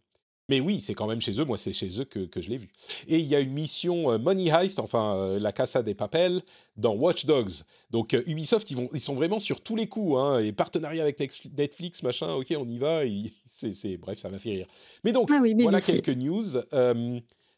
Mais 0.50 0.60
oui, 0.60 0.82
c'est 0.82 0.94
quand 0.94 1.08
même 1.08 1.22
chez 1.22 1.40
eux. 1.40 1.46
Moi, 1.46 1.58
c'est 1.58 1.74
chez 1.74 2.02
eux 2.02 2.06
que, 2.06 2.20
que 2.20 2.42
je 2.42 2.50
l'ai 2.50 2.58
vu. 2.58 2.70
Et 3.08 3.18
il 3.18 3.26
y 3.26 3.36
a 3.36 3.40
une 3.40 3.54
mission 3.54 4.18
Money 4.20 4.50
Heist, 4.50 4.80
enfin 4.80 5.38
la 5.40 5.52
Casa 5.52 5.84
des 5.84 5.96
Papels, 5.96 6.42
dans 6.76 6.94
Watch 6.96 7.26
Dogs. 7.26 7.64
Donc 7.92 8.16
Ubisoft, 8.28 8.70
ils, 8.72 8.76
vont, 8.76 8.90
ils 8.94 9.00
sont 9.00 9.16
vraiment 9.16 9.40
sur 9.40 9.62
tous 9.62 9.76
les 9.76 9.88
coups. 9.88 10.18
Hein, 10.18 10.40
et 10.40 10.52
partenariat 10.52 11.04
avec 11.04 11.20
Netflix, 11.58 12.04
machin, 12.04 12.34
ok, 12.34 12.54
on 12.58 12.68
y 12.68 12.78
va. 12.78 13.04
c'est, 13.50 13.98
bref, 13.98 14.20
ça 14.20 14.30
m'a 14.30 14.38
fait 14.38 14.52
rire. 14.52 14.68
Mais 15.04 15.12
donc, 15.14 15.30
ah 15.32 15.42
voilà 15.62 15.80
quelques 15.80 16.10
news. 16.10 16.58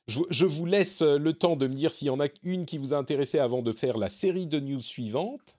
Je, 0.08 0.46
vous 0.46 0.66
laisse 0.66 1.02
euh, 1.02 1.18
le 1.18 1.34
temps 1.34 1.56
de 1.56 1.68
me 1.68 1.74
dire 1.74 1.92
s'il 1.92 2.08
y 2.08 2.12
en 2.12 2.20
a 2.20 2.28
une 2.44 2.66
qui 2.66 2.78
vous 2.78 2.94
a 2.94 2.98
intéressé 2.98 3.40
avant 3.40 3.64
de 3.64 3.72
faire 3.72 3.98
la 3.98 4.10
série 4.10 4.46
de 4.46 4.60
news 4.60 4.82
suivante. 4.82 5.58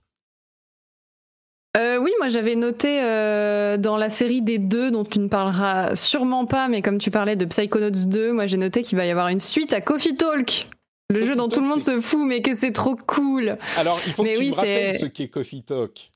Euh, 1.77 1.99
oui, 1.99 2.11
moi 2.19 2.29
j'avais 2.29 2.57
noté 2.57 3.01
euh, 3.03 3.77
dans 3.77 3.97
la 3.97 4.09
série 4.09 4.41
des 4.41 4.59
deux, 4.59 4.91
dont 4.91 5.05
tu 5.05 5.19
ne 5.19 5.29
parleras 5.29 5.95
sûrement 5.95 6.47
pas, 6.47 6.69
mais 6.69 6.81
comme 6.81 6.99
tu 6.99 7.11
parlais 7.11 7.37
de 7.37 7.45
Psychonauts 7.45 7.91
2, 7.91 8.33
moi 8.33 8.47
j'ai 8.47 8.57
noté 8.57 8.83
qu'il 8.83 8.97
va 8.97 9.05
y 9.05 9.11
avoir 9.11 9.29
une 9.29 9.41
suite 9.41 9.73
à 9.73 9.81
Coffee 9.81 10.17
Talk. 10.17 10.69
Le 11.09 11.25
jeu 11.25 11.37
dont 11.37 11.49
tout 11.49 11.61
le 11.61 11.69
monde 11.69 11.81
se 11.81 12.01
fout, 12.01 12.27
mais 12.27 12.43
que 12.43 12.55
c'est 12.55 12.73
trop 12.73 12.97
cool. 12.97 13.59
Alors, 13.77 14.01
il 14.07 14.13
faut 14.13 14.25
que 14.25 14.37
tu 14.37 14.45
me 14.45 14.55
rappelles 14.55 14.99
ce 14.99 15.07
qu'est 15.07 15.29
Coffee 15.29 15.63
Talk. 15.63 16.11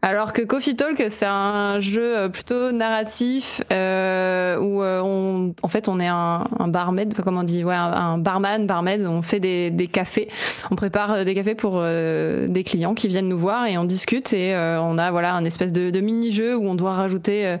Alors 0.00 0.32
que 0.32 0.42
Coffee 0.42 0.76
Talk, 0.76 1.02
c'est 1.10 1.26
un 1.26 1.80
jeu 1.80 2.16
euh, 2.16 2.28
plutôt 2.28 2.70
narratif 2.70 3.60
euh, 3.72 4.56
où 4.58 4.82
euh, 4.82 5.00
on, 5.00 5.54
en 5.60 5.68
fait, 5.68 5.88
on 5.88 5.98
est 5.98 6.06
un, 6.08 6.44
barmaid, 6.68 7.14
comment 7.22 7.40
on 7.40 7.44
dit, 7.44 7.64
ouais, 7.64 7.74
un, 7.74 8.18
barman, 8.18 8.66
barmaid. 8.66 9.06
On 9.06 9.22
fait 9.22 9.40
des, 9.40 9.88
cafés, 9.92 10.28
on 10.70 10.76
prépare 10.76 11.24
des 11.24 11.34
cafés 11.34 11.54
pour 11.54 11.82
des 11.82 12.64
clients 12.64 12.94
qui 12.94 13.08
viennent 13.08 13.28
nous 13.28 13.38
voir 13.38 13.66
et 13.66 13.76
on 13.76 13.84
discute 13.84 14.32
et 14.32 14.54
on 14.56 14.98
a 14.98 15.10
voilà 15.10 15.34
un 15.34 15.44
espèce 15.44 15.72
de, 15.72 16.00
mini-jeu 16.00 16.56
où 16.56 16.64
on 16.66 16.74
doit 16.74 16.94
rajouter 16.94 17.56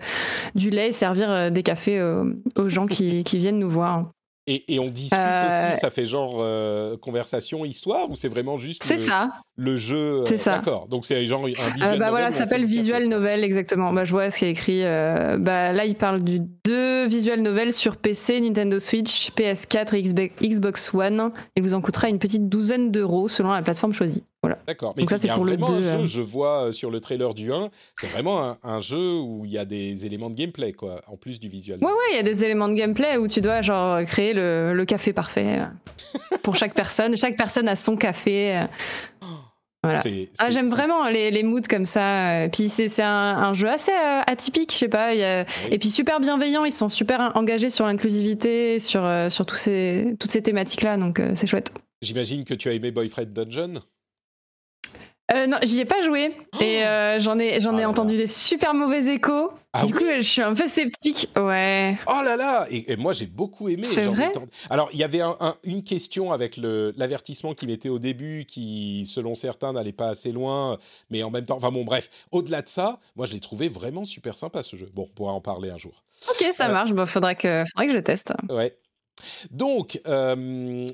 du 0.54 0.70
lait 0.70 0.88
et 0.88 0.92
servir 0.92 1.50
des 1.50 1.62
cafés 1.62 2.02
aux 2.56 2.68
gens 2.68 2.86
qui 2.86 3.22
viennent 3.24 3.58
nous 3.58 3.70
voir. 3.70 4.06
Et, 4.48 4.80
on 4.80 4.88
discute 4.88 5.18
aussi, 5.18 5.80
ça 5.80 5.90
fait 5.90 6.06
genre 6.06 6.44
conversation, 7.00 7.64
histoire, 7.64 8.10
ou 8.10 8.16
c'est 8.16 8.28
vraiment 8.28 8.56
juste 8.56 8.88
le, 8.90 8.98
ça. 8.98 9.30
le 9.56 9.76
jeu 9.76 10.24
C'est 10.26 10.38
ça. 10.38 10.56
D'accord, 10.56 10.88
donc 10.88 11.04
c'est 11.04 11.24
genre 11.26 11.44
un 11.44 11.48
visuel 11.48 11.98
bah 11.98 12.10
voilà, 12.10 12.32
ça 12.32 12.38
s'appelle 12.38 12.64
visual 12.64 13.06
novel, 13.06 13.44
exactement. 13.44 13.92
Bah, 13.92 14.04
je 14.04 14.10
vois 14.10 14.30
ce 14.30 14.38
qui 14.38 14.44
est 14.46 14.50
écrit. 14.50 14.82
bah, 14.82 15.72
là, 15.72 15.84
il 15.84 15.94
parle 15.94 16.22
du 16.22 16.40
deux 16.64 17.06
visual 17.06 17.40
novels 17.40 17.72
sur 17.72 17.96
PC, 17.96 18.40
Nintendo 18.40 18.80
Switch, 18.80 19.30
PS4 19.32 19.96
Xbox 20.42 20.92
One, 20.92 21.30
et 21.54 21.60
vous 21.60 21.74
en 21.74 21.80
coûtera 21.80 22.08
une 22.08 22.18
petite 22.18 22.48
douzaine 22.48 22.90
d'euros 22.90 23.28
selon 23.28 23.50
la 23.50 23.62
plateforme 23.62 23.92
choisie. 23.92 24.24
Voilà. 24.42 24.58
D'accord. 24.66 24.94
Mais 24.96 25.04
c'est 25.06 25.28
pour 25.28 25.44
vraiment 25.44 25.68
le 25.70 25.82
2, 25.82 25.88
un 25.88 25.98
jeu, 26.00 26.06
je 26.06 26.20
vois 26.20 26.66
euh, 26.66 26.72
sur 26.72 26.90
le 26.90 27.00
trailer 27.00 27.32
du 27.32 27.52
1, 27.52 27.70
c'est 28.00 28.08
vraiment 28.08 28.56
un, 28.62 28.80
jeu 28.80 29.20
où 29.20 29.44
il 29.44 29.52
y 29.52 29.58
a 29.58 29.64
des 29.64 30.04
éléments 30.04 30.30
de 30.30 30.34
gameplay, 30.34 30.72
quoi, 30.72 31.00
en 31.06 31.16
plus 31.16 31.38
du 31.38 31.48
visuel. 31.48 31.78
Ouais, 31.80 31.86
ouais, 31.86 32.08
il 32.10 32.16
y 32.16 32.18
a 32.18 32.24
des 32.24 32.44
éléments 32.44 32.68
de 32.68 32.74
gameplay 32.74 33.16
où 33.18 33.28
tu 33.28 33.40
dois 33.40 33.62
genre 33.62 34.02
créer 34.04 34.34
le, 34.34 34.72
le 34.74 34.84
café 34.84 35.12
parfait 35.12 35.60
euh, 35.60 36.36
pour 36.42 36.56
chaque 36.56 36.74
personne. 36.74 37.16
Chaque 37.16 37.36
personne 37.36 37.68
a 37.68 37.76
son 37.76 37.96
café. 37.96 38.56
Euh. 38.56 38.66
Voilà. 39.84 40.00
ah, 40.38 40.48
j'aime 40.50 40.68
vraiment 40.68 41.08
les, 41.08 41.32
les, 41.32 41.42
moods 41.42 41.66
comme 41.68 41.86
ça. 41.86 42.46
Puis 42.52 42.68
c'est 42.68 43.02
un, 43.02 43.08
un, 43.08 43.52
jeu 43.52 43.68
assez 43.68 43.90
atypique, 44.28 44.70
je 44.70 44.76
sais 44.76 44.88
pas. 44.88 45.12
Y 45.12 45.24
a... 45.24 45.44
Et 45.72 45.78
puis 45.80 45.90
super 45.90 46.20
bienveillant. 46.20 46.64
Ils 46.64 46.70
sont 46.70 46.88
super 46.88 47.32
engagés 47.34 47.68
sur 47.68 47.84
l'inclusivité, 47.84 48.78
sur, 48.78 49.04
sur 49.28 49.44
tous 49.44 49.56
ces, 49.56 50.14
toutes 50.20 50.30
ces 50.30 50.40
thématiques-là. 50.40 50.98
Donc 50.98 51.20
c'est 51.34 51.48
chouette. 51.48 51.74
J'imagine 52.00 52.44
que 52.44 52.54
tu 52.54 52.68
as 52.68 52.74
aimé 52.74 52.92
Boyfriend 52.92 53.32
Dungeon? 53.32 53.82
Euh, 55.32 55.46
non, 55.46 55.56
j'y 55.62 55.80
ai 55.80 55.84
pas 55.84 56.02
joué 56.02 56.36
et 56.60 56.84
euh, 56.84 57.18
j'en 57.20 57.38
ai, 57.38 57.60
j'en 57.60 57.74
Oh 57.74 57.78
ai 57.78 57.82
là 57.82 57.88
entendu 57.88 58.16
des 58.16 58.26
super 58.26 58.74
mauvais 58.74 59.06
échos. 59.14 59.50
Ah 59.72 59.86
du 59.86 59.94
coup, 59.94 60.04
je 60.16 60.20
suis 60.20 60.42
un 60.42 60.52
peu 60.52 60.66
sceptique. 60.68 61.28
Ouais. 61.36 61.96
Oh 62.06 62.20
là 62.24 62.36
là 62.36 62.66
et, 62.70 62.92
et 62.92 62.96
moi 62.96 63.12
j'ai 63.14 63.26
beaucoup 63.26 63.68
aimé. 63.70 63.84
C'est 63.84 64.02
ai 64.02 64.08
vrai 64.08 64.32
Alors 64.68 64.90
il 64.92 64.98
y 64.98 65.04
avait 65.04 65.20
un- 65.22 65.36
un- 65.40 65.54
une 65.64 65.84
question 65.84 66.32
avec 66.32 66.58
l'avertissement 66.58 67.54
qu'il 67.54 67.68
mettait 67.68 67.88
au 67.88 67.98
début, 68.00 68.44
qui 68.46 69.06
selon 69.06 69.34
certains 69.34 69.72
n'allait 69.72 69.92
pas 69.92 70.08
assez 70.08 70.32
loin, 70.32 70.76
mais 71.08 71.22
en 71.22 71.30
même 71.30 71.46
temps, 71.46 71.56
enfin 71.56 71.70
bon 71.70 71.84
bref. 71.84 72.10
Au-delà 72.32 72.60
de 72.60 72.68
ça, 72.68 72.98
moi 73.16 73.24
je 73.24 73.32
l'ai 73.32 73.40
trouvé 73.40 73.68
vraiment 73.68 74.04
super 74.04 74.36
sympa 74.36 74.62
ce 74.62 74.76
jeu. 74.76 74.90
Bon, 74.92 75.04
on 75.10 75.14
pourra 75.14 75.32
en 75.32 75.40
parler 75.40 75.70
un 75.70 75.78
jour. 75.78 76.02
Ok, 76.30 76.44
ça 76.52 76.68
Euh, 76.68 76.72
marche. 76.72 76.92
Bah, 76.92 77.06
faudra 77.06 77.34
que, 77.36 77.64
faudra 77.72 77.86
que 77.86 77.92
je 77.92 77.98
teste. 78.02 78.32
Ouais. 78.50 78.76
Donc, 79.50 80.00
euh, 80.08 80.86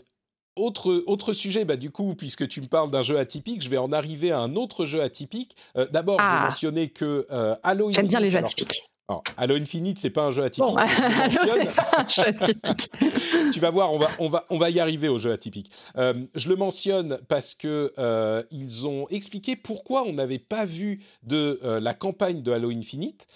autre, 0.58 1.02
autre 1.06 1.32
sujet, 1.32 1.64
bah, 1.64 1.76
du 1.76 1.90
coup, 1.90 2.14
puisque 2.14 2.46
tu 2.48 2.60
me 2.60 2.66
parles 2.66 2.90
d'un 2.90 3.02
jeu 3.02 3.18
atypique, 3.18 3.62
je 3.62 3.68
vais 3.68 3.78
en 3.78 3.92
arriver 3.92 4.30
à 4.32 4.40
un 4.40 4.56
autre 4.56 4.86
jeu 4.86 5.00
atypique. 5.02 5.56
Euh, 5.76 5.86
D'abord, 5.92 6.18
je 6.18 6.24
vais 6.24 6.28
Ah. 6.32 6.42
mentionner 6.44 6.88
que 6.88 7.26
euh, 7.30 7.54
Halo 7.62 7.92
J'aime 7.92 8.06
bien 8.08 8.20
les 8.20 8.30
jeux 8.30 8.38
atypiques. 8.38 8.82
alors, 9.08 9.22
Halo 9.38 9.54
Infinite, 9.56 9.98
c'est 9.98 10.10
pas 10.10 10.24
un 10.24 10.30
jeu 10.32 10.42
atypique. 10.44 10.68
Bon, 10.68 10.76
Halo, 10.76 11.52
c'est 11.54 11.74
pas 11.74 11.88
un 11.96 12.08
jeu 12.08 12.22
atypique. 12.26 12.90
tu 13.52 13.60
vas 13.60 13.70
voir, 13.70 13.92
on 13.92 13.98
va, 13.98 14.10
on 14.18 14.28
va, 14.28 14.44
on 14.50 14.58
va 14.58 14.68
y 14.70 14.80
arriver 14.80 15.08
au 15.08 15.18
jeu 15.18 15.32
atypique. 15.32 15.70
Euh, 15.96 16.14
je 16.34 16.48
le 16.48 16.56
mentionne 16.56 17.18
parce 17.28 17.54
que 17.54 17.92
euh, 17.98 18.42
ils 18.50 18.86
ont 18.86 19.06
expliqué 19.08 19.56
pourquoi 19.56 20.02
on 20.06 20.12
n'avait 20.12 20.38
pas 20.38 20.66
vu 20.66 21.00
de 21.22 21.58
euh, 21.64 21.80
la 21.80 21.94
campagne 21.94 22.42
de 22.42 22.52
Halo 22.52 22.70
Infinite. 22.70 23.26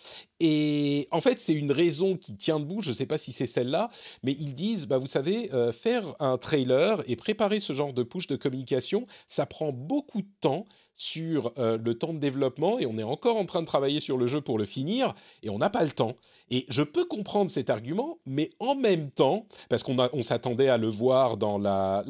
Et 0.45 1.07
en 1.13 1.21
fait, 1.21 1.41
c'est 1.41 1.53
une 1.53 1.71
raison 1.71 2.17
qui 2.17 2.35
tient 2.35 2.59
debout. 2.59 2.83
Je 2.83 2.89
ne 2.89 2.95
sais 2.95 3.07
pas 3.07 3.17
si 3.17 3.31
c'est 3.31 3.47
celle-là, 3.47 3.91
mais 4.25 4.33
ils 4.33 4.55
disent, 4.55 4.89
bah, 4.89 4.99
vous 4.99 5.07
savez, 5.07 5.55
euh, 5.55 5.71
faire 5.71 6.17
un 6.19 6.37
trailer 6.37 7.01
et 7.07 7.15
préparer 7.15 7.61
ce 7.61 7.73
genre 7.75 7.93
de 7.93 8.03
push 8.03 8.27
de 8.27 8.35
communication, 8.35 9.07
ça 9.29 9.47
prend 9.47 9.71
beaucoup 9.71 10.21
de 10.21 10.31
temps 10.41 10.65
sur 10.95 11.53
euh, 11.59 11.79
le 11.79 11.97
temps 11.97 12.13
de 12.13 12.19
développement 12.19 12.81
et 12.81 12.87
on 12.87 12.99
est 12.99 13.05
encore 13.05 13.37
en 13.37 13.47
train 13.47 13.61
de 13.61 13.67
travailler 13.67 14.01
sur 14.01 14.19
le 14.19 14.27
jeu 14.27 14.41
pour 14.41 14.59
le 14.59 14.65
finir 14.65 15.15
et 15.45 15.49
on 15.49 15.59
n'a 15.59 15.71
pas 15.71 15.85
le 15.85 15.93
temps. 15.93 16.17
Et 16.51 16.67
je 16.69 16.83
peux 16.83 17.05
comprendre 17.05 17.49
cet 17.49 17.71
argument, 17.71 18.19
mais 18.27 18.51
en 18.59 18.75
même 18.75 19.13
temps, 19.13 19.47
parce 19.69 19.85
qu'on 19.85 20.23
s'attendait 20.23 20.69
à 20.69 20.77
le 20.77 20.89
voir 20.89 21.37
dans 21.37 21.57
la, 21.57 22.03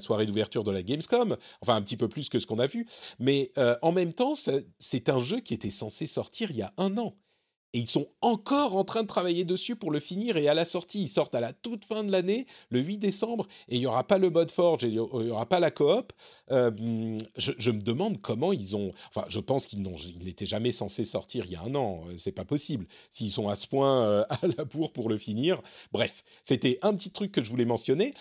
soirée 0.00 0.26
d'ouverture 0.26 0.64
de 0.64 0.72
la 0.72 0.82
Gamescom, 0.82 1.36
enfin 1.62 1.76
un 1.76 1.82
petit 1.82 1.96
peu 1.96 2.08
plus 2.08 2.28
que 2.28 2.40
ce 2.40 2.48
qu'on 2.48 2.58
a 2.58 2.66
vu, 2.66 2.84
mais 3.20 3.52
euh, 3.58 3.76
en 3.80 3.92
même 3.92 4.12
temps, 4.12 4.34
c'est 4.80 5.08
un 5.08 5.20
jeu 5.20 5.38
qui 5.38 5.54
était 5.54 5.70
censé 5.70 6.08
sortir 6.08 6.50
il 6.50 6.56
y 6.56 6.62
a 6.62 6.72
un 6.78 6.98
an. 6.98 7.14
Et 7.72 7.80
ils 7.80 7.88
sont 7.88 8.08
encore 8.20 8.76
en 8.76 8.84
train 8.84 9.02
de 9.02 9.08
travailler 9.08 9.44
dessus 9.44 9.76
pour 9.76 9.90
le 9.90 10.00
finir. 10.00 10.36
Et 10.36 10.48
à 10.48 10.54
la 10.54 10.64
sortie, 10.64 11.02
ils 11.02 11.08
sortent 11.08 11.34
à 11.34 11.40
la 11.40 11.52
toute 11.52 11.84
fin 11.84 12.04
de 12.04 12.10
l'année, 12.10 12.46
le 12.70 12.80
8 12.80 12.98
décembre, 12.98 13.46
et 13.68 13.76
il 13.76 13.80
n'y 13.80 13.86
aura 13.86 14.04
pas 14.04 14.18
le 14.18 14.30
mode 14.30 14.50
Forge, 14.50 14.84
il 14.84 14.92
n'y 14.92 14.98
aura 14.98 15.46
pas 15.46 15.60
la 15.60 15.70
coop. 15.70 16.12
Euh, 16.50 16.70
je, 17.36 17.70
me 17.70 17.80
demande 17.80 18.20
comment 18.20 18.52
ils 18.52 18.76
ont. 18.76 18.92
Enfin, 19.08 19.26
je 19.28 19.40
pense 19.40 19.66
qu'ils 19.66 19.82
n'étaient 20.22 20.46
jamais 20.46 20.72
censés 20.72 21.04
sortir 21.04 21.44
il 21.46 21.52
y 21.52 21.56
a 21.56 21.62
un 21.62 21.74
an. 21.74 22.04
Euh, 22.08 22.14
C'est 22.16 22.32
pas 22.32 22.44
possible. 22.44 22.86
S'ils 23.10 23.30
sont 23.30 23.48
à 23.48 23.56
ce 23.56 23.66
point 23.66 24.02
euh, 24.04 24.24
à 24.30 24.38
la 24.56 24.64
bourre 24.64 24.92
pour 24.92 25.08
le 25.08 25.18
finir. 25.18 25.60
Bref, 25.92 26.24
c'était 26.42 26.78
un 26.82 26.94
petit 26.94 27.10
truc 27.10 27.32
que 27.32 27.42
je 27.42 27.50
voulais 27.50 27.64
mentionner. 27.64 28.14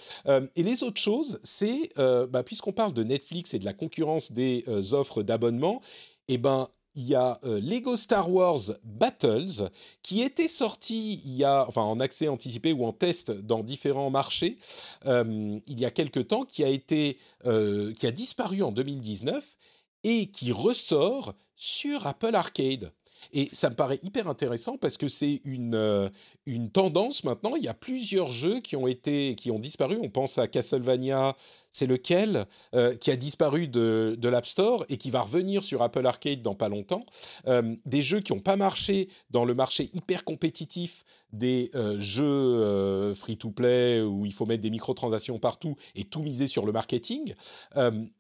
Et 0.56 0.64
les 0.64 0.84
autres 0.84 1.00
choses, 1.00 1.40
c'est, 1.44 1.92
bah, 1.98 2.44
puisqu'on 2.44 2.74
parle 2.74 2.94
de 2.94 3.04
Netflix 3.04 3.54
et 3.54 3.60
de 3.60 3.66
la 3.66 3.74
concurrence 3.74 4.32
des 4.32 4.64
offres 4.94 5.24
d'abonnement, 5.24 5.82
eh 6.28 6.38
ben, 6.38 6.68
il 6.96 7.04
y 7.04 7.16
a 7.16 7.40
euh, 7.44 7.60
Lego 7.60 7.96
Star 7.96 8.32
Wars 8.32 8.72
Battles 8.84 9.70
qui 10.02 10.22
était 10.22 10.48
sorti 10.48 11.22
il 11.26 11.36
y 11.36 11.44
a, 11.44 11.66
enfin, 11.68 11.82
en 11.82 12.00
accès 12.00 12.28
anticipé 12.28 12.74
ou 12.74 12.86
en 12.86 12.94
test 12.94 13.32
dans 13.32 13.64
différents 13.64 14.10
marchés 14.10 14.58
euh, 15.06 15.60
il 15.68 15.80
y 15.80 15.86
a 15.86 15.92
quelque 15.92 16.20
temps, 16.20 16.46
qui 16.46 16.64
a 16.64 16.70
été, 16.70 17.18
euh, 17.46 17.94
qui 17.94 18.08
a 18.08 18.12
disparu 18.12 18.62
en 18.62 18.72
2019 18.72 19.58
et 20.04 20.28
qui 20.28 20.52
ressort 20.52 21.34
sur 21.56 22.06
Apple 22.08 22.36
Arcade. 22.36 22.92
Et 23.34 23.50
ça 23.52 23.70
me 23.70 23.76
paraît 23.76 24.00
hyper 24.04 24.28
intéressant 24.28 24.78
parce 24.78 24.98
que 24.98 25.08
c'est 25.08 25.42
une, 25.44 25.76
euh, 25.76 26.10
une 26.46 26.70
tendance 26.70 27.24
maintenant. 27.24 27.56
Il 27.56 27.64
y 27.64 27.68
a 27.68 27.74
plusieurs 27.74 28.32
jeux 28.32 28.60
qui 28.60 28.76
ont 28.76 28.88
été, 28.88 29.36
qui 29.36 29.52
ont 29.52 29.60
disparu. 29.60 29.98
On 30.02 30.10
pense 30.10 30.38
à 30.38 30.48
Castlevania, 30.48 31.36
c'est 31.72 31.88
lequel 31.88 32.46
euh, 32.74 32.96
qui 32.96 33.12
a 33.12 33.16
disparu 33.16 33.68
de, 33.68 34.16
de 34.18 34.30
l'App 34.30 34.46
Store 34.46 34.86
et 34.90 34.98
qui 34.98 35.12
va 35.12 35.22
revenir 35.22 35.64
sur 35.64 35.82
Apple 35.82 36.06
Arcade 36.06 36.42
dans 36.42 36.56
pas 36.56 36.70
longtemps. 36.70 37.06
Euh, 37.48 37.76
des 37.86 38.02
jeux 38.02 38.22
qui 38.22 38.34
n'ont 38.34 38.40
pas 38.40 38.56
marché 38.56 39.10
dans 39.30 39.46
le 39.46 39.54
marché 39.54 39.90
hyper 39.94 40.24
compétitif 40.24 41.04
des 41.34 41.70
jeux 41.98 43.14
free-to-play 43.14 44.02
où 44.02 44.26
il 44.26 44.32
faut 44.32 44.46
mettre 44.46 44.62
des 44.62 44.70
microtransactions 44.70 45.38
partout 45.38 45.76
et 45.94 46.06
tout 46.06 46.22
miser 46.22 46.48
sur 46.48 46.66
le 46.66 46.72
marketing. 46.72 47.34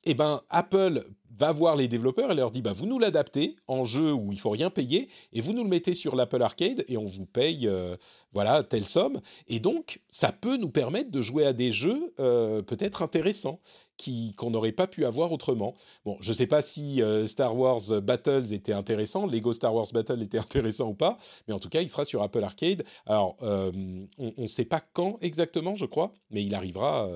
Et 0.03 0.14
ben 0.14 0.41
Apple 0.49 1.06
va 1.38 1.51
voir 1.51 1.75
les 1.75 1.88
développeurs 1.88 2.31
et 2.31 2.36
leur 2.36 2.51
dit 2.51 2.61
bah 2.61 2.73
vous 2.73 2.86
nous 2.86 2.99
l'adaptez 2.99 3.55
en 3.67 3.83
jeu 3.83 4.13
où 4.13 4.31
il 4.31 4.39
faut 4.39 4.49
rien 4.49 4.69
payer 4.69 5.09
et 5.33 5.41
vous 5.41 5.53
nous 5.53 5.63
le 5.63 5.69
mettez 5.69 5.93
sur 5.93 6.15
l'Apple 6.15 6.41
Arcade 6.41 6.83
et 6.88 6.97
on 6.97 7.05
vous 7.05 7.25
paye 7.25 7.67
euh, 7.67 7.95
voilà 8.33 8.63
telle 8.63 8.86
somme. 8.86 9.21
Et 9.47 9.59
donc 9.59 9.99
ça 10.09 10.31
peut 10.31 10.57
nous 10.57 10.69
permettre 10.69 11.11
de 11.11 11.21
jouer 11.21 11.45
à 11.45 11.53
des 11.53 11.71
jeux 11.71 12.13
euh, 12.19 12.61
peut-être 12.61 13.01
intéressants 13.01 13.59
qu'on 13.98 14.50
n'aurait 14.50 14.72
pas 14.72 14.88
pu 14.88 15.06
avoir 15.06 15.32
autrement. 15.32 15.76
Bon, 16.06 16.18
je 16.20 16.34
sais 16.34 16.48
pas 16.48 16.62
si 16.62 17.02
euh, 17.02 17.28
Star 17.28 17.56
Wars 17.56 17.82
Battles 18.02 18.54
était 18.54 18.74
intéressant, 18.74 19.26
Lego 19.26 19.54
Star 19.54 19.74
Wars 19.74 19.88
Battle 19.93 20.22
était 20.22 20.38
intéressant 20.46 20.89
ou 20.89 20.93
pas, 20.93 21.18
mais 21.48 21.54
en 21.54 21.60
tout 21.60 21.70
cas, 21.70 21.82
il 21.82 21.89
sera 21.89 22.06
sur 22.06 22.22
Apple 22.22 22.43
Arcade. 22.43 22.84
Alors, 23.06 23.38
euh, 23.41 23.72
on 24.18 24.34
ne 24.38 24.48
sait 24.48 24.66
pas 24.66 24.82
quand 24.93 25.18
exactement, 25.22 25.76
je 25.76 25.86
crois, 25.86 26.14
mais 26.30 26.43
il 26.43 26.54
arrivera. 26.56 27.10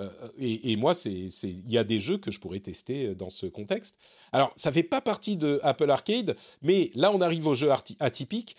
euh, 0.00 0.10
et, 0.38 0.74
moi, 0.76 0.94
il 1.04 1.70
y 1.70 1.78
a 1.78 1.84
des 1.84 2.00
jeux 2.00 2.18
que 2.18 2.30
je 2.30 2.40
pourrais 2.40 2.60
tester 2.60 3.14
dans 3.14 3.30
ce 3.30 3.46
contexte. 3.46 3.96
Alors, 4.32 4.52
ça 4.56 4.72
fait 4.72 4.82
pas 4.82 5.00
partie 5.00 5.36
de 5.36 5.60
Apple 5.62 5.90
Arcade, 5.90 6.36
mais 6.60 6.90
là, 6.94 7.12
on 7.14 7.20
arrive 7.20 7.46
aux 7.46 7.54
jeux 7.54 7.70
atypiques. 8.00 8.56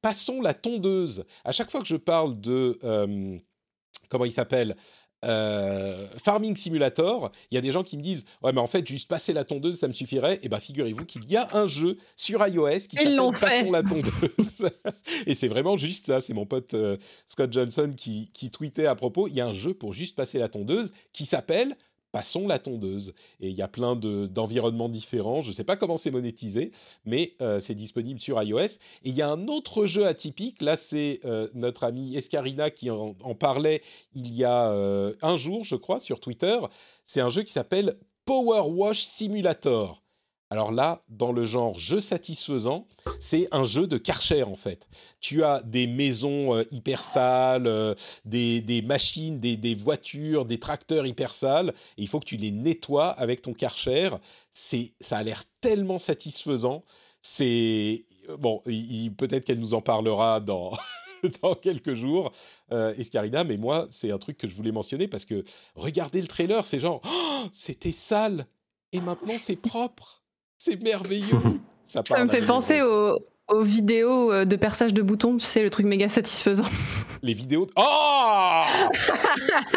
Passons 0.00 0.40
la 0.40 0.54
tondeuse. 0.54 1.24
À 1.44 1.52
chaque 1.52 1.70
fois 1.70 1.80
que 1.80 1.86
je 1.86 1.96
parle 1.96 2.40
de 2.40 2.76
comment 4.08 4.24
il 4.24 4.32
s'appelle 4.32 4.74
euh, 5.24 6.06
Farming 6.22 6.56
Simulator, 6.56 7.32
il 7.50 7.56
y 7.56 7.58
a 7.58 7.60
des 7.60 7.72
gens 7.72 7.82
qui 7.82 7.96
me 7.96 8.02
disent 8.02 8.24
ouais 8.42 8.52
mais 8.52 8.60
en 8.60 8.66
fait 8.66 8.86
juste 8.86 9.08
passer 9.08 9.32
la 9.32 9.44
tondeuse 9.44 9.78
ça 9.78 9.88
me 9.88 9.92
suffirait. 9.92 10.38
Et 10.42 10.48
ben 10.48 10.60
figurez-vous 10.60 11.04
qu'il 11.04 11.24
y 11.30 11.36
a 11.36 11.48
un 11.56 11.66
jeu 11.66 11.96
sur 12.16 12.46
iOS 12.46 12.86
qui 12.88 12.96
s'appelle. 12.96 13.16
Passons 13.40 13.72
la 13.72 13.82
tondeuse. 13.82 14.70
et 15.26 15.34
c'est 15.34 15.48
vraiment 15.48 15.76
juste 15.76 16.06
ça. 16.06 16.20
C'est 16.20 16.34
mon 16.34 16.46
pote 16.46 16.74
euh, 16.74 16.96
Scott 17.26 17.52
Johnson 17.52 17.92
qui, 17.96 18.30
qui 18.32 18.50
tweetait 18.50 18.86
à 18.86 18.94
propos. 18.94 19.28
Il 19.28 19.34
y 19.34 19.40
a 19.40 19.46
un 19.46 19.52
jeu 19.52 19.74
pour 19.74 19.92
juste 19.92 20.16
passer 20.16 20.38
la 20.38 20.48
tondeuse 20.48 20.92
qui 21.12 21.24
s'appelle 21.24 21.76
La 22.46 22.58
tondeuse. 22.58 23.14
Et 23.40 23.48
il 23.48 23.56
y 23.56 23.62
a 23.62 23.68
plein 23.68 23.96
de- 23.96 24.26
d'environnements 24.26 24.88
différents. 24.88 25.40
Je 25.40 25.50
ne 25.50 25.54
sais 25.54 25.64
pas 25.64 25.76
comment 25.76 25.96
c'est 25.96 26.10
monétisé, 26.10 26.72
mais 27.04 27.34
euh, 27.42 27.60
c'est 27.60 27.74
disponible 27.74 28.20
sur 28.20 28.42
iOS. 28.42 28.58
Et 28.58 28.78
il 29.04 29.14
y 29.14 29.22
a 29.22 29.30
un 29.30 29.48
autre 29.48 29.86
jeu 29.86 30.06
atypique. 30.06 30.62
Là, 30.62 30.76
c'est 30.76 31.20
euh, 31.24 31.48
notre 31.54 31.84
ami 31.84 32.16
Escarina 32.16 32.70
qui 32.70 32.90
en, 32.90 33.14
en 33.22 33.34
parlait 33.34 33.82
il 34.14 34.34
y 34.34 34.44
a 34.44 34.72
euh, 34.72 35.14
un 35.22 35.36
jour, 35.36 35.64
je 35.64 35.76
crois, 35.76 36.00
sur 36.00 36.20
Twitter. 36.20 36.58
C'est 37.04 37.20
un 37.20 37.28
jeu 37.28 37.42
qui 37.42 37.52
s'appelle 37.52 37.94
Power 38.24 38.62
Wash 38.70 39.00
Simulator. 39.02 40.02
Alors 40.50 40.72
là, 40.72 41.02
dans 41.10 41.32
le 41.32 41.44
genre 41.44 41.78
jeu 41.78 42.00
satisfaisant, 42.00 42.86
c'est 43.20 43.48
un 43.52 43.64
jeu 43.64 43.86
de 43.86 43.98
Karcher 43.98 44.44
en 44.44 44.54
fait. 44.56 44.88
Tu 45.20 45.44
as 45.44 45.62
des 45.62 45.86
maisons 45.86 46.54
euh, 46.56 46.62
hyper 46.70 47.04
sales, 47.04 47.66
euh, 47.66 47.94
des, 48.24 48.62
des 48.62 48.80
machines, 48.80 49.40
des, 49.40 49.58
des 49.58 49.74
voitures, 49.74 50.46
des 50.46 50.58
tracteurs 50.58 51.06
hyper 51.06 51.34
sales, 51.34 51.74
et 51.98 52.02
il 52.02 52.08
faut 52.08 52.18
que 52.18 52.24
tu 52.24 52.38
les 52.38 52.50
nettoies 52.50 53.08
avec 53.10 53.42
ton 53.42 53.52
Karcher. 53.52 54.08
C'est, 54.50 54.94
ça 55.02 55.18
a 55.18 55.22
l'air 55.22 55.44
tellement 55.60 55.98
satisfaisant. 55.98 56.82
C'est 57.20 58.06
bon, 58.38 58.62
il- 58.66 59.04
il- 59.04 59.14
peut-être 59.14 59.44
qu'elle 59.44 59.58
nous 59.60 59.74
en 59.74 59.82
parlera 59.82 60.40
dans 60.40 60.72
dans 61.42 61.54
quelques 61.56 61.94
jours, 61.94 62.32
euh, 62.72 62.94
Escarina, 62.96 63.44
mais 63.44 63.56
moi, 63.58 63.86
c'est 63.90 64.12
un 64.12 64.18
truc 64.18 64.38
que 64.38 64.48
je 64.48 64.54
voulais 64.54 64.72
mentionner 64.72 65.08
parce 65.08 65.24
que 65.26 65.44
regardez 65.74 66.22
le 66.22 66.28
trailer, 66.28 66.64
c'est 66.64 66.78
genre, 66.78 67.02
c'était 67.52 67.92
sale 67.92 68.46
et 68.92 69.00
maintenant 69.02 69.34
c'est 69.38 69.56
propre, 69.56 70.17
c'est 70.58 70.80
merveilleux. 70.82 71.40
Ça 71.84 72.02
me 72.22 72.28
fait 72.28 72.42
penser 72.42 72.82
aux, 72.82 73.18
aux 73.48 73.62
vidéos 73.62 74.30
euh, 74.30 74.44
de 74.44 74.56
perçage 74.56 74.92
de 74.92 75.00
boutons, 75.00 75.38
tu 75.38 75.46
sais, 75.46 75.62
le 75.62 75.70
truc 75.70 75.86
méga 75.86 76.08
satisfaisant. 76.10 76.66
les 77.22 77.32
vidéos. 77.32 77.64
de- 77.64 77.72
Oh 77.76 78.64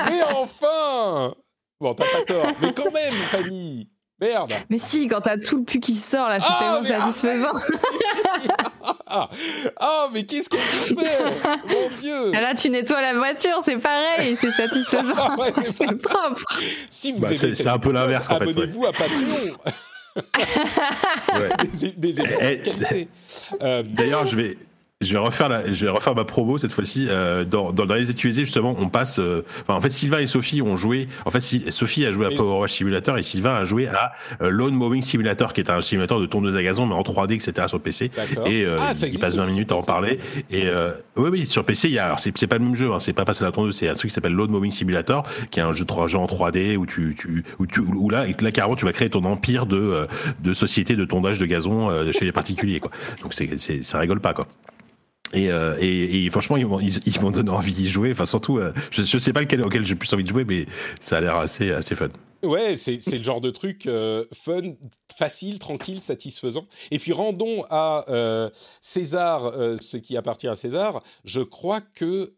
Mais 0.07 0.21
enfin 0.35 1.33
Bon, 1.79 1.93
t'as 1.93 2.03
pas 2.05 2.21
tort, 2.27 2.47
mais 2.61 2.73
quand 2.73 2.91
même, 2.91 3.13
Fanny 3.31 3.87
Merde 4.19 4.53
Mais 4.69 4.77
si, 4.77 5.07
quand 5.07 5.21
t'as 5.21 5.37
tout 5.37 5.57
le 5.57 5.63
pu 5.63 5.79
qui 5.79 5.95
sort 5.95 6.27
là, 6.29 6.39
c'est 6.39 6.45
Ah, 6.47 6.79
tellement 6.83 6.83
satisfaisant. 7.05 7.53
Ah, 9.07 9.29
ah, 9.79 10.09
mais 10.13 10.23
qu'est-ce 10.25 10.47
qu'on 10.49 10.57
peut 10.57 11.01
faire? 11.01 11.59
Mon 11.67 11.95
Dieu 11.99 12.27
Et 12.35 12.39
Là, 12.39 12.53
tu 12.53 12.69
nettoies 12.69 13.01
la 13.01 13.15
voiture, 13.15 13.59
c'est 13.63 13.77
pareil, 13.77 14.37
c'est 14.39 14.51
satisfaisant. 14.51 15.13
Ah 15.17 15.35
ouais, 15.39 15.51
c'est 15.71 15.97
propre. 15.97 16.43
Si 16.89 17.13
vous 17.13 17.19
Bah, 17.19 17.29
aimez 17.29 17.55
c'est- 17.55 17.67
un 17.67 17.79
peu 17.79 17.91
l'inverse, 17.91 18.27
en 18.29 18.37
fait, 18.37 18.45
ouais. 18.45 18.51
Abonnez-vous 18.51 18.85
à 18.85 18.91
Patreon 18.91 19.53
Ouais. 21.33 21.49
Des, 21.97 22.15
Eh, 23.61 23.83
D'ailleurs, 23.83 24.25
je 24.25 24.35
vais, 24.35 24.57
je 25.01 25.13
vais 25.13 25.19
refaire 25.19 25.49
la, 25.49 25.73
je 25.73 25.85
vais 25.85 25.91
refaire 25.91 26.15
ma 26.15 26.25
promo 26.25 26.57
cette 26.57 26.71
fois-ci. 26.71 27.07
Euh, 27.09 27.43
dans, 27.43 27.71
dans, 27.71 27.85
les 27.85 28.09
utilisés 28.09 28.45
justement, 28.45 28.75
on 28.79 28.87
passe. 28.87 29.19
Euh, 29.19 29.43
enfin, 29.61 29.73
en 29.75 29.81
fait, 29.81 29.89
Sylvain 29.89 30.19
et 30.19 30.27
Sophie 30.27 30.61
ont 30.61 30.77
joué. 30.77 31.07
En 31.25 31.31
fait, 31.31 31.41
si, 31.41 31.63
Sophie 31.69 32.05
a 32.05 32.11
joué 32.11 32.27
à 32.27 32.29
Power 32.29 32.59
Wash 32.59 32.73
Simulator 32.73 33.17
et 33.17 33.23
Sylvain 33.23 33.55
a 33.55 33.65
joué 33.65 33.87
à 33.87 34.13
euh, 34.41 34.49
Lawn 34.49 34.73
Mowing 34.73 35.01
Simulator, 35.01 35.53
qui 35.53 35.61
est 35.61 35.69
un 35.69 35.81
simulateur 35.81 36.19
de 36.19 36.25
tondeuse 36.27 36.55
à 36.55 36.63
gazon, 36.63 36.85
mais 36.85 36.93
en 36.93 37.01
3D, 37.01 37.33
etc. 37.33 37.67
sur 37.67 37.79
PC. 37.79 38.11
Et 38.45 38.65
euh, 38.65 38.77
ah, 38.79 38.93
il 39.01 39.19
passe 39.19 39.35
20 39.35 39.47
minutes 39.47 39.71
à 39.71 39.75
en 39.75 39.83
parler. 39.83 40.19
Et 40.51 40.67
euh, 40.67 40.91
oui, 41.15 41.29
oui, 41.31 41.47
sur 41.47 41.65
PC, 41.65 41.87
il 41.87 41.95
y 41.95 41.99
a. 41.99 42.05
Alors, 42.05 42.19
c'est, 42.19 42.37
c'est 42.37 42.47
pas 42.47 42.57
le 42.57 42.63
même 42.63 42.75
jeu. 42.75 42.91
Hein, 42.91 42.99
c'est 42.99 43.13
pas 43.13 43.25
passer 43.25 43.43
la 43.43 43.51
tondeuse. 43.51 43.75
C'est 43.75 43.89
un 43.89 43.93
truc 43.93 44.09
qui 44.09 44.13
s'appelle 44.13 44.33
Lawn 44.33 44.51
Mowing 44.51 44.71
Simulator, 44.71 45.27
qui 45.49 45.59
est 45.59 45.63
un 45.63 45.73
jeu 45.73 45.83
de 45.83 45.87
3 45.87 46.07
jeux 46.07 46.19
en 46.19 46.25
3D 46.25 46.77
où 46.77 46.85
tu, 46.85 47.15
tu, 47.17 47.43
où 47.59 47.65
tu, 47.65 47.79
où 47.81 48.09
là, 48.09 48.25
là, 48.39 48.51
carrément, 48.51 48.75
tu 48.75 48.85
vas 48.85 48.93
créer 48.93 49.09
ton 49.09 49.25
empire 49.25 49.65
de, 49.65 50.07
de 50.41 50.53
société 50.53 50.95
de 50.95 51.05
tondage 51.05 51.39
de 51.39 51.45
gazon 51.45 51.89
chez 52.11 52.25
les 52.25 52.31
particuliers, 52.31 52.79
quoi. 52.79 52.91
Donc, 53.23 53.33
c'est, 53.33 53.83
ça 53.83 53.99
rigole 53.99 54.19
pas, 54.19 54.33
quoi. 54.33 54.47
Et, 55.33 55.49
euh, 55.49 55.77
et, 55.79 56.25
et, 56.25 56.29
franchement, 56.29 56.57
ils 56.57 56.65
m'ont 56.65 56.79
ils, 56.79 57.21
m'ont 57.21 57.31
donné 57.31 57.49
envie 57.49 57.73
d'y 57.73 57.89
jouer. 57.89 58.11
Enfin, 58.11 58.25
surtout, 58.25 58.57
euh, 58.57 58.73
je, 58.91 59.03
je 59.03 59.17
sais 59.17 59.33
pas 59.33 59.41
lequel 59.41 59.61
auquel 59.61 59.85
j'ai 59.85 59.95
plus 59.95 60.11
envie 60.13 60.23
de 60.23 60.29
jouer, 60.29 60.43
mais 60.43 60.65
ça 60.99 61.17
a 61.17 61.21
l'air 61.21 61.37
assez, 61.37 61.71
assez 61.71 61.95
fun. 61.95 62.09
Ouais, 62.43 62.75
c'est 62.75 62.99
le 63.11 63.23
genre 63.23 63.39
de 63.39 63.51
truc 63.51 63.85
euh, 63.85 64.25
fun, 64.33 64.73
facile, 65.15 65.59
tranquille, 65.59 66.01
satisfaisant. 66.01 66.65
Et 66.89 66.97
puis 66.97 67.13
rendons 67.13 67.63
à 67.69 68.05
César 68.81 69.53
ce 69.79 69.97
qui 69.97 70.17
appartient 70.17 70.47
à 70.47 70.55
César. 70.55 71.03
Je 71.23 71.41
crois 71.41 71.81
que 71.81 72.33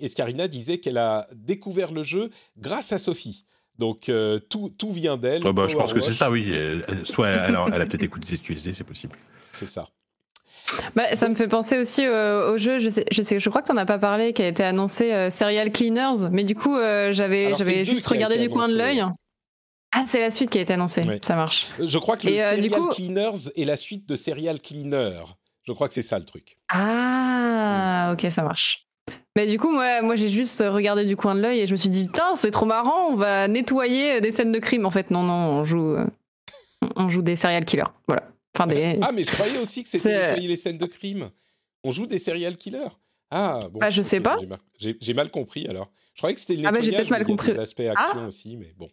Escarina 0.00 0.48
disait 0.48 0.78
qu'elle 0.78 0.98
a 0.98 1.26
découvert 1.34 1.92
le 1.92 2.04
jeu 2.04 2.30
grâce 2.58 2.92
à 2.92 2.98
Sophie. 2.98 3.46
Donc 3.78 4.12
tout, 4.50 4.70
tout 4.76 4.92
vient 4.92 5.16
d'elle. 5.16 5.42
Oh 5.46 5.52
bah, 5.54 5.66
je 5.66 5.76
pense 5.76 5.94
que 5.94 6.00
c'est 6.00 6.12
ça, 6.12 6.30
oui. 6.30 6.52
Soit 7.04 7.28
elle, 7.28 7.56
a, 7.56 7.66
elle 7.72 7.80
a 7.80 7.86
peut-être 7.86 8.02
écouté 8.02 8.36
QSD, 8.36 8.74
c'est 8.74 8.84
possible. 8.84 9.16
C'est 9.54 9.66
ça. 9.66 9.88
Bah, 10.94 11.14
ça 11.14 11.28
me 11.28 11.34
fait 11.34 11.48
penser 11.48 11.78
aussi 11.78 12.04
euh, 12.04 12.52
au 12.52 12.58
jeu, 12.58 12.78
je 12.78 12.88
sais, 12.88 13.04
je 13.10 13.22
sais, 13.22 13.40
je 13.40 13.48
crois 13.48 13.62
que 13.62 13.68
tu 13.68 13.72
n'en 13.72 13.80
as 13.80 13.86
pas 13.86 13.98
parlé, 13.98 14.32
qui 14.32 14.42
a 14.42 14.48
été 14.48 14.62
annoncé 14.62 15.12
euh, 15.12 15.30
Serial 15.30 15.72
Cleaners, 15.72 16.28
mais 16.30 16.44
du 16.44 16.54
coup, 16.54 16.76
euh, 16.76 17.12
j'avais, 17.12 17.54
j'avais 17.54 17.84
juste 17.84 18.06
regardé 18.06 18.38
du 18.38 18.50
coin 18.50 18.68
de 18.68 18.76
l'œil. 18.76 19.04
Ah, 19.92 20.04
c'est 20.06 20.20
la 20.20 20.30
suite 20.30 20.50
qui 20.50 20.58
a 20.58 20.60
été 20.60 20.74
annoncée, 20.74 21.02
ça 21.22 21.34
marche. 21.34 21.68
Je 21.78 21.98
crois 21.98 22.16
que 22.16 22.26
le 22.26 22.36
Serial 22.36 22.80
Cleaners 22.92 23.50
est 23.56 23.64
la 23.64 23.76
suite 23.76 24.06
de 24.08 24.16
Serial 24.16 24.60
Cleaner. 24.60 25.22
Je 25.64 25.72
crois 25.72 25.88
que 25.88 25.94
c'est 25.94 26.02
ça 26.02 26.18
le 26.18 26.24
truc. 26.24 26.56
Ah, 26.70 28.10
ok, 28.12 28.30
ça 28.30 28.42
marche. 28.42 28.86
Mais 29.36 29.46
du 29.46 29.58
coup, 29.58 29.70
moi, 29.70 30.02
moi 30.02 30.16
j'ai 30.16 30.28
juste 30.28 30.64
regardé 30.66 31.04
du 31.04 31.16
coin 31.16 31.34
de 31.34 31.40
l'œil 31.40 31.60
et 31.60 31.66
je 31.66 31.72
me 31.72 31.76
suis 31.76 31.88
dit, 31.88 32.08
tiens, 32.12 32.34
c'est 32.34 32.50
trop 32.50 32.66
marrant, 32.66 33.08
on 33.10 33.16
va 33.16 33.48
nettoyer 33.48 34.20
des 34.20 34.32
scènes 34.32 34.52
de 34.52 34.58
crime. 34.58 34.84
En 34.84 34.90
fait, 34.90 35.10
non, 35.10 35.22
non, 35.22 35.34
on 35.34 35.64
joue, 35.64 35.96
on 36.96 37.08
joue 37.08 37.22
des 37.22 37.36
serial 37.36 37.64
killers. 37.64 37.84
Voilà. 38.06 38.24
Ah, 39.02 39.12
mais 39.12 39.24
je 39.24 39.30
croyais 39.30 39.58
aussi 39.58 39.82
que 39.82 39.88
c'était 39.88 40.08
nettoyer 40.08 40.48
les 40.48 40.56
scènes 40.56 40.78
de 40.78 40.86
crime. 40.86 41.30
On 41.84 41.90
joue 41.90 42.06
des 42.06 42.18
serial 42.18 42.56
killers. 42.56 42.88
Ah, 43.30 43.68
bon. 43.70 43.78
Bah, 43.78 43.90
je 43.90 44.02
sais 44.02 44.20
pas. 44.20 44.38
J'ai 44.78 45.14
mal 45.14 45.30
compris 45.30 45.66
alors. 45.68 45.90
Je 46.14 46.20
croyais 46.20 46.34
que 46.34 46.40
c'était 46.40 46.54
le 46.54 46.62
nettoyage, 46.62 46.88
ah, 46.88 46.90
bah, 46.90 46.96
peut-être 46.96 47.10
mal 47.10 47.24
compris. 47.24 47.52
des 47.52 47.58
aspects 47.58 47.80
action 47.80 48.22
ah. 48.22 48.26
aussi, 48.26 48.56
mais 48.56 48.74
bon. 48.76 48.88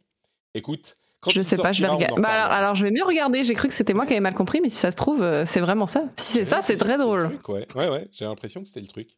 Écoute, 0.54 0.98
quand 1.20 1.32
je 1.32 1.42
sais 1.42 1.58
pas, 1.58 1.72
je 1.72 1.82
vais 1.82 1.88
regarder. 1.88 2.22
Bah, 2.22 2.46
alors, 2.46 2.76
je 2.76 2.86
vais 2.86 2.92
mieux 2.92 3.04
regarder. 3.04 3.44
J'ai 3.44 3.56
cru 3.56 3.68
que 3.68 3.74
c'était 3.74 3.94
moi 3.94 4.06
qui 4.06 4.14
avais 4.14 4.20
mal 4.20 4.36
compris, 4.36 4.62
mais 4.62 4.70
si 4.70 4.76
ça 4.76 4.92
se 4.92 4.96
trouve, 4.96 5.24
euh, 5.24 5.44
c'est 5.46 5.60
vraiment 5.60 5.88
ça. 5.88 6.06
Si 6.18 6.34
c'est 6.34 6.44
ça, 6.44 6.62
c'est 6.62 6.78
très 6.78 6.98
drôle. 6.98 7.40
ouais, 7.48 7.68
ouais, 7.76 7.90
ouais 7.90 8.08
j'ai 8.12 8.26
l'impression 8.26 8.62
que 8.62 8.68
c'était 8.68 8.82
le 8.82 8.88
truc. 8.88 9.10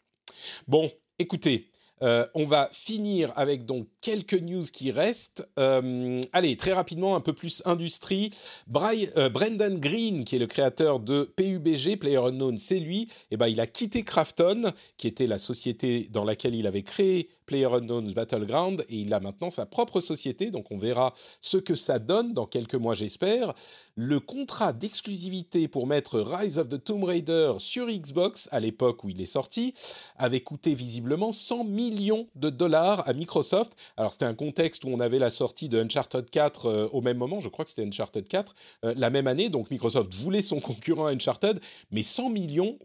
Bon, 0.68 0.90
écoutez, 1.20 1.70
euh, 2.04 2.26
on 2.36 2.46
va 2.46 2.70
finir 2.72 3.34
avec 3.36 3.66
donc 3.66 3.88
quelques 4.02 4.34
news 4.34 4.64
qui 4.72 4.92
restent. 4.92 5.48
Euh, 5.58 6.22
allez, 6.34 6.56
très 6.56 6.74
rapidement, 6.74 7.16
un 7.16 7.22
peu 7.22 7.34
plus 7.34 7.62
industrie. 7.66 8.32
Euh, 8.76 9.30
Brendan 9.30 9.80
Green, 9.80 10.24
qui 10.24 10.36
est 10.36 10.40
le 10.40 10.48
créateur 10.48 11.00
de 11.00 11.24
PUBG, 11.36 11.98
Player 11.98 12.18
Unknown, 12.18 12.58
c'est 12.58 12.80
lui. 12.80 13.10
Eh 13.32 13.38
ben, 13.38 13.48
il 13.48 13.60
a 13.60 13.68
quitté 13.68 14.04
Krafton, 14.04 14.72
qui 14.98 15.08
était 15.08 15.28
la 15.28 15.38
société 15.38 16.08
dans 16.12 16.24
laquelle 16.24 16.56
il 16.56 16.68
avait 16.68 16.84
créé 16.84 17.30
PlayerUnknown's 17.48 18.14
Battleground 18.14 18.86
et 18.90 18.98
il 18.98 19.14
a 19.14 19.20
maintenant 19.20 19.50
sa 19.50 19.66
propre 19.66 20.02
société, 20.02 20.52
donc 20.52 20.72
on 20.72 20.78
verra 20.78 21.14
ce 21.42 21.58
que 21.58 21.74
ça 21.74 21.98
donne 21.98 22.34
dans 22.34 22.46
quelques 22.46 22.76
mois 22.76 22.94
j'espère. 22.94 23.54
Le 23.96 24.20
contrat 24.20 24.74
d'exclusivité 24.74 25.68
pour 25.68 25.88
mettre 25.88 26.20
Rise 26.20 26.60
of 26.60 26.70
the 26.70 26.84
Tomb 26.84 27.04
Raider 27.04 27.54
sur 27.58 27.88
Xbox 27.88 28.48
à 28.52 28.60
l'époque 28.60 29.04
où 29.04 29.10
il 29.10 29.20
est 29.20 29.26
sorti 29.26 29.74
avait 30.18 30.42
coûté 30.42 30.76
visiblement 30.76 31.32
100 31.32 31.64
millions 31.64 32.28
de 32.36 32.50
dollars 32.50 33.08
à 33.08 33.14
Microsoft. 33.14 33.74
Alors 33.96 34.12
c'était 34.12 34.26
un 34.26 34.36
contexte 34.36 34.84
où 34.84 34.90
on 34.90 35.00
avait 35.00 35.20
la 35.20 35.30
sortie 35.30 35.70
de 35.70 35.82
Uncharted 35.82 36.30
4 36.30 36.66
euh, 36.66 36.88
au 36.92 37.02
même 37.02 37.18
moment, 37.18 37.40
je 37.40 37.50
crois 37.50 37.66
que 37.66 37.70
c'était 37.70 37.86
Uncharted 37.86 38.28
4 38.28 38.54
euh, 38.84 38.94
la 38.98 39.10
même 39.10 39.28
année, 39.28 39.50
donc 39.50 39.72
Microsoft 39.72 40.14
voulait 40.14 40.42
son 40.42 40.60
concurrent 40.60 41.08
Uncharted, 41.08 41.60
mais 41.92 42.04
100 42.04 42.30
millions 42.30 42.78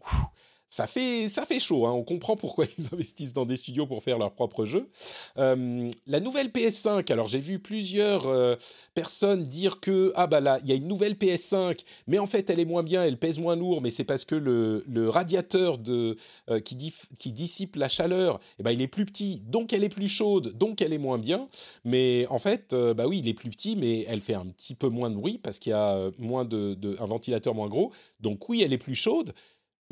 ça 0.73 0.87
fait, 0.87 1.29
ça 1.29 1.45
fait 1.45 1.59
chaud. 1.59 1.85
Hein. 1.85 1.91
On 1.91 2.01
comprend 2.01 2.35
pourquoi 2.35 2.65
ils 2.79 2.87
investissent 2.91 3.33
dans 3.33 3.45
des 3.45 3.57
studios 3.57 3.85
pour 3.85 4.01
faire 4.01 4.17
leur 4.17 4.33
propre 4.33 4.65
jeu. 4.65 4.89
Euh, 5.37 5.91
la 6.07 6.19
nouvelle 6.19 6.47
PS5, 6.47 7.11
alors 7.11 7.27
j'ai 7.27 7.37
vu 7.37 7.59
plusieurs 7.59 8.25
euh, 8.25 8.55
personnes 8.95 9.45
dire 9.45 9.79
que 9.79 10.11
ah 10.15 10.25
bah 10.25 10.39
là 10.39 10.57
il 10.63 10.69
y 10.69 10.71
a 10.71 10.75
une 10.75 10.87
nouvelle 10.87 11.13
PS5, 11.13 11.81
mais 12.07 12.17
en 12.17 12.25
fait 12.25 12.49
elle 12.49 12.59
est 12.59 12.65
moins 12.65 12.81
bien, 12.81 13.03
elle 13.03 13.19
pèse 13.19 13.37
moins 13.37 13.55
lourd, 13.55 13.83
mais 13.83 13.91
c'est 13.91 14.03
parce 14.03 14.25
que 14.25 14.33
le, 14.33 15.09
radiateur 15.09 15.77
euh, 15.87 16.15
qui, 16.61 17.31
dissipe 17.31 17.75
la 17.75 17.87
chaleur, 17.87 18.39
eh 18.57 18.63
ben, 18.63 18.71
il 18.71 18.81
est 18.81 18.87
plus 18.87 19.05
petit, 19.05 19.43
donc 19.45 19.73
elle 19.73 19.83
est 19.83 19.89
plus 19.89 20.07
chaude, 20.07 20.57
donc 20.57 20.81
elle 20.81 20.93
est 20.93 20.97
moins 20.97 21.19
bien. 21.19 21.49
Mais 21.83 22.25
en 22.31 22.39
fait, 22.39 22.73
bah 22.73 23.05
oui, 23.05 23.19
il 23.19 23.27
est 23.27 23.35
plus 23.35 23.51
petit, 23.51 23.75
mais 23.75 24.05
elle 24.07 24.21
fait 24.21 24.33
un 24.33 24.47
petit 24.47 24.73
peu 24.73 24.87
moins 24.87 25.11
de 25.11 25.15
bruit 25.15 25.37
parce 25.37 25.59
qu'il 25.59 25.69
y 25.69 25.73
a 25.73 26.09
moins 26.17 26.45
de, 26.45 26.75
un 26.99 27.05
ventilateur 27.05 27.53
moins 27.53 27.67
gros. 27.67 27.91
Donc 28.21 28.49
oui, 28.49 28.63
elle 28.63 28.73
est 28.73 28.79
plus 28.79 28.95
chaude, 28.95 29.33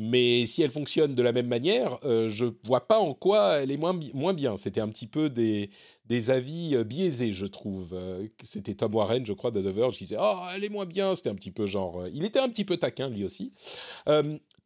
mais 0.02 0.46
si 0.46 0.62
elle 0.62 0.72
fonctionne 0.72 1.14
de 1.14 1.22
la 1.22 1.30
même 1.30 1.46
manière, 1.46 1.96
euh, 2.02 2.28
je 2.28 2.46
vois 2.64 2.88
pas 2.88 2.98
en 2.98 3.14
quoi 3.14 3.58
elle 3.58 3.70
est 3.70 3.76
moins, 3.76 3.98
moins 4.14 4.34
bien. 4.34 4.56
C'était 4.56 4.80
un 4.80 4.88
petit 4.88 5.06
peu 5.06 5.30
des, 5.30 5.70
des 6.06 6.30
avis 6.30 6.74
euh, 6.74 6.82
biaisés, 6.82 7.32
je 7.32 7.46
trouve. 7.46 7.90
Euh, 7.92 8.26
c'était 8.42 8.74
Tom 8.74 8.92
Warren, 8.94 9.24
je 9.24 9.32
crois, 9.32 9.52
de 9.52 9.60
The 9.62 9.72
Verge, 9.72 9.96
qui 9.96 10.04
disait 10.04 10.16
Oh, 10.18 10.40
elle 10.54 10.64
est 10.64 10.68
moins 10.70 10.86
bien. 10.86 11.14
C'était 11.14 11.30
un 11.30 11.36
petit 11.36 11.52
peu 11.52 11.66
genre. 11.66 12.04
il 12.12 12.24
était 12.24 12.40
un 12.40 12.48
petit 12.48 12.64
peu 12.64 12.76
taquin, 12.78 13.08
lui 13.08 13.24
aussi. 13.24 13.52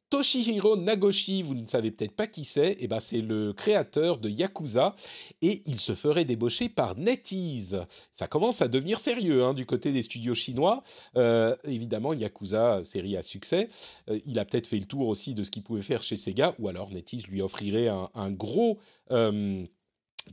Toshihiro 0.08 0.76
Nagoshi, 0.76 1.42
vous 1.42 1.54
ne 1.54 1.66
savez 1.66 1.90
peut-être 1.90 2.14
pas 2.14 2.28
qui 2.28 2.44
c'est, 2.44 2.72
et 2.72 2.76
eh 2.80 2.86
ben 2.86 3.00
c'est 3.00 3.20
le 3.20 3.52
créateur 3.52 4.18
de 4.18 4.28
Yakuza 4.28 4.94
et 5.42 5.62
il 5.66 5.80
se 5.80 5.96
ferait 5.96 6.24
débaucher 6.24 6.68
par 6.68 6.96
NetEase. 6.96 7.84
Ça 8.12 8.28
commence 8.28 8.62
à 8.62 8.68
devenir 8.68 9.00
sérieux 9.00 9.42
hein, 9.42 9.52
du 9.52 9.66
côté 9.66 9.90
des 9.90 10.04
studios 10.04 10.34
chinois. 10.34 10.84
Euh, 11.16 11.56
évidemment, 11.64 12.12
Yakuza, 12.12 12.84
série 12.84 13.16
à 13.16 13.22
succès, 13.22 13.68
euh, 14.08 14.20
il 14.26 14.38
a 14.38 14.44
peut-être 14.44 14.68
fait 14.68 14.78
le 14.78 14.84
tour 14.84 15.08
aussi 15.08 15.34
de 15.34 15.42
ce 15.42 15.50
qu'il 15.50 15.64
pouvait 15.64 15.82
faire 15.82 16.04
chez 16.04 16.16
Sega 16.16 16.54
ou 16.60 16.68
alors 16.68 16.90
NetEase 16.90 17.26
lui 17.26 17.42
offrirait 17.42 17.88
un, 17.88 18.30
gros 18.30 18.78
euh, 19.10 19.64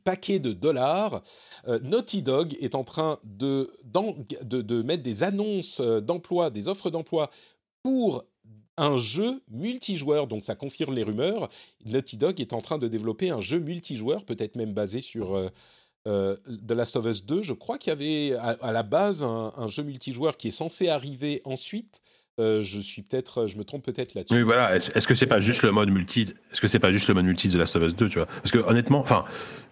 paquet 0.03 0.37
de 0.37 0.53
dollars. 0.53 1.23
Naughty 1.67 2.21
Dog 2.21 2.55
est 2.61 2.75
en 2.75 2.83
train 2.83 3.19
de, 3.23 3.71
de, 3.83 4.61
de 4.61 4.81
mettre 4.83 5.03
des 5.03 5.23
annonces 5.23 5.81
d'emploi, 5.81 6.51
des 6.51 6.67
offres 6.67 6.91
d'emploi 6.91 7.31
pour 7.83 8.23
un 8.77 8.97
jeu 8.97 9.41
multijoueur, 9.51 10.27
donc 10.27 10.43
ça 10.43 10.55
confirme 10.55 10.93
les 10.93 11.03
rumeurs. 11.03 11.49
Naughty 11.85 12.17
Dog 12.17 12.41
est 12.41 12.53
en 12.53 12.61
train 12.61 12.77
de 12.77 12.87
développer 12.87 13.29
un 13.29 13.41
jeu 13.41 13.59
multijoueur, 13.59 14.25
peut-être 14.25 14.55
même 14.55 14.73
basé 14.73 15.01
sur 15.01 15.35
euh, 15.35 15.49
euh, 16.07 16.35
The 16.67 16.71
Last 16.71 16.95
of 16.95 17.05
Us 17.05 17.25
2. 17.25 17.43
Je 17.43 17.53
crois 17.53 17.77
qu'il 17.77 17.89
y 17.89 17.93
avait 17.93 18.35
à, 18.37 18.71
la 18.71 18.83
base 18.83 19.23
un, 19.23 19.67
jeu 19.67 19.83
multijoueur 19.83 20.37
qui 20.37 20.49
est 20.49 20.51
censé 20.51 20.89
arriver 20.89 21.41
ensuite. 21.45 22.01
Euh, 22.39 22.63
je 22.63 22.79
suis 22.79 23.03
peut-être, 23.03 23.45
je 23.45 23.57
me 23.57 23.63
trompe 23.63 23.83
peut-être 23.85 24.15
là-dessus. 24.15 24.33
Oui, 24.33 24.41
voilà. 24.41 24.75
Est-ce, 24.75 25.07
que 25.07 25.13
c'est 25.13 25.27
pas 25.27 25.39
juste 25.39 25.61
le 25.61 25.71
mode 25.71 25.91
multi 25.91 26.33
Est-ce 26.51 26.61
que 26.61 26.67
c'est 26.67 26.79
pas 26.79 26.91
juste 26.91 27.07
le 27.07 27.13
mode 27.13 27.25
multi 27.25 27.47
de 27.47 27.53
The 27.53 27.57
Last 27.57 27.75
of 27.75 27.83
Us 27.83 27.95
2, 27.95 28.09
tu 28.09 28.17
vois? 28.17 28.25
Parce 28.25 28.51
que 28.51 28.57
honnêtement, 28.57 28.99
enfin, 28.99 29.25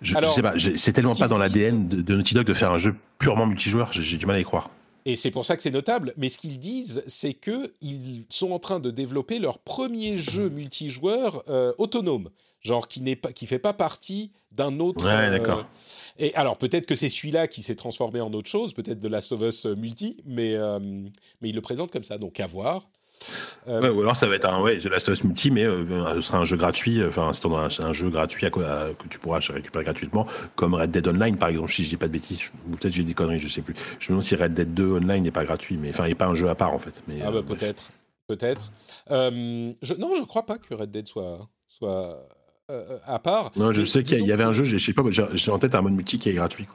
je, 0.03 0.14
sais 0.36 0.44
pas, 0.44 0.53
c'est 0.76 0.94
tellement 0.94 1.15
pas 1.15 1.28
dans 1.28 1.40
l'ADN 1.40 1.88
de, 1.88 2.03
de, 2.03 2.15
Naughty 2.15 2.36
Dog 2.36 2.45
de 2.45 2.53
faire 2.53 2.72
un 2.72 2.78
jeu 2.78 2.95
purement 3.18 3.48
multijoueur. 3.48 3.91
j'ai 3.91 4.18
du 4.18 4.28
mal 4.28 4.36
à 4.36 4.40
y 4.40 4.44
croire. 4.44 4.69
Et 5.06 5.15
c'est 5.15 5.32
pour 5.32 5.45
ça 5.45 5.56
que 5.56 5.61
c'est 5.61 5.72
notable. 5.72 6.14
Mais 6.18 6.30
ce 6.30 6.38
qu'ils 6.38 6.60
disent, 6.60 7.03
c'est 7.07 7.34
qu'ils 7.34 8.26
sont 8.30 8.52
en 8.52 8.60
train 8.60 8.80
de 8.80 8.91
développer 8.91 9.40
leur 9.40 9.60
premier 9.60 10.18
jeu 10.18 10.49
multijoueur 10.49 11.44
euh, 11.49 11.73
autonome, 11.78 12.30
genre 12.61 12.88
qui 12.88 13.02
n'est 13.02 13.15
pas, 13.15 13.32
qui 13.32 13.48
fait 13.48 13.60
pas 13.60 13.73
partie 13.73 14.32
d'un 14.52 14.80
autre. 14.80 15.06
Ouais, 15.06 15.28
euh, 15.28 15.38
d'accord. 15.38 15.65
Et 16.19 16.34
alors 16.36 16.57
peut-être 16.57 16.86
que 16.86 16.95
c'est 16.95 17.10
celui-là 17.10 17.48
qui 17.48 17.64
s'est 17.64 17.76
transformé 17.76 18.22
en 18.22 18.32
autre 18.34 18.49
chose, 18.49 18.73
peut-être 18.73 18.99
de 18.99 19.07
Last 19.07 19.32
of 19.32 19.41
Us 19.41 19.65
multi, 19.65 20.18
mais 20.26 20.56
mais 21.41 21.49
ils 21.49 21.56
le 21.56 21.61
présentent 21.61 21.91
comme 21.91 22.03
ça. 22.03 22.18
Donc 22.18 22.40
à 22.40 22.48
voir. 22.48 22.88
Euh, 23.68 23.91
ou 23.91 24.02
alors 24.02 24.15
ça 24.15 24.27
va 24.27 24.35
être 24.35 24.45
un 24.45 24.61
ouais, 24.61 24.77
The 24.77 24.85
Last 24.85 25.10
of 25.10 25.15
Us 25.15 25.23
Multi, 25.23 25.52
mais 25.52 25.65
euh, 25.65 26.15
ce 26.15 26.22
sera 26.22 26.39
un 26.39 26.45
jeu 26.45 26.57
gratuit, 26.57 27.03
enfin 27.06 27.31
c'est 27.34 27.45
un, 27.45 27.88
un, 27.88 27.93
jeu 27.93 28.10
gratuit 28.10 28.45
à, 28.45 28.49
que 28.49 29.07
tu 29.10 29.19
pourras 29.19 29.39
récupérer 29.39 29.84
gratuitement, 29.84 30.26
comme 30.56 30.73
Red 30.73 30.91
Dead 30.91 31.07
Online 31.07 31.38
par 31.38 31.49
exemple, 31.49 31.72
si 31.72 31.84
je 31.84 31.89
dis 31.89 31.98
pas 31.98 32.07
de 32.07 32.14
bêtises, 32.14 32.41
ou 32.68 32.76
peut-être 32.76 32.93
j'ai 32.93 33.03
des 33.03 33.14
conneries, 33.14 33.39
je 33.39 33.48
sais 33.48 33.61
plus. 33.61 33.76
Je 33.99 34.07
me 34.07 34.15
demande 34.15 34.23
si 34.23 34.35
Red 34.35 34.53
Dead 34.53 34.73
2 34.73 34.93
Online 34.98 35.23
n'est 35.23 35.31
pas 35.31 35.45
gratuit, 35.45 35.77
mais 35.77 35.89
enfin 35.89 36.06
il 36.06 36.10
n'est 36.10 36.15
pas 36.15 36.27
un 36.27 36.35
jeu 36.35 36.49
à 36.49 36.56
part 36.56 36.73
en 36.73 36.80
fait. 36.80 37.03
Mais, 37.07 37.22
ah 37.23 37.31
bah 37.31 37.43
peut-être, 37.43 37.91
peut-être. 38.27 38.72
je, 39.10 39.93
non, 39.93 40.15
je 40.18 40.23
crois 40.23 40.45
pas 40.45 40.57
que 40.57 40.73
Red 40.73 40.91
Dead 40.91 41.07
soit, 41.07 41.48
soit 41.68 42.27
à 43.06 43.19
part. 43.19 43.52
Non, 43.57 43.72
je 43.73 43.84
sais 43.84 44.02
qu'il 44.02 44.26
y, 44.26 44.31
avait 44.31 44.43
un 44.43 44.53
jeu, 44.53 44.64
je 44.64 44.77
sais 44.77 44.93
pas, 44.93 45.03
j'ai 45.10 45.52
en 45.52 45.60
tête 45.60 45.76
un 45.76 45.81
mode 45.81 45.93
multi 45.93 46.18
qui 46.18 46.30
est 46.30 46.34
gratuit. 46.34 46.68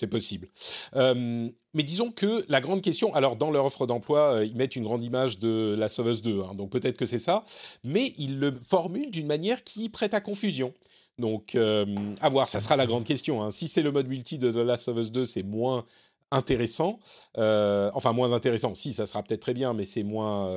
C'est 0.00 0.06
possible. 0.06 0.48
Euh, 0.94 1.48
mais 1.74 1.82
disons 1.82 2.12
que 2.12 2.44
la 2.48 2.60
grande 2.60 2.82
question, 2.82 3.12
alors 3.14 3.34
dans 3.36 3.50
leur 3.50 3.64
offre 3.64 3.84
d'emploi, 3.86 4.34
euh, 4.36 4.44
ils 4.44 4.54
mettent 4.56 4.76
une 4.76 4.84
grande 4.84 5.02
image 5.02 5.38
de 5.40 5.74
la 5.76 5.88
Sauveuse 5.88 6.22
2, 6.22 6.42
hein, 6.42 6.54
donc 6.54 6.70
peut-être 6.70 6.96
que 6.96 7.04
c'est 7.06 7.18
ça, 7.18 7.44
mais 7.82 8.12
ils 8.16 8.38
le 8.38 8.52
formulent 8.52 9.10
d'une 9.10 9.26
manière 9.26 9.64
qui 9.64 9.88
prête 9.88 10.14
à 10.14 10.20
confusion. 10.20 10.72
Donc, 11.18 11.56
euh, 11.56 11.84
à 12.20 12.28
voir, 12.28 12.46
ça 12.48 12.60
sera 12.60 12.76
la 12.76 12.86
grande 12.86 13.02
question. 13.04 13.42
hein. 13.42 13.50
Si 13.50 13.66
c'est 13.66 13.82
le 13.82 13.90
mode 13.90 14.06
multi 14.06 14.38
de 14.38 14.52
The 14.52 14.56
Last 14.64 14.86
of 14.86 14.98
Us 14.98 15.10
2, 15.10 15.24
c'est 15.24 15.42
moins 15.42 15.84
intéressant. 16.30 17.00
Enfin, 17.36 18.12
moins 18.12 18.32
intéressant. 18.32 18.74
Si, 18.74 18.92
ça 18.92 19.04
sera 19.04 19.24
peut-être 19.24 19.40
très 19.40 19.54
bien, 19.54 19.72
mais 19.74 19.84
c'est 19.84 20.04
moins 20.04 20.48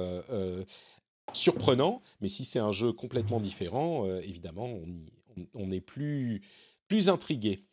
surprenant. 1.34 2.02
Mais 2.22 2.30
si 2.30 2.46
c'est 2.46 2.60
un 2.60 2.72
jeu 2.72 2.92
complètement 2.94 3.40
différent, 3.40 4.06
évidemment, 4.20 4.66
on, 4.66 4.86
y- 4.86 5.12
on- 5.38 5.48
on 5.56 5.72
est 5.72 5.82
plus, 5.82 6.42
plus 6.88 7.10
intrigué. 7.10 7.66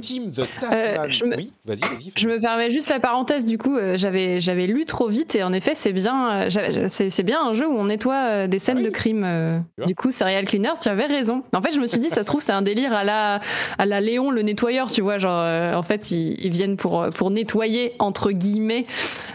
Team 0.00 0.32
The 0.32 0.42
Tatman. 0.58 0.72
Euh, 0.72 1.06
je 1.08 1.24
me- 1.24 1.36
Oui, 1.36 1.52
vas-y, 1.64 1.78
vas-y. 1.78 2.12
Je 2.16 2.28
me 2.28 2.40
permets 2.40 2.68
juste 2.70 2.90
la 2.90 2.98
parenthèse 2.98 3.44
du 3.44 3.58
coup, 3.58 3.76
euh, 3.76 3.96
j'avais 3.96 4.40
j'avais 4.40 4.66
lu 4.66 4.84
trop 4.86 5.06
vite 5.06 5.36
et 5.36 5.44
en 5.44 5.52
effet 5.52 5.72
c'est 5.76 5.92
bien 5.92 6.48
euh, 6.50 6.88
c'est 6.88 7.10
c'est 7.10 7.22
bien 7.22 7.40
un 7.46 7.54
jeu 7.54 7.68
où 7.68 7.72
on 7.76 7.84
nettoie 7.84 8.48
des 8.48 8.58
scènes 8.58 8.78
oui. 8.78 8.84
de 8.84 8.90
crime. 8.90 9.64
du 9.86 9.94
coup 9.94 10.10
Serial 10.10 10.46
Cleaners, 10.46 10.72
tu 10.82 10.88
avais 10.88 11.06
raison. 11.06 11.44
En 11.54 11.62
fait 11.62 11.72
je 11.72 11.78
me 11.78 11.86
suis 11.86 12.00
dit 12.00 12.08
ça 12.08 12.22
se 12.24 12.26
trouve 12.26 12.40
c'est 12.40 12.50
un 12.52 12.62
délire 12.62 12.92
à 12.92 13.04
la 13.04 13.40
à 13.78 13.86
la 13.86 14.00
Léon 14.00 14.30
le 14.32 14.42
nettoyeur, 14.42 14.90
tu 14.90 15.00
vois 15.00 15.18
genre 15.18 15.76
en 15.78 15.82
fait 15.84 16.10
ils, 16.10 16.44
ils 16.44 16.50
viennent 16.52 16.76
pour 16.76 17.06
pour 17.14 17.30
nettoyer 17.30 17.92
entre 18.00 18.32
guillemets 18.32 18.86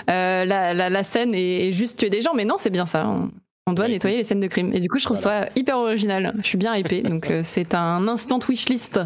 la, 0.07 0.45
la, 0.73 0.89
la 0.89 1.03
scène 1.03 1.33
et, 1.33 1.67
et 1.67 1.71
juste 1.73 1.99
tuer 1.99 2.09
des 2.09 2.21
gens, 2.21 2.33
mais 2.35 2.43
non 2.45 2.55
c'est 2.57 2.69
bien 2.69 2.85
ça. 2.85 3.07
On, 3.07 3.29
on 3.67 3.73
doit 3.73 3.85
Ouais, 3.85 3.91
nettoyer 3.91 4.17
les 4.17 4.23
scènes 4.25 4.39
de 4.41 4.47
crime. 4.47 4.73
Et 4.73 4.79
du 4.81 4.89
coup 4.89 4.99
je 4.99 5.05
trouve 5.05 5.21
Voilà. 5.21 5.45
ça 5.45 5.51
hyper 5.55 5.77
original. 5.77 6.33
Je 6.39 6.45
suis 6.47 6.57
bien 6.57 6.75
hypée 6.75 7.01
donc 7.01 7.29
euh, 7.31 7.41
c'est 7.45 7.73
un 7.75 8.07
instant 8.09 8.39
wishlist. 8.49 8.99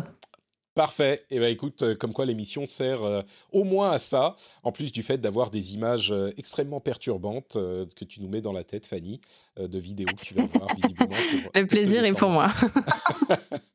Parfait. 0.76 1.24
Et 1.30 1.40
ben 1.40 1.52
écoute, 1.52 1.84
euh, 1.84 1.96
comme 1.96 2.14
quoi 2.14 2.26
l'émission 2.26 2.66
sert 2.66 3.04
euh, 3.04 3.22
au 3.52 3.64
moins 3.64 3.92
à 3.92 4.00
ça, 4.00 4.36
en 4.64 4.72
plus 4.72 4.92
du 4.92 5.04
fait 5.04 5.20
d'avoir 5.20 5.52
des 5.52 5.74
images 5.76 6.12
euh, 6.12 6.32
extrêmement 6.38 6.80
perturbantes 6.80 7.56
euh, 7.58 7.86
que 7.96 8.04
tu 8.06 8.22
nous 8.22 8.28
mets 8.28 8.42
dans 8.42 8.54
la 8.54 8.64
tête, 8.64 8.88
Fanny, 8.88 9.22
de 9.60 9.78
vidéos 9.80 10.08
que 10.18 10.26
tu 10.26 10.34
vas 10.34 10.46
voir 10.48 10.68
visiblement. 10.82 11.16
pour- 11.44 11.52
Le 11.54 11.68
plaisir 11.68 12.04
est 12.06 12.14
pour 12.14 12.30
moi. 12.30 12.52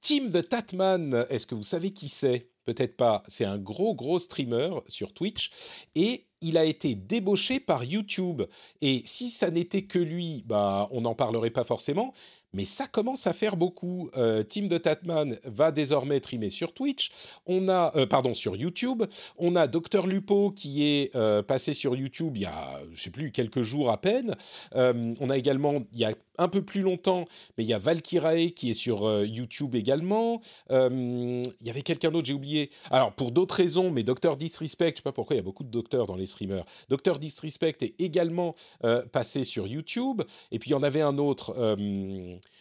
Team 0.00 0.30
the 0.30 0.48
Tatman, 0.48 1.26
est-ce 1.30 1.46
que 1.46 1.54
vous 1.54 1.62
savez 1.62 1.92
qui 1.92 2.08
c'est? 2.08 2.48
Peut-être 2.64 2.96
pas. 2.96 3.22
C'est 3.28 3.44
un 3.44 3.58
gros, 3.58 3.94
gros 3.94 4.18
streamer 4.18 4.70
sur 4.88 5.12
Twitch 5.14 5.50
et 5.96 6.26
il 6.40 6.56
a 6.56 6.64
été 6.64 6.94
débauché 6.94 7.60
par 7.60 7.82
YouTube. 7.84 8.42
Et 8.80 9.02
si 9.04 9.28
ça 9.28 9.50
n'était 9.50 9.82
que 9.82 9.98
lui, 9.98 10.42
bah, 10.46 10.88
on 10.92 11.00
n'en 11.02 11.14
parlerait 11.14 11.50
pas 11.50 11.64
forcément. 11.64 12.12
Mais 12.54 12.64
ça 12.64 12.86
commence 12.86 13.26
à 13.26 13.32
faire 13.32 13.56
beaucoup. 13.56 14.10
Euh, 14.16 14.42
Team 14.42 14.68
the 14.68 14.80
Tatman 14.80 15.38
va 15.44 15.72
désormais 15.72 16.18
streamer 16.18 16.50
sur 16.50 16.74
Twitch. 16.74 17.10
On 17.46 17.68
a, 17.68 17.92
euh, 17.96 18.06
pardon, 18.06 18.34
sur 18.34 18.56
YouTube. 18.56 19.04
On 19.38 19.56
a 19.56 19.66
Dr 19.66 20.06
Lupo 20.06 20.50
qui 20.50 20.84
est 20.84 21.16
euh, 21.16 21.42
passé 21.42 21.72
sur 21.72 21.96
YouTube 21.96 22.36
il 22.36 22.42
y 22.42 22.46
a, 22.46 22.80
je 22.94 23.02
sais 23.02 23.10
plus, 23.10 23.32
quelques 23.32 23.62
jours 23.62 23.90
à 23.90 24.00
peine. 24.00 24.36
On 24.74 25.30
a 25.30 25.38
également, 25.38 25.82
il 25.92 26.00
y 26.00 26.04
a 26.04 26.14
un 26.38 26.48
peu 26.48 26.62
plus 26.62 26.82
longtemps, 26.82 27.26
mais 27.56 27.64
il 27.64 27.66
y 27.66 27.74
a 27.74 27.78
Valkyrae 27.78 28.50
qui 28.54 28.70
est 28.70 28.74
sur 28.74 29.06
euh, 29.06 29.26
YouTube 29.26 29.74
également. 29.74 30.40
Il 30.70 31.42
y 31.62 31.70
avait 31.70 31.82
quelqu'un 31.82 32.10
d'autre, 32.10 32.26
j'ai 32.26 32.34
oublié. 32.34 32.70
Alors, 32.90 33.12
pour 33.12 33.32
d'autres 33.32 33.54
raisons, 33.54 33.90
mais 33.90 34.02
Dr 34.02 34.36
Disrespect, 34.36 34.92
je 34.92 34.96
sais 34.96 35.02
pas 35.02 35.12
pourquoi 35.12 35.34
il 35.34 35.38
y 35.38 35.40
a 35.40 35.44
beaucoup 35.44 35.64
de 35.64 35.70
docteurs 35.70 36.06
dans 36.06 36.16
les 36.16 36.26
streamers. 36.26 36.64
Dr 36.88 37.18
Disrespect 37.18 37.76
est 37.82 38.00
également 38.00 38.54
euh, 38.84 39.04
passé 39.06 39.44
sur 39.44 39.66
YouTube. 39.66 40.22
Et 40.50 40.58
puis, 40.58 40.70
il 40.70 40.72
y 40.72 40.76
en 40.76 40.82
avait 40.82 41.02
un 41.02 41.18
autre. 41.18 41.54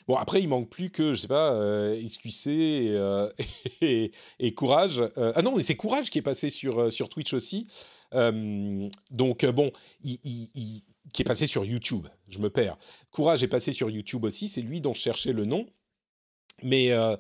Bon, 0.08 0.16
après, 0.16 0.42
il 0.42 0.48
manque 0.48 0.70
plus 0.70 0.90
que, 0.90 1.14
je 1.14 1.22
sais 1.22 1.28
pas, 1.28 1.54
euh, 1.54 1.96
XQC 1.96 2.98
et, 4.40 4.54
Courage. 4.56 5.02
Ah 5.16 5.42
non, 5.42 5.56
mais 5.56 5.64
c'est 5.64 5.76
Courage 5.76 6.10
qui 6.10 6.18
est 6.18 6.24
passé 6.24 6.50
sur, 6.50 6.92
sur 6.92 7.10
Twitch 7.10 7.34
aussi. 7.34 7.68
Euh, 8.14 8.90
donc, 9.10 9.44
euh, 9.44 9.52
bon, 9.52 9.72
il, 10.04 10.20
qui 11.14 11.22
est 11.22 11.26
passé 11.26 11.48
sur 11.48 11.66
YouTube. 11.66 12.08
Je 12.30 12.40
me 12.40 12.50
perds. 12.50 12.78
Courage 13.12 13.44
est 13.44 13.48
passé 13.48 13.74
sur 13.74 13.90
YouTube 13.90 14.24
aussi. 14.24 14.48
C'est 14.48 14.62
lui 14.62 14.82
dont 14.82 14.94
je 14.94 15.02
cherchais 15.02 15.34
le 15.34 15.46
nom. 15.46 15.66
Mais 16.64 16.92
euh, 16.92 17.16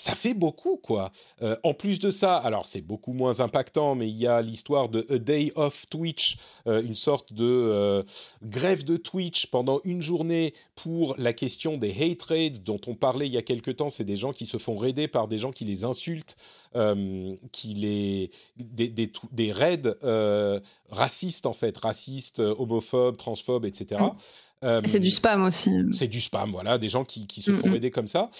ça 0.00 0.14
fait 0.14 0.32
beaucoup, 0.32 0.78
quoi. 0.78 1.12
Euh, 1.42 1.56
en 1.62 1.74
plus 1.74 1.98
de 1.98 2.10
ça, 2.10 2.38
alors 2.38 2.66
c'est 2.66 2.80
beaucoup 2.80 3.12
moins 3.12 3.40
impactant, 3.40 3.94
mais 3.94 4.08
il 4.08 4.16
y 4.16 4.26
a 4.26 4.40
l'histoire 4.40 4.88
de 4.88 5.04
A 5.10 5.18
Day 5.18 5.52
of 5.56 5.86
Twitch, 5.90 6.38
euh, 6.66 6.82
une 6.82 6.94
sorte 6.94 7.34
de 7.34 7.44
euh, 7.44 8.02
grève 8.42 8.82
de 8.84 8.96
Twitch 8.96 9.46
pendant 9.46 9.80
une 9.84 10.00
journée 10.00 10.54
pour 10.74 11.14
la 11.18 11.34
question 11.34 11.76
des 11.76 11.90
hate 11.90 12.22
raids 12.22 12.60
dont 12.64 12.80
on 12.86 12.94
parlait 12.94 13.26
il 13.26 13.34
y 13.34 13.36
a 13.36 13.42
quelque 13.42 13.70
temps. 13.70 13.90
C'est 13.90 14.04
des 14.04 14.16
gens 14.16 14.32
qui 14.32 14.46
se 14.46 14.56
font 14.56 14.78
raider 14.78 15.06
par 15.06 15.28
des 15.28 15.36
gens 15.36 15.50
qui 15.50 15.66
les 15.66 15.84
insultent, 15.84 16.36
qui 17.52 17.74
les 17.74 18.30
des, 18.56 18.88
des, 18.88 19.52
raids 19.52 19.82
racistes 20.88 21.44
en 21.44 21.52
fait, 21.52 21.76
racistes, 21.76 22.38
homophobes, 22.38 23.16
transphobes, 23.16 23.66
etc. 23.66 24.00
Euh, 24.62 24.82
C'est 24.84 25.00
du 25.00 25.10
spam 25.10 25.42
aussi. 25.44 25.70
c'est 25.92 26.08
du 26.08 26.20
spam, 26.20 26.50
voilà, 26.50 26.76
des 26.78 26.88
gens 26.88 27.04
qui, 27.04 27.26
qui 27.26 27.40
se 27.40 27.52
font 27.52 27.72
aider 27.74 27.90
comme 27.90 28.06
ça. 28.08 28.30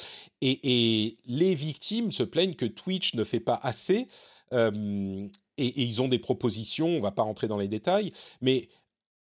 Et, 0.42 0.60
et 1.04 1.18
les 1.26 1.54
victimes 1.54 2.12
se 2.12 2.22
plaignent 2.22 2.54
que 2.54 2.66
Twitch 2.66 3.14
ne 3.14 3.24
fait 3.24 3.40
pas 3.40 3.58
assez. 3.62 4.06
euh, 4.52 5.26
et, 5.56 5.66
et 5.66 5.82
ils 5.82 6.00
ont 6.00 6.08
des 6.08 6.18
propositions, 6.18 6.88
on 6.88 7.00
va 7.00 7.10
pas 7.10 7.22
rentrer 7.22 7.46
dans 7.46 7.58
les 7.58 7.68
détails, 7.68 8.12
mais 8.40 8.68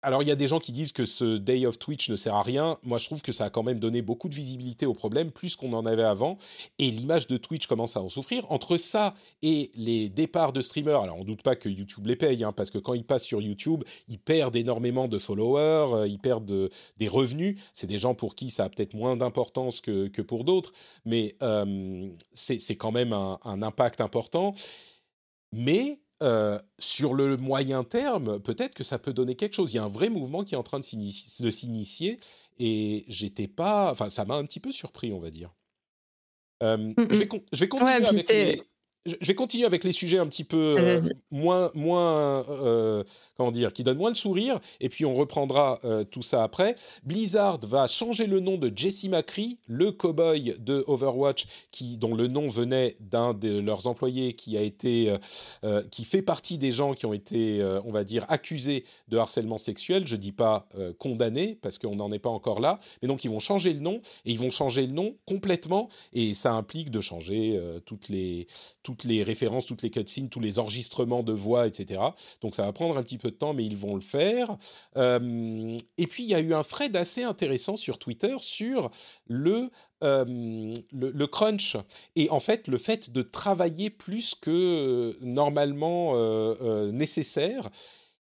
alors 0.05 0.23
il 0.23 0.29
y 0.29 0.33
a 0.33 0.37
des 0.37 0.47
gens 0.47 0.61
qui 0.61 0.71
disent 0.73 0.93
que 0.93 1.07
ce 1.07 1.39
Day 1.39 1.67
of 1.67 1.79
Twitch 1.79 2.11
ne 2.11 2.17
sert 2.17 2.35
à 2.35 2.43
rien. 2.43 2.79
Moi, 2.83 2.99
je 2.99 3.07
trouve 3.07 3.23
que 3.23 3.33
ça 3.33 3.47
a 3.47 3.51
quand 3.51 3.63
même 3.63 3.81
donné 3.81 4.03
beaucoup 4.03 4.29
de 4.29 4.35
visibilité 4.35 4.87
au 4.87 4.93
problème, 4.93 5.31
plus 5.33 5.57
qu'on 5.57 5.73
en 5.73 5.87
avait 5.87 6.03
avant. 6.03 6.37
Et 6.79 6.91
l'image 6.91 7.27
de 7.27 7.37
Twitch 7.37 7.67
commence 7.67 7.97
à 7.97 8.03
en 8.03 8.09
souffrir. 8.09 8.51
Entre 8.53 8.77
ça 8.77 9.15
et 9.43 9.71
les 9.75 10.09
départs 10.09 10.53
de 10.53 10.61
streamers, 10.61 11.01
alors 11.01 11.19
on 11.19 11.25
doute 11.25 11.43
pas 11.43 11.57
que 11.57 11.69
YouTube 11.69 12.07
les 12.07 12.17
paye, 12.17 12.45
hein, 12.45 12.53
parce 12.53 12.71
que 12.71 12.79
quand 12.79 12.95
ils 12.95 13.05
passent 13.05 13.25
sur 13.25 13.41
YouTube, 13.41 13.83
ils 14.09 14.19
perdent 14.19 14.57
énormément 14.57 15.09
de 15.09 15.19
followers, 15.19 15.95
euh, 15.95 16.07
ils 16.07 16.19
perdent 16.19 16.47
de- 16.47 16.71
des 16.99 17.09
revenus. 17.09 17.59
C'est 17.73 17.87
des 17.87 17.99
gens 17.99 18.15
pour 18.15 18.35
qui 18.35 18.51
ça 18.51 18.65
a 18.65 18.69
peut-être 18.69 18.95
moins 18.95 19.17
d'importance 19.17 19.81
que, 19.81 20.09
pour 20.23 20.45
d'autres, 20.45 20.73
mais 21.05 21.35
euh, 21.43 22.09
c'est 22.33 22.77
quand 22.77 22.93
même 22.93 23.13
un 23.13 23.63
impact 23.63 24.01
important. 24.01 24.55
Mais 25.53 26.01
euh, 26.25 26.59
sur 26.79 27.15
le 27.15 27.37
moyen 27.37 27.85
terme, 27.85 28.41
peut-être 28.41 28.75
que 28.75 28.83
ça 28.83 28.99
peut 28.99 29.13
donner 29.13 29.37
quelque 29.37 29.55
chose. 29.55 29.73
Il 29.73 29.77
y 29.77 29.79
a 29.79 29.85
un 29.85 29.89
vrai 29.89 30.09
mouvement 30.09 30.43
qui 30.43 30.55
est 30.55 30.59
en 30.59 30.63
train 30.65 30.79
de 30.81 30.85
s'initie- 30.85 31.43
de 31.43 31.51
s'initier 31.51 32.19
et 32.59 33.05
j'étais 33.09 33.47
pas. 33.49 33.93
Enfin, 33.93 34.11
ça 34.11 34.25
m'a 34.25 34.35
un 34.35 34.45
petit 34.45 34.61
peu 34.61 34.73
surpris, 34.73 35.13
on 35.13 35.21
va 35.21 35.31
dire. 35.31 35.55
Euh, 36.63 36.93
je, 36.97 37.17
vais 37.19 37.29
con- 37.29 37.43
je 37.53 37.61
vais 37.61 37.69
continuer 37.69 37.93
Ouais, 37.93 37.99
puis 38.01 38.09
avec 38.09 38.27
c'est- 38.27 38.45
les. 38.57 38.63
Je 39.07 39.27
vais 39.27 39.35
continuer 39.35 39.67
avec 39.67 39.85
les 39.85 39.93
sujets 39.93 40.17
un 40.17 40.27
petit 40.27 40.45
peu 40.45 40.77
euh, 40.79 40.99
moins, 41.31 41.71
moins 41.75 42.43
euh, 42.49 43.05
comment 43.37 43.53
dire, 43.53 43.75
qui 43.75 43.85
donnent 43.85 43.99
moins 43.99 44.11
de 44.11 44.17
sourire, 44.17 44.59
et 44.81 44.89
puis 44.89 45.05
on 45.05 45.15
reprendra 45.15 45.79
euh, 45.85 46.05
tout 46.05 46.23
ça 46.23 46.43
après. 46.43 46.75
Blizzard 47.03 47.61
va 47.67 47.87
changer 47.87 48.27
le 48.27 48.41
nom 48.41 48.57
de 48.57 48.73
Jesse 48.75 49.05
McCree, 49.05 49.59
le 49.67 49.93
cowboy 49.93 50.55
de 50.59 50.85
Overwatch, 50.87 51.45
qui, 51.71 51.99
dont 51.99 52.15
le 52.15 52.29
nom 52.29 52.47
venait 52.47 52.97
d'un 52.99 53.35
de 53.35 53.59
leurs 53.59 53.87
employés 53.87 54.33
qui 54.33 54.57
a 54.57 54.63
été, 54.63 55.15
qui 55.91 56.05
fait 56.05 56.23
partie 56.23 56.57
des 56.57 56.73
gens 56.73 56.95
qui 56.95 57.05
ont 57.05 57.13
été, 57.13 57.63
on 57.85 57.93
va 57.93 58.05
dire, 58.05 58.25
accusés 58.29 58.85
de 59.09 59.19
harcèlement 59.19 59.59
sexuel. 59.59 60.07
Je 60.07 60.17
dis 60.17 60.33
pas 60.33 60.67
condamnés 60.99 61.59
parce 61.61 61.79
qu'on 61.79 61.97
n'en 61.97 62.11
est 62.11 62.19
pas 62.19 62.31
encore 62.31 62.61
là, 62.61 62.81
mais 63.03 63.09
donc 63.09 63.25
ils 63.25 63.31
vont 63.31 63.41
changer 63.41 63.73
le 63.73 63.81
nom 63.81 64.01
et 64.25 64.33
ils 64.33 64.39
vont 64.39 64.51
changer 64.51 64.87
le 64.87 64.93
nom 64.93 65.15
complètement, 65.27 65.89
et 66.13 66.33
ça 66.33 66.55
implique 66.55 66.91
de 66.91 67.01
changer 67.01 67.61
toutes 67.85 68.09
les 68.09 68.47
toutes 68.83 68.94
les 69.03 69.25
références, 69.25 69.67
toutes 69.67 69.83
les 69.83 69.91
cutscenes, 69.91 70.29
tous 70.29 70.39
les 70.39 70.61
enregistrements 70.61 71.25
de 71.25 71.33
voix, 71.33 71.67
etc. 71.67 72.01
Donc 72.41 72.55
ça 72.55 72.63
va 72.63 72.73
prendre 72.73 72.97
un 72.97 73.03
petit 73.03 73.19
peu 73.19 73.31
de 73.31 73.37
temps, 73.37 73.53
mais 73.53 73.65
ils 73.65 73.77
vont 73.77 73.97
le 73.97 74.01
faire. 74.01 74.57
Euh, 74.97 75.77
et 75.99 76.07
puis 76.07 76.23
il 76.23 76.29
y 76.29 76.35
a 76.35 76.41
eu 76.41 76.55
un 76.55 76.63
thread 76.63 76.97
assez 76.97 77.25
intéressant 77.25 77.77
sur 77.77 77.99
Twitter 77.99 78.37
sur 78.41 78.91
le, 79.27 79.71
euh, 80.05 80.73
le, 80.93 81.27
crunch 81.27 81.77
et 82.15 82.31
en 82.31 82.41
fait 82.41 82.69
le 82.69 82.79
fait 82.79 83.11
de 83.11 83.23
travailler 83.23 83.91
plus 83.91 84.37
que 84.37 84.51
euh, 84.51 85.13
normalement 85.21 86.15
nécessaire. 86.93 87.71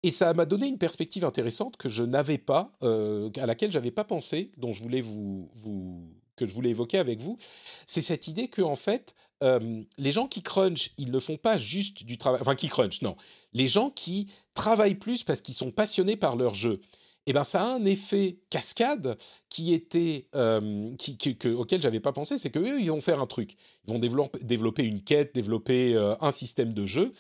Et 0.04 0.12
ça 0.12 0.34
m'a 0.34 0.46
donné 0.46 0.68
une 0.68 0.78
perspective 0.78 1.24
intéressante 1.26 1.78
que 1.78 1.88
je 1.88 2.04
n'avais 2.04 2.40
pas, 2.40 2.74
à 2.82 3.46
laquelle 3.46 3.72
j'avais 3.72 3.92
pas 3.92 4.04
pensé, 4.04 4.52
dont 4.58 4.74
je 4.74 4.82
voulais 4.82 5.02
vous, 5.02 5.50
vous 5.56 6.10
que 6.42 6.46
je 6.48 6.54
voulais 6.54 6.72
évoquer 6.72 6.98
avec 6.98 7.20
vous. 7.20 7.38
C'est 7.86 8.02
cette 8.02 8.28
idée 8.28 8.48
que 8.48 8.62
en 8.62 8.76
fait, 8.76 9.14
euh, 9.44 9.82
les 9.98 10.12
gens 10.12 10.28
qui 10.28 10.42
crunch, 10.42 10.92
ils 10.98 11.12
ne 11.12 11.20
font 11.20 11.38
pas 11.38 11.58
juste 11.58 12.04
du 12.04 12.18
travail. 12.18 12.42
Enfin, 12.42 12.56
qui 12.56 12.68
crunch, 12.68 13.02
non. 13.02 13.16
Les 13.54 13.68
gens 13.68 13.90
qui 13.90 14.28
travaillent 14.54 14.96
plus 14.96 15.24
parce 15.24 15.42
qu'ils 15.42 15.54
sont 15.56 15.72
passionnés 15.72 16.16
par 16.16 16.36
leur 16.36 16.54
jeu. 16.54 16.82
Eh 17.28 17.34
ben, 17.34 17.44
ça 17.44 17.62
a 17.62 17.66
un 17.68 17.86
effet 17.86 18.40
cascade 18.50 19.16
qui 19.50 19.74
était 19.74 20.28
euh, 20.34 20.96
qui, 20.98 21.18
que- 21.18 21.54
auquel 21.54 21.80
j'avais 21.82 22.00
pas 22.00 22.14
pensé, 22.14 22.40
c'est 22.40 22.50
qu'eux, 22.50 22.82
ils 22.82 22.90
vont 22.90 23.00
faire 23.02 23.22
un 23.22 23.28
truc. 23.28 23.56
Ils 23.88 23.94
vont 23.94 24.00
développer, 24.00 24.40
développer 24.40 24.86
une 24.86 25.04
quête, 25.04 25.36
développer 25.36 25.94
euh, 25.94 26.16
un 26.20 26.32
système 26.32 26.74
de 26.74 26.86
jeu, 26.88 27.14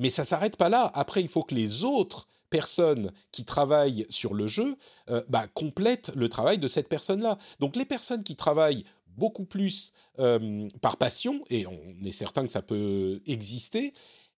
mais 0.00 0.10
ça 0.10 0.24
s'arrête 0.24 0.56
pas 0.56 0.68
là. 0.68 0.90
Après, 0.94 1.20
il 1.22 1.28
faut 1.28 1.44
que 1.44 1.54
les 1.54 1.84
autres 1.84 2.26
personnes 2.50 3.12
qui 3.30 3.44
travaillent 3.44 4.06
sur 4.10 4.34
le 4.34 4.46
jeu 4.46 4.76
euh, 5.10 5.22
bah, 5.28 5.46
complètent 5.54 6.10
le 6.16 6.28
travail 6.28 6.58
de 6.58 6.66
cette 6.66 6.88
personne-là. 6.88 7.38
Donc 7.60 7.76
les 7.76 7.84
personnes 7.84 8.24
qui 8.24 8.36
travaillent 8.36 8.84
beaucoup 9.18 9.44
plus 9.44 9.92
par 10.80 10.96
passion, 10.96 11.44
et 11.50 11.66
on 11.66 12.04
est 12.04 12.12
certain 12.12 12.44
que 12.44 12.50
ça 12.50 12.62
peut 12.62 13.20
exister, 13.26 13.92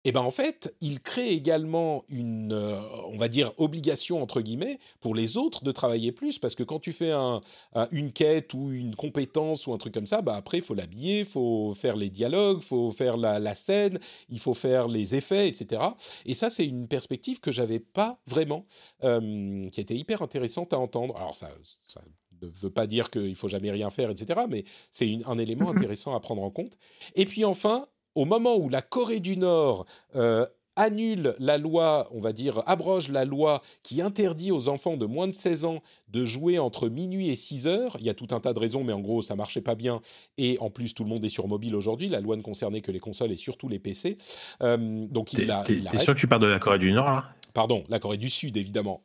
et 0.04 0.12
ben 0.12 0.22
en 0.22 0.30
fait, 0.30 0.74
il 0.80 1.00
crée 1.00 1.28
également 1.28 2.04
une, 2.08 2.54
on 2.54 3.18
va 3.18 3.28
dire, 3.28 3.52
obligation 3.58 4.22
entre 4.22 4.40
guillemets 4.40 4.78
pour 5.00 5.14
les 5.14 5.36
autres 5.36 5.62
de 5.62 5.72
travailler 5.72 6.10
plus, 6.10 6.38
parce 6.38 6.54
que 6.54 6.62
quand 6.62 6.80
tu 6.80 6.92
fais 6.92 7.10
un, 7.10 7.42
une 7.90 8.10
quête 8.12 8.54
ou 8.54 8.72
une 8.72 8.96
compétence 8.96 9.66
ou 9.66 9.74
un 9.74 9.78
truc 9.78 9.92
comme 9.92 10.06
ça, 10.06 10.22
bah 10.22 10.36
après 10.36 10.60
faut 10.62 10.74
l'habiller, 10.74 11.20
il 11.20 11.24
faut 11.26 11.74
faire 11.74 11.96
les 11.96 12.08
dialogues, 12.08 12.58
il 12.60 12.64
faut 12.64 12.92
faire 12.92 13.18
la, 13.18 13.54
scène, 13.54 13.98
il 14.30 14.38
faut 14.38 14.54
faire 14.54 14.88
les 14.88 15.14
effets, 15.14 15.48
etc. 15.48 15.82
Et 16.24 16.32
ça, 16.32 16.48
c'est 16.48 16.64
une 16.64 16.88
perspective 16.88 17.40
que 17.40 17.52
j'avais 17.52 17.80
pas 17.80 18.20
vraiment, 18.26 18.64
qui 19.02 19.80
était 19.80 19.96
hyper 19.96 20.22
intéressante 20.22 20.72
à 20.72 20.78
entendre. 20.78 21.14
Alors 21.18 21.36
ça, 21.36 21.50
ça 21.88 22.00
ne 22.42 22.50
veut 22.50 22.70
pas 22.70 22.86
dire 22.86 23.10
qu'il 23.10 23.36
faut 23.36 23.48
jamais 23.48 23.70
rien 23.70 23.90
faire, 23.90 24.10
etc. 24.10 24.40
Mais 24.48 24.64
c'est 24.90 25.18
un 25.26 25.38
élément 25.38 25.72
mmh 25.72 25.78
intéressant 25.78 26.14
à 26.14 26.20
prendre 26.20 26.42
en 26.42 26.50
compte. 26.50 26.76
Et 27.14 27.26
puis 27.26 27.44
enfin, 27.44 27.86
au 28.14 28.24
moment 28.24 28.56
où 28.56 28.68
la 28.68 28.82
Corée 28.82 29.20
du 29.20 29.36
Nord 29.36 29.86
euh, 30.16 30.46
annule 30.76 31.34
la 31.38 31.58
loi, 31.58 32.08
on 32.12 32.20
va 32.20 32.32
dire, 32.32 32.62
abroge 32.66 33.08
la 33.08 33.24
loi 33.24 33.62
qui 33.82 34.00
interdit 34.00 34.50
aux 34.50 34.68
enfants 34.68 34.96
de 34.96 35.06
moins 35.06 35.28
de 35.28 35.32
16 35.32 35.64
ans 35.64 35.82
de 36.08 36.24
jouer 36.24 36.58
entre 36.58 36.88
minuit 36.88 37.28
et 37.28 37.36
6 37.36 37.66
heures. 37.66 37.96
Il 38.00 38.06
y 38.06 38.10
a 38.10 38.14
tout 38.14 38.28
un 38.30 38.40
tas 38.40 38.52
de 38.52 38.58
raisons, 38.58 38.84
mais 38.84 38.92
en 38.92 39.00
gros, 39.00 39.22
ça 39.22 39.36
marchait 39.36 39.60
pas 39.60 39.74
bien. 39.74 40.00
Et 40.38 40.56
en 40.60 40.70
plus, 40.70 40.94
tout 40.94 41.04
le 41.04 41.10
monde 41.10 41.24
est 41.24 41.30
sur 41.30 41.46
mobile 41.48 41.74
aujourd'hui. 41.74 42.08
La 42.08 42.20
loi 42.20 42.36
ne 42.36 42.42
concernait 42.42 42.80
que 42.80 42.92
les 42.92 43.00
consoles 43.00 43.32
et 43.32 43.36
surtout 43.36 43.68
les 43.68 43.78
PC. 43.78 44.16
Euh, 44.62 45.06
donc 45.06 45.32
il. 45.32 45.52
T'es 45.66 45.98
sûr 45.98 46.14
que 46.14 46.20
tu 46.20 46.26
parles 46.26 46.42
de 46.42 46.46
la 46.46 46.58
Corée 46.58 46.78
du 46.78 46.92
Nord 46.92 47.10
là? 47.10 47.24
Pardon, 47.52 47.84
la 47.88 47.98
Corée 47.98 48.16
du 48.16 48.30
Sud, 48.30 48.56
évidemment. 48.56 49.02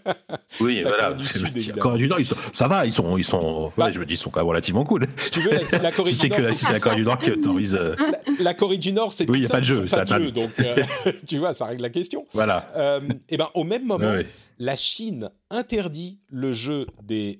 oui, 0.60 0.82
voilà. 0.82 1.08
Corée 1.08 1.16
du 1.16 1.24
Sud, 1.24 1.76
la 1.76 1.82
Corée 1.82 1.98
du 1.98 2.08
Nord, 2.08 2.18
ça 2.52 2.68
va, 2.68 2.86
ils 2.86 2.92
sont, 2.92 3.16
ils 3.16 3.24
sont, 3.24 3.72
bah, 3.76 3.90
je 3.90 3.98
me 3.98 4.06
dis, 4.06 4.14
ils 4.14 4.16
sont 4.16 4.30
quand 4.30 4.40
même 4.40 4.48
relativement 4.48 4.84
cool. 4.84 5.06
Si 5.18 5.30
tu 5.30 5.40
veux, 5.40 5.50
la, 5.50 5.92
Corée 5.92 6.12
du 6.12 6.28
Nord, 6.28 6.40
c'est 6.54 6.72
la 6.72 6.80
Corée 6.80 6.96
du 6.96 7.02
Nord 7.02 7.18
qui 7.18 7.30
autorise. 7.30 7.74
Euh, 7.74 7.94
la, 8.38 8.54
Corée 8.54 8.78
du 8.78 8.92
Nord, 8.92 9.12
c'est 9.12 9.28
oui, 9.28 9.38
il 9.38 9.40
n'y 9.40 9.46
a 9.46 9.50
pas 9.50 9.60
de 9.60 9.64
jeu, 9.64 9.84
pas 9.86 10.04
de 10.04 10.24
jeu, 10.24 10.30
donc 10.30 10.50
euh, 10.60 10.76
tu 11.26 11.38
vois, 11.38 11.54
ça 11.54 11.66
règle 11.66 11.82
la 11.82 11.90
question. 11.90 12.26
Voilà. 12.32 12.68
Euh, 12.76 13.00
et 13.28 13.36
ben, 13.36 13.48
au 13.54 13.64
même 13.64 13.86
moment, 13.86 14.14
la 14.58 14.76
Chine 14.76 15.30
interdit 15.50 16.20
le 16.28 16.52
jeu 16.52 16.86
des 17.02 17.38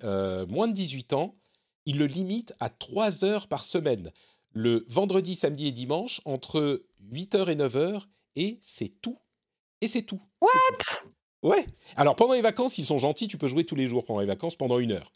moins 0.48 0.68
de 0.68 0.74
18 0.74 1.12
ans. 1.12 1.36
Il 1.86 1.98
le 1.98 2.06
limite 2.06 2.52
à 2.60 2.68
3 2.68 3.24
heures 3.24 3.48
par 3.48 3.64
semaine, 3.64 4.10
le 4.52 4.84
vendredi, 4.88 5.34
samedi 5.34 5.68
et 5.68 5.72
dimanche, 5.72 6.20
entre 6.26 6.82
8h 7.10 7.50
et 7.50 7.56
9h, 7.56 8.02
et 8.36 8.58
c'est 8.60 8.92
tout 9.00 9.18
et 9.80 9.88
c'est 9.88 10.02
tout. 10.02 10.20
What? 10.40 10.50
Ouais. 11.42 11.66
Alors 11.96 12.16
pendant 12.16 12.34
les 12.34 12.42
vacances, 12.42 12.78
ils 12.78 12.84
sont 12.84 12.98
gentils, 12.98 13.28
tu 13.28 13.38
peux 13.38 13.48
jouer 13.48 13.64
tous 13.64 13.76
les 13.76 13.86
jours 13.86 14.04
pendant 14.04 14.20
les 14.20 14.26
vacances 14.26 14.56
pendant 14.56 14.78
une 14.78 14.92
heure. 14.92 15.12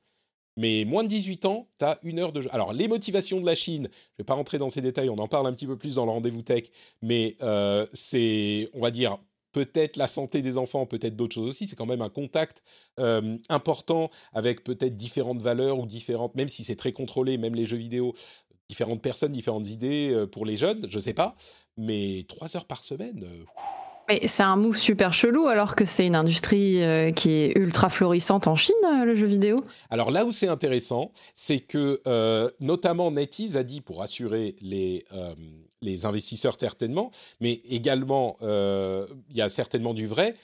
Mais 0.56 0.84
moins 0.84 1.02
de 1.02 1.08
18 1.08 1.46
ans, 1.46 1.68
tu 1.78 1.84
as 1.84 1.98
une 2.02 2.18
heure 2.18 2.32
de 2.32 2.42
jeu. 2.42 2.48
Alors 2.52 2.72
les 2.72 2.88
motivations 2.88 3.40
de 3.40 3.46
la 3.46 3.54
Chine, 3.54 3.88
je 3.92 4.18
vais 4.18 4.24
pas 4.24 4.34
rentrer 4.34 4.58
dans 4.58 4.70
ces 4.70 4.80
détails, 4.80 5.10
on 5.10 5.18
en 5.18 5.28
parle 5.28 5.46
un 5.46 5.52
petit 5.52 5.66
peu 5.66 5.76
plus 5.76 5.96
dans 5.96 6.04
le 6.04 6.12
rendez-vous 6.12 6.42
tech, 6.42 6.64
mais 7.02 7.36
euh, 7.42 7.86
c'est, 7.92 8.70
on 8.72 8.80
va 8.80 8.90
dire, 8.90 9.18
peut-être 9.52 9.96
la 9.96 10.06
santé 10.06 10.42
des 10.42 10.58
enfants, 10.58 10.86
peut-être 10.86 11.16
d'autres 11.16 11.34
choses 11.34 11.48
aussi. 11.48 11.66
C'est 11.66 11.76
quand 11.76 11.86
même 11.86 12.02
un 12.02 12.08
contact 12.08 12.62
euh, 13.00 13.36
important 13.48 14.10
avec 14.32 14.64
peut-être 14.64 14.96
différentes 14.96 15.40
valeurs 15.40 15.78
ou 15.78 15.86
différentes, 15.86 16.34
même 16.34 16.48
si 16.48 16.64
c'est 16.64 16.76
très 16.76 16.92
contrôlé, 16.92 17.36
même 17.36 17.54
les 17.54 17.66
jeux 17.66 17.76
vidéo, 17.76 18.14
différentes 18.68 19.02
personnes, 19.02 19.32
différentes 19.32 19.68
idées 19.68 20.10
euh, 20.12 20.26
pour 20.26 20.46
les 20.46 20.56
jeunes, 20.56 20.86
je 20.88 20.98
sais 20.98 21.14
pas. 21.14 21.36
Mais 21.76 22.24
trois 22.28 22.56
heures 22.56 22.66
par 22.66 22.84
semaine. 22.84 23.26
Mais 24.08 24.26
c'est 24.26 24.42
un 24.42 24.56
move 24.56 24.76
super 24.76 25.12
chelou 25.12 25.46
alors 25.46 25.74
que 25.74 25.84
c'est 25.84 26.06
une 26.06 26.16
industrie 26.16 26.82
euh, 26.82 27.10
qui 27.10 27.30
est 27.30 27.56
ultra 27.56 27.88
florissante 27.88 28.46
en 28.46 28.56
Chine, 28.56 28.74
euh, 28.84 29.04
le 29.04 29.14
jeu 29.14 29.26
vidéo. 29.26 29.56
Alors 29.88 30.10
là 30.10 30.26
où 30.26 30.32
c'est 30.32 30.48
intéressant, 30.48 31.12
c'est 31.34 31.60
que 31.60 32.00
euh, 32.06 32.50
notamment 32.60 33.10
NetEase 33.10 33.56
a 33.56 33.62
dit 33.62 33.80
pour 33.80 34.02
assurer 34.02 34.56
les, 34.60 35.04
les 35.80 36.06
investisseurs 36.06 36.56
certainement, 36.58 37.10
mais 37.40 37.62
également 37.64 38.36
il 38.42 39.36
y 39.36 39.40
a 39.40 39.48
certainement 39.48 39.94
du 39.94 40.06
vrai, 40.06 40.34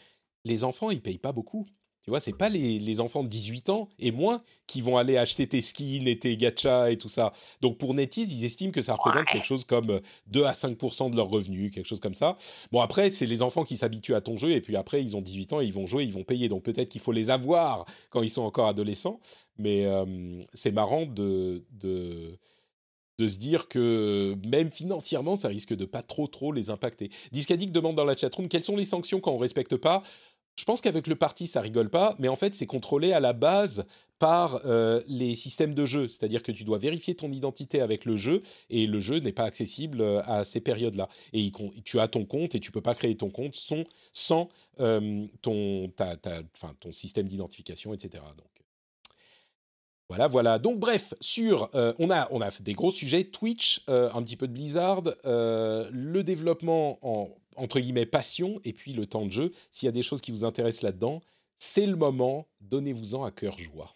les 0.44 0.64
enfants 0.64 0.90
ils 0.90 1.02
payent 1.02 1.18
pas 1.18 1.32
beaucoup. 1.32 1.66
Tu 2.10 2.12
vois, 2.12 2.18
c'est 2.18 2.32
pas 2.32 2.48
les, 2.48 3.00
enfants 3.00 3.22
de 3.22 3.28
18 3.28 3.70
ans 3.70 3.88
et 4.00 4.10
moins 4.10 4.40
qui 4.66 4.80
vont 4.80 4.96
aller 4.96 5.16
acheter 5.16 5.46
tes 5.46 5.62
skins 5.62 6.08
et 6.08 6.18
tes 6.18 6.36
gachas 6.36 6.90
et 6.90 6.98
tout 6.98 7.06
ça. 7.06 7.32
Donc 7.60 7.78
pour 7.78 7.94
NetEase, 7.94 8.32
ils 8.32 8.44
estiment 8.44 8.72
que 8.72 8.82
ça 8.82 8.94
représente 8.94 9.26
quelque 9.26 9.46
chose 9.46 9.62
comme 9.62 10.00
2 10.26 10.42
à 10.42 10.52
5 10.52 10.76
de 11.12 11.14
leurs 11.14 11.28
revenus, 11.28 11.70
quelque 11.72 11.86
chose 11.86 12.00
comme 12.00 12.14
ça. 12.14 12.36
Bon, 12.72 12.80
après, 12.80 13.10
c'est 13.10 13.26
les 13.26 13.42
enfants 13.42 13.62
qui 13.62 13.76
s'habituent 13.76 14.16
à 14.16 14.20
ton 14.20 14.36
jeu 14.36 14.50
et 14.50 14.60
puis 14.60 14.74
après, 14.74 15.00
ils 15.00 15.16
ont 15.16 15.20
18 15.20 15.52
ans 15.52 15.60
et 15.60 15.66
ils 15.66 15.72
vont 15.72 15.86
jouer, 15.86 16.02
ils 16.02 16.12
vont 16.12 16.24
payer. 16.24 16.48
Donc 16.48 16.64
peut-être 16.64 16.88
qu'il 16.88 17.00
faut 17.00 17.12
les 17.12 17.30
avoir 17.30 17.86
quand 18.10 18.22
ils 18.22 18.28
sont 18.28 18.42
encore 18.42 18.66
adolescents. 18.66 19.20
Mais 19.56 19.86
c'est 20.52 20.72
marrant 20.72 21.06
de, 21.06 21.62
de, 21.70 22.36
de, 23.18 23.28
se 23.28 23.38
dire 23.38 23.68
que 23.68 24.34
même 24.44 24.72
financièrement, 24.72 25.36
ça 25.36 25.46
risque 25.46 25.76
de 25.76 25.84
pas 25.84 26.02
trop, 26.02 26.26
trop 26.26 26.50
les 26.50 26.70
impacter. 26.70 27.08
Discadic 27.30 27.70
demande 27.70 27.94
dans 27.94 28.04
la 28.04 28.16
chatroom 28.16 28.48
quelles 28.48 28.64
sont 28.64 28.76
les 28.76 28.84
sanctions 28.84 29.20
quand 29.20 29.30
on 29.30 29.38
respecte 29.38 29.76
pas 29.76 30.02
je 30.56 30.64
pense 30.64 30.80
qu'avec 30.80 31.06
le 31.06 31.16
parti, 31.16 31.46
ça 31.46 31.60
rigole 31.60 31.88
pas, 31.88 32.14
mais 32.18 32.28
en 32.28 32.36
fait, 32.36 32.54
c'est 32.54 32.66
contrôlé 32.66 33.12
à 33.12 33.20
la 33.20 33.32
base 33.32 33.86
par 34.18 34.60
euh, 34.66 35.00
les 35.08 35.34
systèmes 35.34 35.74
de 35.74 35.86
jeu. 35.86 36.06
C'est-à-dire 36.06 36.42
que 36.42 36.52
tu 36.52 36.64
dois 36.64 36.78
vérifier 36.78 37.14
ton 37.14 37.32
identité 37.32 37.80
avec 37.80 38.04
le 38.04 38.16
jeu 38.16 38.42
et 38.68 38.86
le 38.86 39.00
jeu 39.00 39.18
n'est 39.20 39.32
pas 39.32 39.44
accessible 39.44 40.02
euh, 40.02 40.20
à 40.24 40.44
ces 40.44 40.60
périodes-là. 40.60 41.08
Et 41.32 41.50
tu 41.84 41.98
as 41.98 42.08
ton 42.08 42.26
compte 42.26 42.54
et 42.54 42.60
tu 42.60 42.70
peux 42.70 42.82
pas 42.82 42.94
créer 42.94 43.16
ton 43.16 43.30
compte 43.30 43.54
sans, 43.54 44.48
euh, 44.80 45.26
ton, 45.40 45.90
système 46.92 47.26
d'identification, 47.26 47.94
etc. 47.94 48.22
Donc, 48.36 48.46
voilà, 50.10 50.28
voilà. 50.28 50.58
Donc 50.58 50.78
bref, 50.78 51.14
sur, 51.20 51.70
on, 51.72 52.10
a, 52.10 52.28
on 52.32 52.40
a 52.42 52.50
des 52.60 52.74
gros 52.74 52.90
sujets, 52.90 53.24
Twitch, 53.24 53.82
un 53.86 54.22
petit 54.22 54.36
peu 54.36 54.48
de 54.48 54.52
Blizzard, 54.52 55.02
le 55.24 56.20
développement 56.22 56.98
en 57.00 57.30
entre 57.56 57.80
guillemets, 57.80 58.06
passion 58.06 58.60
et 58.64 58.72
puis 58.72 58.92
le 58.92 59.06
temps 59.06 59.26
de 59.26 59.32
jeu. 59.32 59.52
S'il 59.70 59.86
y 59.86 59.88
a 59.88 59.92
des 59.92 60.02
choses 60.02 60.20
qui 60.20 60.30
vous 60.30 60.44
intéressent 60.44 60.82
là-dedans, 60.82 61.20
c'est 61.58 61.86
le 61.86 61.96
moment, 61.96 62.48
donnez-vous-en 62.60 63.24
à 63.24 63.30
cœur 63.30 63.58
joie. 63.58 63.94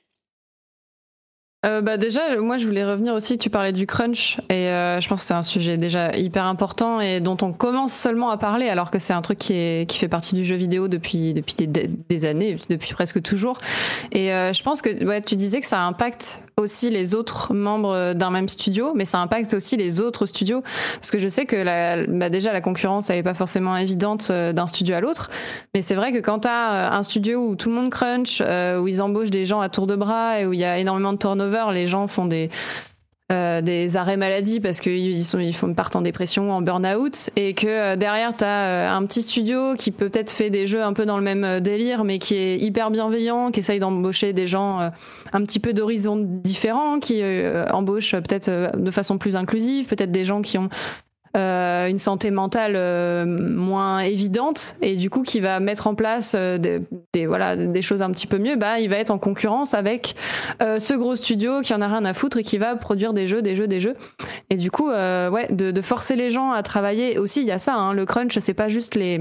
Euh, 1.64 1.80
bah 1.80 1.96
déjà, 1.96 2.36
moi 2.40 2.58
je 2.58 2.66
voulais 2.66 2.84
revenir 2.84 3.14
aussi, 3.14 3.38
tu 3.38 3.48
parlais 3.48 3.72
du 3.72 3.86
crunch 3.86 4.38
et 4.50 4.68
euh, 4.68 5.00
je 5.00 5.08
pense 5.08 5.22
que 5.22 5.26
c'est 5.26 5.34
un 5.34 5.42
sujet 5.42 5.78
déjà 5.78 6.14
hyper 6.14 6.44
important 6.44 7.00
et 7.00 7.20
dont 7.20 7.38
on 7.40 7.52
commence 7.52 7.92
seulement 7.94 8.28
à 8.30 8.36
parler 8.36 8.68
alors 8.68 8.90
que 8.90 8.98
c'est 8.98 9.14
un 9.14 9.22
truc 9.22 9.38
qui, 9.38 9.54
est, 9.54 9.88
qui 9.88 9.98
fait 9.98 10.08
partie 10.08 10.34
du 10.34 10.44
jeu 10.44 10.56
vidéo 10.56 10.88
depuis, 10.88 11.32
depuis 11.32 11.54
des, 11.54 12.24
années, 12.26 12.56
depuis 12.68 12.92
presque 12.92 13.22
toujours. 13.22 13.56
Et 14.12 14.32
euh, 14.32 14.52
je 14.52 14.62
pense 14.62 14.82
que 14.82 15.20
tu 15.20 15.36
disais 15.36 15.60
que 15.60 15.66
ça 15.66 15.80
impacte 15.80 16.42
aussi 16.56 16.90
les 16.90 17.14
autres 17.14 17.54
membres 17.54 18.12
d'un 18.12 18.30
même 18.30 18.48
studio, 18.48 18.92
mais 18.94 19.04
ça 19.04 19.18
impacte 19.18 19.54
aussi 19.54 19.76
les 19.76 20.00
autres 20.00 20.26
studios 20.26 20.62
parce 20.96 21.10
que 21.10 21.18
je 21.18 21.28
sais 21.28 21.46
que 21.46 22.06
bah 22.10 22.28
déjà 22.28 22.52
la 22.52 22.60
concurrence 22.60 23.10
elle 23.10 23.18
est 23.18 23.24
pas 23.24 23.34
forcément 23.34 23.76
évidente 23.76 24.30
d'un 24.30 24.66
studio 24.66 24.94
à 24.94 25.00
l'autre, 25.00 25.30
mais 25.74 25.82
c'est 25.82 25.94
vrai 25.94 26.12
que 26.12 26.18
quand 26.18 26.40
tu 26.40 26.48
as 26.48 26.94
un 26.94 27.02
studio 27.02 27.48
où 27.48 27.56
tout 27.56 27.70
le 27.70 27.74
monde 27.74 27.90
crunch, 27.90 28.40
où 28.40 28.86
ils 28.86 29.02
embauchent 29.02 29.30
des 29.30 29.46
gens 29.46 29.60
à 29.60 29.68
tour 29.68 29.86
de 29.86 29.96
bras 29.96 30.40
et 30.40 30.46
où 30.46 30.52
il 30.52 30.60
y 30.60 30.64
a 30.64 30.78
énormément 30.78 31.12
de 31.12 31.18
turnover, 31.18 31.53
les 31.72 31.86
gens 31.86 32.06
font 32.06 32.26
des, 32.26 32.50
euh, 33.32 33.88
arrêts 33.94 34.18
maladie 34.18 34.60
parce 34.60 34.80
qu'ils 34.80 35.18
ils 35.18 35.74
partent 35.74 35.96
en 35.96 36.02
dépression, 36.02 36.52
en 36.52 36.60
burn-out, 36.60 37.30
et 37.36 37.54
que 37.54 37.66
euh, 37.66 37.96
derrière, 37.96 38.36
tu 38.36 38.44
euh, 38.44 38.88
un 38.88 39.04
petit 39.06 39.22
studio 39.22 39.74
qui 39.76 39.92
peut-être 39.92 40.30
fait 40.30 40.50
des 40.50 40.66
jeux 40.66 40.82
un 40.82 40.92
peu 40.92 41.06
dans 41.06 41.16
le 41.16 41.22
même 41.22 41.60
délire, 41.60 42.04
mais 42.04 42.18
qui 42.18 42.34
est 42.34 42.58
hyper 42.58 42.90
bienveillant, 42.90 43.50
qui 43.50 43.60
essaye 43.60 43.80
d'embaucher 43.80 44.32
des 44.34 44.46
gens 44.46 44.90
un 45.32 45.42
petit 45.42 45.58
peu 45.58 45.72
d'horizons 45.72 46.16
différents, 46.20 46.98
qui 46.98 47.22
embauche 47.70 48.12
peut-être 48.12 48.76
de 48.76 48.90
façon 48.90 49.16
plus 49.16 49.36
inclusive, 49.36 49.86
peut-être 49.86 50.12
des 50.12 50.24
gens 50.24 50.42
qui 50.42 50.58
ont 50.58 50.68
euh, 51.36 51.88
une 51.88 51.98
santé 51.98 52.30
mentale 52.30 52.74
euh, 52.76 53.24
moins 53.26 54.00
évidente 54.00 54.76
et 54.82 54.94
du 54.94 55.10
coup 55.10 55.22
qui 55.22 55.40
va 55.40 55.58
mettre 55.58 55.88
en 55.88 55.96
place 55.96 56.36
euh, 56.38 56.58
des, 56.58 57.26
voilà 57.26 57.56
des 57.56 57.82
choses 57.82 58.02
un 58.02 58.10
petit 58.12 58.28
peu 58.28 58.38
mieux, 58.38 58.54
bah 58.54 58.78
il 58.78 58.88
va 58.88 58.98
être 58.98 59.10
en 59.10 59.18
concurrence 59.18 59.74
avec 59.74 60.14
ce 60.60 60.94
gros 60.94 61.16
studio 61.16 61.60
qui 61.62 61.74
en 61.74 61.80
a 61.80 61.88
rien 61.88 62.04
à 62.04 62.14
foutre 62.14 62.36
et 62.38 62.42
qui 62.42 62.58
va 62.58 62.76
produire 62.76 63.12
des 63.12 63.26
jeux, 63.26 63.42
des 63.42 63.56
jeux, 63.56 63.66
des 63.66 63.80
jeux. 63.80 63.94
Et 64.50 64.56
du 64.56 64.70
coup, 64.70 64.88
ouais, 64.88 65.48
de, 65.50 65.80
forcer 65.80 66.16
les 66.16 66.30
gens 66.30 66.52
à 66.52 66.62
travailler 66.62 67.18
aussi, 67.18 67.40
il 67.42 67.46
y 67.46 67.52
a 67.52 67.58
ça. 67.58 67.74
Hein, 67.74 67.92
le 67.92 68.06
crunch, 68.06 68.38
c'est 68.38 68.54
pas 68.54 68.68
juste 68.68 68.94
les 68.94 69.20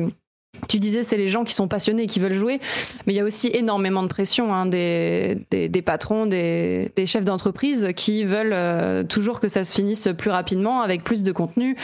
tu 0.68 0.80
disais, 0.80 1.04
c'est 1.04 1.18
les 1.18 1.30
gens 1.30 1.44
qui 1.44 1.54
sont 1.54 1.68
passionnés 1.68 2.04
et 2.04 2.08
qui 2.08 2.20
veulent 2.20 2.34
jouer, 2.34 2.60
mais 3.06 3.14
il 3.14 3.16
y 3.16 3.20
a 3.20 3.24
aussi 3.24 3.50
énormément 3.54 4.04
de 4.04 4.08
pression 4.08 4.54
hein, 4.54 4.68
des, 4.68 5.38
des, 5.50 5.82
patrons, 5.82 6.28
des, 6.28 6.92
chefs 7.08 7.26
d'entreprise 7.26 7.90
qui 7.96 8.24
veulent 8.24 8.54
euh, 8.54 9.04
toujours 9.04 9.40
que 9.40 9.48
ça 9.48 9.64
se 9.64 9.74
finisse 9.74 10.10
plus 10.18 10.30
rapidement, 10.30 10.82
avec 10.82 11.04
plus 11.04 11.24
de 11.24 11.32
contenu. 11.32 11.76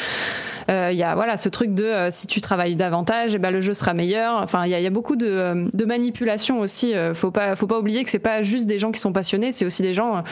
Euh, 0.70 0.90
il 0.91 0.98
y 0.98 1.04
a 1.04 1.16
voilà 1.16 1.36
ce 1.36 1.50
truc 1.50 1.74
de 1.74 1.84
euh, 1.84 2.08
si 2.12 2.28
tu 2.28 2.41
travailles 2.41 2.76
davantage, 2.76 3.34
eh 3.34 3.40
ben, 3.40 3.50
le 3.50 3.60
jeu 3.60 3.74
sera 3.74 3.96
meilleur. 3.96 4.36
Enfin, 4.44 4.66
il 4.66 4.70
y, 4.70 4.86
a 4.86 4.90
beaucoup 4.91 5.16
de, 5.16 5.68
manipulation 5.86 6.60
aussi. 6.60 6.94
faut 7.16 7.32
pas, 7.32 7.56
faut 7.56 7.66
pas 7.66 7.80
oublier 7.80 8.04
que 8.04 8.12
c'est 8.12 8.20
pas 8.20 8.44
juste 8.44 8.68
des 8.68 8.78
gens 8.78 8.91
qui 8.91 9.00
sont 9.00 9.12
passionnés, 9.12 9.52
c'est 9.52 9.66
aussi 9.66 9.82
des 9.82 9.96
gens 9.96 10.24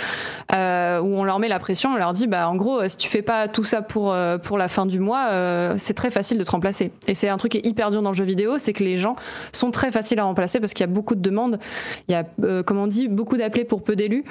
où 0.51 0.53
on 0.53 1.23
leur 1.23 1.39
met 1.39 1.47
la 1.47 1.59
pression, 1.59 1.89
on 1.93 1.97
leur 1.97 2.13
dit, 2.13 2.27
bah 2.27 2.47
en 2.47 2.55
gros, 2.55 2.87
si 2.87 2.97
tu 2.97 3.07
fais 3.07 3.23
pas 3.23 3.47
tout 3.47 3.63
ça 3.63 3.81
pour 3.81 4.15
pour 4.43 4.57
la 4.59 4.67
fin 4.67 4.85
du 4.85 4.99
mois, 4.99 5.75
c'est 5.77 5.95
très 5.95 6.11
facile 6.11 6.37
de 6.37 6.43
te 6.43 6.51
remplacer. 6.51 6.91
Et 7.07 7.15
c'est 7.15 7.29
un 7.29 7.37
truc 7.37 7.53
qui 7.53 7.57
est 7.57 7.65
hyper 7.65 7.89
dur 7.89 8.03
dans 8.03 8.11
le 8.11 8.15
jeu 8.15 8.26
vidéo, 8.27 8.59
c'est 8.59 8.73
que 8.73 8.83
les 8.83 8.97
gens 8.97 9.15
sont 9.51 9.71
très 9.71 9.89
faciles 9.89 10.19
à 10.19 10.25
remplacer 10.25 10.59
parce 10.59 10.73
qu'il 10.73 10.81
y 10.81 10.89
a 10.89 10.93
beaucoup 10.93 11.15
de 11.15 11.21
demandes. 11.21 11.59
Il 12.07 12.11
y 12.11 12.15
a, 12.15 12.25
euh, 12.43 12.61
comme 12.61 12.77
on 12.77 12.87
dit, 12.87 13.07
beaucoup 13.07 13.37
d'appelés 13.37 13.65
pour 13.65 13.83
peu 13.83 13.95
d'élus. 13.95 14.25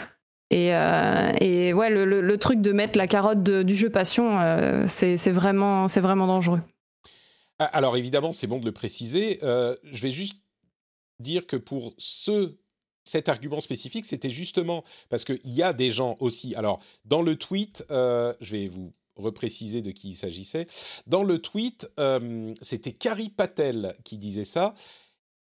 Et, 0.51 0.74
euh, 0.74 1.32
et 1.40 1.73
ouais, 1.73 1.90
le, 1.90 2.36
truc 2.39 2.60
de 2.60 2.70
mettre 2.73 2.97
la 2.97 3.09
carotte 3.09 3.43
du 3.43 3.74
jeu 3.74 3.90
passion, 3.90 4.39
euh, 4.40 4.85
c'est 4.86 5.16
vraiment, 5.32 5.86
vraiment 5.86 6.27
dangereux. 6.27 6.60
Ah, 7.59 7.64
Alors 7.64 7.97
évidemment, 7.97 8.32
c'est 8.32 8.47
bon 8.47 8.59
de 8.59 8.64
le 8.64 8.73
préciser. 8.73 9.39
Euh, 9.43 9.74
je 9.85 10.01
vais 10.02 10.10
juste 10.10 10.36
dire 11.20 11.47
que 11.47 11.56
pour 11.56 11.94
ce, 11.98 12.56
cet 13.05 13.28
argument 13.28 13.60
spécifique, 13.60 14.05
c'était 14.05 14.31
justement 14.31 14.85
parce 15.09 15.24
qu'il 15.24 15.40
y 15.44 15.62
a 15.62 15.73
des 15.73 15.90
gens 15.90 16.16
aussi. 16.20 16.55
Alors 16.55 16.81
dans 17.05 17.23
le 17.23 17.36
tweet, 17.36 17.85
euh, 17.90 18.35
je 18.40 18.52
vais 18.52 18.68
vous 18.68 18.93
repréciser 19.17 19.83
de 19.83 19.91
qui 19.91 20.09
il 20.11 20.15
s'agissait. 20.15 20.67
Dans 21.07 21.23
le 21.23 21.39
tweet, 21.39 21.91
euh, 21.99 22.55
c'était 22.63 22.93
Kari 22.93 23.31
Patel 23.31 23.95
qui 24.05 24.19
disait 24.19 24.45
ça. 24.45 24.75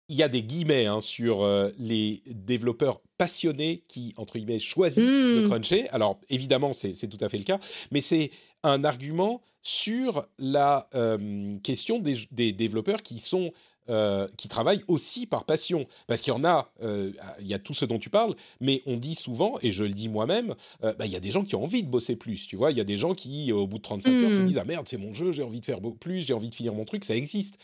Il 0.08 0.16
y 0.16 0.24
a 0.24 0.28
des 0.28 0.44
guillemets 0.44 0.86
hein, 0.86 1.02
sur 1.02 1.42
euh, 1.42 1.72
les 1.80 2.22
développeurs 2.28 3.02
passionnés 3.18 3.84
qui, 3.88 4.14
entre 4.18 4.38
guillemets, 4.38 4.60
choisissent 4.60 5.26
Mm. 5.26 5.42
de 5.42 5.48
cruncher. 5.48 5.90
Alors, 5.90 6.20
évidemment, 6.30 6.74
c'est 6.74 6.94
c'est 6.94 7.08
tout 7.08 7.18
à 7.22 7.30
fait 7.30 7.40
le 7.40 7.44
cas, 7.44 7.60
mais 7.92 8.02
c'est 8.02 8.30
un 8.64 8.84
argument 8.84 9.42
sur 9.64 10.28
la 10.38 10.88
euh, 10.94 11.58
question 11.64 11.98
des, 11.98 12.18
des 12.32 12.52
développeurs 12.54 13.02
qui 13.02 13.20
sont 13.20 13.52
euh, 13.90 14.28
qui 14.38 14.48
travaillent 14.48 14.84
aussi 14.88 15.28
par 15.28 15.45
passion. 15.45 15.86
Parce 16.07 16.22
qu'il 16.22 16.34
y 16.34 16.36
en 16.36 16.44
a, 16.44 16.72
euh, 16.82 17.12
il 17.40 17.48
y 17.48 17.53
a 17.53 17.60
tout 17.60 17.74
ce 17.74 17.86
dont 17.86 17.99
tu 17.99 18.10
parles, 18.10 18.36
mais 18.60 18.82
on 18.86 18.98
dit 18.98 19.16
souvent, 19.16 19.56
et 19.62 19.72
je 19.72 19.84
le 19.84 19.94
dis 19.94 20.10
moi-même, 20.10 20.56
euh, 20.84 20.94
bah, 20.94 21.06
il 21.06 21.12
y 21.12 21.16
a 21.16 21.20
des 21.20 21.32
gens 21.32 21.44
qui 21.44 21.56
ont 21.56 21.64
envie 21.64 21.84
de 21.84 21.90
bosser 21.90 22.16
plus, 22.16 22.48
tu 22.48 22.56
vois. 22.56 22.72
Il 22.72 22.78
y 22.78 22.82
a 22.82 22.86
des 22.86 22.98
gens 22.98 23.14
qui, 23.14 23.52
au 23.52 23.68
bout 23.68 23.78
de 23.78 23.84
35 23.84 24.24
heures, 24.24 24.34
se 24.34 24.41
Mm. 24.41 24.45
disent 24.45 24.57
Ah 24.57 24.66
merde, 24.66 24.88
c'est 24.88 24.98
mon 24.98 25.14
jeu, 25.14 25.32
j'ai 25.32 25.44
envie 25.44 25.60
de 25.60 25.66
faire 25.66 25.80
plus, 25.99 26.22
j'ai 26.26 26.34
envie 26.34 26.49
de 26.49 26.56
finir 26.56 26.74
mon 26.74 26.86
truc, 26.86 27.03
ça 27.06 27.16
existe. 27.16 27.57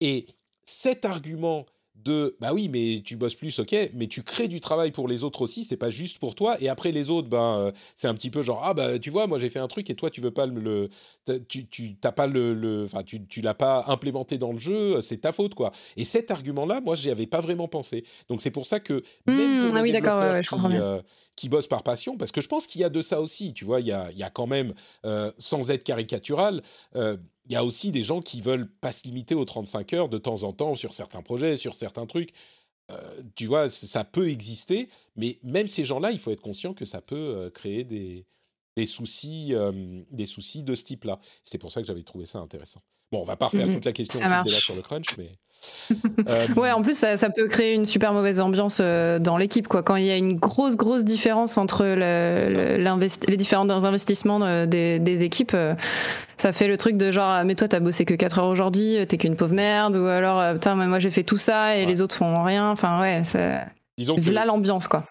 Et 0.00 0.26
cet 0.64 1.04
argument 1.04 1.66
de 1.94 2.36
bah 2.40 2.52
oui, 2.52 2.68
mais 2.68 3.02
tu 3.04 3.16
bosses 3.16 3.36
plus, 3.36 3.58
ok, 3.60 3.74
mais 3.94 4.08
tu 4.08 4.22
crées 4.24 4.48
du 4.48 4.60
travail 4.60 4.90
pour 4.90 5.06
les 5.08 5.22
autres 5.22 5.42
aussi, 5.42 5.62
c'est 5.64 5.76
pas 5.76 5.90
juste 5.90 6.18
pour 6.18 6.34
toi. 6.34 6.56
Et 6.60 6.68
après 6.68 6.90
les 6.92 7.08
autres, 7.08 7.28
ben 7.28 7.58
euh, 7.68 7.72
c'est 7.94 8.08
un 8.08 8.14
petit 8.14 8.30
peu 8.30 8.42
genre 8.42 8.60
ah 8.64 8.74
bah 8.74 8.98
tu 8.98 9.10
vois, 9.10 9.26
moi 9.28 9.38
j'ai 9.38 9.48
fait 9.48 9.60
un 9.60 9.68
truc 9.68 9.88
et 9.90 9.94
toi 9.94 10.10
tu 10.10 10.20
veux 10.20 10.32
pas 10.32 10.46
le, 10.46 10.88
le- 11.28 11.38
tu 11.48 11.66
tu 11.68 11.96
t'as 11.96 12.12
pas 12.12 12.26
le, 12.26 12.52
le- 12.54 12.84
enfin 12.84 13.02
tu 13.02 13.24
tu 13.26 13.40
l'as 13.40 13.54
pas 13.54 13.84
implémenté 13.88 14.38
dans 14.38 14.52
le 14.52 14.58
jeu, 14.58 15.00
c'est 15.02 15.18
ta 15.18 15.32
faute 15.32 15.54
quoi. 15.54 15.70
Et 15.96 16.04
cet 16.04 16.30
argument-là, 16.30 16.80
moi 16.80 16.96
j'y 16.96 17.10
avais 17.10 17.26
pas 17.26 17.40
vraiment 17.40 17.68
pensé. 17.68 18.04
Donc 18.28 18.40
c'est 18.40 18.50
pour 18.50 18.66
ça 18.66 18.80
que 18.80 19.02
même 19.26 19.56
Hmm, 19.56 19.58
pour 19.58 19.72
les 19.74 19.80
ah 19.80 19.82
oui, 19.82 19.92
ouais, 20.02 20.02
développeurs 20.02 20.32
ouais, 20.32 20.42
je 20.42 20.50
comprends 20.50 20.68
qui, 20.68 20.76
euh, 20.76 21.00
qui 21.36 21.48
bossent 21.48 21.66
par 21.66 21.82
passion, 21.82 22.16
parce 22.16 22.32
que 22.32 22.40
je 22.40 22.48
pense 22.48 22.66
qu'il 22.66 22.80
y 22.80 22.84
a 22.84 22.90
de 22.90 23.02
ça 23.02 23.20
aussi, 23.20 23.54
tu 23.54 23.64
vois, 23.64 23.80
il 23.80 23.86
y 23.86 23.92
a, 23.92 24.10
il 24.12 24.18
y 24.18 24.22
a 24.22 24.30
quand 24.30 24.46
même, 24.46 24.74
euh, 25.04 25.30
sans 25.38 25.70
être 25.70 25.84
caricatural, 25.84 26.62
euh, 26.96 27.16
il 27.46 27.52
y 27.52 27.56
a 27.56 27.64
aussi 27.64 27.92
des 27.92 28.02
gens 28.02 28.20
qui 28.22 28.40
veulent 28.40 28.68
pas 28.68 28.92
se 28.92 29.04
limiter 29.04 29.34
aux 29.34 29.44
35 29.44 29.92
heures 29.92 30.08
de 30.08 30.18
temps 30.18 30.42
en 30.44 30.52
temps 30.52 30.76
sur 30.76 30.94
certains 30.94 31.22
projets, 31.22 31.56
sur 31.56 31.74
certains 31.74 32.06
trucs. 32.06 32.32
Euh, 32.90 33.22
tu 33.34 33.46
vois, 33.46 33.70
ça 33.70 34.04
peut 34.04 34.28
exister, 34.28 34.88
mais 35.16 35.38
même 35.42 35.68
ces 35.68 35.84
gens-là, 35.84 36.10
il 36.10 36.18
faut 36.18 36.30
être 36.30 36.42
conscient 36.42 36.74
que 36.74 36.84
ça 36.84 37.00
peut 37.00 37.16
euh, 37.16 37.50
créer 37.50 37.84
des, 37.84 38.26
des, 38.76 38.86
soucis, 38.86 39.54
euh, 39.54 40.02
des 40.10 40.26
soucis 40.26 40.62
de 40.62 40.74
ce 40.74 40.84
type-là. 40.84 41.18
C'était 41.42 41.58
pour 41.58 41.72
ça 41.72 41.80
que 41.80 41.86
j'avais 41.86 42.02
trouvé 42.02 42.26
ça 42.26 42.40
intéressant. 42.40 42.82
Bon, 43.12 43.20
on 43.22 43.24
va 43.24 43.36
pas 43.36 43.46
refaire 43.46 43.66
Mhm. 43.66 43.74
toute 43.74 43.84
la 43.84 43.92
question 43.92 44.18
sur 44.48 44.74
le 44.74 44.82
crunch, 44.82 45.16
mais... 45.18 45.30
Euh, 46.28 46.46
Ouais, 46.56 46.72
en 46.72 46.82
plus, 46.82 46.96
ça, 46.96 47.16
ça 47.16 47.30
peut 47.30 47.48
créer 47.48 47.74
une 47.74 47.86
super 47.86 48.12
mauvaise 48.12 48.38
ambiance 48.40 48.78
euh, 48.80 49.18
dans 49.18 49.36
l'équipe, 49.38 49.66
quoi. 49.68 49.82
Quand 49.82 49.96
il 49.96 50.04
y 50.04 50.10
a 50.10 50.16
une 50.16 50.36
grosse, 50.36 50.76
grosse 50.76 51.04
différence 51.04 51.56
entre 51.56 51.84
le- 51.84 52.76
le- 52.78 53.26
les 53.28 53.36
différents 53.36 53.68
investissements 53.68 54.42
euh, 54.42 54.66
des, 54.66 54.98
des 54.98 55.22
équipes, 55.24 55.52
euh, 55.54 55.74
ça 56.36 56.52
fait 56.52 56.68
le 56.68 56.76
truc 56.76 56.96
de 56.98 57.10
genre, 57.12 57.24
ah, 57.28 57.44
mais 57.44 57.54
toi, 57.54 57.68
t'as 57.68 57.80
bossé 57.80 58.04
que 58.04 58.14
4 58.14 58.38
heures 58.40 58.48
aujourd'hui, 58.48 58.98
t'es 59.06 59.16
qu'une 59.16 59.36
pauvre 59.36 59.54
merde, 59.54 59.96
ou 59.96 60.04
alors, 60.04 60.54
putain, 60.54 60.74
mais 60.74 60.86
moi, 60.86 60.98
j'ai 60.98 61.10
fait 61.10 61.22
tout 61.24 61.38
ça 61.38 61.76
et 61.76 61.80
Ouais. 61.80 61.86
les 61.86 62.02
autres 62.02 62.14
font 62.16 62.42
rien. 62.42 62.70
Enfin, 62.70 63.00
ouais, 63.00 63.20
c'est 63.24 63.60
disons 63.96 64.16
que 64.16 64.30
là 64.30 64.44
l'ambiance, 64.44 64.88
quoi. 64.88 65.04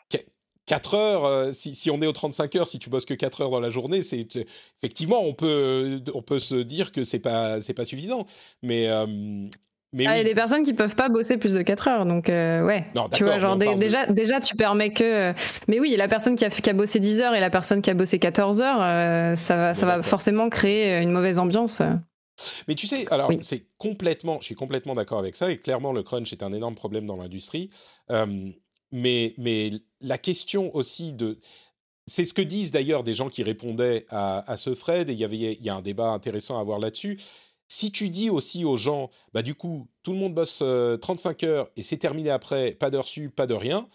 4 0.65 0.93
heures, 0.95 1.25
euh, 1.25 1.51
si, 1.51 1.75
si 1.75 1.91
on 1.91 2.01
est 2.01 2.07
aux 2.07 2.11
35 2.13 2.55
heures, 2.55 2.67
si 2.67 2.79
tu 2.79 2.89
bosses 2.89 3.05
que 3.05 3.13
4 3.13 3.41
heures 3.41 3.49
dans 3.49 3.59
la 3.59 3.69
journée, 3.69 4.01
c'est 4.01 4.25
effectivement 4.81 5.21
on 5.21 5.33
peut 5.33 6.01
on 6.13 6.21
peut 6.21 6.39
se 6.39 6.55
dire 6.55 6.91
que 6.91 7.03
c'est 7.03 7.19
pas 7.19 7.59
c'est 7.61 7.73
pas 7.73 7.85
suffisant, 7.85 8.25
mais 8.61 8.87
euh, 8.87 9.05
mais 9.95 10.07
Ah, 10.07 10.15
Il 10.15 10.17
y 10.17 10.21
a 10.21 10.23
des 10.23 10.33
personnes 10.33 10.63
qui 10.63 10.73
peuvent 10.73 10.95
pas 10.95 11.09
bosser 11.09 11.37
plus 11.37 11.53
de 11.53 11.61
4 11.61 11.87
heures, 11.87 12.05
donc 12.05 12.29
euh, 12.29 12.63
ouais. 12.65 12.85
Non, 12.95 13.07
tu 13.09 13.23
vois, 13.23 13.37
genre 13.39 13.57
de- 13.57 13.77
déjà, 13.77 14.07
déjà, 14.07 14.39
tu 14.39 14.55
permets 14.55 14.91
que. 14.91 15.03
euh, 15.03 15.33
Mais 15.67 15.79
oui, 15.79 15.95
la 15.97 16.07
personne 16.07 16.35
qui 16.35 16.45
a, 16.45 16.49
qui 16.49 16.67
a 16.69 16.73
bossé 16.73 16.99
10 16.99 17.19
heures 17.21 17.35
et 17.35 17.39
la 17.39 17.49
personne 17.51 17.81
qui 17.81 17.89
a 17.91 17.93
bossé 17.93 18.17
14 18.17 18.61
heures, 18.61 18.81
euh, 18.81 19.35
ça 19.35 19.55
va, 19.55 19.73
ça 19.75 19.85
va 19.85 20.01
forcément 20.01 20.49
créer 20.49 20.99
une 21.01 21.11
mauvaise 21.11 21.37
ambiance. 21.39 21.81
Mais 22.67 22.73
tu 22.73 22.87
sais, 22.87 23.05
alors 23.13 23.29
Oui. 23.29 23.37
c'est 23.41 23.67
complètement, 23.77 24.39
je 24.39 24.45
suis 24.45 24.55
complètement 24.55 24.95
d'accord 24.95 25.19
avec 25.19 25.35
ça 25.35 25.51
et 25.51 25.57
clairement 25.59 25.91
le 25.93 26.01
crunch 26.01 26.33
est 26.33 26.41
un 26.41 26.51
énorme 26.53 26.73
problème 26.73 27.05
dans 27.05 27.15
l'industrie. 27.15 27.69
Euh, 28.09 28.49
mais 28.91 29.35
mais 29.37 29.71
la 30.03 30.17
question 30.17 30.75
aussi 30.75 31.13
de 31.13 31.39
c'est 32.05 32.25
ce 32.25 32.33
que 32.33 32.41
disent 32.41 32.71
d'ailleurs 32.71 33.03
des 33.03 33.13
gens 33.13 33.29
qui 33.29 33.43
répondaient 33.43 34.05
à, 34.09 34.57
ce 34.57 34.69
thread 34.71 35.09
et 35.09 35.13
il 35.13 35.19
y 35.19 35.23
avait 35.23 35.37
il 35.37 35.63
y 35.63 35.69
a 35.69 35.75
un 35.75 35.81
débat 35.81 36.09
intéressant 36.09 36.57
à 36.57 36.61
avoir 36.61 36.77
là-dessus. 36.79 37.19
Si 37.69 37.91
tu 37.91 38.09
dis 38.09 38.29
aussi 38.29 38.65
aux 38.65 38.77
gens, 38.77 39.09
bah 39.33 39.41
du 39.41 39.55
coup 39.55 39.87
tout 40.03 40.11
le 40.11 40.19
monde 40.19 40.35
bosse 40.35 40.59
euh, 40.61 40.97
35 40.97 41.43
heures 41.43 41.69
et 41.77 41.81
c'est 41.81 41.97
terminé 41.97 42.29
après, 42.29 42.71
pas 42.71 42.91
d'heures 42.91 43.07
sup, 43.07 43.33
pas 43.33 43.47
de 43.47 43.53
rien, 43.53 43.87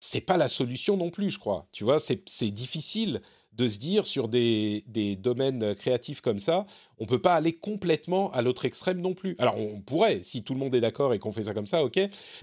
c'est 0.00 0.20
pas 0.20 0.36
la 0.36 0.48
solution 0.48 0.96
non 0.96 1.10
plus, 1.10 1.30
je 1.30 1.38
crois. 1.38 1.66
Tu 1.72 1.84
vois, 1.84 1.98
c'est 2.00 2.50
difficile 2.50 3.22
de 3.58 3.68
se 3.68 3.78
dire 3.78 4.06
sur 4.06 4.28
des, 4.28 4.84
domaines 5.20 5.74
créatifs 5.74 6.20
comme 6.20 6.38
ça, 6.38 6.66
on 6.98 7.06
peut 7.06 7.20
pas 7.20 7.34
aller 7.34 7.52
complètement 7.52 8.30
à 8.30 8.40
l'autre 8.40 8.64
extrême 8.64 9.00
non 9.00 9.14
plus. 9.14 9.34
Alors 9.38 9.58
on 9.58 9.80
pourrait, 9.80 10.20
si 10.22 10.42
tout 10.42 10.54
le 10.54 10.60
monde 10.60 10.74
est 10.74 10.80
d'accord 10.80 11.12
et 11.12 11.18
qu'on 11.18 11.32
fait 11.32 11.44
ça 11.44 11.54
comme 11.54 11.66
ça, 11.66 11.84
ok. 11.84 11.96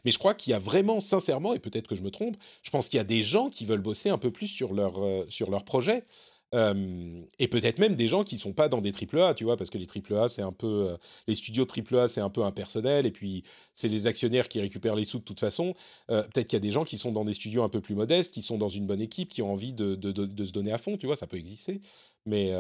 Mais 0.04 0.12
je 0.12 0.20
crois 0.20 0.34
qu'il 0.34 0.52
y 0.52 0.54
a 0.54 0.60
vraiment, 0.60 1.00
sincèrement, 1.00 1.54
et 1.54 1.60
peut-être 1.60 1.88
que 1.88 1.96
je 1.96 2.02
me 2.02 2.12
trompe, 2.12 2.36
je 2.64 2.70
pense 2.70 2.90
qu'il 2.90 2.98
y 2.98 3.02
a 3.02 3.06
des 3.06 3.24
gens 3.24 3.50
qui 3.50 3.66
veulent 3.66 3.82
bosser 3.82 4.10
un 4.10 4.18
peu 4.18 4.30
plus 4.32 4.48
sur 4.48 4.74
leur, 4.74 5.04
euh, 5.04 5.26
sur 5.30 5.50
leur 5.50 5.64
projet. 5.64 6.04
Et 6.54 7.48
peut-être 7.50 7.80
même 7.80 7.96
des 7.96 8.08
gens 8.08 8.24
qui 8.24 8.38
sont 8.38 8.54
pas 8.54 8.70
dans 8.70 8.82
des 8.82 8.92
triple 8.92 9.20
A, 9.20 9.34
tu 9.34 9.44
vois, 9.44 9.58
parce 9.58 9.70
que 9.70 9.78
les 9.78 9.88
triple 9.88 10.16
A, 10.16 10.28
c'est 10.28 10.42
un 10.42 10.52
peu, 10.52 10.96
les 11.28 11.36
studios 11.36 11.66
triple 11.66 11.98
A, 11.98 12.08
c'est 12.08 12.22
un 12.22 12.30
peu 12.30 12.44
impersonnel, 12.44 13.06
et 13.06 13.12
puis 13.12 13.44
c'est 13.74 13.90
les 13.90 14.08
actionnaires 14.08 14.48
qui 14.48 14.62
récupèrent 14.62 14.96
les 14.96 15.06
sous 15.06 15.20
de 15.20 15.24
toute 15.24 15.40
façon. 15.40 15.74
Peut-être 16.08 16.48
qu'il 16.48 16.54
y 16.54 16.56
a 16.56 16.60
des 16.62 16.72
gens 16.72 16.86
qui 16.86 16.98
sont 16.98 17.12
dans 17.12 17.26
des 17.26 17.34
studios 17.34 17.64
un 17.64 17.70
peu 17.70 17.82
plus 17.82 17.96
modestes, 17.96 18.34
qui 18.34 18.42
sont 18.42 18.58
dans 18.58 18.70
une 18.70 18.88
bonne 18.88 19.02
équipe, 19.02 19.30
qui 19.30 19.42
ont 19.42 19.52
envie 19.52 19.74
de, 19.74 19.96
de, 19.96 20.46
se 20.46 20.52
donner 20.52 20.72
à 20.72 20.78
fond, 20.78 20.98
tu 20.98 21.08
vois, 21.08 21.16
ça 21.16 21.28
peut 21.28 21.38
exister. 21.38 21.82
Mais 22.26 22.54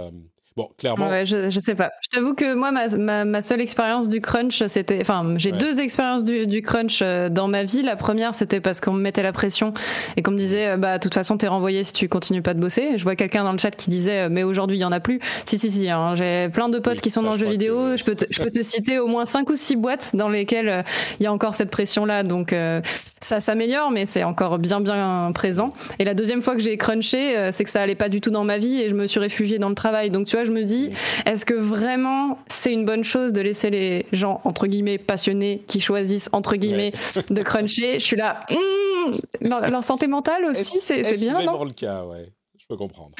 bon, 0.56 0.70
clairement, 0.78 1.10
Ouais, 1.10 1.26
je, 1.26 1.50
je 1.50 1.60
sais 1.60 1.76
pas. 1.76 1.92
Je 2.02 2.10
t'avoue 2.18 2.34
que 2.34 2.54
moi, 2.54 2.72
ma, 2.72 2.88
ma, 2.98 3.26
ma 3.26 3.42
seule 3.42 3.62
expérience 3.62 4.08
du 4.10 4.22
crunch, 4.22 4.64
c'était. 4.68 5.00
Enfin, 5.02 5.34
j'ai 5.38 5.52
Ouais. 5.52 5.58
deux 5.58 5.80
expériences 5.80 6.24
du, 6.24 6.48
du 6.48 6.62
crunch 6.62 7.00
euh, 7.02 7.30
dans 7.30 7.48
ma 7.48 7.64
vie. 7.64 7.82
La 7.84 7.96
première, 7.96 8.34
c'était 8.36 8.60
parce 8.62 8.82
qu'on 8.82 8.94
me 8.94 9.02
mettait 9.02 9.24
la 9.24 9.32
pression 9.34 9.74
et 10.18 10.22
qu'on 10.24 10.32
me 10.32 10.38
disait, 10.38 10.70
euh, 10.70 10.78
bah, 10.78 10.98
de 10.98 11.04
toute 11.04 11.14
façon, 11.14 11.38
t'es 11.38 11.48
renvoyé 11.48 11.84
si 11.84 11.94
tu 11.94 12.08
continues 12.10 12.42
pas 12.42 12.54
de 12.54 12.60
bosser. 12.60 12.98
Je 12.98 13.04
vois 13.04 13.16
quelqu'un 13.16 13.44
dans 13.44 13.52
le 13.52 13.58
chat 13.58 13.72
qui 13.72 13.90
disait, 13.90 14.26
euh, 14.26 14.30
mais 14.32 14.44
aujourd'hui, 14.44 14.78
il 14.78 14.82
y 14.82 14.86
en 14.86 14.92
a 14.92 15.00
plus. 15.00 15.20
Si, 15.46 15.58
si, 15.60 15.72
si. 15.72 15.90
hein, 15.90 16.16
j'ai 16.16 16.50
plein 16.50 16.70
de 16.70 16.80
potes 16.80 16.96
Oui, 16.96 17.02
qui 17.02 17.10
sont 17.10 17.22
dans 17.24 17.34
le 17.34 17.40
jeu 17.40 17.50
vidéo. 17.50 17.76
que- 17.92 17.98
Je, 17.98 18.04
peux 18.04 18.16
te, 18.16 18.26
je 18.30 18.42
peux 18.42 18.52
te 18.52 18.62
citer 18.62 19.00
au 19.00 19.08
moins 19.08 19.26
cinq 19.26 19.50
ou 19.50 19.56
six 19.56 19.76
boîtes 19.76 20.12
dans 20.16 20.30
lesquelles 20.30 20.84
il 21.20 21.24
y 21.24 21.28
a 21.28 21.34
encore 21.34 21.56
cette 21.56 21.70
pression-là. 21.70 22.24
Donc, 22.24 22.54
euh, 22.54 22.82
ça 23.20 23.40
s'améliore, 23.40 23.92
mais 23.92 24.06
c'est 24.06 24.24
encore 24.24 24.58
bien, 24.60 24.80
bien 24.82 25.32
présent. 25.34 25.74
Et 26.00 26.06
la 26.06 26.14
deuxième 26.14 26.42
fois 26.42 26.56
que 26.56 26.62
j'ai 26.62 26.78
crunché, 26.78 27.50
c'est 27.52 27.64
que 27.64 27.70
ça 27.70 27.82
allait 27.82 27.96
pas 27.96 28.10
du 28.10 28.22
tout 28.22 28.32
dans 28.32 28.44
ma 28.44 28.58
vie 28.58 28.80
et 28.82 28.90
je 28.90 28.96
me 28.96 29.08
suis 29.08 29.20
réfugiée 29.20 29.60
dans 29.60 29.70
le 29.70 29.76
travail. 29.76 30.10
Donc, 30.12 30.28
tu 30.28 30.36
vois, 30.36 30.45
je 30.46 30.52
me 30.52 30.64
dis, 30.64 30.92
est-ce 31.26 31.46
que 31.46 31.54
vraiment 31.54 32.40
c'est 32.48 32.72
une 32.74 32.86
bonne 32.86 33.04
chose 33.04 33.34
de 33.34 33.42
laisser 33.42 33.70
les 33.70 34.06
gens, 34.12 34.42
entre 34.44 34.68
guillemets, 34.68 34.98
passionnés, 34.98 35.64
qui 35.68 35.80
choisissent, 35.80 36.30
entre 36.32 36.56
guillemets, 36.56 36.92
de 37.30 37.42
cruncher? 37.42 37.96
Je 37.96 38.06
suis 38.06 38.18
là, 38.18 38.40
hmm, 38.50 39.12
leur, 39.42 39.70
leur 39.70 39.84
santé 39.84 40.08
mentale 40.08 40.46
aussi, 40.46 40.80
c'est 40.80 41.04
c'est 41.04 41.14
est-ce 41.14 41.22
bien, 41.22 41.34
vraiment 41.34 41.58
non 41.58 41.66
le 41.66 41.74
cas, 41.74 42.04
ouais. 42.06 42.32
Je 42.58 42.74
peux 42.74 42.78
comprendre. 42.78 43.14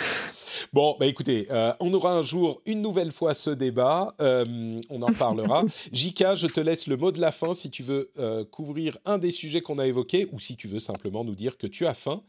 Bon, 0.74 0.96
bah 1.00 1.06
écoutez, 1.06 1.48
euh, 1.52 1.72
on 1.80 1.94
aura 1.94 2.14
un 2.14 2.24
jour 2.24 2.64
une 2.66 2.82
nouvelle 2.82 3.12
fois 3.12 3.36
ce 3.36 3.52
débat. 3.52 4.16
euh, 4.20 4.82
on 4.90 5.02
en 5.04 5.14
parlera. 5.14 5.64
Jika, 5.92 6.34
je 6.36 6.48
te 6.48 6.60
laisse 6.60 6.88
le 6.88 6.98
mot 6.98 7.12
de 7.12 7.22
la 7.22 7.32
fin 7.32 7.54
si 7.54 7.70
tu 7.70 7.84
veux 7.84 8.10
euh, 8.18 8.44
couvrir 8.44 8.98
un 9.06 9.20
des 9.20 9.30
sujets 9.30 9.62
qu'on 9.62 9.78
a 9.78 9.86
évoqués 9.86 10.28
ou 10.32 10.40
si 10.40 10.56
tu 10.56 10.68
veux 10.68 10.80
simplement 10.80 11.24
nous 11.24 11.36
dire 11.36 11.58
que 11.58 11.68
tu 11.68 11.86
as 11.86 11.94
faim 11.94 12.24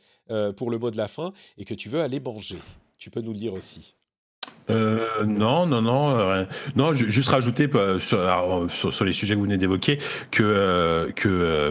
pour 0.56 0.70
le 0.70 0.78
mot 0.78 0.90
de 0.90 0.96
la 0.96 1.08
fin 1.08 1.32
et 1.56 1.64
que 1.64 1.72
tu 1.72 1.88
veux 1.88 2.00
aller 2.00 2.20
manger. 2.20 2.58
Tu 2.98 3.10
peux 3.10 3.20
nous 3.20 3.32
le 3.32 3.38
dire 3.38 3.54
aussi. 3.54 3.94
Euh, 4.68 4.98
non, 5.24 5.64
non, 5.66 5.80
non, 5.80 6.18
euh, 6.18 6.44
non. 6.74 6.92
ju- 6.92 7.10
Juste 7.10 7.28
rajouter 7.28 7.68
euh, 7.76 8.00
sur, 8.00 8.18
alors, 8.20 8.66
sur, 8.70 8.92
les 9.04 9.12
sujets 9.12 9.34
que 9.34 9.38
vous 9.38 9.44
venez 9.44 9.58
d'évoquer 9.58 9.98
que 10.32 10.42
euh, 10.42 11.10
que 11.12 11.28
euh, 11.28 11.70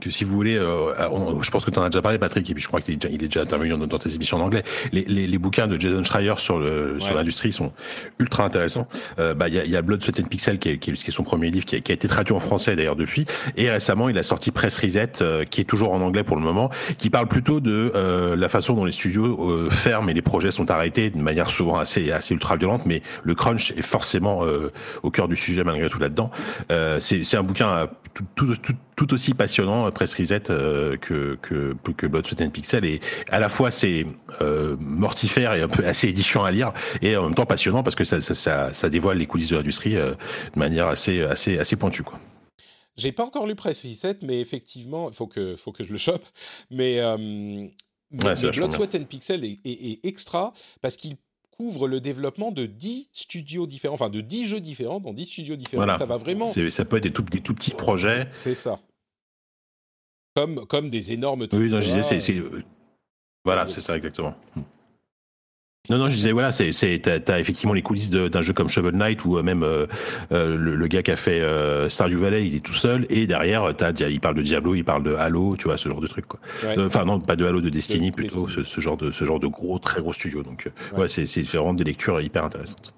que 0.00 0.10
si 0.10 0.24
vous 0.24 0.34
voulez, 0.34 0.56
euh, 0.56 0.92
on- 1.10 1.42
je 1.42 1.50
pense 1.50 1.64
que 1.64 1.70
tu 1.70 1.78
en 1.78 1.82
as 1.82 1.88
déjà 1.88 2.02
parlé, 2.02 2.18
Patrick, 2.18 2.48
et 2.50 2.54
puis 2.54 2.62
je 2.62 2.68
crois 2.68 2.80
qu'il 2.80 2.94
est 2.94 2.96
déjà, 2.96 3.08
il 3.14 3.22
est 3.22 3.26
déjà 3.28 3.42
intervenu 3.42 3.70
dans, 3.70 3.78
dans 3.78 3.98
tes 3.98 4.12
émissions 4.14 4.36
en 4.38 4.40
anglais. 4.40 4.62
Les, 4.92 5.02
les, 5.06 5.26
les 5.26 5.38
bouquins 5.38 5.66
de 5.66 5.80
Jason 5.80 6.02
Schreier 6.04 6.34
sur 6.38 6.58
le 6.58 6.96
sur 7.00 7.14
l'industrie 7.14 7.52
sont 7.52 7.72
ultra 8.18 8.44
intéressants. 8.44 8.86
Euh, 9.18 9.34
bah, 9.34 9.48
il 9.48 9.54
y 9.54 9.58
a, 9.58 9.64
il 9.64 9.70
y 9.70 9.76
a 9.76 9.82
Blood, 9.82 10.02
Sweat 10.02 10.20
and 10.20 10.24
Pixel 10.24 10.58
qui 10.58 10.70
est, 10.70 10.78
qui 10.78 10.90
est, 10.90 10.94
qui 10.94 11.08
est 11.08 11.12
son 11.12 11.22
premier 11.22 11.50
livre, 11.50 11.64
qui 11.64 11.76
a, 11.76 11.80
qui 11.80 11.92
a 11.92 11.94
été 11.94 12.08
traduit 12.08 12.34
en 12.34 12.40
français 12.40 12.76
d'ailleurs 12.76 12.96
depuis, 12.96 13.26
et 13.56 13.70
récemment 13.70 14.08
il 14.08 14.18
a 14.18 14.22
sorti 14.22 14.50
Press 14.50 14.78
Reset, 14.78 15.22
euh, 15.22 15.44
qui 15.44 15.60
est 15.60 15.64
toujours 15.64 15.92
en 15.92 16.00
anglais 16.00 16.24
pour 16.24 16.36
le 16.36 16.42
moment, 16.42 16.70
qui 16.98 17.08
parle 17.10 17.28
plutôt 17.28 17.60
de 17.60 17.92
euh, 17.94 18.36
la 18.36 18.48
façon 18.48 18.74
dont 18.74 18.84
les 18.84 18.92
studios 18.92 19.50
euh, 19.50 19.70
ferment 19.70 20.08
et 20.08 20.14
les 20.14 20.22
projets 20.22 20.50
sont 20.50 20.70
arrêtés 20.70 21.10
de 21.10 21.18
manière 21.22 21.50
souvent 21.50 21.76
assez, 21.76 22.10
assez 22.10 22.34
ultra 22.34 22.56
violente, 22.56 22.82
mais 22.86 23.02
le 23.22 23.34
crunch 23.34 23.70
est 23.72 23.82
forcément 23.82 24.44
euh, 24.44 24.72
au 25.02 25.10
cœur 25.10 25.28
du 25.28 25.36
sujet 25.36 25.64
malgré 25.64 25.88
tout 25.88 25.98
là-dedans. 25.98 26.30
Euh, 26.70 26.98
c'est 27.00 27.36
un 27.36 27.42
bouquin 27.42 27.88
tout, 28.14 28.24
tout, 28.34 28.56
tout, 28.56 28.74
tout, 28.96 29.14
aussi 29.14 29.34
passionnant, 29.34 29.90
Press 29.90 30.14
Reset, 30.14 30.40
que, 30.40 31.36
que, 31.42 31.74
que 31.96 32.06
Blood, 32.06 32.26
Sweat 32.26 32.40
and 32.40 32.50
Pixel. 32.50 32.84
Et 32.84 33.00
à 33.28 33.40
la 33.40 33.48
fois, 33.48 33.70
c'est 33.70 34.06
mortifère 34.78 35.54
et 35.54 35.62
un 35.62 35.68
peu 35.68 35.84
assez 35.86 36.08
édifiant 36.08 36.44
à 36.44 36.50
lire, 36.50 36.72
et 37.02 37.16
en 37.16 37.24
même 37.24 37.34
temps 37.34 37.46
passionnant 37.46 37.82
parce 37.82 37.96
que 37.96 38.04
ça, 38.04 38.20
ça, 38.20 38.34
ça, 38.34 38.72
ça 38.72 38.88
dévoile 38.88 39.18
les 39.18 39.26
coulisses 39.26 39.50
de 39.50 39.56
l'industrie 39.56 39.94
de 39.94 40.16
manière 40.56 40.88
assez, 40.88 41.22
assez, 41.22 41.58
assez 41.58 41.76
pointue. 41.76 42.02
Quoi. 42.02 42.18
J'ai 42.96 43.12
pas 43.12 43.24
encore 43.24 43.46
lu 43.46 43.54
Press 43.54 43.84
Reset, 43.84 44.18
mais 44.22 44.40
effectivement, 44.40 45.08
il 45.10 45.14
faut 45.14 45.26
que, 45.26 45.56
faut 45.56 45.72
que 45.72 45.82
je 45.82 45.92
le 45.92 45.98
chope. 45.98 46.24
Mais, 46.70 47.00
euh, 47.00 47.16
mais, 47.18 47.70
Blood, 48.12 48.72
Sweat 48.72 48.94
and 48.94 49.04
Pixel 49.08 49.44
est, 49.44 49.58
est, 49.64 50.04
extra 50.04 50.52
parce 50.80 50.96
qu'il 50.96 51.16
couvre 51.56 51.88
le 51.88 52.00
développement 52.00 52.52
de 52.52 52.66
10 52.66 53.08
studios 53.12 53.66
différents, 53.66 53.94
enfin 53.94 54.10
de 54.10 54.20
10 54.20 54.46
jeux 54.46 54.60
différents 54.60 55.00
dans 55.00 55.12
10 55.12 55.24
studios 55.24 55.56
différents. 55.56 55.96
Ça 55.96 56.06
va 56.06 56.16
vraiment. 56.16 56.48
Ça 56.48 56.84
peut 56.84 56.96
être 56.96 57.02
des 57.04 57.12
tout, 57.12 57.22
des 57.22 57.40
tout 57.40 57.54
petits 57.54 57.70
projets. 57.70 58.28
C'est 58.32 58.54
ça. 58.54 58.80
Comme, 60.34 60.66
comme 60.66 60.90
des 60.90 61.12
énormes. 61.12 61.46
Oui, 61.52 61.70
non, 61.70 61.80
je 61.80 61.92
disais, 61.92 62.20
c'est. 62.20 62.42
Voilà, 63.44 63.66
c'est 63.68 63.80
ça, 63.80 63.96
exactement. 63.96 64.34
Non, 65.90 65.98
non, 65.98 66.08
je 66.08 66.16
disais, 66.16 66.32
voilà, 66.32 66.50
c'est, 66.50 66.72
c'est, 66.72 66.98
t'as, 66.98 67.38
effectivement 67.38 67.74
les 67.74 67.82
coulisses 67.82 68.08
d'un 68.08 68.40
jeu 68.40 68.54
comme 68.54 68.70
Shovel 68.70 68.94
Knight 68.94 69.22
ou 69.26 69.36
euh, 69.36 69.42
même 69.42 69.62
euh, 69.62 69.86
euh, 70.32 70.56
le, 70.56 70.86
gars 70.86 71.02
qui 71.02 71.10
a 71.10 71.16
fait 71.16 71.42
Stardew 71.90 72.16
Valley, 72.16 72.46
il 72.46 72.54
est 72.54 72.60
tout 72.60 72.72
seul, 72.72 73.04
et 73.10 73.26
derrière, 73.26 73.74
t'as, 73.76 73.92
il 74.08 74.18
parle 74.18 74.36
de 74.36 74.40
Diablo, 74.40 74.74
il 74.74 74.84
parle 74.84 75.02
de 75.02 75.14
Halo, 75.14 75.56
tu 75.58 75.64
vois, 75.64 75.76
ce 75.76 75.90
genre 75.90 76.00
de 76.00 76.06
truc, 76.06 76.26
quoi. 76.26 76.40
Enfin, 76.78 77.04
non, 77.04 77.20
pas 77.20 77.36
de 77.36 77.44
Halo, 77.44 77.60
de 77.60 77.68
Destiny, 77.68 78.12
plutôt, 78.12 78.48
Ce, 78.48 78.80
genre 78.80 78.96
de, 78.96 79.10
ce 79.10 79.24
genre 79.26 79.40
de 79.40 79.46
gros, 79.46 79.78
très 79.78 80.00
gros 80.00 80.14
studio. 80.14 80.42
Donc, 80.42 80.70
ouais, 80.96 81.08
c'est, 81.08 81.26
c'est 81.26 81.42
vraiment 81.42 81.74
des 81.74 81.84
lectures 81.84 82.18
hyper 82.22 82.44
intéressantes. 82.44 82.94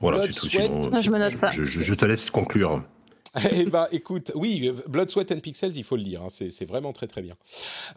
Voilà, 0.00 0.24
c'est 0.30 0.40
tout. 0.40 0.48
je 0.48 1.10
me 1.10 1.18
note 1.18 1.36
ça. 1.36 1.50
je 1.52 1.94
te 1.94 2.06
laisse 2.06 2.30
conclure. 2.30 2.82
Eh 3.52 3.64
ben, 3.64 3.88
écoute, 3.92 4.32
oui, 4.34 4.70
Blood, 4.88 5.10
Sweat 5.10 5.32
and 5.32 5.40
Pixels, 5.40 5.76
il 5.76 5.84
faut 5.84 5.96
le 5.96 6.02
lire. 6.02 6.22
Hein, 6.22 6.28
c'est 6.28 6.64
vraiment 6.64 6.92
très 6.92 7.06
très 7.06 7.22
bien. 7.22 7.36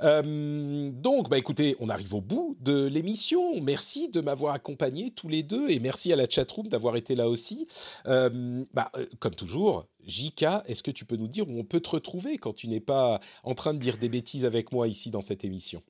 Euh, 0.04 0.90
donc, 0.92 1.30
bah 1.30 1.38
écoutez, 1.38 1.76
on 1.80 1.90
arrive 1.90 2.14
au 2.14 2.22
bout 2.22 2.58
de 2.62 2.86
l'émission. 2.88 3.62
Merci 3.62 4.10
de 4.10 4.22
m'avoir 4.22 4.54
accompagné 4.54 5.12
tous 5.12 5.28
les 5.28 5.44
deux 5.44 5.70
et 5.70 5.80
merci 5.80 6.12
à 6.12 6.16
la 6.16 6.30
chatroom 6.30 6.68
d'avoir 6.68 6.96
été 6.96 7.16
là 7.16 7.30
aussi. 7.30 7.68
Euh, 8.08 8.64
bah, 8.74 8.92
euh, 8.98 9.06
comme 9.20 9.36
toujours, 9.36 9.86
JK, 10.06 10.46
est-ce 10.66 10.84
que 10.84 10.92
tu 10.92 11.06
peux 11.06 11.18
nous 11.18 11.28
dire 11.28 11.48
où 11.48 11.60
on 11.60 11.64
peut 11.64 11.82
te 11.82 11.90
retrouver 11.90 12.38
quand 12.38 12.54
tu 12.54 12.68
n'es 12.68 12.80
pas 12.80 13.20
en 13.44 13.54
train 13.54 13.74
de 13.74 13.80
dire 13.80 13.98
des 13.98 14.10
bêtises 14.10 14.46
avec 14.46 14.72
moi 14.72 14.88
ici 14.88 15.12
dans 15.12 15.22
cette 15.22 15.44
émission? 15.44 15.82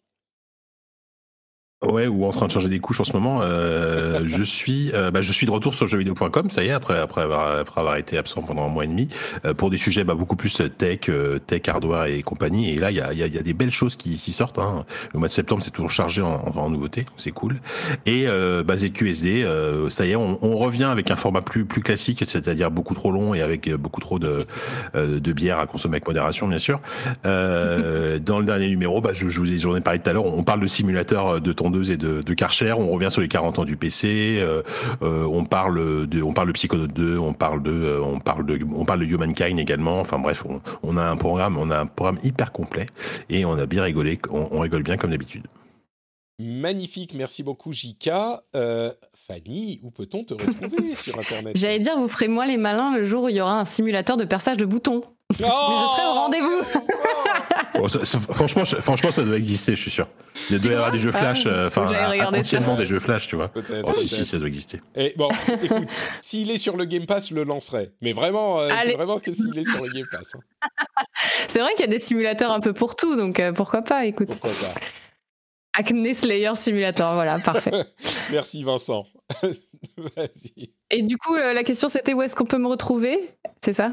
Ouais, 1.84 2.08
ou 2.08 2.26
en 2.26 2.32
train 2.32 2.48
de 2.48 2.52
changer 2.52 2.70
des 2.70 2.80
couches 2.80 3.02
en 3.02 3.04
ce 3.04 3.14
moment. 3.14 3.42
Euh, 3.44 4.22
je 4.26 4.42
suis, 4.42 4.92
euh, 4.96 5.12
bah, 5.12 5.22
je 5.22 5.32
suis 5.32 5.46
de 5.46 5.52
retour 5.52 5.76
sur 5.76 5.86
jeuxvideo.com. 5.86 6.50
Ça 6.50 6.64
y 6.64 6.70
est, 6.70 6.72
après, 6.72 6.98
après 6.98 7.22
avoir, 7.22 7.60
après 7.60 7.82
avoir 7.82 7.98
été 7.98 8.18
absent 8.18 8.42
pendant 8.42 8.66
un 8.66 8.68
mois 8.68 8.86
et 8.86 8.88
demi, 8.88 9.10
euh, 9.46 9.54
pour 9.54 9.70
des 9.70 9.78
sujets 9.78 10.04
bah, 10.04 10.16
beaucoup 10.16 10.36
plus 10.36 10.60
tech, 10.76 11.02
euh, 11.10 11.38
tech, 11.38 11.62
hardware 11.68 12.06
et 12.06 12.24
compagnie. 12.24 12.72
Et 12.72 12.78
là, 12.78 12.90
il 12.90 12.98
y 12.98 13.02
a, 13.02 13.14
y, 13.14 13.22
a, 13.22 13.28
y 13.28 13.38
a, 13.38 13.44
des 13.44 13.54
belles 13.54 13.70
choses 13.70 13.96
qui, 13.96 14.18
qui 14.18 14.32
sortent. 14.32 14.58
Hein. 14.58 14.86
Le 15.14 15.20
mois 15.20 15.28
de 15.28 15.34
septembre, 15.34 15.62
c'est 15.64 15.70
toujours 15.70 15.92
chargé 15.92 16.24
en, 16.24 16.52
en, 16.56 16.70
nouveautés, 16.72 17.06
c'est 17.16 17.30
cool. 17.30 17.62
Et 18.08 18.26
euh, 18.28 18.64
basé 18.64 18.90
QSD, 18.90 19.44
euh, 19.44 19.92
ça 19.92 20.08
y 20.08 20.14
est, 20.14 20.16
on, 20.16 20.40
on, 20.42 20.58
revient 20.58 20.86
avec 20.86 21.12
un 21.12 21.16
format 21.16 21.44
plus, 21.44 21.66
plus 21.66 21.84
classique, 21.84 22.24
c'est-à-dire 22.26 22.72
beaucoup 22.72 22.96
trop 22.96 23.12
long 23.12 23.36
et 23.36 23.44
avec 23.44 23.72
beaucoup 23.76 24.02
trop 24.02 24.18
de, 24.18 24.48
de 24.96 25.32
bière 25.32 25.60
à 25.60 25.68
consommer 25.68 25.98
avec 25.98 26.08
modération, 26.08 26.48
bien 26.48 26.58
sûr. 26.58 26.80
dans 27.24 28.40
le 28.40 28.46
dernier 28.46 28.68
numéro, 28.68 29.00
bah, 29.00 29.12
je, 29.14 29.30
je 29.30 29.40
vous 29.40 29.52
ai, 29.52 29.78
ai 29.78 29.82
parlé 29.82 30.00
tout 30.00 30.10
à 30.10 30.14
l'heure. 30.14 30.26
On 30.26 30.44
parle 30.44 30.62
de 30.62 30.68
simulateur 30.68 31.40
de 31.40 31.54
ton 31.54 31.67
et 31.90 31.98
de, 31.98 32.22
de 32.22 32.34
Karcher. 32.34 32.74
On 32.74 32.90
revient 32.92 33.12
sur 33.12 33.22
les 33.22 33.28
40 33.28 33.60
ans 33.60 33.66
du 33.66 33.78
PC. 33.78 34.38
Euh, 34.40 34.64
euh, 35.02 35.24
on 35.24 35.46
parle 35.46 36.08
de, 36.08 36.22
on 36.22 36.34
parle 36.34 36.48
de 36.48 36.54
Psychonaut 36.54 36.88
2. 36.88 37.18
On 37.18 37.34
parle 37.34 37.62
de, 37.64 37.72
euh, 37.72 38.02
on 38.02 38.20
parle 38.20 38.46
de, 38.46 38.60
on 38.76 38.86
parle 38.86 39.02
de 39.02 39.06
Humankind 39.06 39.60
également. 39.60 40.00
Enfin 40.00 40.20
bref, 40.20 40.44
on, 40.48 40.62
on, 40.84 40.98
a 40.98 41.04
un 41.04 41.18
programme, 41.18 41.58
on 41.58 41.70
a 41.70 41.80
un 41.80 41.86
programme 41.86 42.20
hyper 42.24 42.52
complet 42.52 42.88
et 43.30 43.46
on 43.46 43.54
a 43.54 43.66
bien 43.66 43.84
rigolé. 43.84 44.20
On, 44.32 44.48
on 44.52 44.60
rigole 44.60 44.84
bien 44.84 44.98
comme 44.98 45.12
d'habitude. 45.12 45.48
Magnifique, 46.40 47.16
merci 47.16 47.42
beaucoup 47.42 47.74
Jika. 47.74 48.44
Euh, 48.56 48.92
Fanny, 49.28 49.80
où 49.84 49.90
peut-on 49.90 50.24
te 50.24 50.36
retrouver 50.36 50.94
sur 50.96 51.18
Internet? 51.18 51.58
J'allais 51.58 51.80
dire, 51.80 51.98
vous 51.98 52.08
ferez 52.08 52.28
moi 52.28 52.46
les 52.46 52.58
malins 52.58 52.96
le 52.96 53.06
jour 53.06 53.24
où 53.24 53.30
il 53.30 53.36
y 53.36 53.42
aura 53.42 53.60
un 53.60 53.66
simulateur 53.66 54.18
de 54.18 54.26
perçage 54.26 54.58
de 54.58 54.66
boutons. 54.66 55.04
Oh 55.40 55.68
Mais 55.70 55.76
je 55.76 55.88
serai 55.92 56.08
au 56.08 56.14
rendez-vous. 56.14 56.62
Franchement, 58.34 58.66
franchement, 58.66 59.12
ça 59.12 59.24
doit 59.24 59.36
exister, 59.38 59.76
je 59.76 59.82
suis 59.82 59.92
sûr. 59.92 60.08
Il 60.50 60.60
doit 60.60 60.72
y 60.72 60.76
avoir 60.76 60.92
des 60.92 61.00
jeux 61.00 61.12
flash, 61.12 61.46
ah, 61.46 61.50
euh, 61.50 61.68
enfin, 61.68 61.86
potentiellement 61.86 62.76
des 62.76 62.86
jeux 62.86 63.00
flash, 63.00 63.28
tu 63.28 63.36
vois. 63.36 63.52
Oh, 63.84 63.94
si, 63.94 64.08
ça 64.08 64.38
doit 64.38 64.48
exister. 64.48 64.82
Et 64.96 65.14
bon, 65.18 65.30
écoute, 65.62 65.88
s'il 66.22 66.50
est 66.50 66.58
sur 66.58 66.78
le 66.78 66.86
Game 66.86 67.06
Pass, 67.06 67.30
je 67.30 67.36
le 67.36 67.44
lancerai. 67.44 67.92
Mais 68.02 68.14
vraiment, 68.14 68.60
euh, 68.60 68.70
c'est 68.84 68.94
vraiment 68.94 69.20
que 69.20 69.34
s'il 69.34 69.58
est 69.58 69.66
sur 69.66 69.84
le 69.84 69.92
Game 69.92 70.08
Pass. 70.12 70.34
Hein. 70.36 70.68
c'est 71.48 71.60
vrai 71.60 71.72
qu'il 71.72 71.82
y 71.82 71.90
a 71.90 71.92
des 71.92 72.00
simulateurs 72.00 72.52
un 72.52 72.60
peu 72.60 72.74
pour 72.74 72.96
tout, 72.96 73.16
donc 73.16 73.40
euh, 73.40 73.52
pourquoi 73.52 73.82
pas, 73.82 74.06
écoute. 74.06 74.30
Pourquoi 74.30 74.52
pas. 74.52 74.74
Acne 75.74 76.14
Slayer 76.14 76.56
Simulator, 76.56 77.14
voilà, 77.14 77.38
parfait. 77.40 77.86
Merci 78.32 78.64
Vincent. 78.64 79.06
Vas-y. 79.98 80.72
Et 80.90 81.04
du 81.04 81.18
coup, 81.18 81.36
la 81.36 81.64
question 81.64 81.88
c'était 81.90 82.14
où 82.14 82.22
est-ce 82.24 82.36
qu'on 82.36 82.46
peut 82.46 82.58
me 82.58 82.68
retrouver? 82.68 83.36
C'est 83.64 83.74
ça? 83.74 83.92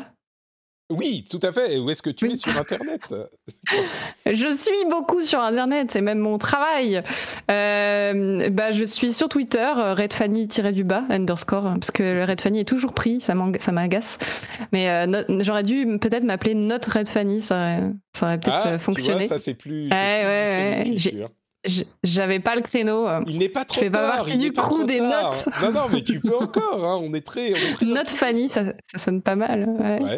Oui, 0.90 1.24
tout 1.31 1.40
à 1.43 1.51
fait. 1.51 1.78
Où 1.78 1.89
est-ce 1.89 2.02
que 2.02 2.11
tu 2.11 2.31
es 2.31 2.36
sur 2.36 2.56
Internet? 2.59 3.02
Je 4.27 4.55
suis 4.55 4.90
beaucoup 4.90 5.23
sur 5.23 5.40
Internet, 5.40 5.90
c'est 5.90 6.02
même 6.02 6.19
mon 6.19 6.36
travail. 6.36 7.02
Euh, 7.51 8.51
bah, 8.51 8.73
je 8.73 8.85
suis 8.85 9.12
sur 9.12 9.28
Twitter, 9.28 9.66
redfanny-du-bas, 9.74 11.05
underscore, 11.09 11.74
parce 11.74 11.90
que 11.90 12.27
Red 12.27 12.40
Fanny 12.40 12.61
est 12.61 12.69
toujours 12.69 12.93
pris, 12.93 13.20
ça 13.20 13.35
m'agace. 13.35 14.19
Mais 14.73 14.89
euh, 14.90 15.23
j'aurais 15.40 15.62
dû 15.62 15.86
peut-être 15.98 16.24
m'appeler 16.24 16.55
Notre 16.55 16.98
Red 16.98 17.09
Fanny, 17.09 17.40
ça 17.40 17.78
aurait, 18.23 18.39
peut-être 18.39 18.62
ah, 18.65 18.78
fonctionné. 18.78 19.23
Tu 19.23 19.28
vois, 19.28 19.39
ça 19.39 19.43
c'est 19.43 19.55
plus. 19.55 19.89
Ouais, 19.90 19.90
ouais, 19.90 21.27
j'avais 22.02 22.40
pas 22.40 22.54
le 22.54 22.62
créneau. 22.62 23.06
Il 23.26 23.38
n'est 23.38 23.48
pas 23.48 23.64
trop 23.64 23.80
Je 23.80 23.84
fais 23.84 23.90
pas 23.90 24.16
partie 24.16 24.38
du 24.38 24.52
crew 24.52 24.84
des 24.86 25.00
notes. 25.00 25.48
Non, 25.62 25.72
non, 25.72 25.82
mais 25.92 26.02
tu 26.02 26.20
peux 26.20 26.36
encore. 26.36 26.84
Hein. 26.84 27.00
On 27.02 27.12
est 27.14 27.24
très. 27.24 27.52
Note 27.82 28.10
Fanny, 28.10 28.48
ça, 28.48 28.64
ça, 28.92 28.98
sonne 28.98 29.22
pas 29.22 29.36
mal. 29.36 29.68
Ouais. 29.68 30.16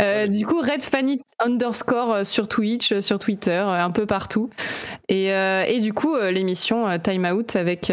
Euh, 0.00 0.26
du 0.26 0.46
coup, 0.46 0.60
Red 0.60 0.82
Fanny 0.82 1.20
underscore 1.38 2.12
euh, 2.12 2.24
sur 2.24 2.48
Twitch, 2.48 2.92
euh, 2.92 3.00
sur 3.00 3.18
Twitter, 3.18 3.58
un 3.58 3.90
peu 3.90 4.06
partout. 4.06 4.50
Et, 5.08 5.26
et 5.28 5.80
du 5.80 5.92
coup, 5.92 6.16
l'émission 6.16 6.98
Time 6.98 7.24
Out 7.24 7.56
avec, 7.56 7.90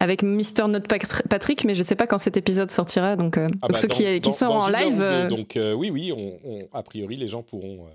avec 0.00 0.22
Mister 0.22 0.66
Note 0.68 0.86
Patrick, 0.88 1.64
mais 1.64 1.74
je 1.74 1.82
sais 1.82 1.96
pas 1.96 2.06
quand 2.06 2.18
cet 2.18 2.36
épisode 2.36 2.70
sortira. 2.70 3.16
Donc, 3.16 3.36
ah 3.36 3.46
donc 3.48 3.72
bah, 3.72 3.76
ceux 3.76 3.88
qui, 3.88 4.20
qui 4.20 4.32
sont 4.32 4.46
en 4.46 4.68
live. 4.68 5.28
donc, 5.28 5.58
oui, 5.76 5.90
oui, 5.90 6.12
on, 6.12 6.58
a 6.72 6.82
priori, 6.82 7.16
les 7.16 7.28
gens 7.28 7.42
pourront 7.42 7.86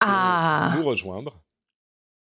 ah. 0.00 0.74
nous 0.76 0.84
rejoindre. 0.84 1.41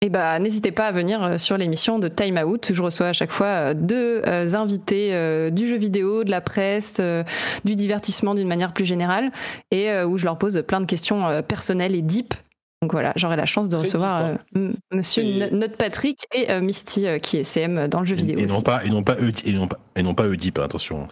Eh 0.06 0.10
ben, 0.10 0.38
n'hésitez 0.38 0.70
pas 0.70 0.88
à 0.88 0.92
venir 0.92 1.22
euh, 1.22 1.38
sur 1.38 1.56
l'émission 1.56 1.98
de 1.98 2.08
Time 2.08 2.36
Out. 2.36 2.72
Je 2.74 2.82
reçois 2.82 3.06
à 3.06 3.12
chaque 3.14 3.30
fois 3.30 3.46
euh, 3.46 3.74
deux 3.74 4.20
euh, 4.26 4.54
invités 4.54 5.10
du 5.50 5.66
jeu 5.66 5.78
vidéo, 5.78 6.24
de 6.24 6.30
la 6.30 6.42
presse, 6.42 7.00
du 7.64 7.74
divertissement 7.74 8.34
d'une 8.34 8.46
manière 8.46 8.74
plus 8.74 8.84
générale, 8.84 9.30
et 9.70 9.90
où 10.02 10.18
je 10.18 10.24
leur 10.26 10.36
pose 10.36 10.62
plein 10.66 10.80
de 10.80 10.86
questions 10.86 11.42
personnelles 11.42 11.94
et 11.94 12.02
deep. 12.02 12.34
Donc 12.82 12.92
voilà, 12.92 13.12
j'aurai 13.16 13.36
la 13.36 13.46
chance 13.46 13.68
de 13.68 13.76
recevoir 13.76 14.34
Monsieur 14.92 15.48
Note 15.52 15.76
Patrick 15.76 16.26
et 16.34 16.60
Misty 16.60 17.06
qui 17.22 17.38
est 17.38 17.44
CM 17.44 17.88
dans 17.88 18.00
le 18.00 18.06
jeu 18.06 18.16
vidéo. 18.16 18.38
Et, 18.38 18.46
non 18.46 18.60
pas 18.60 18.84
et 18.84 18.90
non 18.90 19.02
pas 19.02 19.16
et 19.44 19.52
non 19.52 19.66
pas 19.66 19.78
et 19.96 20.02
non 20.02 20.14
pas 20.14 20.26
Oedipe, 20.26 20.58
attention. 20.58 21.08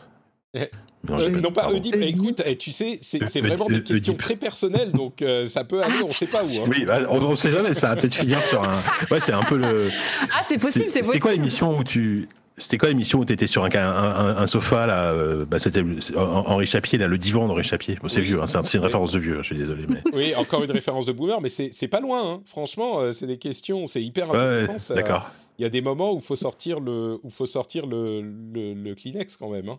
Non, 1.08 1.18
euh, 1.18 1.50
pas 1.50 1.70
Oedipe, 1.70 1.96
écoute, 2.00 2.42
eh, 2.46 2.56
tu 2.56 2.70
sais, 2.70 2.98
c'est 3.02 3.40
vraiment 3.40 3.66
des 3.66 3.82
questions 3.82 4.14
très 4.14 4.36
personnelles, 4.36 4.92
donc 4.92 5.20
euh, 5.20 5.48
ça 5.48 5.64
peut 5.64 5.82
aller, 5.82 6.02
on 6.04 6.08
ne 6.08 6.12
sait 6.12 6.26
pas 6.26 6.44
où. 6.44 6.48
Hein. 6.48 6.68
Oui, 6.68 6.84
bah, 6.84 7.00
on 7.10 7.30
ne 7.30 7.36
sait 7.36 7.50
jamais, 7.50 7.74
ça 7.74 7.88
va 7.88 7.96
peut-être 7.96 8.14
finir 8.14 8.44
sur 8.44 8.62
un. 8.62 8.80
Ouais, 9.10 9.20
c'est 9.20 9.32
un 9.32 9.42
peu 9.42 9.56
le. 9.56 9.90
Ah, 10.32 10.42
c'est 10.42 10.58
possible, 10.58 10.84
c'est 10.88 11.00
possible. 11.00 11.06
C'était 11.06 11.20
quoi 11.20 11.32
l'émission 11.32 11.76
où 11.76 11.84
tu. 11.84 12.28
C'était 12.56 12.78
quoi 12.78 12.88
l'émission 12.88 13.18
où 13.18 13.24
tu 13.24 13.32
étais 13.32 13.46
sur 13.46 13.64
un, 13.64 13.70
un, 13.74 14.36
un, 14.36 14.46
sofa 14.46 14.86
là 14.86 15.12
euh, 15.12 15.44
bah, 15.44 15.58
C'était 15.58 15.82
Henri 16.14 16.66
Chapier, 16.66 16.98
là, 16.98 17.06
le 17.06 17.18
divan 17.18 17.48
d'Henri 17.48 17.64
Chapier. 17.64 17.98
Bon, 18.00 18.08
c'est 18.08 18.20
vieux, 18.20 18.40
hein, 18.40 18.46
c'est 18.46 18.74
une 18.74 18.84
référence 18.84 19.12
de 19.12 19.18
vieux, 19.18 19.38
je 19.38 19.42
suis 19.42 19.56
désolé. 19.56 19.86
Mais... 19.88 20.02
Oui, 20.12 20.34
encore 20.34 20.62
une 20.62 20.70
référence 20.70 21.06
de 21.06 21.12
boomer, 21.12 21.40
mais 21.40 21.48
c'est 21.48 21.88
pas 21.88 22.00
loin. 22.00 22.34
Hein. 22.34 22.42
Franchement, 22.46 23.12
c'est 23.12 23.26
des 23.26 23.38
questions, 23.38 23.86
c'est 23.86 24.02
hyper 24.02 24.30
intéressant. 24.30 24.94
Ouais, 24.94 25.02
D'accord. 25.02 25.30
Il 25.58 25.62
y 25.62 25.64
a 25.66 25.70
des 25.70 25.82
moments 25.82 26.12
où 26.12 26.16
il 26.16 26.22
faut 26.22 26.36
sortir 26.36 26.80
le, 26.80 27.18
où 27.22 27.30
faut 27.30 27.46
sortir 27.46 27.86
le, 27.86 28.20
le, 28.20 28.74
le 28.74 28.94
Kleenex 28.94 29.36
quand 29.36 29.50
même. 29.50 29.68
Hein. 29.68 29.78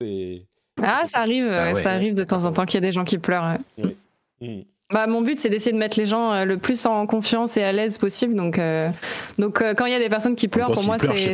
C'est 0.00 0.46
ah, 0.82 1.02
ça 1.06 1.20
arrive, 1.20 1.48
ah 1.50 1.74
ça 1.74 1.90
arrive 1.92 2.14
de 2.14 2.24
temps 2.24 2.44
en 2.44 2.52
temps 2.52 2.66
qu'il 2.66 2.74
y 2.74 2.84
a 2.84 2.86
des 2.86 2.92
gens 2.92 3.04
qui 3.04 3.18
pleurent. 3.18 3.58
Mm. 4.40 4.62
Bah, 4.92 5.06
mon 5.06 5.22
but, 5.22 5.38
c'est 5.38 5.48
d'essayer 5.48 5.72
de 5.72 5.78
mettre 5.78 5.98
les 5.98 6.06
gens 6.06 6.32
euh, 6.32 6.44
le 6.44 6.58
plus 6.58 6.86
en 6.86 7.06
confiance 7.06 7.56
et 7.56 7.62
à 7.62 7.72
l'aise 7.72 7.98
possible. 7.98 8.34
Donc, 8.34 8.58
euh, 8.58 8.90
donc 9.38 9.60
euh, 9.60 9.74
quand 9.74 9.86
il 9.86 9.92
y 9.92 9.96
a 9.96 9.98
des 9.98 10.08
personnes 10.08 10.36
qui 10.36 10.46
pleurent, 10.46 10.70
pour 10.70 10.84
moi, 10.84 10.98
c'est. 10.98 11.32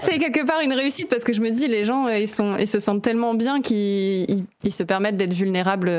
c'est 0.00 0.18
quelque 0.18 0.44
part 0.44 0.60
une 0.60 0.72
réussite 0.72 1.08
parce 1.08 1.24
que 1.24 1.32
je 1.32 1.40
me 1.40 1.50
dis, 1.50 1.68
les 1.68 1.84
gens, 1.84 2.08
ils, 2.08 2.28
sont, 2.28 2.56
ils 2.56 2.66
se 2.66 2.78
sentent 2.78 3.02
tellement 3.02 3.34
bien 3.34 3.60
qu'ils 3.60 4.44
ils, 4.64 4.72
se 4.72 4.82
permettent 4.82 5.16
d'être 5.16 5.34
vulnérables 5.34 5.92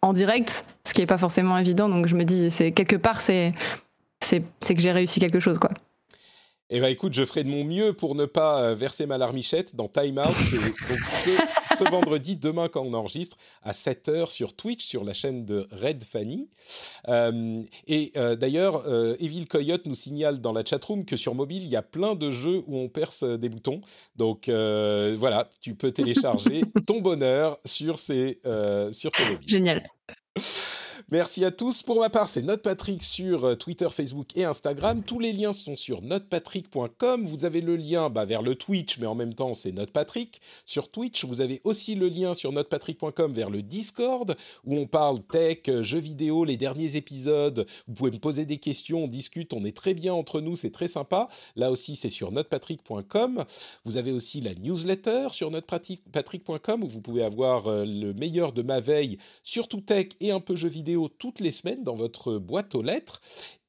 en 0.00 0.12
direct, 0.12 0.64
ce 0.86 0.94
qui 0.94 1.00
n'est 1.00 1.06
pas 1.06 1.18
forcément 1.18 1.58
évident. 1.58 1.88
Donc, 1.88 2.06
je 2.06 2.14
me 2.14 2.24
dis, 2.24 2.50
c'est 2.50 2.70
quelque 2.70 2.96
part, 2.96 3.20
c'est 3.20 3.52
que 4.20 4.80
j'ai 4.80 4.92
réussi 4.92 5.18
quelque 5.18 5.40
chose, 5.40 5.58
quoi. 5.58 5.70
Eh 6.70 6.80
ben 6.80 6.88
écoute, 6.88 7.12
je 7.12 7.24
ferai 7.24 7.44
de 7.44 7.50
mon 7.50 7.62
mieux 7.62 7.92
pour 7.92 8.14
ne 8.14 8.24
pas 8.24 8.62
euh, 8.62 8.74
verser 8.74 9.06
ma 9.06 9.18
larmichette 9.18 9.76
dans 9.76 9.88
Time 9.88 10.18
Out. 10.18 10.34
C'est 10.50 10.56
donc 10.88 11.04
ce, 11.04 11.30
ce 11.76 11.84
vendredi, 11.90 12.36
demain 12.36 12.68
quand 12.68 12.82
on 12.82 12.94
enregistre, 12.94 13.36
à 13.62 13.72
7h 13.72 14.30
sur 14.30 14.54
Twitch, 14.54 14.84
sur 14.84 15.04
la 15.04 15.12
chaîne 15.12 15.44
de 15.44 15.66
Red 15.72 16.04
Fanny. 16.04 16.48
Euh, 17.08 17.62
et 17.86 18.12
euh, 18.16 18.36
d'ailleurs, 18.36 18.84
euh, 18.86 19.16
Evil 19.20 19.46
Coyote 19.46 19.86
nous 19.86 19.94
signale 19.94 20.40
dans 20.40 20.52
la 20.52 20.64
chatroom 20.64 21.04
que 21.04 21.16
sur 21.16 21.34
mobile, 21.34 21.62
il 21.62 21.68
y 21.68 21.76
a 21.76 21.82
plein 21.82 22.14
de 22.14 22.30
jeux 22.30 22.62
où 22.66 22.78
on 22.78 22.88
perce 22.88 23.24
des 23.24 23.48
boutons. 23.48 23.80
Donc 24.16 24.48
voilà, 24.48 25.48
tu 25.60 25.74
peux 25.74 25.92
télécharger 25.92 26.62
ton 26.86 27.00
bonheur 27.00 27.58
sur, 27.64 27.98
ces, 27.98 28.40
sur 28.92 29.12
ton 29.12 29.24
mobile. 29.30 29.48
Génial. 29.48 29.90
Merci 31.10 31.44
à 31.44 31.50
tous. 31.50 31.82
Pour 31.82 32.00
ma 32.00 32.08
part, 32.08 32.30
c'est 32.30 32.40
NotePatrick 32.40 33.02
sur 33.02 33.44
euh, 33.44 33.54
Twitter, 33.56 33.88
Facebook 33.90 34.28
et 34.36 34.44
Instagram. 34.44 35.02
Tous 35.02 35.18
les 35.18 35.32
liens 35.32 35.52
sont 35.52 35.76
sur 35.76 36.00
notepatrick.com. 36.00 37.26
Vous 37.26 37.44
avez 37.44 37.60
le 37.60 37.76
lien 37.76 38.08
bah, 38.08 38.24
vers 38.24 38.40
le 38.40 38.54
Twitch, 38.54 38.98
mais 38.98 39.06
en 39.06 39.14
même 39.14 39.34
temps, 39.34 39.52
c'est 39.52 39.70
NotePatrick. 39.70 40.40
Sur 40.64 40.90
Twitch, 40.90 41.26
vous 41.26 41.42
avez 41.42 41.60
aussi 41.64 41.94
le 41.94 42.08
lien 42.08 42.32
sur 42.32 42.52
notepatrick.com 42.52 43.34
vers 43.34 43.50
le 43.50 43.60
Discord, 43.60 44.34
où 44.64 44.78
on 44.78 44.86
parle 44.86 45.20
tech, 45.20 45.58
euh, 45.68 45.82
jeux 45.82 45.98
vidéo, 45.98 46.46
les 46.46 46.56
derniers 46.56 46.96
épisodes. 46.96 47.66
Vous 47.86 47.94
pouvez 47.94 48.10
me 48.10 48.18
poser 48.18 48.46
des 48.46 48.58
questions, 48.58 49.04
on 49.04 49.08
discute, 49.08 49.52
on 49.52 49.64
est 49.66 49.76
très 49.76 49.92
bien 49.92 50.14
entre 50.14 50.40
nous, 50.40 50.56
c'est 50.56 50.72
très 50.72 50.88
sympa. 50.88 51.28
Là 51.54 51.70
aussi, 51.70 51.96
c'est 51.96 52.08
sur 52.08 52.32
notepatrick.com. 52.32 53.44
Vous 53.84 53.96
avez 53.98 54.10
aussi 54.10 54.40
la 54.40 54.54
newsletter 54.54 55.28
sur 55.32 55.50
notepatrick.com, 55.50 56.82
où 56.82 56.88
vous 56.88 57.02
pouvez 57.02 57.24
avoir 57.24 57.66
euh, 57.66 57.84
le 57.84 58.14
meilleur 58.14 58.54
de 58.54 58.62
ma 58.62 58.80
veille 58.80 59.18
sur 59.42 59.68
tout 59.68 59.82
tech 59.82 60.06
et 60.20 60.30
un 60.30 60.40
peu 60.40 60.56
jeux 60.56 60.68
toutes 61.18 61.40
les 61.40 61.50
semaines 61.50 61.82
dans 61.82 61.94
votre 61.94 62.38
boîte 62.38 62.74
aux 62.74 62.82
lettres. 62.82 63.20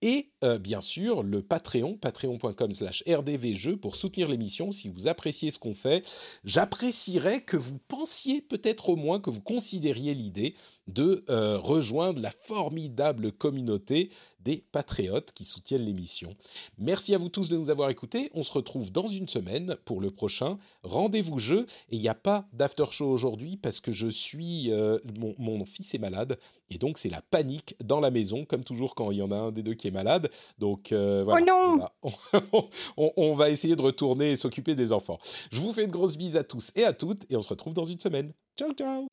Et 0.05 0.29
euh, 0.43 0.59
bien 0.59 0.81
sûr, 0.81 1.23
le 1.23 1.41
Patreon, 1.41 1.97
patreon.com 1.97 2.71
slash 2.71 3.03
rdvjeux 3.07 3.75
pour 3.75 3.95
soutenir 3.95 4.29
l'émission 4.29 4.71
si 4.71 4.87
vous 4.87 5.07
appréciez 5.07 5.49
ce 5.49 5.57
qu'on 5.57 5.73
fait. 5.73 6.05
J'apprécierais 6.43 7.41
que 7.41 7.57
vous 7.57 7.79
pensiez 7.87 8.39
peut-être 8.39 8.89
au 8.89 8.97
moins, 8.97 9.19
que 9.19 9.31
vous 9.31 9.41
considériez 9.41 10.13
l'idée 10.13 10.53
de 10.85 11.25
euh, 11.31 11.57
rejoindre 11.57 12.21
la 12.21 12.29
formidable 12.29 13.31
communauté 13.31 14.11
des 14.41 14.63
patriotes 14.71 15.31
qui 15.31 15.43
soutiennent 15.43 15.83
l'émission. 15.83 16.35
Merci 16.77 17.15
à 17.15 17.17
vous 17.17 17.29
tous 17.29 17.49
de 17.49 17.57
nous 17.57 17.71
avoir 17.71 17.89
écoutés. 17.89 18.29
On 18.35 18.43
se 18.43 18.51
retrouve 18.51 18.91
dans 18.91 19.07
une 19.07 19.27
semaine 19.27 19.75
pour 19.85 19.99
le 20.01 20.11
prochain 20.11 20.59
rendez-vous 20.83 21.39
jeu. 21.39 21.65
Et 21.89 21.95
il 21.95 22.01
n'y 22.01 22.09
a 22.09 22.13
pas 22.13 22.47
d'after 22.53 22.85
show 22.91 23.09
aujourd'hui 23.09 23.57
parce 23.57 23.79
que 23.79 23.91
je 23.91 24.07
suis, 24.07 24.71
euh, 24.71 24.99
mon, 25.17 25.33
mon 25.39 25.65
fils 25.65 25.95
est 25.95 25.99
malade 25.99 26.37
et 26.69 26.77
donc 26.77 26.97
c'est 26.97 27.09
la 27.09 27.21
panique 27.21 27.75
dans 27.83 27.99
la 27.99 28.11
maison, 28.11 28.45
comme 28.45 28.63
toujours 28.63 28.95
quand 28.95 29.11
il 29.11 29.17
y 29.17 29.21
en 29.21 29.31
a 29.31 29.35
un 29.35 29.51
des 29.51 29.63
deux 29.63 29.75
qui 29.75 29.87
est 29.87 29.91
malade. 29.95 30.29
Donc 30.59 30.91
euh, 30.91 31.23
voilà, 31.23 31.41
Oh 31.41 31.45
non 31.47 31.87
on, 32.03 32.09
va, 32.09 32.43
on- 32.97 33.11
on 33.17 33.33
va 33.33 33.49
essayer 33.49 33.75
de 33.75 33.81
retourner 33.81 34.31
et 34.33 34.35
s'occuper 34.35 34.75
des 34.75 34.91
enfants. 34.93 35.17
Je 35.51 35.59
vous 35.59 35.73
fais 35.73 35.87
de 35.87 35.91
grosses 35.91 36.17
bises 36.17 36.37
à 36.37 36.43
tous 36.43 36.71
et 36.75 36.83
à 36.85 36.93
toutes 36.93 37.23
et 37.31 37.35
on 37.35 37.41
se 37.41 37.49
retrouve 37.49 37.73
dans 37.73 37.83
une 37.85 37.99
semaine. 37.99 38.31
Ciao 38.55 38.71
ciao 38.73 39.07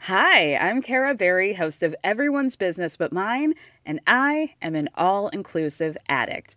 Hi, 0.00 0.56
I'm 0.56 0.80
Kara 0.80 1.14
Berry, 1.14 1.52
host 1.54 1.82
of 1.82 1.94
Everyone's 2.02 2.56
Business 2.56 2.96
But 2.96 3.12
Mine, 3.12 3.54
and 3.84 4.00
I 4.06 4.54
am 4.62 4.74
an 4.74 4.88
all 4.94 5.28
inclusive 5.28 5.96
addict. 6.08 6.56